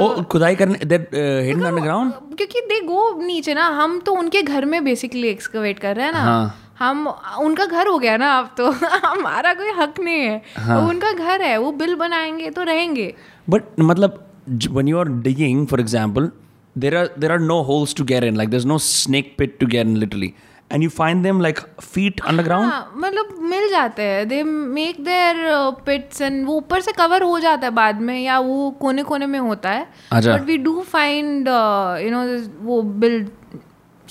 ओ 0.00 0.22
खुदाई 0.32 0.54
करने 0.54 0.78
हिडन 0.78 1.62
अंडरग्राउंड 1.64 2.12
क्योंकि 2.36 2.60
दे 2.70 2.80
गो 2.86 3.02
नीचे 3.26 3.54
ना 3.54 3.66
हम 3.82 3.98
तो 4.06 4.12
उनके 4.22 4.42
घर 4.42 4.64
में 4.72 4.82
बेसिकली 4.84 5.28
एक्सकवेट 5.28 5.78
कर 5.78 5.96
रहे 5.96 6.06
हैं 6.06 6.12
ना 6.12 6.22
हाँ. 6.24 6.56
हम 6.80 7.06
उनका 7.40 7.64
घर 7.66 7.86
हो 7.86 7.98
गया 7.98 8.16
ना 8.16 8.32
अब 8.38 8.50
तो 8.56 8.70
हमारा 9.06 9.52
कोई 9.54 9.72
हक 9.80 10.00
नहीं 10.00 10.20
है 10.20 10.42
हाँ. 10.58 10.80
वो 10.80 10.88
उनका 10.88 11.12
घर 11.12 11.42
है 11.42 11.56
वो 11.58 11.72
बिल 11.80 11.94
बनाएँगे 12.04 12.50
तो 12.50 12.62
रहेंगे 12.72 13.14
बट 13.50 13.80
मतलब 13.80 14.26
when 14.76 14.88
you 14.90 15.00
are 15.00 15.08
digging 15.24 15.66
for 15.72 15.78
example 15.80 16.30
there 16.76 16.96
are 17.00 17.08
there 17.24 17.32
are 17.34 17.42
no 17.48 17.58
holes 17.70 17.92
to 17.98 18.06
get 18.12 18.24
in 18.28 18.38
like 18.42 18.54
there's 18.54 18.70
no 18.70 18.78
snake 18.86 19.36
pit 19.40 19.58
to 19.60 19.68
get 19.74 19.86
in 19.86 19.98
literally 20.04 20.30
and 20.70 20.86
you 20.86 20.90
find 20.90 21.24
them 21.26 21.40
like 21.46 21.60
feet 21.82 22.20
underground 22.32 22.70
हाँ, 22.70 22.92
मतलब 22.96 23.38
मिल 23.50 23.68
जाते 23.70 24.02
हैं 24.02 24.26
they 24.28 24.42
make 24.42 25.02
their 25.04 25.36
pits 25.86 26.20
and 26.22 26.44
वो 26.46 26.54
ऊपर 26.56 26.80
से 26.80 26.92
cover 26.92 27.22
हो 27.22 27.38
जाता 27.40 27.66
है 27.66 27.72
बाद 27.74 28.00
में 28.00 28.18
या 28.20 28.38
वो 28.38 28.70
कोने 28.80 29.02
कोने 29.02 29.26
में 29.26 29.38
होता 29.38 29.70
है 29.70 29.86
अच्छा। 30.12 30.36
But 30.36 30.44
we 30.46 30.56
do 30.68 30.80
find 30.92 31.48
you 32.04 32.10
know 32.10 32.22
वो 32.66 32.82
build 33.04 33.28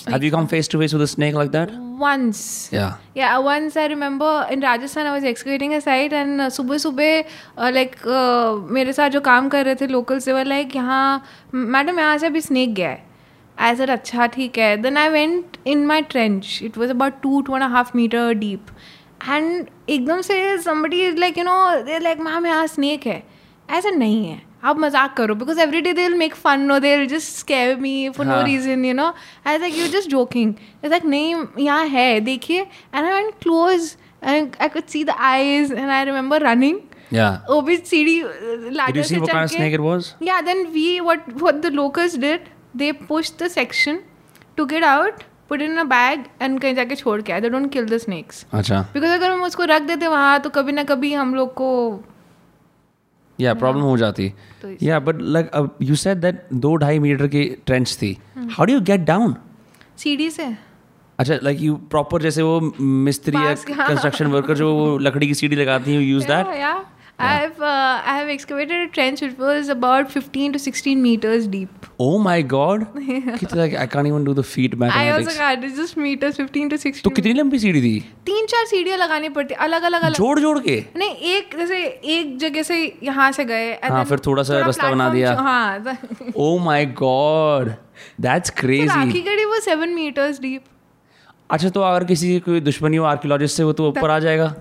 have 0.07 0.23
you 0.23 0.31
come 0.31 0.47
face 0.47 0.67
to 0.67 0.79
face 0.79 0.93
with 0.93 1.01
a 1.01 1.07
snake 1.07 1.35
like 1.35 1.51
that 1.51 1.71
once 1.99 2.69
yeah 2.71 2.97
Yeah, 3.13 3.37
once 3.39 3.75
I 3.75 3.87
remember 3.87 4.47
in 4.49 4.61
Rajasthan 4.61 5.05
I 5.05 5.13
was 5.13 5.23
excavating 5.23 5.73
a 5.73 5.81
site 5.81 6.13
and 6.13 6.41
uh, 6.41 6.49
सुबह 6.49 6.77
सुबह 6.77 7.23
uh, 7.57 7.71
like 7.73 7.97
uh, 8.07 8.55
मेरे 8.71 8.93
साथ 8.93 9.09
जो 9.09 9.21
काम 9.21 9.49
कर 9.49 9.65
रहे 9.65 9.75
थे 9.75 9.87
लोकल 9.87 10.19
से 10.19 10.33
वो 10.33 10.43
लाइक 10.43 10.75
यहाँ 10.75 11.23
मैडम 11.53 11.99
यहाँ 11.99 12.17
से 12.17 12.27
अभी 12.27 12.41
स्नेक 12.41 12.73
गया 12.73 12.89
है 12.89 13.03
आई 13.57 13.75
सर 13.75 13.89
अच्छा 13.89 14.27
ठीक 14.27 14.57
है 14.57 14.75
then 14.81 14.97
I 14.97 15.09
went 15.09 15.57
in 15.67 15.85
my 15.85 16.01
trench 16.11 16.59
it 16.63 16.77
was 16.77 16.89
about 16.89 17.21
two 17.23 17.41
two 17.41 17.55
and 17.55 17.63
half 17.71 17.91
metre 17.95 18.33
deep 18.33 18.67
and 19.29 19.67
एकदम 19.89 20.21
से 20.21 20.57
somebody 20.57 21.01
is 21.01 21.19
like 21.19 21.37
you 21.37 21.45
know 21.45 21.59
they're 21.83 22.03
like 22.03 22.21
ma'am 22.21 22.45
यहाँ 22.45 22.67
स्नेक 22.67 23.07
है 23.07 23.23
ऐसा 23.69 23.89
नहीं 23.89 24.25
है 24.27 24.41
आप 24.63 24.79
मज़ाक 24.79 25.13
करो 25.17 25.35
because 25.35 25.59
every 25.61 25.81
day 25.81 25.93
they 25.93 26.07
will 26.07 26.17
make 26.17 26.35
fun 26.35 26.61
no 26.71 26.79
they 26.79 27.05
just 27.05 27.37
scare 27.37 27.75
me 27.79 28.09
for 28.17 28.25
no. 28.25 28.41
Reason 28.45 28.85
you 28.85 28.93
know 28.93 29.07
I 29.47 29.57
like 29.57 29.77
you 29.77 29.87
just 29.97 30.09
joking 30.09 30.53
like 30.85 31.05
नहीं 31.05 31.35
यहाँ 31.65 31.85
है 31.87 32.19
देखिए 32.21 32.61
and 32.61 33.05
I 33.05 33.11
went 33.11 33.33
close 33.41 33.95
and 34.23 34.55
I 34.61 34.69
could 34.69 34.85
see 34.93 35.03
the 35.03 35.15
eyes 35.31 35.71
and 35.71 35.89
I 35.89 36.03
remember 36.05 36.47
running 36.47 36.79
yeah. 37.13 37.37
वो 37.49 37.61
भी 37.67 37.75
सीढ़ी 37.77 38.21
did 38.23 38.97
you 38.97 39.03
see 39.09 39.19
what 39.21 39.31
kind 39.31 39.43
of 39.43 39.51
snake 39.51 39.75
it 39.75 39.83
was? 39.83 40.09
Yeah 40.25 40.41
then 40.47 40.59
we 40.73 40.83
what 41.05 41.31
what 41.43 41.61
the 41.63 41.71
locals 41.77 42.17
did 42.23 42.51
they 42.81 42.89
pushed 43.07 43.39
the 43.43 43.49
section 43.53 43.97
took 44.59 44.75
it 44.79 44.83
out 44.89 45.23
put 45.51 45.61
it 45.61 45.71
in 45.71 45.81
a 45.83 45.85
bag 45.93 46.27
and 46.47 46.61
कहीं 46.61 46.75
जाके 46.75 46.95
छोड़ 46.95 47.21
के 47.21 47.33
आए. 47.33 47.41
They 47.41 47.49
don't 47.49 47.71
kill 47.75 47.87
the 47.93 47.99
snakes. 48.03 48.43
अच्छा। 48.53 48.81
Because 48.93 49.11
अगर 49.11 49.31
हम 49.31 49.41
उसको 49.43 49.65
रख 49.71 49.81
देते 49.81 50.07
वहाँ 50.07 50.39
तो 50.39 50.49
कभी 50.57 50.71
ना 50.71 50.83
कभी 50.91 51.13
हम 51.13 51.33
लोग 51.35 51.53
को 51.53 51.69
या 53.41 53.53
प्रॉब्लम 53.53 53.81
हो 53.81 53.97
जाती। 53.97 54.29
तो 54.61 54.75
या 54.81 54.99
but 54.99 55.21
like 55.21 55.77
you 55.81 55.95
said 55.95 56.17
that 56.17 56.47
दो 56.53 56.75
ढाई 56.75 56.99
मीटर 56.99 57.27
की 57.27 57.43
ट्रेंच 57.65 57.93
थी। 57.95 58.17
How 58.37 58.65
do 58.65 58.73
you 58.73 58.81
get 58.81 59.01
down 59.01 59.35
सीढ़ी 59.97 60.29
से। 60.29 60.47
अच्छा 61.19 61.37
लाइक 61.43 61.61
यू 61.61 61.75
प्रॉपर 61.91 62.21
जैसे 62.21 62.41
वो 62.41 62.59
मिस्त्री 62.79 63.35
या. 63.35 63.53
कंस्ट्रक्शन 63.69 64.27
वर्कर 64.27 64.57
जो 64.57 64.73
वो 64.75 64.97
लकड़ी 64.97 65.27
की 65.27 65.33
सीढ़ी 65.33 65.55
लगाती 65.55 65.91
हैं 65.91 65.99
you 66.01 66.07
use 66.07 66.27
that. 66.27 66.47
I've 67.27 67.61
uh, 67.61 68.01
I 68.11 68.13
have 68.17 68.29
excavated 68.33 68.81
a 68.81 68.87
trench 68.97 69.21
which 69.21 69.37
was 69.37 69.69
about 69.73 70.11
15 70.11 70.53
to 70.53 70.59
16 70.65 71.01
meters 71.05 71.47
deep. 71.55 71.87
Oh 72.05 72.17
my 72.27 72.35
god. 72.53 72.85
Kiतना- 72.97 73.57
like, 73.61 73.73
I 73.83 73.87
can't 73.95 74.07
even 74.11 74.23
do 74.29 74.33
the 74.37 74.43
feet 74.51 74.75
I 74.75 74.85
also 74.85 75.25
mathematics. 75.25 75.37
got 75.39 75.65
it's 75.69 75.75
just 75.81 75.97
meters 76.03 76.37
15 76.41 76.69
to 76.73 76.77
16. 76.83 77.03
तो 77.03 77.09
कितनी 77.17 77.33
लंबी 77.39 77.59
सीढ़ी 77.65 77.81
थी 77.87 77.99
तीन 78.29 78.45
चार 78.53 78.65
सीढ़ियाँ 78.71 78.97
लगानी 78.97 79.29
पड़ती 79.39 79.53
अलग 79.67 79.83
अलग 79.91 80.01
अलग 80.01 80.15
जोड़ 80.17 80.39
जोड़ 80.39 80.57
के 80.67 80.77
नहीं 80.97 81.33
एक 81.35 81.55
जैसे 81.57 81.83
एक 82.15 82.37
जगह 82.45 82.63
से 82.71 82.77
यहाँ 83.03 83.31
से 83.39 83.45
गए 83.51 83.71
हाँ, 83.83 84.03
फिर 84.05 84.19
थोड़ा 84.27 84.43
सा 84.43 84.59
रास्ता 84.65 84.91
बना 84.91 85.09
दिया। 85.13 85.33
हाँ 85.49 85.83
तो- 85.83 86.33
Oh 86.47 86.55
my 86.69 86.81
god. 87.03 87.75
That's 88.27 88.51
फिर 88.51 88.65
crazy. 88.65 88.89
आखिरी 88.97 89.21
गड़ी 89.29 89.45
वो 89.45 89.59
सेवन 89.69 89.89
मीटर्स 89.99 90.39
डीप 90.41 90.63
अच्छा 91.51 91.69
तो 91.75 91.81
अगर 91.81 92.03
किसी 92.07 92.39
कोई 92.47 92.59
दुश्मनी 92.61 92.97
हो 92.97 93.05
आर्कियोलॉजिस्ट 93.11 93.57
से 93.57 93.63
वो 93.63 93.73
तो 93.73 93.87
ऊपर 93.89 94.09
आ 94.09 94.19
जाएगा 94.25 94.53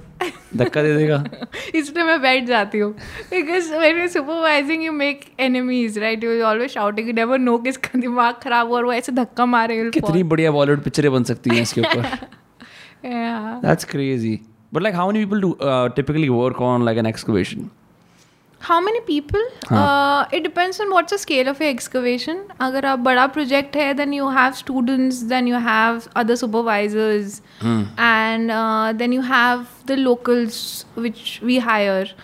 धक्का 0.56 0.82
दे 0.82 0.96
देगा। 0.96 1.24
इसलिए 1.74 2.04
मैं 2.04 2.22
बैठ 2.22 2.44
जाती 2.44 2.78
हूँ। 2.78 2.92
Because 3.30 3.74
when 3.74 4.02
you 4.02 4.08
supervising 4.08 4.84
you 4.84 4.92
make 4.92 5.20
enemies 5.40 5.98
right 5.98 6.24
you 6.24 6.42
always 6.42 6.70
shouting 6.70 7.08
you 7.08 7.14
never 7.14 7.38
know 7.38 7.58
किसका 7.58 7.98
दिमाग 7.98 8.34
खराब 8.34 8.68
हुआ 8.68 8.76
और 8.76 8.84
वो 8.84 8.92
ऐसे 8.92 9.12
धक्का 9.12 9.46
मारे 9.46 9.90
कितनी 9.90 10.22
बढ़िया 10.22 10.50
बॉलीवुड 10.50 10.82
पिक्चरें 10.82 11.12
बन 11.12 11.24
सकती 11.24 11.50
हैं 11.50 11.62
इसके 11.62 11.80
ऊपर। 11.80 12.18
Yeah. 13.04 13.84
Crazy 13.84 14.40
but 14.74 14.82
But 14.82 14.86
like, 14.86 15.00
how 15.00 15.10
many 15.10 15.26
people 15.26 15.40
do 15.40 15.68
uh, 15.68 15.88
typically 15.88 16.28
work 16.28 16.60
on 16.60 16.84
like 16.84 17.18
how 18.60 18.80
many 18.80 19.00
people 19.06 19.40
it 20.36 20.42
depends 20.42 20.80
on 20.80 20.88
what's 20.88 21.14
scale 21.20 21.48
of 21.48 21.62
excavation 21.62 22.42
अगर 22.60 22.86
आप 22.86 22.98
बड़ा 22.98 23.26
प्रोजेक्ट 23.26 23.76
है 23.76 23.92
then 23.94 24.14
you 24.14 24.28
have 24.28 24.52
students 24.52 25.20
then 25.24 25.48
you 25.48 25.58
have 25.66 26.00
other 26.16 26.34
supervisors 26.36 27.40
and 27.62 28.50
then 28.98 29.12
you 29.12 29.20
have 29.22 29.64
the 29.88 29.98
locals 29.98 30.86
which 30.98 31.38
we 31.44 31.58
hire 31.68 32.14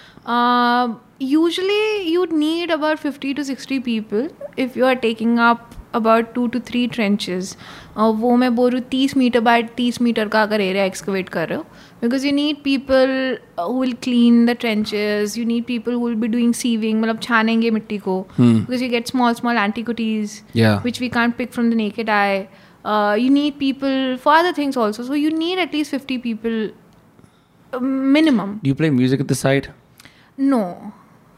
usually 1.22 2.12
you 2.12 2.26
need 2.32 2.72
about 2.72 2.99
fifty 2.99 3.35
to 3.35 3.43
sixty 3.43 3.78
people 3.80 4.28
if 4.59 4.78
you 4.78 4.87
are 4.87 4.95
taking 4.99 5.39
up 5.41 5.70
about 5.95 6.32
two 6.35 6.47
two 6.47 6.59
three 6.61 6.87
trenches 6.87 7.57
वो 7.97 8.35
मैं 8.37 8.55
बोल 8.55 8.70
रही 8.70 8.80
तीस 8.91 9.16
meter 9.16 9.41
by 9.41 9.62
तीस 9.76 10.01
meter 10.03 10.28
का 10.28 10.43
अगर 10.43 10.61
area 10.61 10.85
excavate 10.85 11.28
कर 11.28 11.49
रहे 11.49 11.59
हो 11.59 11.66
Because 12.04 12.26
you 12.26 12.32
need 12.34 12.58
people 12.64 13.38
who 13.60 13.80
will 13.82 13.94
clean 14.04 14.46
the 14.46 14.56
trenches 14.60 15.38
you 15.38 15.46
need 15.46 15.64
people 15.66 15.94
who 15.94 16.08
will 16.08 16.16
be 16.20 16.28
doing 16.38 16.54
sieving 16.62 17.02
मतलब 17.02 17.20
छानेंगे 17.24 17.72
मिट्टी 17.72 17.98
को 18.08 18.20
because 18.40 18.84
you 18.84 18.90
get 18.90 19.08
small 19.08 19.34
small 19.42 19.58
antiquities 19.58 20.42
Yeah. 20.60 20.80
which 20.88 21.00
we 21.04 21.08
can't 21.18 21.36
pick 21.42 21.54
from 21.58 21.70
the 21.74 21.78
naked 21.82 22.10
eye. 22.16 22.40
Uh, 22.92 23.16
you 23.22 23.30
need 23.38 23.56
people 23.60 23.96
for 24.26 24.34
other 24.34 24.52
things 24.60 24.78
also. 24.84 25.04
So 25.10 25.18
you 25.22 25.32
need 25.40 25.60
at 25.64 25.74
least 25.78 25.96
50 25.96 26.18
people 26.26 26.56
uh, 27.74 27.80
minimum. 28.18 28.54
Do 28.64 28.70
you 28.72 28.76
play 28.82 28.90
music 29.00 29.24
at 29.26 29.32
the 29.32 29.38
site? 29.40 29.68
No. 30.38 30.62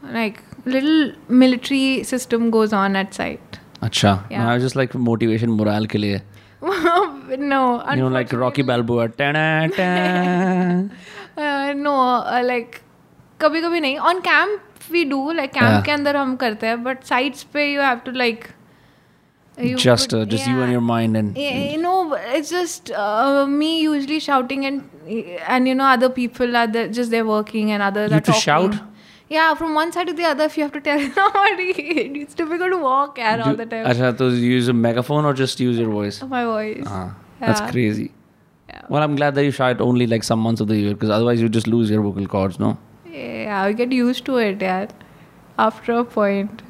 Like 0.02 0.38
little 0.66 1.12
military 1.42 2.02
system 2.12 2.46
goes 2.56 2.72
on 2.82 2.96
at 3.02 3.18
site. 3.20 3.58
Acha. 3.88 4.12
Yeah. 4.30 4.46
I 4.48 4.54
was 4.54 4.62
just 4.62 4.78
like 4.82 4.94
motivation 5.08 5.56
morale 5.60 5.86
के 5.94 5.98
लिए. 5.98 6.20
no 7.51 7.83
you 7.91 7.97
know 7.97 8.07
like 8.07 8.31
rocky 8.33 8.63
balboa. 8.63 9.07
Ta-da, 9.17 9.67
ta. 9.67 9.87
uh, 11.37 11.73
no 11.73 11.95
uh, 11.95 12.41
like 12.43 12.83
कभी 13.39 13.61
कभी 13.61 13.79
नहीं 13.79 13.97
on 14.09 14.19
camp 14.19 14.91
we 14.91 15.03
do 15.05 15.31
like 15.31 15.51
camp 15.53 15.83
के 15.85 15.91
अंदर 15.91 16.15
हम 16.17 16.35
करते 16.35 16.67
हैं 16.67 16.83
बट 16.83 17.03
साइट्स 17.03 17.43
पे 17.53 17.65
you 17.65 17.81
have 17.81 17.97
to 18.05 18.11
like 18.11 18.45
just 19.57 20.15
just 20.15 20.47
you 20.47 20.61
and 20.63 20.71
your 20.73 20.81
mind 20.81 21.15
and 21.17 21.37
you 21.37 21.81
know 21.81 22.15
it's 22.15 22.49
just 22.51 22.91
me 23.49 23.69
usually 23.79 24.19
shouting 24.19 24.65
and 24.65 24.81
and 25.07 25.67
you 25.67 25.75
know 25.75 25.91
other 25.91 26.09
people 26.15 26.55
are 26.55 26.87
just 26.87 27.11
they 27.11 27.21
working 27.29 27.69
and 27.71 27.81
other 27.81 28.19
to 28.19 28.33
shout 28.39 28.75
Yeah, 29.29 29.53
from 29.55 29.73
one 29.75 29.91
side 29.91 30.07
to 30.07 30.13
the 30.13 30.23
other, 30.23 30.45
if 30.45 30.57
you 30.57 30.63
have 30.63 30.71
to 30.73 30.79
tell 30.81 30.99
somebody, 31.15 31.71
it's 32.21 32.33
difficult 32.33 32.71
to 32.71 32.77
walk 32.77 33.17
yeah, 33.17 33.41
all 33.45 33.55
the 33.55 33.65
time. 33.65 33.85
Acha, 33.85 34.17
so 34.17 34.29
you 34.29 34.51
use 34.51 34.67
a 34.69 34.73
megaphone 34.73 35.25
or 35.25 35.33
just 35.33 35.59
use 35.59 35.77
your 35.77 35.89
voice? 35.89 36.21
My 36.23 36.45
voice. 36.45 36.83
Ah, 36.87 37.15
that's 37.39 37.59
Yeah. 37.61 37.71
crazy. 37.71 38.11
Yeah. 38.69 38.81
Well, 38.89 39.03
I'm 39.03 39.15
glad 39.17 39.35
that 39.35 39.43
you 39.43 39.51
shout 39.51 39.81
only 39.81 40.07
like 40.07 40.23
some 40.23 40.39
months 40.39 40.61
of 40.61 40.67
the 40.69 40.77
year 40.77 40.93
because 40.93 41.09
otherwise 41.09 41.41
you 41.41 41.49
just 41.49 41.67
lose 41.67 41.89
your 41.89 42.01
vocal 42.01 42.25
cords, 42.27 42.59
no? 42.59 42.77
Yeah, 43.11 43.63
I 43.63 43.73
get 43.73 43.91
used 43.91 44.23
to 44.25 44.37
it, 44.37 44.61
yeah. 44.61 44.87
After 45.59 45.93
a 45.93 46.05
point. 46.05 46.61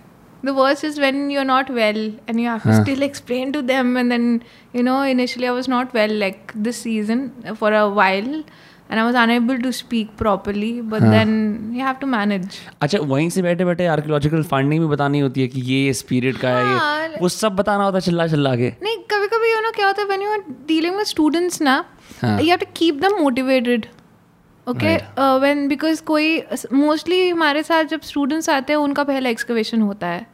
The 0.44 0.54
worst 0.54 0.84
is 0.84 1.00
when 1.00 1.30
you're 1.30 1.44
not 1.44 1.70
well 1.70 2.12
and 2.28 2.40
you 2.42 2.48
have 2.48 2.64
to 2.64 2.72
Huh. 2.72 2.84
still 2.84 3.02
explain 3.02 3.52
to 3.54 3.62
them. 3.62 3.98
And 3.98 4.12
then, 4.12 4.44
you 4.74 4.82
know, 4.82 5.02
initially 5.02 5.48
I 5.48 5.52
was 5.52 5.68
not 5.68 5.94
well 5.94 6.14
like 6.26 6.54
this 6.56 6.78
season 6.78 7.32
for 7.56 7.74
a 7.74 7.90
while 7.90 8.44
and 8.90 9.00
I 9.00 9.04
was 9.06 9.16
unable 9.16 9.60
to 9.60 9.72
speak 9.74 10.16
properly. 10.18 10.72
But 10.84 11.02
Huh. 11.02 11.12
then 11.12 11.32
you 11.74 11.82
have 11.82 12.00
to 12.00 12.10
manage. 12.14 12.58
अच्छा 12.82 13.00
वहीं 13.12 13.30
से 13.30 13.42
बैठे 13.42 13.66
बैठे 13.66 13.86
archaeological 13.96 14.44
finding 14.52 14.82
भी 14.82 14.88
बतानी 14.88 15.20
होती 15.20 15.42
है 15.42 15.48
कि 15.48 15.62
ये 15.72 15.90
इस 15.90 16.02
पीरियड 16.12 16.38
का 16.38 16.50
है 16.50 16.64
हाँ, 16.66 17.08
ये 17.08 17.18
वो 17.22 17.30
सब 17.30 17.56
बताना 17.56 17.84
होता 17.84 17.98
है 17.98 18.02
चिल्ला 18.02 18.28
चिल्ला 18.28 18.56
के 18.56 18.70
नहीं 18.84 18.98
कभी 19.12 19.28
कभी 19.36 19.52
यू 19.54 19.62
नो 19.62 19.72
क्या 19.76 19.88
होता 19.88 20.02
है 20.02 20.08
when 20.08 20.22
you 20.22 20.32
are 20.32 20.44
dealing 20.68 20.96
with 20.98 21.06
students 21.08 21.62
ना 21.62 21.84
हाँ. 22.22 22.40
You 22.40 22.48
have 22.48 22.58
to 22.60 22.66
keep 22.78 23.02
them 23.02 23.22
motivated 23.22 23.86
okay 24.68 24.96
when 25.40 25.68
because 25.68 26.02
कोई 26.06 26.42
मोस्टली 26.74 27.28
हमारे 27.30 27.64
साथ 27.64 27.84
जब 27.92 28.02
स्टूडेंट्स 28.04 28.50
आते 28.50 28.74
हैं 28.74 28.80
उनका 28.80 29.04
पहला 29.04 29.30
एक्सकवेशन 29.30 29.82
होता 29.82 30.08
है 30.08 30.26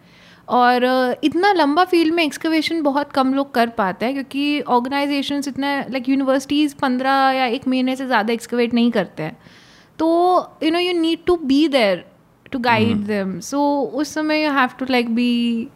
और 0.48 0.86
इतना 1.24 1.52
लंबा 1.54 1.84
फ़ील्ड 1.86 2.14
में 2.14 2.24
एक्सकवेशन 2.24 2.82
बहुत 2.84 3.12
कम 3.12 3.34
लोग 3.34 3.54
कर 3.54 3.70
पाते 3.78 4.06
हैं 4.06 4.14
क्योंकि 4.14 4.62
ऑर्गेनाइजेशन 4.62 5.42
इतना 5.48 5.76
लाइक 5.92 6.10
यूनिवर्सिटीज़ 6.10 6.76
पंद्रह 6.82 7.32
या 7.36 7.46
एक 7.46 7.68
महीने 7.68 7.96
से 7.96 8.06
ज़्यादा 8.06 8.34
एक्सकवेट 8.34 8.74
नहीं 8.74 8.92
करते 8.92 9.24
हैं। 9.24 9.38
तो 10.00 10.08
you 10.64 10.72
know 10.72 10.80
you 10.80 10.94
need 11.00 11.26
to 11.28 11.36
be 11.46 11.68
there 11.68 12.06
to 12.52 12.60
guide 12.60 13.06
them 13.08 13.40
so 13.40 13.62
उस 14.02 14.14
समय 14.14 14.44
you 14.44 14.52
have 14.52 14.70
to 14.80 14.86
like 14.90 15.16
be 15.16 15.68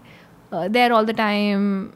there 0.54 0.92
all 0.92 1.06
the 1.06 1.16
time 1.18 1.88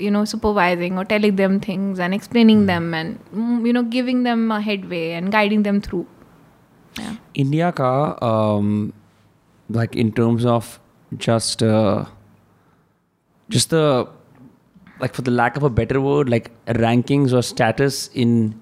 you 0.00 0.10
know 0.14 0.20
supervising 0.30 0.98
or 1.00 1.04
telling 1.04 1.36
them 1.38 1.54
things 1.60 1.98
and 1.98 2.16
explaining 2.16 2.66
them 2.66 2.84
and 2.94 3.18
mm, 3.36 3.66
you 3.66 3.72
know 3.72 3.82
giving 3.94 4.22
them 4.22 4.52
a 4.52 4.60
headway 4.60 5.00
and 5.12 5.32
guiding 5.32 5.64
them 5.64 5.80
through. 5.86 6.04
Yeah. 6.94 7.16
India 7.36 7.70
का 7.80 7.90
like 9.68 9.96
in 9.96 10.10
terms 10.10 10.44
of 10.46 10.78
just 11.11 11.59
the 13.69 14.07
like 14.99 15.13
for 15.13 15.21
the 15.21 15.31
lack 15.31 15.57
of 15.57 15.63
a 15.63 15.69
better 15.69 16.01
word 16.01 16.29
like 16.29 16.51
rankings 16.67 17.33
or 17.33 17.41
status 17.53 18.09
in 18.13 18.53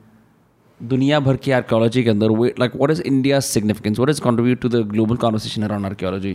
दुनिया 0.80 1.20
भर 1.20 1.38
की 1.38 1.52
archaeology 1.52 2.04
के 2.04 2.10
अंदर 2.10 2.32
like 2.60 2.76
what 2.82 2.92
is 2.92 3.02
India's 3.10 3.50
significance 3.56 4.00
what 4.00 4.10
does 4.12 4.22
it 4.22 4.24
contribute 4.24 4.62
to 4.62 4.70
the 4.76 4.84
global 4.94 5.18
conversation 5.24 5.66
around 5.68 5.86
archaeology 5.90 6.32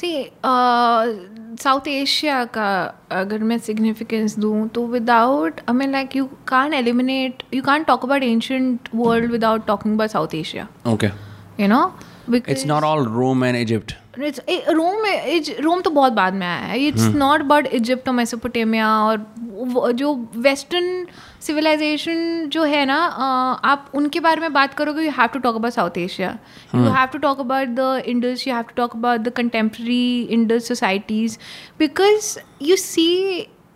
see 0.00 0.30
uh, 0.44 1.06
South 1.62 1.86
Asia 1.88 2.44
का 2.54 2.68
अगर 3.12 3.38
मैं 3.50 3.58
significance 3.58 4.38
दूँ 4.38 4.68
तो 4.74 4.86
without 4.86 5.60
I 5.68 5.74
mean 5.74 5.92
like 5.92 6.16
you 6.16 6.28
can 6.48 6.74
eliminate 6.74 7.42
you 7.54 7.62
can 7.62 7.84
talk 7.84 8.04
about 8.04 8.22
ancient 8.22 8.88
world 8.94 9.30
without 9.32 9.66
talking 9.66 9.94
about 9.94 10.10
South 10.10 10.34
Asia 10.34 10.68
okay 10.92 11.10
you 11.60 11.68
know 11.68 11.82
it's 12.52 12.64
not 12.66 12.84
all 12.84 13.06
Rome 13.16 13.42
and 13.42 13.56
Egypt 13.56 13.92
It's, 13.96 14.01
Rome 14.17 15.05
Rome 15.63 15.81
तो 15.81 15.89
बहुत 15.89 16.13
बाद 16.13 16.33
में 16.33 16.45
आया 16.47 16.57
है। 16.57 16.79
It's 16.79 17.05
not 17.15 17.41
but 17.41 17.67
Egypt 17.67 18.09
और 18.09 18.15
Mesopotamia 18.15 18.89
और 19.03 19.91
जो 19.91 20.13
western 20.37 21.05
civilization 21.41 22.49
जो 22.53 22.63
है 22.63 22.85
ना 22.85 22.95
आप 23.71 23.91
उनके 23.95 24.19
बारे 24.19 24.41
में 24.41 24.53
बात 24.53 24.73
करोगे 24.73 25.03
you 25.05 25.11
have 25.11 25.27
to 25.33 25.39
talk 25.39 25.55
about 25.55 25.73
South 25.73 25.97
Asia 25.97 26.37
you 26.75 26.81
have 26.81 27.07
to 27.13 27.17
talk 27.17 27.39
about 27.39 27.67
the 27.79 28.03
Indus 28.05 28.47
you 28.47 28.53
have 28.53 28.63
to 28.63 28.73
talk 28.77 28.95
about 28.95 29.19
the 29.19 29.33
contemporary 29.37 30.21
Indus 30.21 30.67
societies 30.67 31.37
because 31.79 32.37
you 32.61 32.75
see 32.75 33.07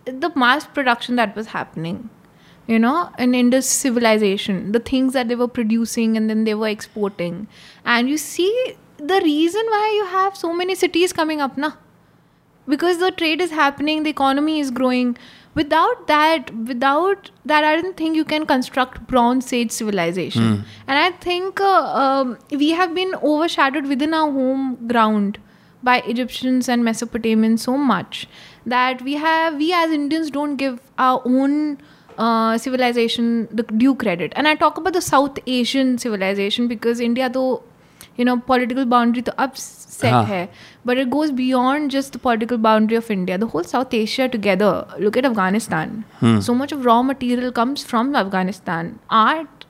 the 0.08 0.32
mass 0.36 0.68
production 0.74 1.16
that 1.16 1.36
was 1.36 1.48
happening 1.56 1.98
you 2.70 2.78
know 2.78 2.96
in 3.24 3.34
indus 3.36 3.68
civilization 3.82 4.56
the 4.72 4.80
things 4.88 5.14
that 5.14 5.28
they 5.28 5.36
were 5.42 5.46
producing 5.58 6.16
and 6.18 6.32
then 6.32 6.40
they 6.48 6.56
were 6.62 6.68
exporting. 6.68 7.38
And 7.86 8.10
you 8.12 8.18
see 8.18 8.50
the 8.98 9.20
reason 9.22 9.66
why 9.68 9.92
you 9.96 10.04
have 10.06 10.36
so 10.36 10.52
many 10.52 10.74
cities 10.74 11.12
coming 11.12 11.40
up 11.40 11.56
now 11.56 11.74
because 12.66 12.98
the 12.98 13.10
trade 13.10 13.40
is 13.40 13.50
happening 13.50 14.02
the 14.02 14.10
economy 14.10 14.60
is 14.60 14.70
growing. 14.70 15.16
Without 15.54 16.06
that 16.06 16.54
without 16.54 17.30
that 17.44 17.64
i 17.64 17.74
don't 17.74 17.96
think 17.96 18.14
you 18.14 18.24
can 18.24 18.46
construct 18.46 19.06
bronze 19.08 19.52
age 19.52 19.72
civilization. 19.72 20.64
And 20.86 20.98
i 20.98 21.10
think 21.10 21.60
uh, 21.60 21.82
um, 22.02 22.38
we 22.50 22.70
have 22.70 22.94
been 22.94 23.14
overshadowed 23.22 23.86
within 23.86 24.14
our 24.14 24.30
home 24.30 24.86
ground 24.86 25.38
by 25.82 26.00
egyptians 26.12 26.68
and 26.68 26.84
mesopotamians 26.84 27.60
so 27.60 27.76
much 27.76 28.28
that 28.66 29.02
we 29.02 29.14
have 29.14 29.56
we 29.56 29.72
as 29.72 29.90
indians 29.90 30.30
don't 30.30 30.56
give 30.56 30.78
our 30.98 31.22
own 31.24 31.78
uh, 32.18 32.58
civilization 32.58 33.48
the 33.50 33.62
due 33.62 33.94
credit. 33.94 34.32
And 34.36 34.46
i 34.46 34.54
talk 34.54 34.78
about 34.78 34.92
the 34.92 35.00
south 35.00 35.38
asian 35.46 35.98
civilization 35.98 36.68
because 36.68 37.00
india 37.00 37.28
though 37.28 37.62
you 38.18 38.24
know 38.28 38.36
political 38.50 38.86
boundary 38.92 39.22
to 39.28 39.34
upset 39.44 40.12
हाँ. 40.12 40.24
hai 40.30 40.40
but 40.84 41.00
it 41.02 41.10
goes 41.10 41.30
beyond 41.40 41.92
just 41.96 42.16
the 42.16 42.18
political 42.24 42.58
boundary 42.58 42.96
of 42.96 43.10
india. 43.10 43.38
The 43.38 43.46
whole 43.46 43.64
south 43.64 43.94
asia 43.94 44.28
together 44.28 44.72
look 44.98 45.16
at 45.16 45.28
afghanistan. 45.30 46.04
So 46.48 46.54
much 46.54 46.72
of 46.72 46.84
raw 46.84 47.02
material 47.02 47.52
comes 47.52 47.84
from 47.92 48.14
afghanistan. 48.24 48.98
Art 49.10 49.66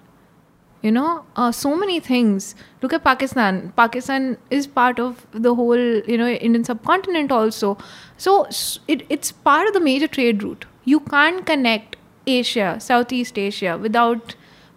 you 0.82 0.92
know 0.92 1.24
uh, 1.36 1.52
so 1.52 1.76
many 1.76 2.00
things. 2.00 2.54
Look 2.82 2.92
at 2.92 3.04
pakistan. 3.04 3.72
Pakistan 3.76 4.36
is 4.50 4.66
part 4.80 4.98
of 4.98 5.26
the 5.32 5.54
whole 5.54 5.86
you 6.14 6.18
know 6.22 6.28
indian 6.28 6.64
subcontinent 6.64 7.32
also. 7.38 7.76
So 8.16 8.46
it, 8.86 9.06
it's 9.08 9.32
part 9.32 9.68
of 9.68 9.74
the 9.74 9.80
major 9.80 10.08
trade 10.18 10.42
route. 10.42 10.66
You 10.84 11.00
can't 11.00 11.44
connect 11.44 11.96
asia 12.26 12.76
southeast 12.80 13.38
asia 13.38 13.78
without 13.86 14.34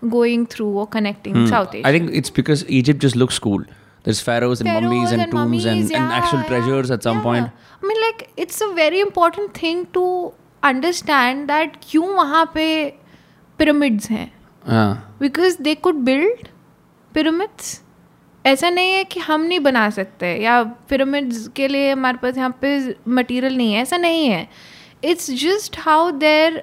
going 0.10 0.46
through 0.46 0.72
or 0.78 0.88
connecting 0.88 1.34
mm. 1.36 1.50
south 1.50 1.76
asia 1.76 1.84
Hmm. 1.84 1.88
I 1.88 1.92
think 1.92 2.12
it's 2.14 2.30
because 2.30 2.66
Egypt 2.70 3.00
just 3.00 3.16
looks 3.16 3.40
cool. 3.40 3.64
There's 4.04 4.20
pharaohs 4.20 4.62
and 4.62 4.70
mummies 4.74 5.10
Pharaohs 5.10 5.12
and, 5.12 5.32
tombs 5.32 5.34
mummies, 5.34 5.66
and, 5.66 5.90
yeah, 5.90 5.98
and 5.98 6.12
actual 6.12 6.40
yeah, 6.40 6.48
treasures 6.48 6.90
at 6.92 7.04
some 7.04 7.18
yeah. 7.18 7.24
point. 7.24 7.50
I 7.84 7.88
mean, 7.88 8.02
like 8.02 8.30
it's 8.38 8.62
a 8.62 8.74
very 8.74 9.00
important 9.00 9.54
thing 9.54 9.86
to 9.94 10.34
understand 10.64 11.48
that 11.50 11.78
क्यों 11.84 12.08
वहाँ 12.16 12.52
पे 12.56 12.68
pyramids 13.60 14.10
हैं 14.10 14.32
Uh, 14.68 14.96
because 15.20 15.56
they 15.58 15.76
could 15.76 16.04
build 16.06 16.50
pyramids 17.14 17.82
ऐसा 18.46 18.70
नहीं 18.70 18.92
है 18.92 19.04
कि 19.04 19.20
हम 19.20 19.42
नहीं 19.42 19.60
बना 19.60 19.90
सकते 19.90 20.36
या 20.44 20.58
pyramids 20.88 21.48
के 21.56 21.68
लिए 21.68 21.92
हमारे 21.92 22.18
पास 22.18 22.38
यहाँ 22.38 22.58
पे 22.62 22.96
material 23.08 23.58
नहीं 23.58 23.74
है 23.74 23.82
ऐसा 23.82 23.98
नहीं 23.98 24.28
है 24.28 24.48
it's 25.04 25.30
just 25.44 25.76
how 25.88 26.12
their 26.12 26.62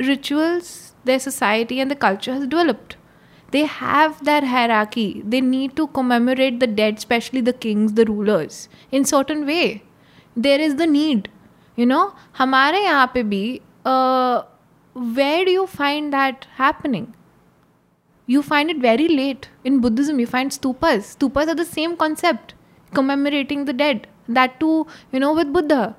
rituals 0.00 0.91
their 1.09 1.19
society 1.19 1.79
and 1.79 1.91
the 1.91 2.01
culture 2.05 2.33
has 2.33 2.47
developed 2.47 2.95
they 3.51 3.63
have 3.65 4.23
that 4.29 4.43
hierarchy 4.53 5.07
they 5.33 5.41
need 5.41 5.75
to 5.75 5.87
commemorate 5.99 6.59
the 6.59 6.67
dead 6.79 6.97
especially 6.97 7.41
the 7.49 7.57
kings 7.65 7.93
the 7.99 8.05
rulers 8.05 8.67
in 8.91 9.05
certain 9.05 9.45
way 9.45 9.83
there 10.47 10.59
is 10.59 10.75
the 10.81 10.87
need 10.87 11.29
you 11.75 11.85
know 11.91 12.03
हमारे 12.39 12.83
यहाँ 12.83 13.11
पे 13.13 13.23
भी 13.33 13.43
uh, 13.85 14.43
where 15.19 15.45
do 15.45 15.51
you 15.51 15.65
find 15.77 16.13
that 16.17 16.47
happening 16.57 17.07
you 18.35 18.41
find 18.41 18.69
it 18.69 18.79
very 18.85 19.07
late 19.07 19.49
in 19.63 19.79
buddhism 19.85 20.19
you 20.19 20.27
find 20.35 20.55
stupas 20.59 21.15
stupas 21.15 21.53
are 21.53 21.59
the 21.63 21.69
same 21.77 21.95
concept 22.03 22.53
commemorating 22.99 23.65
the 23.65 23.77
dead 23.81 24.07
that 24.39 24.59
too 24.59 24.75
you 25.11 25.19
know 25.23 25.33
with 25.33 25.53
buddha 25.57 25.95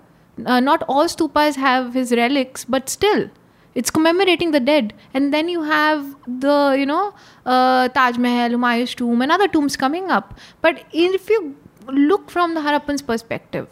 uh, 0.46 0.60
not 0.60 0.82
all 0.88 1.06
stupas 1.16 1.60
have 1.66 1.94
his 1.94 2.12
relics 2.22 2.64
but 2.76 2.88
still 2.96 3.28
it's 3.75 3.89
commemorating 3.89 4.51
the 4.51 4.59
dead. 4.59 4.93
And 5.13 5.33
then 5.33 5.49
you 5.49 5.63
have 5.63 6.15
the 6.27 6.75
you 6.77 6.85
know 6.85 7.13
uh, 7.45 7.89
taj 7.89 8.17
mahal 8.17 8.57
humayun's 8.57 8.95
tomb 8.95 9.21
and 9.21 9.31
other 9.31 9.47
tombs 9.47 9.75
coming 9.75 10.11
up. 10.11 10.37
But 10.61 10.83
if 10.91 11.29
you 11.29 11.55
look 11.87 12.29
from 12.31 12.53
the 12.53 12.61
harappans 12.61 13.05
perspective 13.05 13.67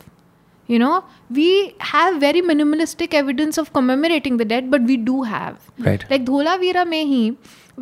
you 0.68 0.80
know 0.80 1.04
we 1.38 1.76
have 1.80 2.20
very 2.24 2.42
minimalistic 2.50 3.14
evidence 3.22 3.58
of 3.58 3.74
commemorating 3.78 4.38
the 4.42 4.46
dead 4.46 4.72
but 4.72 4.82
we 4.84 4.98
do 4.98 5.24
have. 5.24 5.60
Right. 5.80 6.06
like 6.10 6.26
dholavira 6.26 6.86
mein 6.94 7.12
hi 7.14 7.24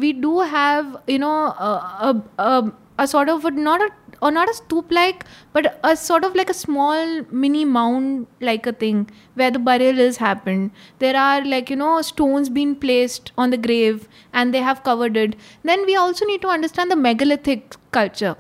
we 0.04 0.14
do 0.14 0.40
have 0.40 0.98
you 1.08 1.20
know 1.20 1.38
a, 1.70 1.72
a, 2.10 2.44
a, 2.50 2.72
a 3.00 3.08
sort 3.08 3.30
of 3.30 3.46
a, 3.46 3.52
not 3.52 3.82
a 3.82 3.90
or 4.22 4.32
not 4.32 4.50
a 4.50 4.54
stoop 4.54 4.92
like 4.92 5.26
but 5.54 5.80
a 5.84 5.96
sort 5.96 6.24
of 6.24 6.36
like 6.36 6.50
a 6.50 6.54
small 6.54 7.22
mini 7.32 7.64
mound 7.66 8.28
like 8.42 8.66
a 8.66 8.74
thing 8.74 9.10
where 9.36 9.52
the 9.52 9.60
burial 9.60 9.96
has 9.96 10.18
happened 10.18 10.72
there 11.00 11.16
are 11.16 11.44
like 11.46 11.70
you 11.70 11.76
know 11.76 12.02
stones 12.02 12.50
being 12.50 12.76
placed 12.76 13.32
on 13.38 13.50
the 13.50 13.58
grave 13.58 14.08
and 14.34 14.54
they 14.54 14.62
have 14.70 14.84
covered 14.84 15.18
it 15.18 15.36
then 15.64 15.86
we 15.86 15.96
also 15.96 16.26
need 16.26 16.42
to 16.42 16.48
understand 16.48 16.92
the 16.92 16.96
megalithic 16.96 17.76
culture 17.92 18.36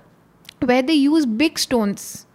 where 0.66 0.82
they 0.82 0.94
use 0.94 1.26
big 1.26 1.58
stones 1.58 2.26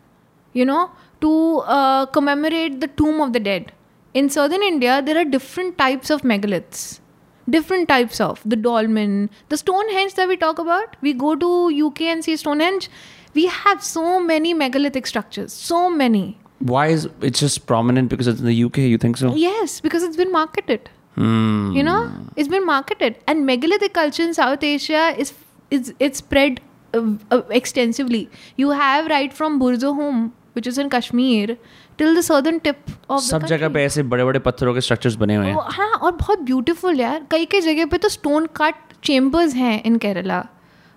you 0.52 0.64
know, 0.64 0.90
to 1.20 1.58
uh, 1.66 2.06
commemorate 2.06 2.80
the 2.80 2.88
tomb 2.88 3.20
of 3.20 3.32
the 3.32 3.40
dead. 3.40 3.72
In 4.14 4.30
southern 4.30 4.62
India, 4.62 5.02
there 5.02 5.18
are 5.18 5.24
different 5.24 5.76
types 5.76 6.10
of 6.10 6.22
megaliths. 6.22 7.00
Different 7.50 7.88
types 7.88 8.20
of 8.20 8.40
the 8.44 8.56
dolmen, 8.56 9.28
the 9.50 9.56
Stonehenge 9.56 10.14
that 10.14 10.28
we 10.28 10.36
talk 10.36 10.58
about. 10.58 10.96
We 11.02 11.12
go 11.12 11.34
to 11.34 11.86
UK 11.86 12.02
and 12.02 12.24
see 12.24 12.36
Stonehenge 12.36 12.88
We 13.35 13.45
have 13.55 13.83
so 13.87 14.05
many 14.27 14.53
megalithic 14.61 15.07
structures, 15.15 15.57
so 15.71 15.81
many. 16.03 16.23
why 16.69 16.81
is 16.93 17.03
it 17.27 17.35
just 17.39 17.59
prominent 17.67 18.09
because 18.13 18.27
it's 18.29 18.41
in 18.43 18.47
the 18.47 18.55
UK? 18.61 18.85
You 18.93 18.97
think 19.03 19.17
so? 19.19 19.29
Yes, 19.41 19.75
because 19.83 20.05
it's 20.07 20.17
been 20.21 20.31
marketed. 20.31 20.89
Hmm. 21.19 21.69
You 21.75 21.83
know, 21.87 21.99
it's 22.35 22.49
been 22.53 22.65
marketed, 22.69 23.15
and 23.33 23.45
megalithic 23.49 23.93
culture 23.99 24.25
in 24.29 24.33
South 24.39 24.65
Asia 24.71 25.03
is 25.25 25.31
is 25.77 25.93
it's 26.07 26.23
spread 26.23 26.59
uh, 26.93 27.03
uh, 27.37 27.39
extensively. 27.61 28.21
You 28.63 28.73
have 28.81 29.07
right 29.13 29.37
from 29.39 29.57
Burzahum, 29.63 30.19
which 30.57 30.67
is 30.73 30.81
in 30.83 30.91
Kashmir, 30.97 31.55
till 32.01 32.13
the 32.19 32.25
southern 32.29 32.59
tip 32.67 32.91
of 33.09 33.21
the 33.21 33.25
सब 33.29 33.39
country. 33.39 33.49
जगह 33.57 33.73
पे 33.77 33.83
ऐसे 33.85 34.03
बड़े 34.15 34.25
बड़े 34.31 34.39
पत्थरों 34.49 34.73
के 34.73 34.81
structures 34.89 35.15
बने 35.23 35.35
हुए 35.35 35.45
हैं 35.47 35.55
वो- 35.55 35.65
हाँ 35.79 35.91
और 35.97 36.11
बहुत 36.25 36.39
ब्यूटीफुल 36.51 36.99
यार 36.99 37.25
कई 37.31 37.45
कई 37.55 37.61
जगह 37.71 37.85
पे 37.93 37.97
तो 38.05 38.09
स्टोन 38.19 38.45
कट 38.61 38.75
चेम्बर्स 39.11 39.53
हैं 39.63 39.81
इन 39.91 39.97
केरला 40.05 40.45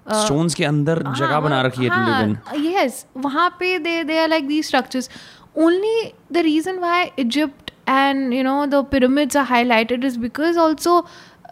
स्टोन्स 0.10 0.56
के 0.56 0.66
अंदर 0.66 1.04
जगह 1.18 1.40
बना 1.40 1.62
रखी 1.62 1.86
है 1.86 1.90
लोगों 1.90 2.28
ने 2.28 2.74
यस 2.74 3.06
वहाँ 3.18 3.50
पे 3.60 3.78
they 3.80 4.04
they 4.04 4.18
are 4.18 4.28
like 4.30 4.48
the 4.48 4.62
structures 4.64 5.10
only 5.58 6.12
the 6.32 6.44
reason 6.46 6.80
why 6.80 7.10
Egypt 7.20 7.72
and 7.90 8.34
you 8.34 8.44
know 8.44 8.66
the 8.66 8.84
pyramids 8.92 9.38
are 9.38 9.46
highlighted 9.46 10.06
is 10.06 10.20
because 10.20 10.60
also 10.60 11.02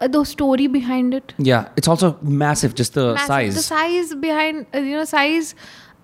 the 0.04 0.22
story 0.26 0.68
behind 0.68 1.14
it 1.14 1.32
या 1.40 1.64
it's 1.78 1.88
also 1.88 2.14
massive 2.44 2.72
just 2.78 2.98
the 2.98 3.16
size 3.26 3.58
the 3.58 3.62
size 3.62 4.14
behind 4.24 4.64
you 4.76 4.96
know 4.96 5.04
size 5.06 5.54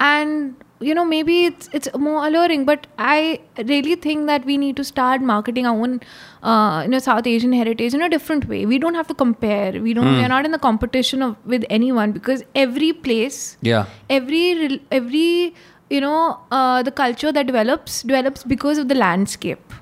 and 0.02 0.52
you 0.88 0.94
know 0.98 1.04
maybe 1.04 1.34
it's 1.46 1.68
it's 1.72 1.88
more 2.06 2.26
alluring 2.26 2.64
but 2.70 2.86
i 2.98 3.40
really 3.70 3.94
think 4.06 4.26
that 4.26 4.44
we 4.50 4.56
need 4.62 4.76
to 4.76 4.84
start 4.84 5.20
marketing 5.30 5.66
our 5.66 5.82
own 5.86 6.00
uh, 6.42 6.80
you 6.84 6.90
know 6.94 6.98
south 6.98 7.26
asian 7.26 7.52
heritage 7.52 7.94
in 7.94 8.02
a 8.02 8.08
different 8.08 8.48
way. 8.48 8.66
We 8.66 8.78
don't 8.78 8.94
have 8.94 9.08
to 9.08 9.14
compare. 9.14 9.72
We 9.82 9.94
don't 9.94 10.14
we're 10.20 10.28
not 10.28 10.44
in 10.44 10.52
the 10.52 10.58
competition 10.58 11.22
of 11.22 11.36
with 11.44 11.64
anyone 11.70 12.12
because 12.12 12.42
every 12.54 12.92
place 12.92 13.38
Yeah. 13.62 13.86
every 14.10 14.80
every 14.90 15.54
you 15.90 16.00
know 16.00 16.38
uh, 16.50 16.82
the 16.82 16.90
culture 17.02 17.32
that 17.32 17.46
develops 17.46 18.02
develops 18.02 18.44
because 18.54 18.78
of 18.78 18.88
the 18.88 18.98
landscape. 19.04 19.78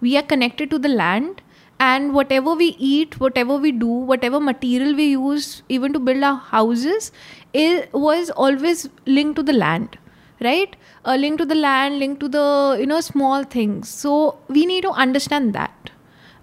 We 0.00 0.16
are 0.16 0.22
connected 0.34 0.70
to 0.70 0.78
the 0.78 0.88
land 0.88 1.42
and 1.78 2.12
whatever 2.14 2.54
we 2.54 2.68
eat 2.90 3.18
whatever 3.20 3.56
we 3.56 3.72
do 3.72 3.92
whatever 4.12 4.38
material 4.40 4.94
we 4.94 5.06
use 5.12 5.62
even 5.68 5.94
to 5.94 5.98
build 6.08 6.22
our 6.22 6.36
houses 6.50 7.10
it 7.52 7.92
was 7.92 8.30
always 8.46 8.88
linked 9.06 9.36
to 9.36 9.42
the 9.42 9.54
land 9.54 9.96
right? 10.40 10.76
Uh, 11.04 11.16
linked 11.16 11.38
to 11.38 11.46
the 11.46 11.54
land 11.54 11.98
link 11.98 12.20
to 12.20 12.28
the 12.28 12.76
you 12.80 12.86
know 12.86 13.00
small 13.00 13.44
things. 13.44 13.88
So 13.88 14.38
we 14.48 14.66
need 14.66 14.82
to 14.82 14.90
understand 14.90 15.52
that. 15.54 15.90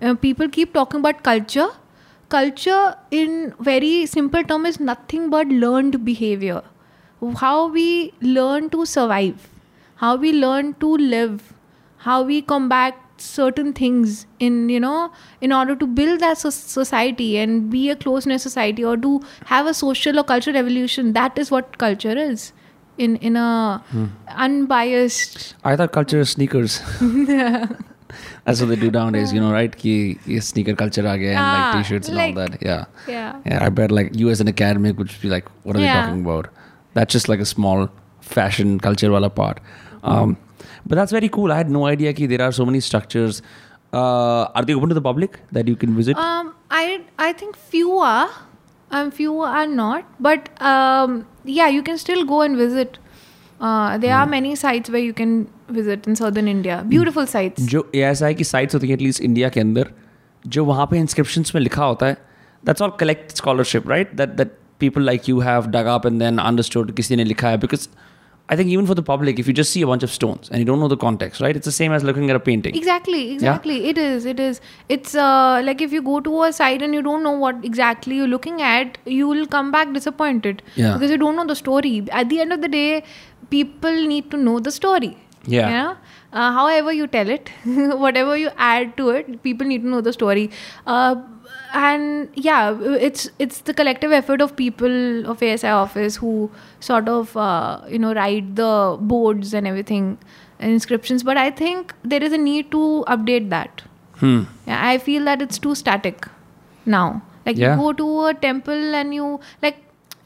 Uh, 0.01 0.15
people 0.15 0.49
keep 0.49 0.73
talking 0.73 0.99
about 0.99 1.23
culture. 1.23 1.69
Culture 2.29 2.95
in 3.09 3.53
very 3.59 4.05
simple 4.05 4.43
term 4.43 4.65
is 4.65 4.79
nothing 4.79 5.29
but 5.29 5.47
learned 5.47 6.03
behavior. 6.03 6.61
How 7.37 7.67
we 7.67 8.13
learn 8.21 8.69
to 8.71 8.85
survive. 8.85 9.49
How 9.95 10.15
we 10.15 10.33
learn 10.33 10.73
to 10.75 10.97
live. 10.97 11.53
How 11.97 12.21
we 12.23 12.41
combat 12.41 12.95
certain 13.19 13.73
things 13.73 14.27
in 14.39 14.69
you 14.69 14.79
know 14.79 15.11
in 15.41 15.51
order 15.51 15.75
to 15.75 15.87
build 15.87 16.19
that 16.19 16.37
so- 16.37 16.51
society 16.51 17.37
and 17.39 17.71
be 17.71 17.89
a 17.89 17.95
close 17.95 18.27
knit 18.27 18.39
society 18.39 18.85
or 18.85 18.95
to 18.95 19.19
have 19.45 19.65
a 19.65 19.73
social 19.73 20.19
or 20.19 20.23
cultural 20.23 20.55
revolution 20.55 21.13
that 21.13 21.35
is 21.39 21.49
what 21.49 21.79
culture 21.79 22.15
is 22.15 22.53
in 22.97 23.15
in 23.17 23.35
a 23.35 23.81
unbiased 24.45 25.55
I 25.63 25.75
thought 25.75 25.91
culture 25.91 26.19
is 26.21 26.29
sneakers. 26.31 26.81
That's 28.45 28.61
what 28.61 28.69
they 28.69 28.77
do 28.77 28.89
nowadays, 28.89 29.33
you 29.33 29.41
know, 29.41 29.51
right? 29.51 29.75
Ki 29.75 30.17
sneaker 30.39 30.73
culture 30.81 31.05
and 31.05 31.37
Ah, 31.37 31.71
like 31.73 31.85
t-shirts 31.85 32.07
and 32.07 32.17
like- 32.17 32.35
all 32.37 32.47
that. 32.47 32.61
Yeah. 32.61 32.85
yeah 33.07 33.35
Yeah, 33.45 33.63
I 33.65 33.69
bet 33.69 33.91
like 33.91 34.15
you 34.15 34.29
as 34.29 34.39
an 34.45 34.47
academic 34.47 34.97
would 34.97 35.11
be 35.21 35.29
like, 35.29 35.49
what 35.63 35.75
are 35.75 35.81
Yeah. 35.81 35.93
they 35.95 36.07
talking 36.07 36.21
about? 36.25 36.47
That's 36.93 37.11
just 37.17 37.27
like 37.33 37.39
a 37.47 37.49
small 37.53 37.89
fashion 38.21 38.79
culture 38.79 39.11
wala 39.11 39.29
part. 39.29 39.59
Um, 40.03 40.37
but 40.85 40.95
that's 40.95 41.11
very 41.11 41.29
cool. 41.37 41.51
I 41.51 41.57
had 41.57 41.69
no 41.69 41.85
idea 41.85 42.13
ki 42.13 42.27
there 42.33 42.41
are 42.41 42.51
so 42.59 42.65
many 42.65 42.79
structures. 42.79 43.41
Uh, 43.93 44.43
are 44.55 44.63
they 44.69 44.73
open 44.73 44.89
to 44.89 44.95
the 44.95 45.05
public 45.09 45.39
that 45.51 45.67
you 45.67 45.75
can 45.75 45.95
visit? 46.01 46.17
Um, 46.17 46.53
I 46.71 47.01
I 47.27 47.33
think 47.41 47.57
few 47.75 47.97
are, 48.11 48.29
um, 48.91 49.11
few 49.19 49.35
are 49.41 49.67
not. 49.67 50.05
But 50.29 50.49
um, 50.71 51.17
yeah, 51.46 51.68
you 51.68 51.82
can 51.82 51.98
still 51.98 52.24
go 52.24 52.42
and 52.42 52.56
visit. 52.56 52.98
Uh, 53.60 53.98
there 53.98 54.14
are 54.14 54.26
many 54.26 54.54
sites 54.56 54.90
where 54.90 55.00
you 55.00 55.12
can 55.12 55.34
visit 55.68 56.06
in 56.06 56.16
southern 56.16 56.48
India. 56.48 56.78
Beautiful 56.88 57.26
sites. 57.26 57.68
जो 57.72 57.90
ये 57.94 58.02
ऐसा 58.04 58.26
है 58.26 58.34
कि 58.34 58.44
sites 58.44 58.74
होती 58.74 58.86
हैं 58.86 58.94
at least 58.94 59.20
India 59.22 59.48
के 59.48 59.60
अंदर 59.60 59.92
जो 60.44 60.64
वहाँ 60.64 60.86
पे 60.90 60.98
इंस्क्रिप्शंस 60.98 61.54
में 61.54 61.62
लिखा 61.62 61.84
होता 61.84 62.06
है 62.06 62.16
that's 62.64 62.82
all 62.82 62.92
collect 63.00 63.36
scholarship 63.36 63.88
right 63.90 64.14
that 64.16 64.28
that 64.36 64.56
people 64.80 65.02
like 65.02 65.28
you 65.28 65.40
have 65.40 65.66
dug 65.76 65.86
up 65.94 66.06
and 66.06 66.18
then 66.18 66.38
understood 66.38 66.94
किसी 66.96 67.16
ने 67.16 67.24
लिखा 67.24 67.48
है 67.48 67.58
because 67.58 67.88
I 68.49 68.55
think 68.55 68.69
even 68.69 68.85
for 68.87 68.95
the 68.95 69.03
public, 69.03 69.39
if 69.39 69.47
you 69.47 69.53
just 69.53 69.71
see 69.71 69.81
a 69.81 69.87
bunch 69.87 70.03
of 70.03 70.11
stones 70.11 70.49
and 70.49 70.59
you 70.59 70.65
don't 70.65 70.79
know 70.79 70.87
the 70.87 70.95
context, 70.97 71.41
right? 71.41 71.55
It's 71.55 71.65
the 71.65 71.71
same 71.71 71.91
as 71.91 72.03
looking 72.03 72.29
at 72.29 72.35
a 72.35 72.39
painting. 72.39 72.75
Exactly, 72.75 73.31
exactly. 73.33 73.81
Yeah? 73.83 73.89
It 73.89 73.97
is, 73.97 74.25
it 74.25 74.39
is. 74.39 74.61
It's 74.87 75.15
uh, 75.15 75.61
like 75.65 75.81
if 75.81 75.91
you 75.91 76.01
go 76.01 76.21
to 76.21 76.43
a 76.43 76.53
site 76.53 76.81
and 76.81 76.93
you 76.93 77.01
don't 77.01 77.23
know 77.23 77.31
what 77.31 77.65
exactly 77.65 78.15
you're 78.15 78.27
looking 78.27 78.61
at, 78.61 78.97
you 79.05 79.27
will 79.27 79.45
come 79.47 79.71
back 79.71 79.91
disappointed 79.91 80.63
yeah. 80.75 80.93
because 80.93 81.11
you 81.11 81.17
don't 81.17 81.35
know 81.35 81.45
the 81.45 81.55
story. 81.55 82.07
At 82.11 82.29
the 82.29 82.39
end 82.39 82.53
of 82.53 82.61
the 82.61 82.69
day, 82.69 83.03
people 83.49 84.07
need 84.07 84.31
to 84.31 84.37
know 84.37 84.59
the 84.59 84.71
story. 84.71 85.17
Yeah. 85.45 85.69
yeah? 85.69 85.95
Uh, 86.31 86.51
however 86.51 86.93
you 86.93 87.07
tell 87.07 87.29
it, 87.29 87.49
whatever 87.65 88.37
you 88.37 88.51
add 88.57 88.95
to 88.97 89.09
it, 89.09 89.43
people 89.43 89.67
need 89.67 89.81
to 89.81 89.89
know 89.89 90.01
the 90.01 90.13
story. 90.13 90.51
Uh, 90.85 91.15
and 91.73 92.29
yeah, 92.35 92.77
it's 93.07 93.29
it's 93.39 93.61
the 93.61 93.73
collective 93.73 94.11
effort 94.11 94.41
of 94.41 94.55
people 94.55 95.25
of 95.29 95.41
ASI 95.43 95.67
office 95.67 96.15
who 96.15 96.49
sort 96.79 97.09
of 97.09 97.35
uh, 97.35 97.81
you 97.89 97.99
know 97.99 98.13
write 98.13 98.55
the 98.55 98.97
boards 99.01 99.53
and 99.53 99.67
everything, 99.67 100.17
and 100.59 100.71
inscriptions. 100.71 101.23
But 101.23 101.37
I 101.37 101.51
think 101.51 101.93
there 102.03 102.23
is 102.23 102.33
a 102.33 102.37
need 102.37 102.71
to 102.71 103.03
update 103.07 103.49
that. 103.49 103.83
Hmm. 104.15 104.43
Yeah, 104.65 104.79
I 104.87 104.97
feel 104.97 105.25
that 105.25 105.41
it's 105.41 105.59
too 105.59 105.75
static 105.75 106.27
now. 106.85 107.21
Like 107.45 107.57
Yeah. 107.57 107.75
you 107.75 107.81
go 107.81 107.93
to 107.93 108.25
a 108.27 108.33
temple 108.33 108.95
and 108.95 109.13
you 109.13 109.39
like 109.61 109.77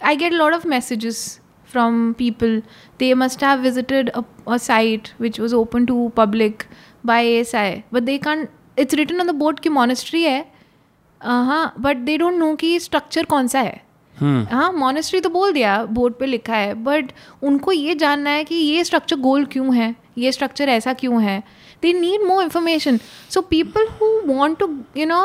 I 0.02 0.16
get 0.16 0.34
a 0.34 0.38
lot 0.38 0.54
of 0.54 0.66
messages 0.66 1.40
from 1.66 2.16
people. 2.16 2.62
They 3.00 3.14
must 3.14 3.42
have 3.42 3.60
visited 3.62 4.10
a, 4.14 4.24
a 4.48 4.60
site 4.60 5.14
which 5.18 5.40
was 5.40 5.54
open 5.54 5.86
to 5.88 6.12
public 6.16 6.66
by 7.04 7.20
ASI, 7.40 7.84
but 7.92 8.06
they 8.06 8.18
can't 8.20 8.50
it's 8.78 8.94
written 8.96 9.20
on 9.20 9.28
the 9.28 9.34
board 9.34 9.62
कि 9.62 9.70
monastery 9.70 10.24
है 10.24 10.40
हाँ 11.24 11.74
but 11.80 11.98
they 11.98 12.18
don't 12.18 12.36
know 12.36 12.54
कि 12.56 12.80
structure 12.80 13.26
कौन 13.26 13.48
सा 13.48 13.60
है 13.60 13.80
Hmm. 14.16 14.42
हाँ 14.52 14.72
monastery 14.74 15.20
तो 15.22 15.30
बोल 15.30 15.52
दिया 15.54 15.84
बोर्ड 15.98 16.14
पे 16.16 16.26
लिखा 16.26 16.56
है 16.56 16.74
बट 16.84 17.12
उनको 17.44 17.72
ये 17.72 17.94
जानना 17.96 18.30
है 18.30 18.44
कि 18.44 18.56
ये 18.56 18.84
स्ट्रक्चर 18.84 19.16
गोल 19.20 19.46
क्यों 19.54 19.76
है 19.76 19.96
ये 20.18 20.32
स्ट्रक्चर 20.32 20.70
ऐसा 20.70 20.94
क्यों 20.94 21.22
है 21.24 21.42
they 21.82 21.94
need 21.94 22.24
more 22.28 22.44
information 22.44 23.00
so 23.34 23.42
people 23.54 23.88
who 24.02 24.10
want 24.26 24.60
to 24.60 24.68
you 24.98 25.06
know 25.06 25.22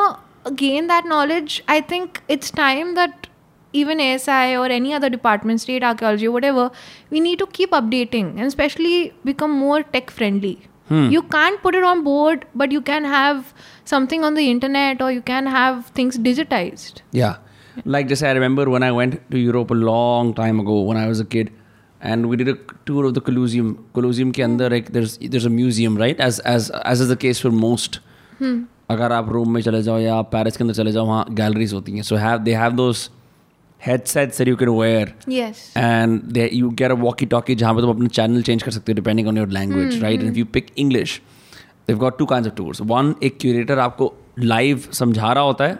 gain 0.52 0.86
that 0.88 1.06
knowledge 1.06 1.60
I 1.70 1.80
think 1.90 2.18
it's 2.30 2.54
time 2.56 2.94
that 2.94 3.26
even 3.74 4.00
ASI 4.02 4.56
or 4.58 4.66
any 4.74 4.92
other 4.96 5.08
department, 5.12 5.60
state 5.62 5.84
archaeology, 5.86 6.28
whatever, 6.34 6.62
we 7.10 7.20
need 7.20 7.40
to 7.40 7.46
keep 7.58 7.74
updating 7.78 8.30
and 8.36 8.46
especially 8.46 9.12
become 9.24 9.56
more 9.62 9.82
tech 9.96 10.12
friendly. 10.18 10.52
Hmm. 10.88 11.10
You 11.10 11.22
can't 11.34 11.60
put 11.62 11.74
it 11.74 11.84
on 11.84 12.02
board, 12.04 12.46
but 12.54 12.72
you 12.72 12.80
can 12.80 13.04
have 13.04 13.52
something 13.85 14.23
on 14.23 14.33
the 14.41 14.49
internet 14.51 15.01
or 15.01 15.11
you 15.11 15.21
can 15.21 15.47
have 15.47 15.85
things 16.01 16.17
digitized. 16.17 17.01
Yeah. 17.11 17.35
Like 17.85 18.07
just 18.07 18.23
I 18.23 18.31
remember 18.31 18.69
when 18.69 18.83
I 18.83 18.91
went 18.91 19.19
to 19.31 19.37
Europe 19.39 19.71
a 19.71 19.79
long 19.89 20.33
time 20.33 20.59
ago 20.59 20.81
when 20.81 20.97
I 20.97 21.07
was 21.07 21.19
a 21.19 21.25
kid 21.25 21.51
and 22.01 22.27
we 22.31 22.35
did 22.41 22.49
a 22.49 22.57
tour 22.85 23.05
of 23.05 23.13
the 23.13 23.21
Colosseum. 23.29 23.71
Colosseum 23.93 24.31
के 24.37 24.43
अंदर 24.43 24.73
एक 24.73 24.91
there's 24.97 25.17
there's 25.35 25.45
a 25.45 25.53
museum 25.61 25.97
right 26.03 26.19
as 26.29 26.39
as 26.55 26.69
as 26.93 27.01
is 27.05 27.13
the 27.15 27.19
case 27.25 27.39
for 27.47 27.51
most. 27.63 27.99
अगर 28.89 29.11
आप 29.11 29.29
Rome 29.31 29.53
में 29.53 29.61
चले 29.61 29.81
जाओ 29.83 29.97
या 29.99 30.15
आप 30.15 30.29
पेरिस 30.31 30.57
के 30.57 30.63
अंदर 30.63 30.73
चले 30.75 30.91
जाओ 30.91 31.05
वहाँ 31.07 31.25
गैलरीज 31.39 31.73
होती 31.73 31.91
हैं 31.95 32.01
so 32.03 32.15
have 32.25 32.39
they 32.47 32.53
have 32.61 32.71
those 32.83 33.09
headsets 33.79 34.37
that 34.39 34.49
you 34.49 34.55
can 34.61 34.71
wear 34.77 35.05
Yes. 35.33 35.61
and 35.83 36.25
they, 36.33 36.43
you 36.57 36.71
get 36.81 36.91
a 36.95 36.97
walkie 37.03 37.27
talkie 37.29 37.55
जहाँ 37.61 37.73
पे 37.75 37.81
तुम 37.81 37.89
अपना 37.89 38.09
channel 38.17 38.43
change 38.49 38.63
कर 38.63 38.71
सकते 38.71 38.91
हो 38.91 38.95
depending 38.99 39.29
on 39.31 39.39
your 39.41 39.47
language 39.57 39.95
right 40.03 40.19
and 40.25 40.29
if 40.33 40.37
you 40.41 40.45
pick 40.57 40.67
English 40.83 41.15
they've 41.88 41.98
got 41.98 42.18
two 42.18 42.26
kind 42.26 42.46
of 42.46 42.54
tours 42.54 42.80
one 42.80 43.14
एक 43.22 43.38
curator 43.40 43.78
आपको 43.78 44.12
live 44.38 44.82
समझा 44.92 45.32
रहा 45.32 45.44
होता 45.44 45.64
है 45.64 45.78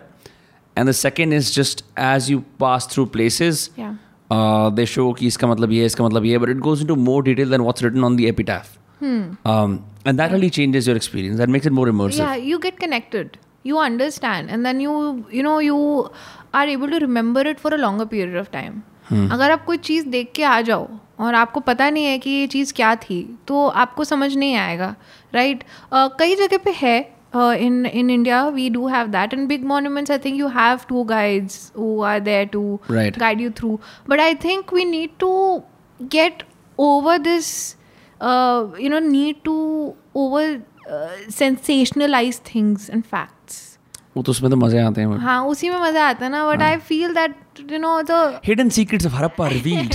and 0.77 0.89
the 0.89 0.93
second 0.93 1.33
is 1.33 1.53
just 1.53 1.85
as 1.99 2.31
you 2.31 2.43
pass 2.61 2.89
through 2.93 3.05
places 3.07 3.71
they 4.31 4.87
show 4.87 5.13
कि 5.13 5.27
इसका 5.27 5.47
मतलब 5.47 5.73
ये 5.73 5.87
इसका 5.87 6.05
मतलब 6.05 6.25
ये 6.25 6.39
but 6.39 6.49
it 6.49 6.57
goes 6.57 6.81
into 6.87 6.95
more 6.95 7.23
detail 7.23 7.51
than 7.51 7.61
what's 7.61 7.83
written 7.83 8.05
on 8.05 8.17
the 8.17 8.21
epitaph 8.21 8.77
and 9.03 10.21
that 10.21 10.33
only 10.33 10.49
changes 10.49 10.89
your 10.89 10.97
experience 10.97 11.39
that 11.39 11.49
makes 11.49 11.67
it 11.67 11.73
more 11.73 11.89
emotional 11.89 12.43
you 12.43 12.59
get 12.59 12.79
connected 12.79 13.37
you 13.67 13.77
understand 13.77 14.51
and 14.51 14.65
then 14.65 14.81
you 14.81 14.93
you 15.35 15.43
know 15.43 15.61
you 15.61 16.09
are 16.55 16.69
able 16.69 16.91
to 16.91 16.99
remember 16.99 17.47
it 17.47 17.59
for 17.59 17.73
a 17.73 17.77
longer 17.77 18.05
period 18.05 18.37
of 18.37 18.51
time 18.53 18.83
अगर 19.13 19.51
आप 19.51 19.65
कोई 19.65 19.77
चीज़ 19.77 20.07
देख 20.09 20.33
के 20.35 20.43
आ 20.43 20.61
जाओ 20.61 20.89
और 21.19 21.35
आपको 21.35 21.61
पता 21.61 21.91
नहीं 21.91 22.05
है 22.05 22.19
कि 22.19 22.31
ये 22.31 22.47
चीज़ 22.47 22.73
क्या 22.75 22.95
थी 22.97 23.39
तो 23.49 23.67
आपको 23.67 24.05
समझ 24.05 24.37
नहीं 24.37 24.55
आएगा। 24.57 24.95
राइट 25.35 25.65
कई 25.95 26.35
जगह 26.37 26.59
पे 26.65 26.71
है 26.77 26.99
in 27.35 27.87
in 27.87 28.11
India 28.11 28.47
we 28.49 28.69
do 28.71 28.87
have 28.89 29.07
that 29.09 29.35
and 29.35 29.47
big 29.49 29.65
monuments 29.65 30.11
I 30.11 30.19
think 30.25 30.39
you 30.39 30.49
have 30.49 30.81
two 30.89 31.05
guides 31.05 31.73
who 31.79 32.03
are 32.03 32.21
there 32.21 32.47
to 32.49 32.79
guide 32.91 33.41
you 33.41 33.51
through 33.59 33.79
but 34.09 34.21
I 34.21 34.35
think 34.45 34.73
we 34.75 34.85
need 34.85 35.11
to 35.21 35.33
get 36.01 36.43
over 36.79 37.19
this 37.19 37.53
you 38.81 38.91
know 38.91 38.99
need 39.01 39.43
to 39.45 39.57
over 40.17 40.61
sensationalise 41.31 42.41
things 42.55 42.91
and 42.91 43.03
facts 43.05 43.65
वो 44.17 44.23
तो 44.23 44.33
उसमें 44.33 44.51
तो 44.51 44.57
मज़े 44.57 44.79
आते 44.81 45.01
हैं 45.01 45.19
हाँ 45.19 45.45
उसी 45.47 45.69
में 45.71 45.79
मज़ा 45.81 46.05
आता 46.09 46.25
है 46.25 46.31
ना 46.31 46.47
but 46.47 46.63
I 46.63 46.77
feel 46.89 47.15
that 47.15 47.71
you 47.73 47.79
know 47.79 48.01
the 48.03 48.41
hidden 48.45 48.69
secrets 48.77 49.07
of 49.07 49.15
Harappa 49.15 49.47
revealed 49.49 49.95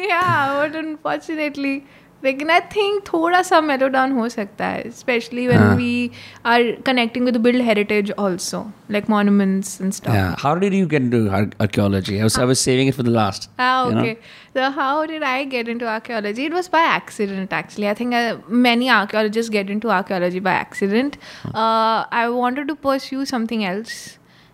या 0.00 0.22
बट 0.54 0.76
अनफॉर्चुनेटली 0.76 1.80
लेकिन 2.24 2.50
आई 2.50 2.60
थिंक 2.74 3.02
थोड़ा 3.12 3.42
सा 3.42 3.60
मेलो 3.60 3.88
डाउन 3.88 4.12
हो 4.12 4.28
सकता 4.28 4.66
है 4.66 4.90
specially 4.90 5.46
when 5.48 5.62
we 5.76 6.10
are 6.46 6.70
connecting 6.86 7.24
with 7.24 7.36
built 7.46 7.62
heritage 7.62 8.12
also 8.20 8.64
like 8.90 9.10
monuments 9.10 9.80
and 9.80 9.92
stuff 9.92 10.12
Yeah. 10.14 10.34
How 10.44 10.54
did 10.64 10.74
you 10.78 10.86
get 10.94 11.02
into 11.08 11.20
ar- 11.38 11.52
archaeology? 11.66 12.18
I 12.20 12.24
was, 12.24 12.38
I 12.38 12.44
was 12.52 12.60
saving 12.60 12.88
it 12.92 12.94
for 12.94 13.02
the 13.02 13.14
last. 13.18 13.48
Ah, 13.58 13.86
you 13.88 13.94
know? 13.94 14.00
okay. 14.00 14.18
So, 14.54 14.70
how 14.70 15.06
did 15.06 15.22
I 15.22 15.44
get 15.44 15.68
into 15.68 15.86
archaeology? 15.86 16.44
It 16.46 16.52
was 16.52 16.68
by 16.68 16.80
accident, 16.80 17.52
actually. 17.52 17.88
I 17.88 17.94
think 17.94 18.14
uh, 18.14 18.36
many 18.48 18.90
archaeologists 18.90 19.50
get 19.50 19.70
into 19.70 19.90
archaeology 19.90 20.40
by 20.40 20.52
accident. 20.52 21.18
Uh, 21.54 22.04
I 22.10 22.28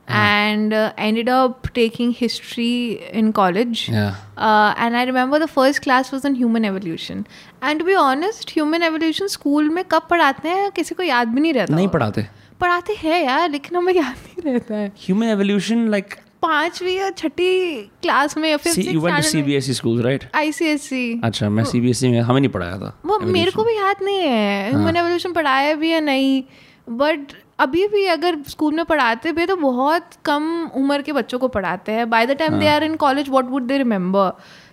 and 0.09 0.73
uh, 0.73 0.93
ended 0.99 1.29
up 1.29 1.73
taking 1.75 2.13
history 2.13 3.01
in 3.13 3.33
college. 3.33 3.89
Yeah. 3.89 4.15
Uh, 4.37 4.75
and 4.77 4.97
I 4.97 5.05
remember 5.05 5.39
the 5.39 5.49
first 5.49 5.83
class 5.83 6.13
was 6.13 6.25
on 6.25 6.35
human 6.35 6.65
evolution. 6.65 7.27
And 7.63 7.79
to 7.79 7.85
be 7.85 7.95
honest, 7.95 8.51
human 8.51 8.83
evolution 8.83 9.29
school 9.29 9.71
में 9.73 9.85
कब 9.85 10.07
पढ़ाते 10.11 10.49
हैं 10.49 10.71
किसी 10.71 10.95
को 10.95 11.03
याद 11.03 11.29
भी 11.29 11.41
नहीं 11.41 11.53
रहता 11.53 11.75
नहीं। 11.75 11.89
पढ़ाते 11.89 12.27
पढ़ाते 12.61 12.93
हैं 12.93 13.25
यार 13.25 13.51
लेकिन 13.51 13.77
हमें 13.77 13.95
याद 13.95 14.17
नहीं 14.29 14.53
रहता 14.53 14.75
है 14.75 14.93
Human 15.07 15.35
evolution, 15.37 15.89
like 15.95 16.19
पांचवी 16.43 16.95
या 16.97 17.11
छठी 17.11 17.83
क्लास 18.03 18.37
में 18.37 18.51
या 18.51 18.57
फिर 18.57 18.73
see, 18.75 18.83
you 18.95 19.01
went 19.01 19.17
to 19.17 19.29
CBSE 19.35 19.75
schools, 19.81 20.05
right? 20.07 20.25
I 20.35 20.53
C 20.53 20.65
S 20.65 20.83
C 20.89 21.21
अच्छा 21.25 21.49
मैं 21.51 21.65
CBSE 21.65 22.11
में 22.11 22.21
हमें 22.21 22.41
नहीं 22.41 22.51
पढ़ाया 22.51 22.79
था 22.79 23.01
वो 23.07 23.19
मेरे 23.19 23.51
को 23.51 23.65
भी 23.65 23.77
याद 23.77 23.97
नहीं 24.03 24.21
है 24.21 24.71
ह्यूमन 24.71 24.97
एवोल्यूशन 24.97 25.33
पढ़ाया 25.33 25.75
भी 25.75 25.93
या 25.93 26.01
नहीं 26.01 26.43
बट 26.89 27.33
अभी 27.59 27.87
भी 27.89 28.05
अगर 28.07 28.37
स्कूल 28.49 28.75
में 28.75 28.85
पढ़ाते 28.85 29.33
भी 29.33 29.47
तो 29.47 29.57
बहुत 29.57 30.11
कम 30.25 30.45
उम्र 30.77 31.03
के 31.03 31.13
बच्चों 31.13 31.39
को 31.39 31.49
पढ़ाते 31.49 31.93
हैं। 31.93 32.09
By 32.11 32.27
the 32.27 32.37
time 32.39 32.59
they 32.61 32.69
are 32.69 32.85
in 32.85 32.95
college 32.97 33.29
what 33.29 33.51
would 33.51 33.67
they 33.67 33.79
remember 33.79 34.33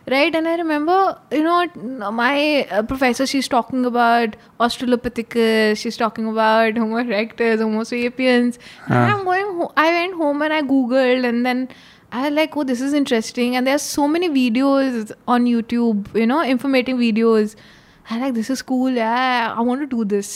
right 0.10 0.36
and 0.36 0.48
I 0.48 0.56
remember 0.56 1.36
you 1.36 1.44
know 1.44 2.12
my 2.12 2.62
professor 2.72 3.26
she 3.26 3.38
is 3.38 3.50
talking 3.50 3.86
about 3.86 4.36
Australopithecus 4.62 5.34
she 5.78 5.90
is 5.90 6.00
talking 6.00 6.28
about 6.28 6.80
Homo erectus 6.80 7.62
Homo sapiens 7.62 8.60
I 8.92 9.12
am 9.12 9.24
going 9.24 9.62
I 9.78 9.92
went 9.92 10.16
home 10.16 10.44
and 10.44 10.54
I 10.54 10.62
Google 10.62 11.26
and 11.26 11.44
then 11.46 11.68
I 12.14 12.30
like 12.30 12.58
वो 12.58 12.64
this 12.64 12.82
is 12.82 12.96
interesting 12.96 13.56
and 13.56 13.66
there 13.66 13.72
are 13.72 13.78
so 13.78 14.08
many 14.08 14.28
videos 14.28 15.14
on 15.28 15.48
YouTube 15.48 16.18
you 16.18 16.26
know 16.26 16.42
informative 16.44 16.98
videos 16.98 17.56
I 18.12 18.20
like 18.20 18.34
this 18.34 18.52
is 18.52 18.58
school 18.58 19.00
I 19.00 19.64
want 19.66 19.90
to 19.90 19.98
do 19.98 20.04
this 20.04 20.32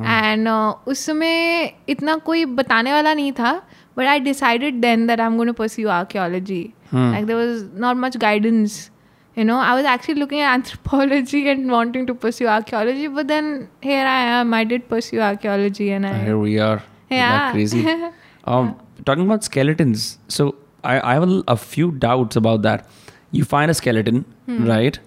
and 0.00 0.48
uh, 0.48 0.74
उस 0.86 1.04
समय 1.06 1.72
इतना 1.88 2.14
कोई 2.26 2.44
बताने 2.58 2.92
वाला 2.92 3.14
नहीं 3.14 3.32
था 3.38 3.60
but 3.96 4.06
I 4.06 4.18
decided 4.20 4.80
then 4.82 5.06
that 5.08 5.20
I'm 5.20 5.36
going 5.36 5.48
to 5.48 5.54
pursue 5.54 5.88
archaeology. 5.88 6.74
Like 6.92 7.26
there 7.26 7.36
was 7.36 7.64
not 7.84 7.96
much 7.96 8.16
guidance. 8.18 8.90
You 9.36 9.44
know, 9.44 9.56
I 9.58 9.74
was 9.74 9.84
actually 9.84 10.14
looking 10.20 10.40
at 10.40 10.52
anthropology 10.54 11.48
and 11.50 11.68
wanting 11.70 12.06
to 12.06 12.14
pursue 12.14 12.46
archaeology, 12.46 13.08
but 13.08 13.26
then 13.28 13.68
here 13.82 14.06
I 14.06 14.20
am. 14.36 14.54
I 14.54 14.62
did 14.64 14.88
pursue 14.88 15.20
archaeology, 15.20 15.90
and 15.90 16.06
I 16.06 16.12
Here 16.28 16.38
we 16.38 16.54
are. 16.68 16.76
Isn't 16.76 17.16
Yeah. 17.18 17.32
that 17.34 17.52
crazy. 17.52 17.82
um, 18.44 18.70
talking 19.04 19.24
about 19.24 19.44
skeletons. 19.44 20.06
So 20.28 20.54
I, 20.84 20.94
I 21.10 21.14
have 21.14 21.28
a, 21.28 21.42
a 21.48 21.56
few 21.56 21.90
doubts 22.06 22.36
about 22.36 22.62
that. 22.62 22.86
You 23.32 23.44
find 23.44 23.70
a 23.70 23.74
skeleton, 23.74 24.24
right? 24.46 24.98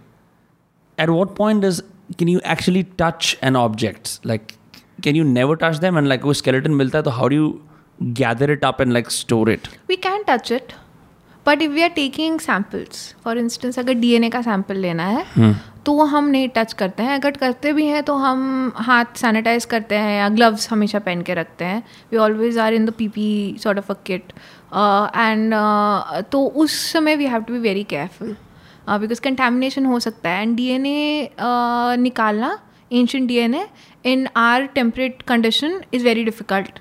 At 0.98 1.10
what 1.10 1.36
point 1.36 1.62
does 1.62 1.82
can 2.18 2.28
you 2.28 2.42
actually 2.44 2.84
touch 3.04 3.38
an 3.42 3.56
object? 3.56 4.20
Like, 4.24 4.58
can 5.03 5.15
you 5.15 5.25
never 5.25 5.57
touch 5.57 5.79
them? 5.81 5.97
And 5.97 6.09
like, 6.09 6.25
वो 6.25 6.35
skeleton 6.35 6.75
मिलता 6.77 6.99
है 6.99 7.05
तो 7.05 7.11
how 7.19 7.29
do 7.29 7.37
you 7.37 7.53
gather 8.15 8.51
it 8.57 8.65
up 8.65 8.81
and 8.81 8.93
like 8.93 9.11
store 9.11 9.49
it? 9.49 9.69
we 9.89 9.97
can 9.97 10.25
touch 10.25 10.51
it. 10.51 10.75
But 11.47 11.63
if 11.63 11.71
we 11.71 11.83
are 11.85 11.95
taking 11.97 12.39
samples, 12.41 13.03
for 13.25 13.37
instance, 13.37 13.79
अगर 13.79 13.95
DNA 13.95 14.31
का 14.33 14.41
sample 14.43 14.77
लेना 14.77 15.05
है 15.09 15.55
तो 15.85 15.93
वो 15.93 16.05
हम 16.05 16.29
नहीं 16.29 16.49
टच 16.55 16.73
करते 16.73 17.03
हैं 17.03 17.15
अगर 17.15 17.37
करते 17.41 17.73
भी 17.73 17.85
हैं 17.87 18.03
तो 18.05 18.15
हम 18.19 18.73
हाथ 18.77 19.17
सैनिटाइज 19.17 19.65
करते 19.75 19.95
हैं 19.95 20.17
या 20.19 20.29
ग्लव्स 20.29 20.71
हमेशा 20.71 20.99
पहन 20.99 21.23
के 21.23 21.35
रखते 21.35 21.65
हैं 21.65 21.83
we 22.13 22.19
always 22.19 22.59
are 22.59 22.75
in 22.75 22.87
the 22.87 22.93
P 22.99 23.09
P 23.09 23.29
sort 23.63 23.79
of 23.79 23.93
a 23.93 23.97
kit 24.07 24.33
and 25.17 25.55
तो 26.33 26.45
उस 26.65 26.81
समय 26.93 27.17
we 27.17 27.27
have 27.27 27.43
to 27.43 27.53
be 27.53 27.59
very 27.69 27.85
careful 27.93 28.37
because 28.89 29.21
contamination 29.21 29.87
हो 29.87 30.01
सकता 30.01 30.31
है 30.31 30.43
एंड 30.43 30.57
डी 30.57 30.67
एन 30.71 30.87
ए 30.87 31.31
निकालना 32.01 32.59
ancient 32.93 33.29
D 33.29 33.37
N 33.37 33.55
A 33.55 33.67
in 34.07 34.27
our 34.37 34.67
temperate 34.75 35.23
condition 35.29 35.81
is 35.95 36.05
very 36.05 36.25
difficult 36.25 36.79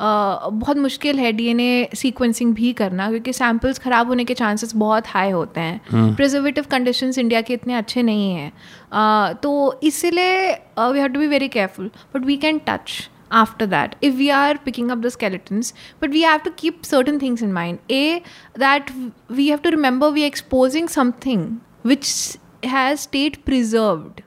बहुत 0.00 0.76
मुश्किल 0.78 1.18
है 1.18 1.32
डीएनए 1.32 1.88
सीक्वेंसिंग 1.96 2.54
भी 2.54 2.72
करना 2.72 3.08
क्योंकि 3.10 3.32
सैंपल्स 3.32 3.78
ख़राब 3.78 4.08
होने 4.08 4.24
के 4.24 4.34
चांसेस 4.34 4.74
बहुत 4.76 5.06
हाई 5.08 5.30
होते 5.30 5.60
हैं। 5.60 6.14
प्रिजर्वेटिव 6.16 6.64
कंडीशंस 6.70 7.18
इंडिया 7.18 7.40
के 7.40 7.54
इतने 7.54 7.74
अच्छे 7.74 8.02
नहीं 8.02 8.32
हैं। 8.32 9.34
तो 9.42 9.80
इसीलिए 9.82 10.50
we 10.80 10.98
have 10.98 11.08
to 11.08 11.20
be 11.20 11.26
very 11.26 11.48
careful 11.48 11.90
but 12.14 12.24
we 12.24 12.36
can 12.36 12.60
touch 12.68 13.08
after 13.32 13.66
that 13.66 13.94
if 14.04 14.14
we 14.16 14.28
are 14.28 14.56
picking 14.64 14.90
up 14.90 14.98
the 14.98 15.08
skeletons 15.08 15.74
but 16.02 16.10
we 16.10 16.22
have 16.22 16.38
to 16.44 16.50
keep 16.58 16.82
certain 16.84 17.18
things 17.22 17.42
in 17.42 17.52
mind 17.52 17.78
uh 17.90 18.20
that 18.58 18.92
we 19.30 19.48
have 19.48 19.58
to 19.58 19.70
remember 19.70 20.10
we 20.10 20.22
exposing 20.22 20.88
something 20.88 21.48
which 21.86 22.06
has 22.66 22.98
stayed 23.00 23.36
preserved 23.44 24.20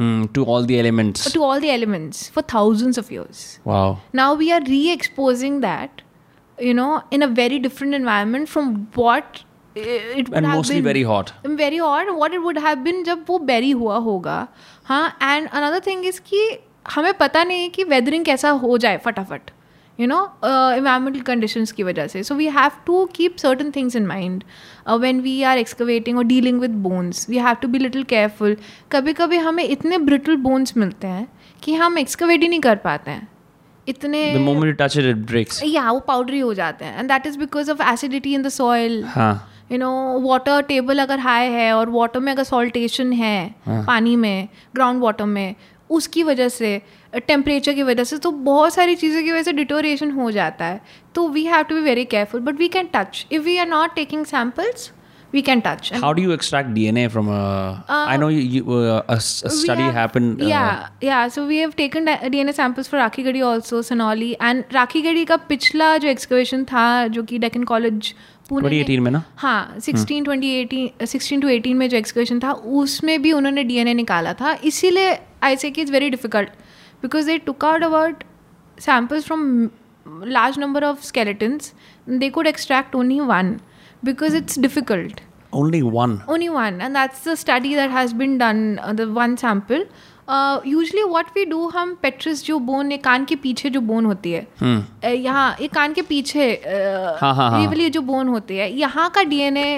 Hmm, 0.00 0.20
to 0.36 0.44
all 0.52 0.66
the 0.68 0.76
elements. 0.80 1.24
to 1.32 1.40
all 1.46 1.60
the 1.62 1.70
elements 1.70 2.20
for 2.34 2.42
thousands 2.52 2.98
of 3.00 3.08
years 3.14 3.40
Wow. 3.70 3.88
now 4.20 4.28
we 4.42 4.46
are 4.58 4.60
re-exposing 4.68 5.58
that 5.64 6.02
you 6.58 6.72
know 6.78 6.90
in 7.16 7.26
a 7.26 7.28
very 7.40 7.58
different 7.66 7.98
environment 7.98 8.48
from 8.54 8.70
what 9.00 9.40
it 9.74 10.28
would 10.28 10.36
And 10.38 10.46
have 10.46 10.56
mostly 10.56 10.76
been 10.76 10.84
very 10.84 11.02
hot. 11.08 11.32
Very 11.58 11.76
hot. 11.78 12.08
What 12.20 12.32
it 12.38 12.42
would 12.46 12.58
have 12.68 12.80
been 12.86 13.04
जब 13.04 13.24
वो 13.28 13.38
bury 13.50 13.72
हुआ 13.82 13.96
होगा 14.06 14.38
हाँ 14.86 15.04
and 15.22 15.48
another 15.48 15.80
thing 15.86 16.06
is 16.06 16.20
कि 16.30 16.40
हमें 16.94 17.12
पता 17.18 17.44
नहीं 17.44 17.62
है 17.62 17.68
कि 17.76 17.84
वेदरिंग 17.92 18.24
कैसा 18.24 18.50
हो 18.64 18.78
जाए 18.84 18.98
फटाफट 19.04 19.50
यू 20.00 20.06
नो 20.06 20.20
इन्वायरमेंटल 20.44 21.20
कंडीशंस 21.20 21.72
की 21.72 21.82
वजह 21.82 22.06
से 22.06 22.22
so 22.22 22.34
we 22.34 22.46
have 22.50 22.70
to 22.86 23.04
keep 23.14 23.36
certain 23.36 23.70
things 23.70 23.96
in 23.96 24.06
mind 24.06 24.44
when 24.90 25.20
we 25.20 25.42
are 25.42 25.58
excavating 25.58 26.18
और 26.18 26.24
dealing 26.24 26.60
with 26.60 26.74
bones 26.82 27.28
we 27.30 27.38
have 27.38 27.56
to 27.62 27.68
be 27.68 27.78
little 27.78 28.02
careful 28.04 28.56
कभी 28.92 29.12
कभी 29.12 29.36
हमें 29.38 29.64
इतने 29.64 29.98
ब्रिटल 29.98 30.36
बोन्स 30.46 30.76
मिलते 30.76 31.06
हैं 31.06 31.28
कि 31.62 31.74
हम 31.74 31.98
एक्सकवेट 31.98 32.42
ही 32.42 32.48
नहीं 32.48 32.60
कर 32.60 32.76
पाते 32.76 33.10
हैं 33.10 33.28
इतने 33.86 34.22
The 34.34 34.44
moment 34.44 34.70
you 34.70 34.76
touch 34.76 34.96
it, 34.96 35.06
it 35.06 35.24
breaks. 35.26 35.62
या 35.64 35.90
वो 35.90 36.00
पाउडरी 36.08 36.38
हो 36.40 36.52
जाते 36.54 36.84
हैं 36.84 36.98
and 36.98 37.08
that 37.08 37.26
is 37.26 37.38
because 37.38 37.70
of 37.70 37.82
acidity 37.82 38.34
in 38.34 38.42
the 38.42 38.48
soil 38.48 39.02
हाँ. 39.06 39.48
यू 39.72 39.78
नो 39.78 39.90
वाटर 40.20 40.62
टेबल 40.62 40.98
अगर 40.98 41.18
हाई 41.18 41.48
है 41.48 41.72
और 41.72 41.90
वाटर 41.90 42.20
में 42.20 42.32
अगर 42.32 42.44
सॉल्टेशन 42.44 43.12
है 43.12 43.54
पानी 43.68 44.16
में 44.16 44.48
ग्राउंड 44.74 45.02
वाटर 45.02 45.24
में 45.26 45.54
उसकी 45.90 46.22
वजह 46.22 46.48
से 46.48 46.80
टेम्परेचर 47.26 47.72
की 47.74 47.82
वजह 47.82 48.04
से 48.04 48.16
तो 48.18 48.30
बहुत 48.30 48.74
सारी 48.74 48.94
चीज़ों 48.96 49.22
की 49.22 49.32
वजह 49.32 49.42
से 49.42 49.52
डिटोरेशन 49.52 50.10
हो 50.12 50.30
जाता 50.30 50.64
है 50.64 50.80
तो 51.14 51.28
we 51.28 51.44
have 51.44 51.62
to 51.68 51.74
be 51.74 51.80
very 51.80 52.04
careful 52.14 52.40
but 52.40 52.58
we 52.58 52.68
can 52.78 52.88
touch 52.94 53.26
if 53.32 53.42
we 53.42 53.56
are 53.58 53.68
not 53.68 53.94
taking 53.94 54.24
samples 54.26 54.90
we 55.34 55.42
can 55.42 55.60
touch 55.66 55.90
How 56.02 56.12
do 56.18 56.22
you 56.22 56.32
extract 56.36 56.70
DNA 56.76 57.02
from 57.16 57.28
a? 57.32 57.40
Uh, 57.88 57.98
I 58.12 58.16
know 58.20 58.28
you, 58.28 58.40
you 58.54 58.76
uh, 58.76 59.02
a, 59.08 59.16
a 59.16 59.20
study 59.56 59.82
have, 59.82 59.94
happened. 59.94 60.40
Uh, 60.42 60.46
yeah 60.46 60.88
yeah 61.08 61.28
so 61.36 61.44
we 61.50 61.58
have 61.64 61.74
taken 61.80 62.10
dna 62.34 62.54
samples 62.56 62.88
for 62.92 62.98
rakhi 63.02 63.24
gadi 63.28 63.42
also 63.50 63.82
sonali 63.90 64.30
and 64.48 64.74
rakhi 64.78 65.02
gadi 65.08 65.24
का 65.26 65.36
पिछला 65.52 65.96
जो 66.04 66.12
excavation 66.14 66.64
था 66.72 66.86
जो 67.16 67.22
कि 67.22 67.38
Deccan 67.46 67.64
college 67.72 68.12
Pune 68.48 68.62
में- 68.62 68.72
2018 68.72 69.00
में 69.00 69.10
ना? 69.10 69.22
हाँ 69.36 69.78
16 69.80 70.24
2018 70.28 71.06
16 71.06 71.42
टू 71.42 71.48
18 71.48 71.74
में 71.74 71.88
जो 71.88 71.96
एक्सकवेशन 71.96 72.40
था 72.44 72.52
उसमें 72.80 73.20
भी 73.22 73.32
उन्होंने 73.32 73.64
डीएनए 73.64 73.94
निकाला 73.94 74.32
था 74.40 74.56
इसीलिए 74.72 75.18
आई 75.42 75.56
से 75.56 75.70
कि 75.70 75.82
it's 75.82 75.92
very 75.92 76.10
difficult 76.10 76.48
because 77.02 77.26
they 77.26 77.38
took 77.46 77.64
out 77.64 77.84
about 77.84 78.24
samples 78.78 79.26
from 79.28 79.40
large 80.34 80.54
number 80.60 80.80
of 80.90 81.02
skeletons 81.06 81.66
they 82.22 82.28
could 82.36 82.48
extract 82.50 82.94
only 83.00 83.18
one 83.32 83.50
because 84.10 84.36
it's 84.38 84.56
difficult 84.66 85.20
Only 85.52 85.80
one. 85.96 86.14
only 86.36 86.48
one 86.54 86.80
and 86.86 86.96
that's 87.00 87.24
the 87.28 87.34
study 87.42 87.74
that 87.80 87.90
has 87.98 88.14
been 88.22 88.38
done 88.44 88.62
uh, 88.78 88.92
the 89.00 89.06
one 89.20 89.36
sample 89.42 89.84
uh, 90.28 90.60
usually 90.72 91.04
what 91.14 91.34
we 91.38 91.44
do 91.52 91.60
हम 91.76 91.94
पेट्रस 92.02 92.44
जो 92.46 92.58
bone 92.70 92.96
कान 93.06 93.24
के 93.32 93.36
पीछे 93.44 93.70
जो 93.76 93.80
bone 93.92 94.04
होती 94.12 94.32
है 94.32 94.46
Hmm. 94.62 94.80
अ, 95.04 95.08
यहाँ 95.28 95.46
ये 95.60 95.68
कान 95.76 95.92
के 95.92 96.02
पीछे 96.12 96.46
अ, 96.54 97.18
हाँ, 97.20 97.34
हाँ, 97.34 97.50
हाँ। 97.50 97.60
ये 97.60 97.66
वाली 97.66 97.90
जो 97.98 98.00
बोन 98.12 98.28
होती 98.28 98.56
है 98.56 98.70
यहाँ 98.78 99.08
का 99.14 99.22
डीएनए 99.32 99.70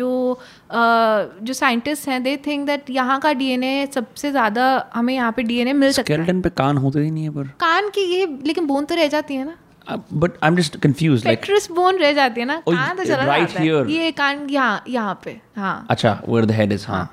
जो 0.00 0.10
अ, 0.32 0.38
जो 0.70 1.52
साइंटिस्ट 1.52 2.08
हैं 2.08 2.22
दे 2.22 2.36
थिंक 2.36 2.66
दैट 2.66 2.90
यहाँ 2.90 3.18
का 3.20 3.32
डीएनए 3.32 3.86
सबसे 3.94 4.30
ज़्यादा 4.30 4.90
हमें 4.94 5.14
यहाँ 5.14 5.32
पे 5.32 5.42
डीएनए 5.42 5.72
मिल 5.72 5.92
सकता 5.92 6.14
है 6.14 6.40
पे 6.40 6.50
कान 6.50 6.76
होते 6.76 7.00
ही 7.00 7.10
नहीं 7.10 7.24
है 7.24 7.30
पर. 7.30 7.46
कान 7.60 7.88
की 7.88 8.00
ये 8.14 8.26
लेकिन 8.46 8.66
बोन 8.66 8.84
तो 8.84 8.94
रह 8.94 9.08
जाती 9.08 9.34
है 9.34 9.44
ना 9.44 9.56
Uh, 9.88 9.96
but 10.12 10.34
I'm 10.42 10.56
just 10.56 10.74
confused. 10.80 11.24
Like, 11.24 11.38
petrous 11.38 11.70
bone 11.70 11.98
रह 11.98 12.12
जाती 12.12 12.40
है 12.40 12.46
ना 12.46 12.62
Oh, 12.62 12.74
कान 12.74 12.96
तो 12.96 13.04
चला 13.04 13.24
right 13.26 13.48
जाता 13.48 13.60
है 13.60 13.92
ये 13.92 14.10
कान 14.12 14.46
यहाँ 14.50 14.82
यहाँ 14.88 15.20
पे 15.24 15.40
हाँ 15.56 15.86
acha, 15.88 16.12
where 16.28 16.46
the 16.46 16.52
head 16.52 16.72
is, 16.72 16.84
huh? 16.84 17.06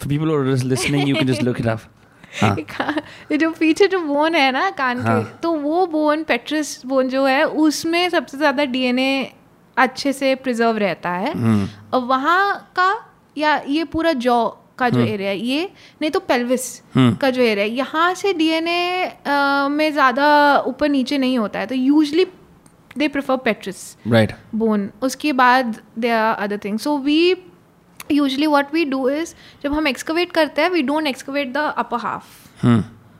For 0.00 0.08
people 0.08 0.26
who 0.26 0.34
are 0.34 0.44
just 0.44 0.64
listening, 0.64 1.06
you 1.06 1.14
can 1.14 1.26
just 1.26 1.42
look 1.42 1.60
it 1.60 1.66
up. 1.66 1.86
हाँ. 2.40 2.56
ये 3.32 3.36
जो 3.36 3.50
पीछे 3.50 3.86
जो 3.88 4.00
बोन 4.00 4.34
है 4.34 4.50
ना 4.52 4.68
कान 4.70 4.98
के 4.98 5.08
हाँ. 5.08 5.38
तो 5.42 5.52
वो 5.52 5.86
बोन 5.86 6.24
पेट्रस 6.24 6.82
बोन 6.86 7.08
जो 7.08 7.24
है 7.26 7.44
उसमें 7.44 8.08
सबसे 8.10 8.36
ज़्यादा 8.36 8.64
डीएनए 8.64 9.32
अच्छे 9.78 10.12
से 10.12 10.34
प्रिजर्व 10.36 10.76
रहता 10.78 11.10
है 11.16 11.32
हम्म। 11.32 11.68
और 11.92 12.02
वहाँ 12.04 12.72
का 12.76 12.92
या 13.36 13.56
ये 13.68 13.84
पूरा 13.86 14.12
जॉ 14.20 14.44
का 14.78 14.88
जो 14.88 15.00
एरिया 15.00 15.30
है 15.30 15.38
ये 15.38 15.68
नहीं 16.00 16.10
तो 16.10 16.20
पेल्विस 16.22 16.66
हम्म। 16.94 17.14
का 17.14 17.30
जो 17.30 17.42
एरिया 17.42 17.64
है 17.64 17.70
यहाँ 17.70 18.12
से 18.14 18.32
डीएनए 18.32 19.68
में 19.68 19.92
ज़्यादा 19.92 20.28
ऊपर 20.66 20.88
नीचे 20.88 21.18
नहीं 21.18 21.38
होता 21.38 21.60
है 21.60 21.66
तो 21.66 21.74
usually 21.74 22.26
they 22.96 23.08
prefer 23.08 23.36
petrous 23.36 23.96
Right. 24.08 24.32
Bone 24.54 24.90
उसके 25.02 25.32
बाद 25.32 25.80
there 25.98 26.10
are 26.10 26.34
other 26.34 26.60
thing 26.64 26.78
so 26.78 26.96
we 26.98 27.20
usually 28.12 28.46
what 28.46 28.74
we 28.74 28.84
do 28.84 29.08
is 29.10 29.34
जब 29.62 29.74
हम 29.74 29.88
एक्सकवेट 29.88 30.32
करते 30.32 30.62
हैं 30.62 30.70
we 30.70 30.82
don't 30.82 31.06
excavate 31.06 31.52
the 31.52 31.72
upper 31.76 31.98
half. 31.98 32.68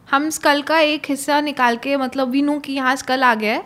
हम 0.08 0.28
स्कल 0.30 0.62
का 0.62 0.78
एक 0.80 1.06
हिस्सा 1.08 1.40
निकाल 1.40 1.76
के 1.76 1.96
मतलब 1.96 2.30
वी 2.30 2.42
नो 2.42 2.58
कि 2.58 2.72
यहाँ 2.72 2.94
स्कल 2.96 3.22
आ 3.22 3.34
गया 3.34 3.54
है 3.54 3.64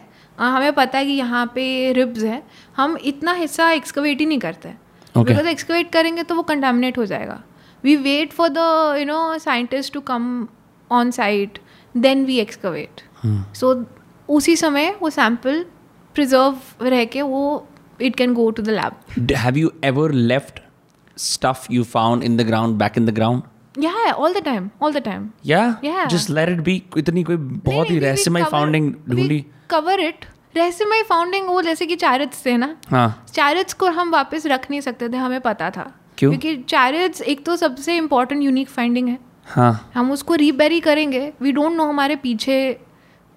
हमें 0.50 0.72
पता 0.74 0.98
है 0.98 1.04
कि 1.06 1.12
यहाँ 1.12 1.44
पे 1.54 1.92
रिब्स 1.92 2.22
है 2.24 2.42
हम 2.76 2.96
इतना 3.12 3.32
हिस्सा 3.32 3.70
एक्सकवेट 3.72 4.20
ही 4.20 4.26
नहीं 4.26 4.38
करते 4.38 4.74
Okay. 5.16 5.26
बिकॉज़ 5.28 5.46
एक्सकवेट 5.48 5.90
करेंगे 5.92 6.22
तो 6.22 6.34
वो 6.34 6.42
कंटामिनेट 6.50 6.98
हो 6.98 7.04
जाएगा 7.06 7.42
we 7.84 7.94
wait 8.04 8.32
for 8.32 8.48
the 8.48 8.58
you 8.98 9.04
know 9.06 9.38
scientist 9.38 9.92
to 9.94 10.00
come 10.10 10.22
on 10.90 11.10
site 11.10 11.58
then 11.94 12.24
we 12.26 12.38
excavate 12.40 13.00
so 13.56 13.74
उसी 14.28 14.54
समय 14.56 14.90
वो 15.02 15.10
सैंपल 15.10 15.64
प्रिजर्व 16.14 16.86
रह 16.86 17.04
के 17.14 17.22
वो 17.22 17.42
it 18.02 18.16
can 18.16 18.34
go 18.34 18.50
to 18.50 18.62
the 18.62 18.70
lab 18.70 19.26
D- 19.26 19.36
Have 19.44 19.58
you 19.62 19.72
ever 19.90 20.06
left 20.32 20.60
stuff 21.16 21.68
you 21.76 21.84
found 21.96 22.24
in 22.30 22.40
the 22.40 22.48
ground 22.50 22.78
back 22.84 22.96
in 23.02 23.10
the 23.10 23.16
ground? 23.20 23.42
या 23.78 24.12
all 24.12 24.34
the 24.34 24.42
time 24.44 24.70
all 24.82 24.92
the 24.92 25.02
time 25.04 25.28
Yeah. 25.46 25.68
Yeah. 25.84 26.02
Just 26.14 26.30
let 26.38 26.54
it 26.54 26.64
be. 26.64 26.80
इतनी 26.98 27.22
कोई 27.22 27.36
बहुत 27.36 27.90
ही 27.90 27.98
रहस्यमय 27.98 28.44
founding 28.50 28.92
ढूंढी. 29.08 29.44
Cover 29.70 30.00
it 30.00 30.24
रहस्यमय 30.56 31.02
founding 31.02 31.46
वो 31.48 31.60
जैसे 31.62 31.86
कि 31.86 31.96
चैरिट्स 31.96 32.44
थे 32.46 32.56
ना? 32.56 32.76
हाँ. 32.90 33.24
चैरिट्स 33.34 33.74
को 33.74 33.86
हम 33.90 34.10
वापस 34.10 34.46
रख 34.46 34.70
नहीं 34.70 34.80
सकते 34.80 35.08
थे 35.08 35.16
हमें 35.16 35.40
पता 35.40 35.70
था। 35.70 35.92
क्यों? 36.18 36.30
क्योंकि 36.30 36.56
चैरिट्स 36.62 37.20
एक 37.22 37.44
तो 37.46 37.56
सबसे 37.56 37.96
इम्पोर्टेंट 37.96 38.42
यूनिक 38.42 38.68
फाइंडिंग 38.68 39.08
है। 39.08 39.18
हाँ. 39.46 39.90
हम 39.94 40.10
उसको 40.12 40.34
रीबेरी 40.34 40.80
करेंगे। 40.80 41.32
वी 41.42 41.52
डोंट 41.52 41.72
नो 41.72 41.84
हमारे 41.84 42.16
पीछे 42.16 42.56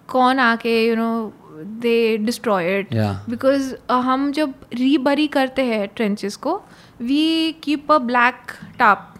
कौन 0.09 0.39
आके 0.39 0.85
you 0.87 0.95
know 0.95 1.33
they 1.81 1.95
destroy 2.17 2.79
it 2.79 2.93
because 3.29 3.73
हम 3.89 4.31
जब 4.31 4.53
रीबरी 4.73 5.27
करते 5.27 5.61
हैं 5.61 5.87
ट्रेंचेस 5.95 6.35
को 6.35 6.55
we 7.01 7.51
keep 7.63 7.91
a 7.91 7.97
black 7.97 8.51
tarp 8.79 9.13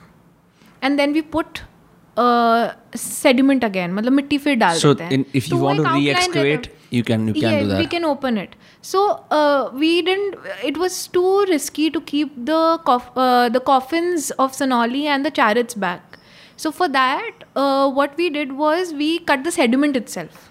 and 0.83 0.97
then 0.97 1.13
we 1.13 1.21
put 1.35 1.59
sediment 2.97 3.65
again 3.65 3.93
मतलब 3.93 4.11
मिट्टी 4.11 4.37
फिर 4.37 4.55
डाल 4.55 4.77
So 4.79 4.85
देते 4.87 5.03
हैं। 5.03 5.11
in, 5.13 5.25
if 5.35 5.49
तो 5.49 5.55
you 5.55 5.61
वो 5.61 5.69
want 6.94 6.94
to 6.94 6.98
एक 6.98 7.06
outline 7.06 7.28
रहता 7.28 7.30
है। 7.30 7.30
re-excavate, 7.30 7.30
you 7.30 7.30
can 7.30 7.30
you 7.30 7.34
can 7.34 7.52
yeah, 7.52 7.62
do 7.62 7.68
that. 7.70 7.78
we 7.78 7.86
can 7.86 8.04
open 8.04 8.38
it. 8.38 8.54
So 8.82 9.00
uh, 9.30 9.70
we 9.82 10.02
didn't. 10.02 10.36
It 10.64 10.78
was 10.82 11.08
too 11.18 11.44
risky 11.50 11.90
to 11.90 12.00
keep 12.12 12.36
the 12.50 12.60
coff- 12.86 13.10
uh, 13.16 13.48
the 13.48 13.60
coffins 13.60 14.30
of 14.46 14.54
Sonali 14.54 15.06
and 15.06 15.24
the 15.24 15.30
chariots 15.30 15.74
back. 15.74 16.18
So 16.56 16.72
for 16.72 16.88
that, 16.88 17.44
uh, 17.56 17.90
what 17.90 18.16
we 18.16 18.30
did 18.30 18.52
was 18.62 18.92
we 19.02 19.18
cut 19.32 19.44
the 19.44 19.52
sediment 19.58 19.96
itself. 20.04 20.46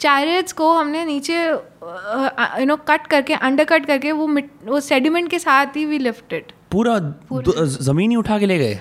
Chariots 0.00 0.52
को 0.52 0.72
हमने 0.74 1.04
नीचे 1.04 1.36
you 1.44 2.64
know 2.66 2.76
cut 2.88 3.06
करके 3.10 3.34
under 3.34 3.64
cut 3.64 3.86
करके 3.86 4.12
वो 4.12 4.26
मिट- 4.26 4.66
वो 4.68 4.80
sediment 4.80 5.30
के 5.30 5.38
साथ 5.38 5.76
ही 5.76 5.84
वी 5.84 5.98
लिफ्ट 5.98 6.32
इट 6.32 6.52
पूरा 6.72 6.98
द- 6.98 7.64
जमीन 7.82 8.10
ही 8.10 8.16
उठा 8.16 8.38
के 8.38 8.46
ले 8.46 8.58
गए. 8.58 8.78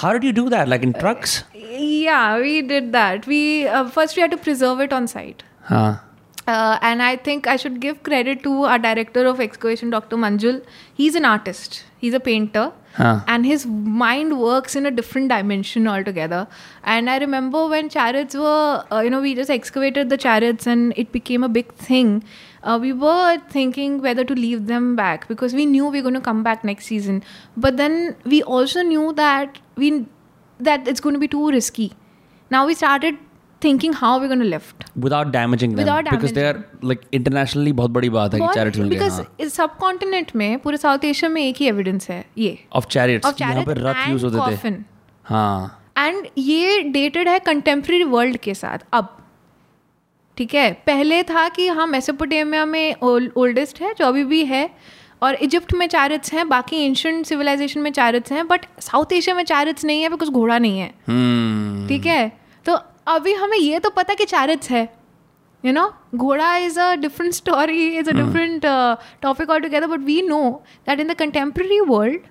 How 0.00 0.10
did 0.14 0.24
you 0.24 0.32
do 0.38 0.42
that? 0.54 0.68
Like 0.72 0.82
in 0.88 0.92
trucks? 1.02 1.42
yeah 2.06 2.38
we 2.42 2.62
did 2.72 2.92
that 2.96 3.24
we 3.26 3.38
uh, 3.68 3.84
first 3.96 4.16
we 4.18 4.22
had 4.22 4.30
to 4.30 4.36
preserve 4.48 4.80
it 4.86 4.92
on 4.98 5.06
site 5.12 5.42
हाँ. 5.70 6.03
Uh, 6.47 6.77
and 6.81 7.01
I 7.01 7.15
think 7.15 7.47
I 7.47 7.55
should 7.55 7.79
give 7.79 8.03
credit 8.03 8.43
to 8.43 8.63
our 8.63 8.77
director 8.77 9.25
of 9.25 9.41
excavation, 9.41 9.89
Dr. 9.89 10.15
Manjul. 10.15 10.63
He's 10.93 11.15
an 11.15 11.25
artist. 11.25 11.83
He's 11.97 12.13
a 12.13 12.19
painter. 12.19 12.71
Huh. 12.93 13.21
And 13.27 13.45
his 13.45 13.65
mind 13.65 14.39
works 14.39 14.75
in 14.75 14.85
a 14.85 14.91
different 14.91 15.29
dimension 15.29 15.87
altogether. 15.87 16.47
And 16.83 17.09
I 17.09 17.17
remember 17.17 17.67
when 17.67 17.89
chariots 17.89 18.35
were, 18.35 18.85
uh, 18.91 19.01
you 19.01 19.09
know, 19.09 19.21
we 19.21 19.33
just 19.35 19.49
excavated 19.49 20.09
the 20.09 20.17
chariots 20.17 20.67
and 20.67 20.93
it 20.95 21.11
became 21.11 21.43
a 21.43 21.49
big 21.49 21.73
thing. 21.73 22.23
Uh, 22.63 22.77
we 22.81 22.93
were 22.93 23.39
thinking 23.49 24.01
whether 24.01 24.23
to 24.23 24.33
leave 24.33 24.67
them 24.67 24.95
back 24.95 25.27
because 25.27 25.53
we 25.53 25.65
knew 25.65 25.87
we 25.87 25.99
were 25.99 26.03
going 26.03 26.13
to 26.13 26.21
come 26.21 26.41
back 26.43 26.63
next 26.63 26.85
season. 26.85 27.23
But 27.57 27.77
then 27.77 28.15
we 28.23 28.43
also 28.43 28.81
knew 28.81 29.11
that 29.13 29.59
we 29.75 30.05
that 30.57 30.87
it's 30.87 31.01
going 31.01 31.13
to 31.13 31.19
be 31.19 31.27
too 31.27 31.49
risky. 31.49 31.93
Now 32.49 32.65
we 32.65 32.75
started 32.75 33.17
thinking 33.65 33.93
how 33.93 34.11
we're 34.19 34.27
going 34.27 34.39
to 34.39 34.47
lift. 34.47 34.85
Without 34.97 35.31
damaging 35.31 35.71
them. 35.71 35.83
Without 35.83 36.09
Because 36.09 36.33
they 36.33 36.45
are 36.47 36.57
like 36.83 37.05
internationally 37.11 37.73
बहुत 37.73 37.91
बड़ी 37.91 38.09
बात 38.09 38.33
है 38.33 38.39
गए 38.39 38.89
because 38.89 39.13
हाँ. 39.13 39.49
सब 39.49 39.77
continent 39.77 40.35
में 40.35 40.59
पूरे 40.59 40.77
South 40.77 41.05
Asia 41.05 41.29
में 41.29 41.41
एक 41.41 41.57
ही 41.57 41.67
एविडेंस 41.67 42.09
है 42.09 42.23
ये 42.37 42.57
Of 42.75 42.87
chariots. 42.87 43.25
ऑफ़ 43.25 43.41
यहाँ 43.41 43.63
पे 43.65 43.73
रथ 43.79 44.09
यूज़ 44.09 44.25
होते 44.25 44.57
थे 44.69 44.75
हाँ 45.25 45.81
एंड 45.97 46.25
ये 46.37 46.81
डेटेड 46.91 47.27
है 47.29 47.37
कंटेम्प्रेरी 47.39 48.03
वर्ल्ड 48.03 48.37
के 48.37 48.53
साथ 48.53 48.79
अब 48.93 49.15
ठीक 50.37 50.53
है 50.55 50.71
पहले 50.87 51.21
था 51.23 51.47
कि 51.49 51.67
हाँ 51.67 51.87
मेसोपोटामिया 51.87 52.65
में 52.65 52.95
ओल्डेस्ट 53.01 53.81
है 53.81 53.93
जो 53.93 54.05
अभी 54.05 54.23
भी 54.23 54.43
है 54.45 54.69
और 55.23 55.35
इजिप्ट 55.41 55.73
में 55.73 55.87
चैरिट्स 55.87 56.33
हैं 56.33 56.47
बाकी 56.49 56.85
एंशंट 56.85 57.25
सिविलाइजेशन 57.25 57.81
में 57.81 57.91
चैरिट्स 57.91 58.31
हैं 58.31 58.47
बट 58.47 58.65
साउथ 58.81 59.13
एशिया 59.13 59.35
में 59.35 59.43
चैरिट्स 59.43 59.85
नहीं 59.85 60.01
है 60.01 60.09
बिकॉज़ 60.09 60.29
घोड़ा 60.31 60.57
नहीं 60.57 60.79
है 60.79 60.89
Hmm. 61.09 61.87
ठीक 61.89 62.05
है 62.05 62.27
तो 62.65 62.77
अभी 63.07 63.33
हमें 63.33 63.57
ये 63.57 63.79
तो 63.79 63.89
पता 63.89 64.13
कि 64.13 64.25
चैरिट्स 64.25 64.69
है 64.71 64.87
यू 65.65 65.73
नो 65.73 65.93
घोड़ा 66.15 66.55
is 66.57 66.79
a 66.79 66.93
different 66.95 67.33
story 67.33 67.87
is 67.97 68.09
a 68.09 68.13
different 68.13 68.65
topic 69.21 69.49
altogether 69.59 69.87
but 69.87 70.05
we 70.05 70.21
know 70.21 70.41
that 70.87 70.99
in 70.99 71.07
the 71.07 71.15
contemporary 71.19 71.79
world 71.79 72.21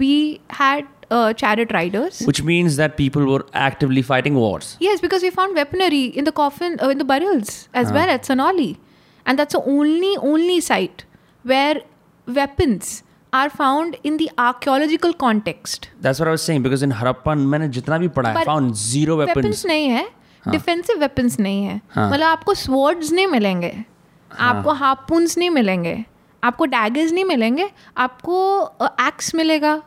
we 0.00 0.40
had 0.60 0.92
chariot 1.40 1.72
riders 1.74 2.20
Which 2.28 2.42
means 2.42 2.76
that 2.76 2.96
people 2.96 3.26
were 3.26 3.46
actively 3.52 4.02
fighting 4.02 4.34
wars. 4.34 4.76
Yes, 4.80 5.00
because 5.00 5.22
we 5.22 5.30
found 5.30 5.54
weaponry 5.54 6.06
in 6.06 6.24
the 6.24 6.32
coffin, 6.32 6.78
uh, 6.82 6.88
in 6.88 6.98
the 6.98 7.04
burials 7.04 7.68
as 7.74 7.90
uh. 7.90 7.94
well 7.94 8.10
at 8.10 8.24
Sonali, 8.24 8.80
and 9.26 9.38
that's 9.38 9.52
the 9.52 9.62
only 9.62 10.16
only 10.16 10.60
site 10.60 11.04
where 11.44 11.82
weapons 12.26 13.03
are 13.34 13.48
found 13.48 13.96
in 14.04 14.16
the 14.16 14.28
archaeological 14.38 15.12
context 15.12 15.88
because 15.96 16.84
in 16.84 16.92
Harappan 16.92 17.38
मैंने 17.38 17.68
जितना 17.68 17.98
भी 17.98 18.08
पढ़ा 18.08 18.30
है 18.30 18.44
found 18.44 18.74
zero 18.82 19.18
weapons. 19.20 19.66
नहीं 19.66 19.88
है 19.88 20.02
हाँ। 20.44 20.52
Defensive 20.52 21.00
weapons 21.00 21.38
नहीं 21.40 21.64
है। 21.64 21.80
हाँ। 21.90 22.10
मतलब 22.10 22.26
आपको 22.26 22.54
स्वर्ड्स 22.54 23.08
हाँ। 23.08 23.16
नहीं 23.16 23.26
मिलेंगे 23.26 23.84
आपको 24.30 24.70
हापून्स 24.72 25.38
नहीं 25.38 25.50
मिलेंगे 25.50 26.04
आपको 26.44 26.64
डैगर्स 26.66 27.12
नहीं 27.12 27.24
मिलेंगे 27.24 27.70
आपको 27.96 28.36
एक्स 29.06 29.34
मिलेगा 29.34 29.82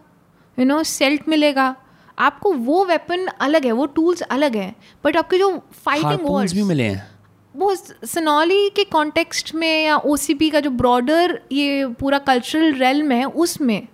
यू 0.57 0.65
नो 0.65 0.84
सेल्ट 0.84 1.28
मिलेगा। 1.30 1.76
आपको 2.19 2.52
वो 2.53 2.86
वेपन 2.86 3.26
अलग 3.28 3.65
है 3.65 3.72
वो 3.72 3.86
टूल्स 3.86 4.22
अलग 4.22 4.56
है 4.56 4.76
बट 5.06 5.18
आपके 5.18 5.38
जो 5.38 5.49
फाइटिंग 5.86 6.28
वॉर्स 6.28 6.53
भी 6.53 6.64
मिले 6.64 6.84
हैं। 6.84 7.16
वो 7.58 7.76
सनौली 8.06 8.70
के 8.70 8.84
कॉन्टेक्स्ट 8.84 9.56
में 9.56 9.86
या 9.86 9.98
ओ 9.98 10.16
का 10.32 10.60
जो 10.60 10.70
ब्रॉडर 10.70 11.40
ये 11.52 11.86
पूरा 11.88 12.18
कल्चरल 12.20 12.74
रेलम 12.74 13.12
है 13.12 13.26
उसमें 13.26 13.88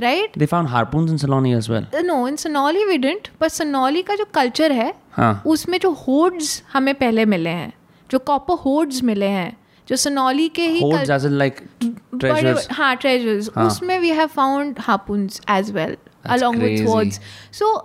right 0.00 0.38
They 0.38 0.46
found 0.46 0.68
harpoons 0.68 1.10
in 1.10 1.18
Saloni 1.18 1.54
as 1.58 1.68
well. 1.70 2.02
No 2.04 2.28
in 2.28 2.36
Sanauli 2.36 2.84
we 2.84 2.98
didn't 2.98 3.28
पर 3.40 3.48
सनौली 3.48 4.02
का 4.02 4.14
जो 4.14 4.24
कल्चर 4.34 4.72
है 4.72 4.94
हाँ 5.12 5.42
उसमें 5.46 5.78
जो 5.78 5.90
होड्स 5.90 6.62
हमें 6.72 6.94
पहले 6.94 7.24
मिले 7.24 7.50
हैं 7.50 7.72
जो 8.10 8.18
कॉपर 8.18 8.54
होड्स 8.54 9.02
मिले 9.02 9.26
हैं 9.26 9.56
जो 9.88 9.96
सनौली 9.96 10.48
के 10.48 10.66
ही 10.66 10.80
बड़े- 10.84 11.06
treasures. 12.20 12.72
हाँ 12.72 12.96
ट्रेजर्स 12.96 13.50
हाँ. 13.56 13.66
उसमें 13.66 13.98
we 13.98 14.08
have 14.08 14.26
found 14.26 14.76
harpoons 14.80 15.40
as 15.50 15.70
well 15.70 15.96
along 16.26 16.62
with. 16.62 16.84
Swords 16.86 17.20
so 17.52 17.76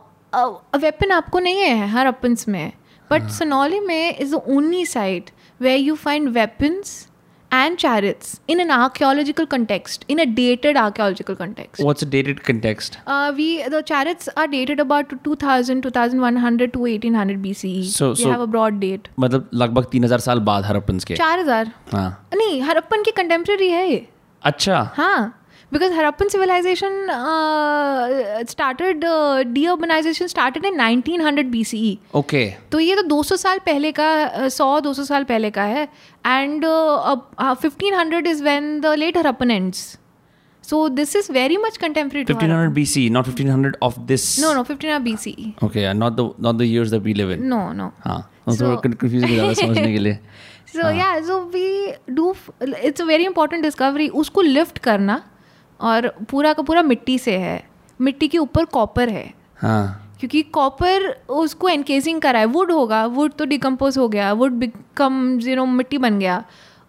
weapon 0.78 1.12
आपको 1.12 1.40
नहीं 1.40 1.58
है 1.58 1.88
हर 1.88 2.06
अपन्स 2.06 2.48
में 2.48 2.72
बट 3.12 3.30
सनौली 3.32 3.80
में 3.80 4.18
is 4.20 4.36
the 4.36 4.42
only 4.50 4.86
site 4.86 5.30
where 5.62 5.80
you 5.80 5.96
find 5.96 6.30
weapons 6.38 7.08
and 7.52 7.78
chariots 7.78 8.40
in 8.50 8.60
an 8.60 8.72
archaeological 8.72 9.46
context 9.46 10.04
in 10.10 10.20
a 10.20 10.24
dated 10.36 10.78
archaeological 10.78 11.34
context 11.36 11.82
what's 11.82 12.04
dated 12.04 12.40
context 12.40 12.96
we 13.36 13.48
the 13.70 13.82
chariots 13.88 14.30
are 14.38 14.48
dated 14.48 14.82
about 14.82 15.14
2000 15.28 15.82
2100 15.86 16.68
to 16.74 16.88
1800 16.88 17.34
to 17.34 17.40
BCE 17.42 17.84
so 17.90 18.14
so 18.16 18.30
have 18.30 18.46
broad 18.46 18.80
date 18.80 19.08
मतलब 19.20 19.50
लगभग 19.54 19.90
3000 19.96 20.20
साल 20.20 20.40
बाद 20.50 20.66
हरप्पन 20.66 21.00
के। 21.08 21.16
4000 21.16 21.70
हाँ। 21.94 22.10
नहीं 22.36 22.62
हरप्पन 22.62 23.04
की 23.04 23.12
contemporary 23.12 23.70
है 23.70 23.90
ये। 23.90 24.06
अच्छा। 24.42 24.82
हाँ। 24.98 25.45
Because 25.74 25.94
Harappan 25.94 26.28
civilisation 26.30 27.08
started 28.50 29.06
deurbanisation 29.66 30.28
started 30.28 30.66
in 30.66 30.80
1900 30.82 31.44
BCE 31.54 31.96
okay 32.16 32.46
तो 32.72 32.80
ये 32.80 32.96
तो 32.96 33.04
200 33.10 33.38
साल 33.38 33.60
पहले 33.66 33.92
का 34.00 34.48
सौ 34.58 34.80
दो 34.80 34.94
सौ 34.94 35.04
साल 35.04 35.24
पहले 35.24 35.50
का 35.52 35.64
है। 35.64 35.84
And 36.26 36.66
fifteen 37.62 37.94
hundred 37.94 38.28
is 38.28 38.44
when 38.44 38.80
the 38.82 38.94
late 38.98 39.18
Harappan 39.18 39.52
ends 39.52 39.98
so 40.64 40.88
this 40.90 41.16
is 41.16 41.32
very 41.32 41.58
much 41.58 41.78
contemporary 41.78 42.34
1500 42.34 42.72
BC 42.78 43.10
not 43.18 43.28
1500 43.28 43.76
of 43.90 44.00
this. 44.08 44.24
No 44.42 44.54
no 44.54 44.64
fifteen 44.64 44.98
B 45.04 45.16
C 45.18 45.36
okay 45.64 45.82
yeah, 45.88 45.98
not 46.00 46.16
the 46.20 46.30
not 46.46 46.64
the 46.64 46.68
years 46.72 46.90
that 46.96 47.04
we 47.10 47.20
live 47.22 47.38
in. 47.38 47.46
No 47.50 47.62
no 47.74 47.92
हाँ 48.06 48.22
तो 48.48 48.76
confusing 48.78 49.30
हो 49.30 49.36
जाता 49.36 49.54
समझने 49.62 49.92
के 49.94 50.00
लिए. 50.00 50.20
So 50.74 50.90
या 50.96 51.20
so 51.28 51.40
we 51.54 51.70
do 52.16 52.36
it's 52.64 53.02
a 53.02 53.06
very 53.06 53.26
important 53.26 53.64
discovery 53.64 54.08
उसको 54.24 54.42
lift 54.42 54.78
करना 54.88 55.22
और 55.80 56.08
पूरा 56.30 56.54
का 56.54 56.64
पूरा 56.64 56.82
मिट्टी 56.82 57.18
से 57.20 57.38
है। 57.38 57.64
मिट्टी 58.00 58.28
के 58.28 58.38
ऊपर 58.38 58.66
कॉपर 58.66 59.10
है। 59.10 59.34
हाँ। 59.58 60.02
क्योंकि 60.20 60.42
कॉपर 60.44 61.10
उसको 61.30 61.70
एनकेजिंग 61.70 62.22
करा 62.22 62.40
है। 62.40 62.46
वुड 62.46 62.72
होगा। 62.72 63.06
वुड 63.06 63.34
तो 63.34 63.46
डिकम्पोज 63.46 63.98
हो 63.98 64.08
गया। 64.10 64.32
वुड 64.34 64.52
बिकम 64.52 65.40
यू 65.42 65.56
नो 65.56 65.66
मिट्टी 65.66 65.98
बन 65.98 66.20
गया। 66.20 66.44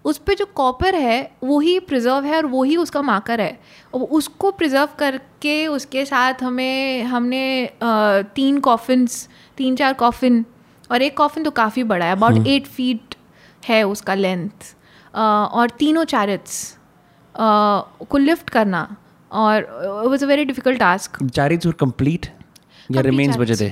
उस 0.05 0.19
पर 0.19 0.35
जो 0.35 0.47
कॉपर 0.47 0.95
है 0.95 1.33
वही 1.45 1.79
प्रिजर्व 1.81 2.25
है 2.25 2.37
और 2.37 2.47
वही 2.47 2.77
उसका 2.77 3.03
मार्कर 3.03 3.41
है। 3.41 3.59
और 3.95 4.01
उसको 4.01 4.51
प्रिजर्व 4.51 4.89
करके 4.99 5.67
उसके 5.67 6.05
साथ 6.07 6.43
हमें 6.43 7.03
हमने 7.03 7.71
तीन 7.83 8.61
कॉफिन्स 8.61 9.29
तीन 9.59 9.77
चार 9.77 9.93
कॉफिन 9.93 10.45
और 10.91 11.03
एक 11.03 11.17
कॉफिन 11.17 11.45
तो 11.45 11.51
काफ़ी 11.51 11.83
बड़ा 11.83 12.07
है। 12.07 12.13
अबाउट 12.13 12.47
एट 12.47 12.67
फीट 12.67 13.15
है 13.69 13.83
उसका 13.83 14.15
लेंथ 14.15 14.75
और 15.15 15.71
तीनों 15.71 16.05
चैरिट्स 16.05 16.76
को 17.39 18.19
लिफ्ट 18.19 18.51
करना 18.51 18.97
और 19.31 19.59
it 20.05 20.09
was 20.09 20.25
a 20.25 20.29
very 20.29 20.45
difficult 20.45 20.79
task 20.79 21.23
chariots 21.25 21.67
were 21.67 21.75
complete 21.75 22.27
या 22.91 23.03
रिमेन्स 23.03 23.37
बचे 23.37 23.57
थे? 23.57 23.71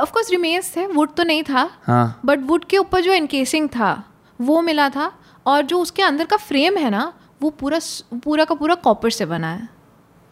ऑफ़ 0.00 0.12
कोर्स 0.12 0.30
रिमेन्स 0.30 0.76
थे 0.76 0.86
वुड 0.86 1.14
तो 1.14 1.24
नहीं 1.24 1.42
था 1.42 1.64
बट 1.64 1.86
हाँ। 1.86 2.20
बट 2.26 2.40
वुड 2.46 2.64
के 2.64 2.78
ऊपर 2.78 3.00
जो 3.00 3.12
इनकेसिंग 3.12 3.68
था 3.68 3.92
वो 4.40 4.60
मिला 4.62 4.88
था 4.88 5.12
और 5.46 5.62
जो 5.62 5.78
उसके 5.78 6.02
अंदर 6.02 6.24
का 6.24 6.36
फ्रेम 6.36 6.76
है 6.76 6.90
ना 6.90 7.12
वो 7.42 7.50
पूरा 7.50 7.78
पूरा 8.14 8.44
का 8.44 8.54
पूरा 8.54 8.74
कॉपर 8.74 9.10
से 9.10 9.26
बना 9.26 9.52
है। 9.52 9.68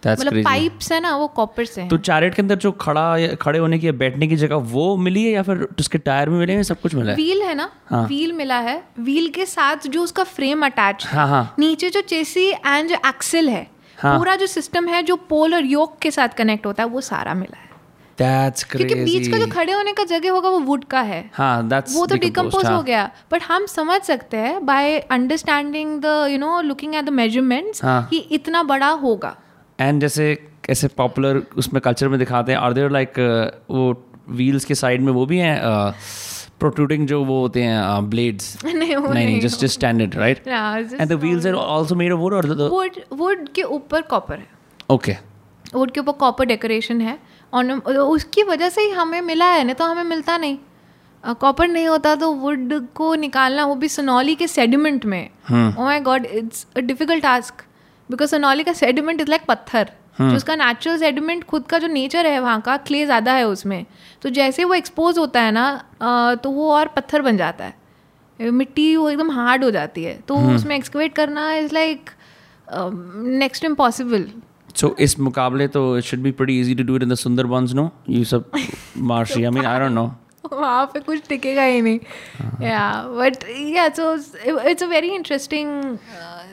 मतलब 0.06 0.44
पाइप्स 0.44 0.92
है 0.92 1.00
ना 1.00 1.16
वो 1.16 1.26
कॉपर 1.28 1.64
से 1.64 1.88
तो 1.88 1.96
हैं 1.96 2.30
के 2.30 2.42
अंदर 2.42 2.56
जो 2.56 2.72
खड़ा 2.72 3.34
खड़े 3.34 3.58
होने 3.58 3.78
की 3.78 3.90
बैठने 3.92 4.26
की 4.28 4.36
जगह 4.36 4.56
वो 4.56 4.96
मिली 4.96 5.24
है 5.24 5.30
या 5.30 5.42
फिर 5.42 5.66
उसके 5.80 5.98
टायर 5.98 6.28
में 6.28 6.38
मिले 6.38 6.52
हैं 6.52 6.62
सब 6.62 6.80
कुछ 6.80 6.94
मिला 6.94 7.10
है? 7.10 7.16
व्हील 7.16 7.42
है 7.42 7.54
ना? 7.54 7.70
हाँ। 7.86 8.06
व्हील 8.06 8.32
मिला 8.32 8.58
है। 8.58 8.82
व्हील 9.00 9.28
के 9.28 9.46
साथ 9.46 9.76
जो 9.86 10.02
उसका 10.02 10.24
फ्रेम 10.24 10.64
अटैच 10.66 11.06
हाँ 11.06 11.28
हाँ 11.28 11.54
नीचे 11.58 11.90
जो 11.90 12.00
चेसी 12.00 12.48
एंड 12.50 12.88
जो 12.88 12.96
एक्सेल 13.08 13.48
है 13.48 13.66
हाँ। 13.98 14.18
पूरा 14.18 14.36
जो 14.36 14.46
सिस्टम 14.46 14.88
है 14.88 15.02
जो 15.02 15.16
पोल 15.16 15.54
और 15.54 15.64
योक 15.64 15.98
के 15.98 16.10
साथ 16.10 16.28
कनेक्ट 16.28 16.66
होता 16.66 16.82
है 16.82 16.88
वो 16.88 17.00
सारा 17.00 17.34
मिला 17.34 17.58
है। 17.58 17.68
दैट्स 18.18 18.64
क्योंकि 18.64 18.94
बीच 18.94 19.28
का 19.28 19.38
जो 19.38 19.46
खड़े 19.46 19.72
होने 19.72 19.92
का 19.92 20.04
जगह 20.04 20.30
होगा 20.30 20.48
वो 20.48 20.58
वुड 20.60 20.84
का 20.84 21.00
है। 21.00 21.30
हाँ 21.32 21.62
वो 21.92 22.06
तो 22.06 22.16
डिकम्पोज 22.16 22.66
हो। 22.66 22.82
गया। 22.82 23.10
बट 23.32 23.42
हम 23.42 23.66
समझ 23.66 24.02
सकते 24.02 24.36
हैं 24.36 24.66
by 24.66 24.98
understanding 24.98 26.00
the 26.00 26.26
you 26.30 26.38
know 26.38 26.60
looking 26.60 26.94
at 26.94 27.04
the 27.04 27.08
measurements. 27.08 27.80
कि 27.84 28.18
इतना 28.18 28.62
बड़ा 28.62 28.88
होगा। 28.88 29.36
एंड 29.80 30.00
जैसे 30.00 30.36
ऐसे 30.70 30.88
पॉपुलर 30.96 31.42
उसमें 31.56 31.80
कल्चर 31.82 32.08
में 32.08 32.18
दिखाते 32.18 32.52
हैं 32.52 32.58
आर 32.58 32.72
देयर 32.72 32.90
लाइक 32.90 33.18
वो 33.70 33.92
व्हील्स 34.28 34.64
के 34.64 34.74
साइड 34.74 35.00
में 35.02 35.12
वो 35.12 35.24
भी 35.26 35.38
हैं 35.38 35.58
प्रोट्रूडिंग 36.60 37.06
जो 37.06 37.22
वो 37.24 37.40
होते 37.40 37.62
हैं 37.62 38.08
ब्लेड्स 38.10 38.56
नहीं 38.64 38.74
नहीं 38.74 38.96
नहीं 39.14 39.40
just 39.40 39.60
just 39.60 39.74
standard 39.74 40.14
right 40.16 40.48
and 40.48 41.08
the 41.08 41.12
wheels 41.12 41.46
are 41.46 41.54
also 41.54 41.94
made 41.94 42.12
of 42.12 42.20
wood 42.20 42.34
और 42.34 42.46
वुड 42.70 43.00
वुड 43.12 43.48
के 43.48 43.62
ऊपर 43.62 44.02
कॉपर 44.02 44.38
है। 44.38 44.46
ओके 44.90 45.16
वुड 45.74 45.90
के 45.90 46.00
ऊपर 46.00 46.12
कॉपर 46.20 46.44
डेकोरेशन 46.44 47.00
है। 47.00 47.18
और 47.52 47.72
उसकी 47.96 48.42
वजह 48.42 48.68
से 48.68 48.82
ही 48.82 48.90
हमें 48.90 49.20
मिला 49.22 49.46
है 49.46 49.64
ना 49.64 49.72
तो 49.72 49.84
हमें 49.84 50.04
मिलता 50.04 50.36
नहीं। 50.38 50.58
कॉपर 51.24 51.68
नहीं 51.68 51.86
होता 51.86 52.14
तो 52.14 52.32
वुड 52.34 52.72
को 52.94 53.14
निकालना 53.14 53.64
वो 53.66 53.74
भी 53.74 53.88
सोनौली 53.88 54.34
के 54.34 54.46
सेडिमेंट 54.46 55.04
में। 55.06 55.24
ओ 55.52 55.84
my 55.84 56.00
God 56.00 56.26
it's 56.26 56.66
a 56.76 56.80
difficult 56.80 57.22
task 57.22 57.64
because 58.10 58.30
Sanauli 58.30 58.64
का 58.64 58.72
सेडिमेंट 58.74 59.20
इज़ 59.20 59.30
लाइक 59.30 59.42
पत्थर। 59.48 59.90
जो 60.20 60.34
उसका 60.36 60.54
नेचुरल 60.56 60.98
सेडिमेंट 60.98 61.44
खुद 61.46 61.66
का 61.66 61.78
जो 61.78 61.88
नेचर 61.88 62.26
है 62.26 62.40
वहाँ 62.40 62.60
का 62.60 62.76
क्ले 62.78 63.04
ज़्यादा 63.06 63.32
है 63.32 63.46
उसमें। 63.48 63.84
तो 64.22 64.30
जैसे 64.30 64.64
वो 64.64 64.74
एक्सपोज 64.74 65.18
होता 65.18 65.42
है 65.42 65.52
ना 65.52 66.36
तो 66.42 66.50
वो 66.50 66.70
और 66.72 66.88
पत्थर 66.96 67.22
बन 67.22 67.36
जाता 67.36 67.64
है। 67.64 67.78
मिट्टी 68.38 68.94
वो 68.96 69.08
एकदम 69.10 69.30
हार्ड 69.30 69.64
हो 69.64 69.70
जाती 69.70 70.04
है। 70.04 70.14
तो 70.28 70.36
उसमें 70.54 70.76
एक्सकवेट 70.76 71.14
करना 71.14 71.52
is 71.54 71.74
like 71.74 72.10
next 72.68 73.64
impossible 73.64 74.26
so 74.76 74.94
इस 75.00 75.18
मुकाबले 75.20 75.68
तो 75.68 75.80
it 75.98 76.04
should 76.04 76.20
be 76.22 76.30
pretty 76.32 76.60
easy 76.60 76.74
to 76.74 76.82
do 76.84 76.96
it 76.96 77.02
in 77.02 77.08
the 77.08 77.14
Sundarbans 77.16 77.72
no 77.74 77.90
you 78.10 78.24
सब 78.24 78.50
marshy 79.12 79.44
I 79.44 79.50
mean 79.50 79.66
I 79.66 79.78
don't 79.80 79.92
know 79.92 80.04
वहाँ 80.52 80.84
पे 80.92 81.00
कुछ 81.00 81.22
टिकेगा 81.28 81.62
ही 81.62 81.80
नहीं। 81.82 82.66
Yeah 82.66 82.84
but 83.18 83.44
yeah 83.74 83.88
so 83.90 84.14
it's 84.68 84.82
a 84.82 84.86
very 84.86 85.08
interesting 85.14 85.68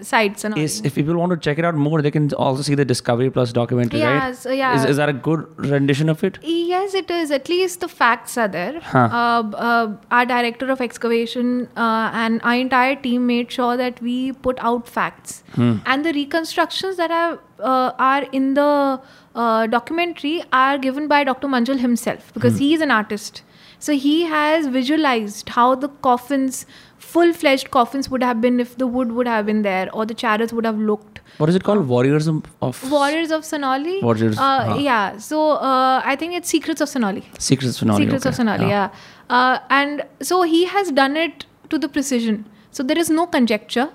sites 0.01 0.43
and 0.43 0.53
all. 0.53 0.59
If 0.59 0.95
people 0.95 1.15
want 1.15 1.31
to 1.31 1.37
check 1.37 1.57
it 1.57 1.65
out 1.65 1.75
more, 1.75 2.01
they 2.01 2.11
can 2.11 2.31
also 2.33 2.61
see 2.61 2.75
the 2.75 2.85
Discovery 2.85 3.29
Plus 3.29 3.51
documentary, 3.53 3.99
Yeah, 3.99 4.25
right? 4.27 4.35
so 4.35 4.51
yeah. 4.51 4.75
Is, 4.75 4.85
is 4.85 4.97
that 4.97 5.09
a 5.09 5.13
good 5.13 5.45
rendition 5.57 6.09
of 6.09 6.23
it? 6.23 6.39
Yes, 6.43 6.93
it 6.93 7.09
is. 7.09 7.31
At 7.31 7.49
least 7.49 7.79
the 7.79 7.87
facts 7.87 8.37
are 8.37 8.47
there. 8.47 8.79
Huh. 8.81 9.09
Uh, 9.11 9.49
uh, 9.55 9.97
our 10.11 10.25
director 10.25 10.69
of 10.71 10.81
excavation 10.81 11.67
uh, 11.77 12.11
and 12.13 12.41
our 12.43 12.55
entire 12.55 12.95
team 12.95 13.27
made 13.27 13.51
sure 13.51 13.77
that 13.77 14.01
we 14.01 14.31
put 14.33 14.57
out 14.59 14.87
facts. 14.87 15.43
And 15.55 16.05
the 16.05 16.13
reconstructions 16.13 16.97
that 16.97 17.11
are, 17.11 17.39
uh, 17.59 17.91
are 17.97 18.23
in 18.31 18.53
the 18.53 19.01
uh, 19.35 19.67
documentary 19.67 20.43
are 20.51 20.77
given 20.77 21.07
by 21.07 21.23
Dr. 21.23 21.47
Manjul 21.47 21.79
himself 21.79 22.31
because 22.33 22.57
he 22.59 22.73
is 22.73 22.81
an 22.81 22.91
artist. 22.91 23.43
So 23.79 23.93
he 23.93 24.23
has 24.23 24.65
visualized 24.67 25.49
how 25.49 25.75
the 25.75 25.89
coffins, 25.89 26.65
full 27.13 27.31
fledged 27.41 27.69
coffins, 27.75 28.09
would 28.13 28.23
have 28.27 28.39
been 28.45 28.59
if 28.63 28.71
the 28.83 28.87
wood 28.95 29.11
would 29.17 29.27
have 29.31 29.45
been 29.49 29.61
there 29.67 29.89
or 29.93 30.05
the 30.11 30.15
chariots 30.23 30.53
would 30.59 30.65
have 30.69 30.79
looked. 30.89 31.21
What 31.43 31.49
is 31.53 31.55
it 31.59 31.63
called? 31.67 31.87
Warriors 31.91 32.27
of, 32.27 32.41
of 32.61 32.81
Warriors 32.91 33.31
of 33.37 33.45
Sonali. 33.51 33.99
Warriors, 34.07 34.37
Uh. 34.47 34.77
Yeah. 34.87 35.17
So 35.17 35.43
uh, 35.51 36.01
I 36.13 36.15
think 36.23 36.33
it's 36.41 36.49
Secrets 36.57 36.81
of 36.87 36.89
Sonali. 36.95 37.23
Secrets 37.39 37.69
of 37.75 37.79
Sonali. 37.83 38.05
Secrets 38.05 38.25
of 38.25 38.33
okay. 38.33 38.37
Sonali, 38.41 38.69
yeah. 38.69 38.89
Uh, 39.29 39.59
and 39.69 40.03
so 40.31 40.41
he 40.55 40.65
has 40.65 40.91
done 41.03 41.15
it 41.27 41.45
to 41.69 41.77
the 41.85 41.89
precision. 41.99 42.43
So 42.71 42.83
there 42.83 42.97
is 43.05 43.09
no 43.21 43.27
conjecture. 43.37 43.89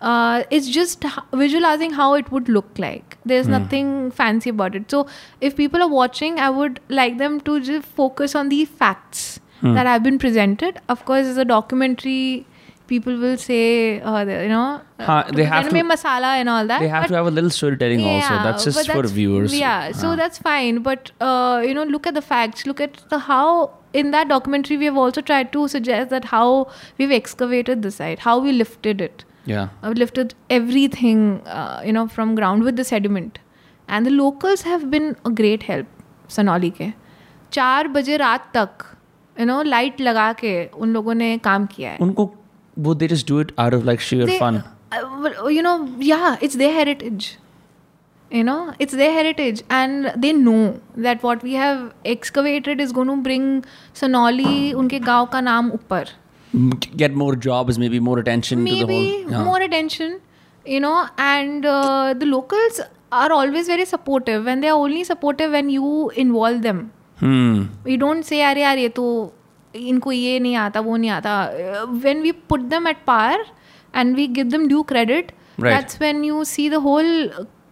Uh, 0.00 0.42
it's 0.50 0.68
just 0.68 1.04
visualizing 1.32 1.92
how 1.92 2.14
it 2.14 2.30
would 2.32 2.48
look 2.48 2.78
like. 2.84 3.16
There's 3.32 3.46
Hmm. 3.46 3.52
nothing 3.58 3.90
fancy 4.22 4.50
about 4.50 4.74
it. 4.80 4.90
So 4.90 5.02
if 5.40 5.54
people 5.56 5.84
are 5.84 5.92
watching, 5.98 6.40
I 6.46 6.50
would 6.62 6.80
like 7.00 7.18
them 7.18 7.36
to 7.50 7.60
just 7.68 7.86
focus 8.00 8.34
on 8.40 8.48
the 8.54 8.64
facts 8.64 9.28
Hmm. 9.60 9.74
that 9.76 9.86
have 9.94 10.02
been 10.08 10.18
presented. 10.22 10.80
Of 10.94 11.04
course, 11.10 11.26
as 11.34 11.36
a 11.36 11.44
documentary, 11.52 12.46
people 12.89 13.15
will 13.21 13.37
say, 13.37 13.61
uh, 14.01 14.19
you 14.25 14.49
know, 14.49 14.65
uh, 14.99 15.05
Huh, 15.05 15.23
they 15.39 15.45
have 15.47 15.63
present 15.63 15.71
to- 15.71 15.77
में 15.77 15.89
masala 15.93 16.29
and 16.41 16.51
all 16.51 16.67
that. 16.67 16.83
They 16.83 16.91
have 16.91 17.03
but- 17.05 17.13
to 17.13 17.15
have 17.19 17.27
a 17.31 17.33
little 17.37 17.49
storytelling 17.55 18.03
also. 18.11 18.33
yeah, 18.35 18.43
That's 18.43 18.65
but 18.65 18.73
just 18.73 18.91
for 18.91 18.95
that's- 19.01 19.15
viewers. 19.17 19.55
Yeah, 19.61 19.91
so 20.03 20.11
Huh. 20.11 20.15
that's 20.21 20.43
fine. 20.49 20.79
But 20.89 21.11
uh, 21.29 21.61
you 21.69 21.73
know, 21.79 21.83
look 21.95 22.07
at 22.13 22.19
the 22.19 22.23
facts. 22.29 22.65
Look 22.71 22.83
at 22.87 23.01
the 23.15 23.19
how 23.29 23.41
in 24.03 24.11
that 24.17 24.29
documentary 24.35 24.77
we 24.83 24.89
have 24.91 25.01
also 25.05 25.21
tried 25.31 25.51
to 25.57 25.65
suggest 25.75 26.09
that 26.15 26.29
how 26.35 26.45
we've 27.01 27.15
excavated 27.19 27.83
the 27.87 27.91
site, 27.97 28.23
how 28.29 28.37
we 28.47 28.55
lifted 28.61 29.03
it. 29.09 29.25
yeah. 29.49 29.67
I've 29.89 29.99
lifted 29.99 30.33
everything, 30.55 31.19
uh, 31.57 31.81
you 31.89 31.91
know, 31.97 32.05
from 32.15 32.31
ground 32.39 32.65
with 32.69 32.79
the 32.79 32.85
sediment, 32.87 33.37
and 33.97 34.09
the 34.09 34.13
locals 34.15 34.63
have 34.71 34.83
been 34.95 35.05
a 35.29 35.31
great 35.41 35.63
help. 35.73 35.93
Sanauli 36.35 36.69
के 36.79 36.87
चार 37.53 37.87
बजे 37.97 38.17
रात 38.17 38.49
तक 38.55 38.83
you 39.39 39.45
know 39.45 39.61
light 39.63 40.01
लगा 40.07 40.31
के 40.41 40.51
उन 40.85 40.93
लोगों 40.93 41.13
ने 41.21 41.29
काम 41.45 41.65
किया 41.75 41.91
है 41.91 41.97
उनको 42.07 42.25
would 42.76 42.98
they 42.98 43.06
just 43.06 43.26
do 43.26 43.38
it 43.38 43.52
out 43.58 43.74
of 43.74 43.84
like 43.84 44.00
sheer 44.00 44.26
they, 44.26 44.38
fun? 44.38 44.64
Uh, 44.90 45.46
you 45.48 45.62
know, 45.62 45.94
yeah, 45.98 46.36
it's 46.40 46.56
their 46.56 46.72
heritage. 46.72 47.38
You 48.30 48.44
know, 48.44 48.74
it's 48.78 48.94
their 48.94 49.12
heritage, 49.12 49.62
and 49.68 50.10
they 50.16 50.32
know 50.32 50.80
that 50.96 51.22
what 51.22 51.42
we 51.42 51.52
have 51.52 51.92
excavated 52.04 52.80
is 52.80 52.90
going 52.90 53.08
to 53.08 53.16
bring 53.16 53.62
Sonali, 53.92 54.72
unke 54.72 55.04
gaon 55.04 55.26
ka 55.26 55.40
naam 55.40 55.70
upar. 55.78 56.08
Get 56.96 57.12
more 57.12 57.36
jobs, 57.36 57.78
maybe 57.78 58.00
more 58.00 58.18
attention 58.18 58.64
maybe 58.64 58.80
to 58.80 58.86
the 58.86 58.92
whole. 58.92 59.02
Maybe 59.02 59.32
yeah. 59.32 59.44
more 59.44 59.60
attention, 59.60 60.20
you 60.64 60.80
know, 60.80 61.08
and 61.18 61.66
uh, 61.66 62.14
the 62.14 62.24
locals 62.24 62.80
are 63.10 63.30
always 63.32 63.66
very 63.66 63.84
supportive, 63.84 64.46
and 64.46 64.64
they 64.64 64.68
are 64.68 64.78
only 64.78 65.04
supportive 65.04 65.52
when 65.52 65.68
you 65.68 66.10
involve 66.10 66.62
them. 66.62 66.90
Hmm. 67.18 67.64
Don't 67.98 68.24
say, 68.24 68.38
"Arey, 68.38 68.66
arey, 68.72 68.94
to 68.94 69.06
इनको 69.76 70.12
ये 70.12 70.38
नहीं 70.40 70.54
आता 70.56 70.80
वो 70.80 70.96
नहीं 70.96 71.10
आता 71.10 71.32
when 72.04 72.22
we 72.26 72.32
put 72.52 72.68
them 72.74 72.86
at 72.92 73.04
par 73.06 73.36
and 74.00 74.16
we 74.20 74.26
give 74.40 74.50
them 74.56 74.68
due 74.74 74.84
credit 74.92 75.32
Right. 75.62 75.72
that's 75.74 75.98
when 76.00 76.22
you 76.26 76.44
see 76.50 76.68
the 76.74 76.78
whole 76.84 77.10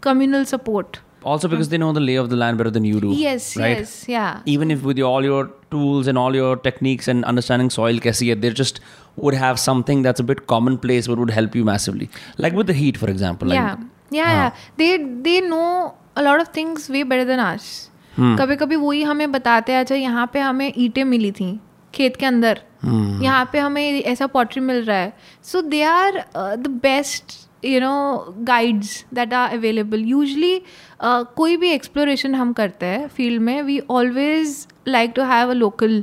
communal 0.07 0.45
support 0.51 0.99
Also 1.31 1.49
because 1.53 1.69
they 1.71 1.79
know 1.81 1.89
the 1.97 2.03
lay 2.03 2.15
of 2.23 2.29
the 2.33 2.37
land 2.41 2.59
better 2.59 2.71
than 2.75 2.85
you 2.89 3.01
do. 3.05 3.09
yes 3.21 3.47
right? 3.61 3.79
yes 3.79 3.95
yeah 4.09 4.41
Even 4.55 4.71
if 4.75 4.83
with 4.91 4.99
your, 5.03 5.09
all 5.09 5.25
your 5.29 5.41
tools 5.75 6.07
and 6.13 6.19
all 6.23 6.37
your 6.41 6.57
techniques 6.67 7.09
and 7.13 7.25
understanding 7.33 7.71
soil 7.77 7.99
kaisi 8.07 8.29
they 8.45 8.51
just 8.61 8.81
would 9.25 9.35
have 9.43 9.59
something 9.65 10.03
that's 10.07 10.25
a 10.25 10.27
bit 10.31 10.43
commonplace 10.55 11.09
but 11.13 11.19
would 11.25 11.35
help 11.39 11.57
you 11.61 11.65
massively. 11.71 12.09
Like 12.45 12.55
with 12.61 12.69
the 12.73 12.77
heat, 12.83 12.97
for 13.05 13.11
example. 13.15 13.49
Like, 13.55 13.61
yeah 13.61 13.77
yeah, 14.21 14.31
yeah. 14.39 14.51
they 14.83 14.91
they 15.29 15.39
know 15.53 15.95
a 16.17 16.23
lot 16.29 16.41
of 16.45 16.49
things 16.59 16.89
way 16.97 17.03
better 17.15 17.27
than 17.33 17.45
us 17.47 17.71
Hmm. 18.19 18.37
कभी 18.39 18.55
कभी 18.61 18.77
वही 18.77 19.03
हमें 19.09 19.31
बताते 19.33 19.73
हैं 19.73 19.81
अच्छा 19.81 19.95
यहाँ 19.95 20.27
पे 20.33 20.41
हमें 20.41 20.73
ईंटें 20.77 21.03
मिली 21.11 21.31
थी 21.33 21.49
खेत 21.95 22.17
के 22.17 22.27
अंदर। 22.27 22.61
hmm. 22.85 23.23
यहाँ 23.25 23.49
पे 23.53 23.59
हमें 23.59 24.03
ऐसा 24.03 24.27
पोट्री 24.27 24.63
मिल 24.63 24.83
रहा 24.85 24.97
है। 24.97 25.13
So 25.45 25.61
they 25.63 25.83
are 25.83 26.25
the 26.37 26.79
best 26.83 27.33
you 27.65 27.81
know 27.81 28.35
guides 28.49 29.05
that 29.15 29.35
are 29.35 29.57
available 29.57 30.05
usually 30.07 30.61
कोई 31.03 31.57
भी 31.57 31.71
एक्सप्लोरेशन 31.71 32.35
हम 32.35 32.53
करते 32.53 32.87
हैं 32.87 33.07
फ़ील्ड 33.09 33.43
में 33.43 33.61
we 33.63 33.79
always 33.91 34.67
like 34.89 35.13
to 35.17 35.23
have 35.23 35.51
a 35.51 35.55
local 35.55 36.03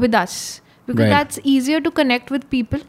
with 0.00 0.16
us 0.16 0.62
because 0.88 1.08
that's 1.08 1.40
easier 1.46 1.80
to 1.80 1.90
connect 1.90 2.32
with 2.32 2.42
people 2.50 2.80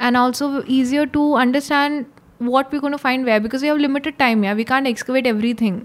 and 0.00 0.16
also 0.16 0.62
easier 0.70 1.06
to 1.08 1.30
understand 1.32 2.04
what 2.42 2.74
we 2.74 2.78
can't 2.80 2.96
find 2.96 3.24
way 3.24 3.38
because 3.40 3.64
you 3.64 3.72
have 3.72 3.80
limited 3.80 4.16
time 4.18 4.44
yeah 4.44 4.52
we 4.52 4.64
can't 4.64 4.86
excavate 4.86 5.26
everything 5.54 5.80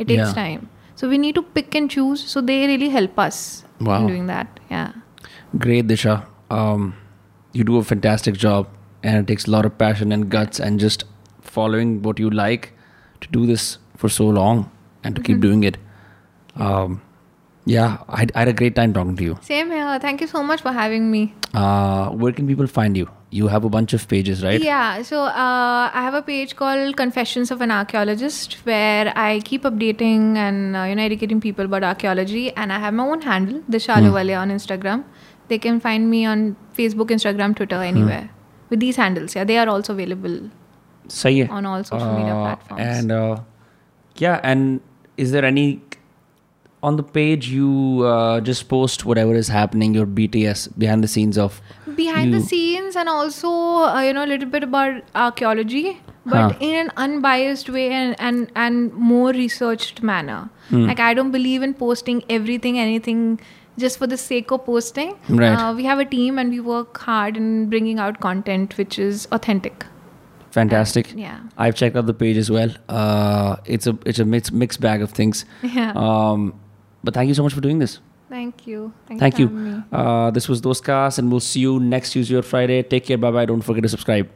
it 0.00 0.06
takes 0.06 0.34
time 0.34 0.60
so 1.00 1.08
we 1.08 1.18
need 1.18 1.34
to 1.34 1.42
pick 1.54 1.76
and 1.76 1.88
choose 1.90 2.26
so 2.26 2.40
they 2.40 2.66
really 2.66 2.88
help 2.90 3.20
us 3.20 3.64
doing 3.82 4.28
that 4.28 4.60
yeah 4.72 4.92
Great, 5.58 5.86
Disha. 5.86 6.24
Um, 6.50 6.94
you 7.52 7.64
do 7.64 7.76
a 7.76 7.84
fantastic 7.84 8.34
job, 8.36 8.68
and 9.02 9.16
it 9.18 9.26
takes 9.26 9.46
a 9.46 9.50
lot 9.50 9.64
of 9.64 9.76
passion 9.78 10.12
and 10.12 10.28
guts 10.30 10.58
and 10.60 10.80
just 10.80 11.04
following 11.40 12.02
what 12.02 12.18
you 12.18 12.30
like 12.30 12.72
to 13.20 13.28
do 13.28 13.46
this 13.46 13.78
for 13.96 14.08
so 14.08 14.26
long 14.26 14.70
and 15.04 15.14
to 15.16 15.22
keep 15.22 15.40
doing 15.40 15.64
it. 15.64 15.76
Um, 16.56 17.00
yeah, 17.64 17.98
I, 18.08 18.20
had- 18.20 18.32
I 18.34 18.38
had 18.40 18.48
a 18.48 18.52
great 18.52 18.74
time 18.74 18.92
talking 18.92 19.16
to 19.16 19.22
you. 19.24 19.38
same 19.40 19.70
here 19.70 19.98
thank 20.00 20.20
you 20.20 20.26
so 20.26 20.42
much 20.42 20.60
for 20.62 20.72
having 20.72 21.10
me 21.10 21.20
Uh, 21.54 22.08
where 22.22 22.32
can 22.32 22.46
people 22.48 22.66
find 22.66 22.96
you? 22.96 23.06
You 23.38 23.46
have 23.52 23.64
a 23.64 23.68
bunch 23.74 23.92
of 23.96 24.06
pages, 24.12 24.42
right? 24.44 24.60
Yeah, 24.60 25.02
so 25.02 25.24
uh, 25.24 25.90
I 26.00 26.02
have 26.06 26.14
a 26.14 26.22
page 26.22 26.54
called 26.56 26.96
Confessions 26.96 27.50
of 27.50 27.60
an 27.66 27.70
Archaeologist 27.70 28.54
where 28.70 29.12
I 29.24 29.40
keep 29.50 29.62
updating 29.70 30.36
and 30.44 30.76
uh, 30.76 30.82
you 30.90 30.94
know 30.96 31.02
educating 31.02 31.40
people 31.46 31.64
about 31.70 31.84
archaeology, 31.90 32.44
and 32.62 32.72
I 32.72 32.78
have 32.86 32.94
my 32.94 33.04
own 33.14 33.20
handle, 33.30 33.60
Disha 33.76 33.94
Aluwale 34.00 34.34
on 34.40 34.50
Instagram 34.56 35.04
they 35.52 35.58
can 35.68 35.80
find 35.86 36.10
me 36.10 36.24
on 36.32 36.44
Facebook, 36.80 37.14
Instagram, 37.18 37.56
Twitter, 37.60 37.80
hmm. 37.84 37.92
anywhere 37.92 38.26
hmm. 38.26 38.68
with 38.70 38.80
these 38.80 39.00
handles. 39.04 39.36
Yeah, 39.38 39.48
they 39.52 39.58
are 39.62 39.68
also 39.68 39.94
available. 39.98 40.38
Sahi 41.08 41.46
hai. 41.46 41.56
On 41.60 41.66
all 41.72 41.84
social 41.84 42.08
uh, 42.08 42.18
media 42.18 42.36
platforms. 42.42 42.82
And 42.82 43.12
uh, 43.12 43.40
yeah, 44.26 44.40
and 44.42 44.80
is 45.16 45.32
there 45.32 45.44
any 45.44 45.66
on 46.82 46.96
the 46.96 47.02
page 47.16 47.48
you 47.48 48.02
uh, 48.04 48.40
just 48.40 48.68
post 48.68 49.04
whatever 49.04 49.34
is 49.40 49.48
happening 49.56 49.94
your 49.94 50.06
bts 50.06 50.62
behind 50.84 51.04
the 51.04 51.10
scenes 51.12 51.38
of 51.38 51.60
behind 51.94 52.32
you. 52.32 52.40
the 52.40 52.44
scenes 52.44 52.96
and 52.96 53.08
also 53.08 53.50
uh, 53.50 54.00
you 54.00 54.12
know 54.12 54.24
a 54.24 54.30
little 54.32 54.48
bit 54.54 54.64
about 54.64 55.00
archaeology 55.14 56.00
but 56.26 56.52
huh. 56.52 56.58
in 56.60 56.74
an 56.74 56.90
unbiased 56.96 57.68
way 57.68 57.88
and 57.90 58.16
and, 58.18 58.50
and 58.56 58.92
more 58.94 59.30
researched 59.30 60.02
manner 60.02 60.50
hmm. 60.70 60.84
like 60.86 60.98
i 60.98 61.14
don't 61.14 61.30
believe 61.30 61.62
in 61.62 61.72
posting 61.72 62.24
everything 62.28 62.80
anything 62.80 63.24
just 63.78 63.98
for 63.98 64.06
the 64.06 64.16
sake 64.16 64.50
of 64.52 64.64
posting 64.64 65.14
Right. 65.28 65.54
uh, 65.54 65.72
we 65.74 65.84
have 65.84 65.98
a 65.98 66.04
team 66.04 66.38
and 66.38 66.50
we 66.50 66.60
work 66.60 66.98
hard 66.98 67.36
in 67.36 67.68
bringing 67.70 67.98
out 67.98 68.20
content 68.20 68.76
which 68.76 68.98
is 68.98 69.26
authentic 69.32 69.86
fantastic. 70.50 71.12
yeah 71.16 71.40
I've 71.56 71.74
checked 71.74 71.96
out 71.96 72.06
the 72.06 72.14
page 72.14 72.36
as 72.36 72.50
well. 72.50 72.70
Uh, 72.88 73.56
it's 73.64 73.86
a 73.86 73.96
it's 74.04 74.18
a 74.18 74.24
mixed 74.24 74.52
mixed 74.52 74.80
bag 74.80 75.00
of 75.02 75.10
things. 75.10 75.44
yeah 75.62 75.92
Um, 75.96 76.54
but 77.02 77.14
thank 77.14 77.28
you 77.28 77.34
so 77.34 77.42
much 77.42 77.54
for 77.54 77.60
doing 77.62 77.78
this. 77.78 77.98
thank 78.28 78.66
you 78.66 78.92
Thanks 79.08 79.20
Thank 79.20 79.38
you. 79.38 79.82
Uh, 79.92 80.30
this 80.30 80.48
was 80.48 80.60
Dostcast, 80.62 81.18
and 81.18 81.30
we'll 81.30 81.40
see 81.40 81.60
you 81.60 81.80
next 81.80 82.12
Tuesday 82.12 82.36
or 82.36 82.42
Friday. 82.42 82.82
Take 82.82 83.06
care. 83.06 83.18
Bye 83.18 83.30
bye. 83.30 83.44
Don't 83.46 83.62
forget 83.62 83.82
to 83.82 83.88
subscribe. 83.88 84.28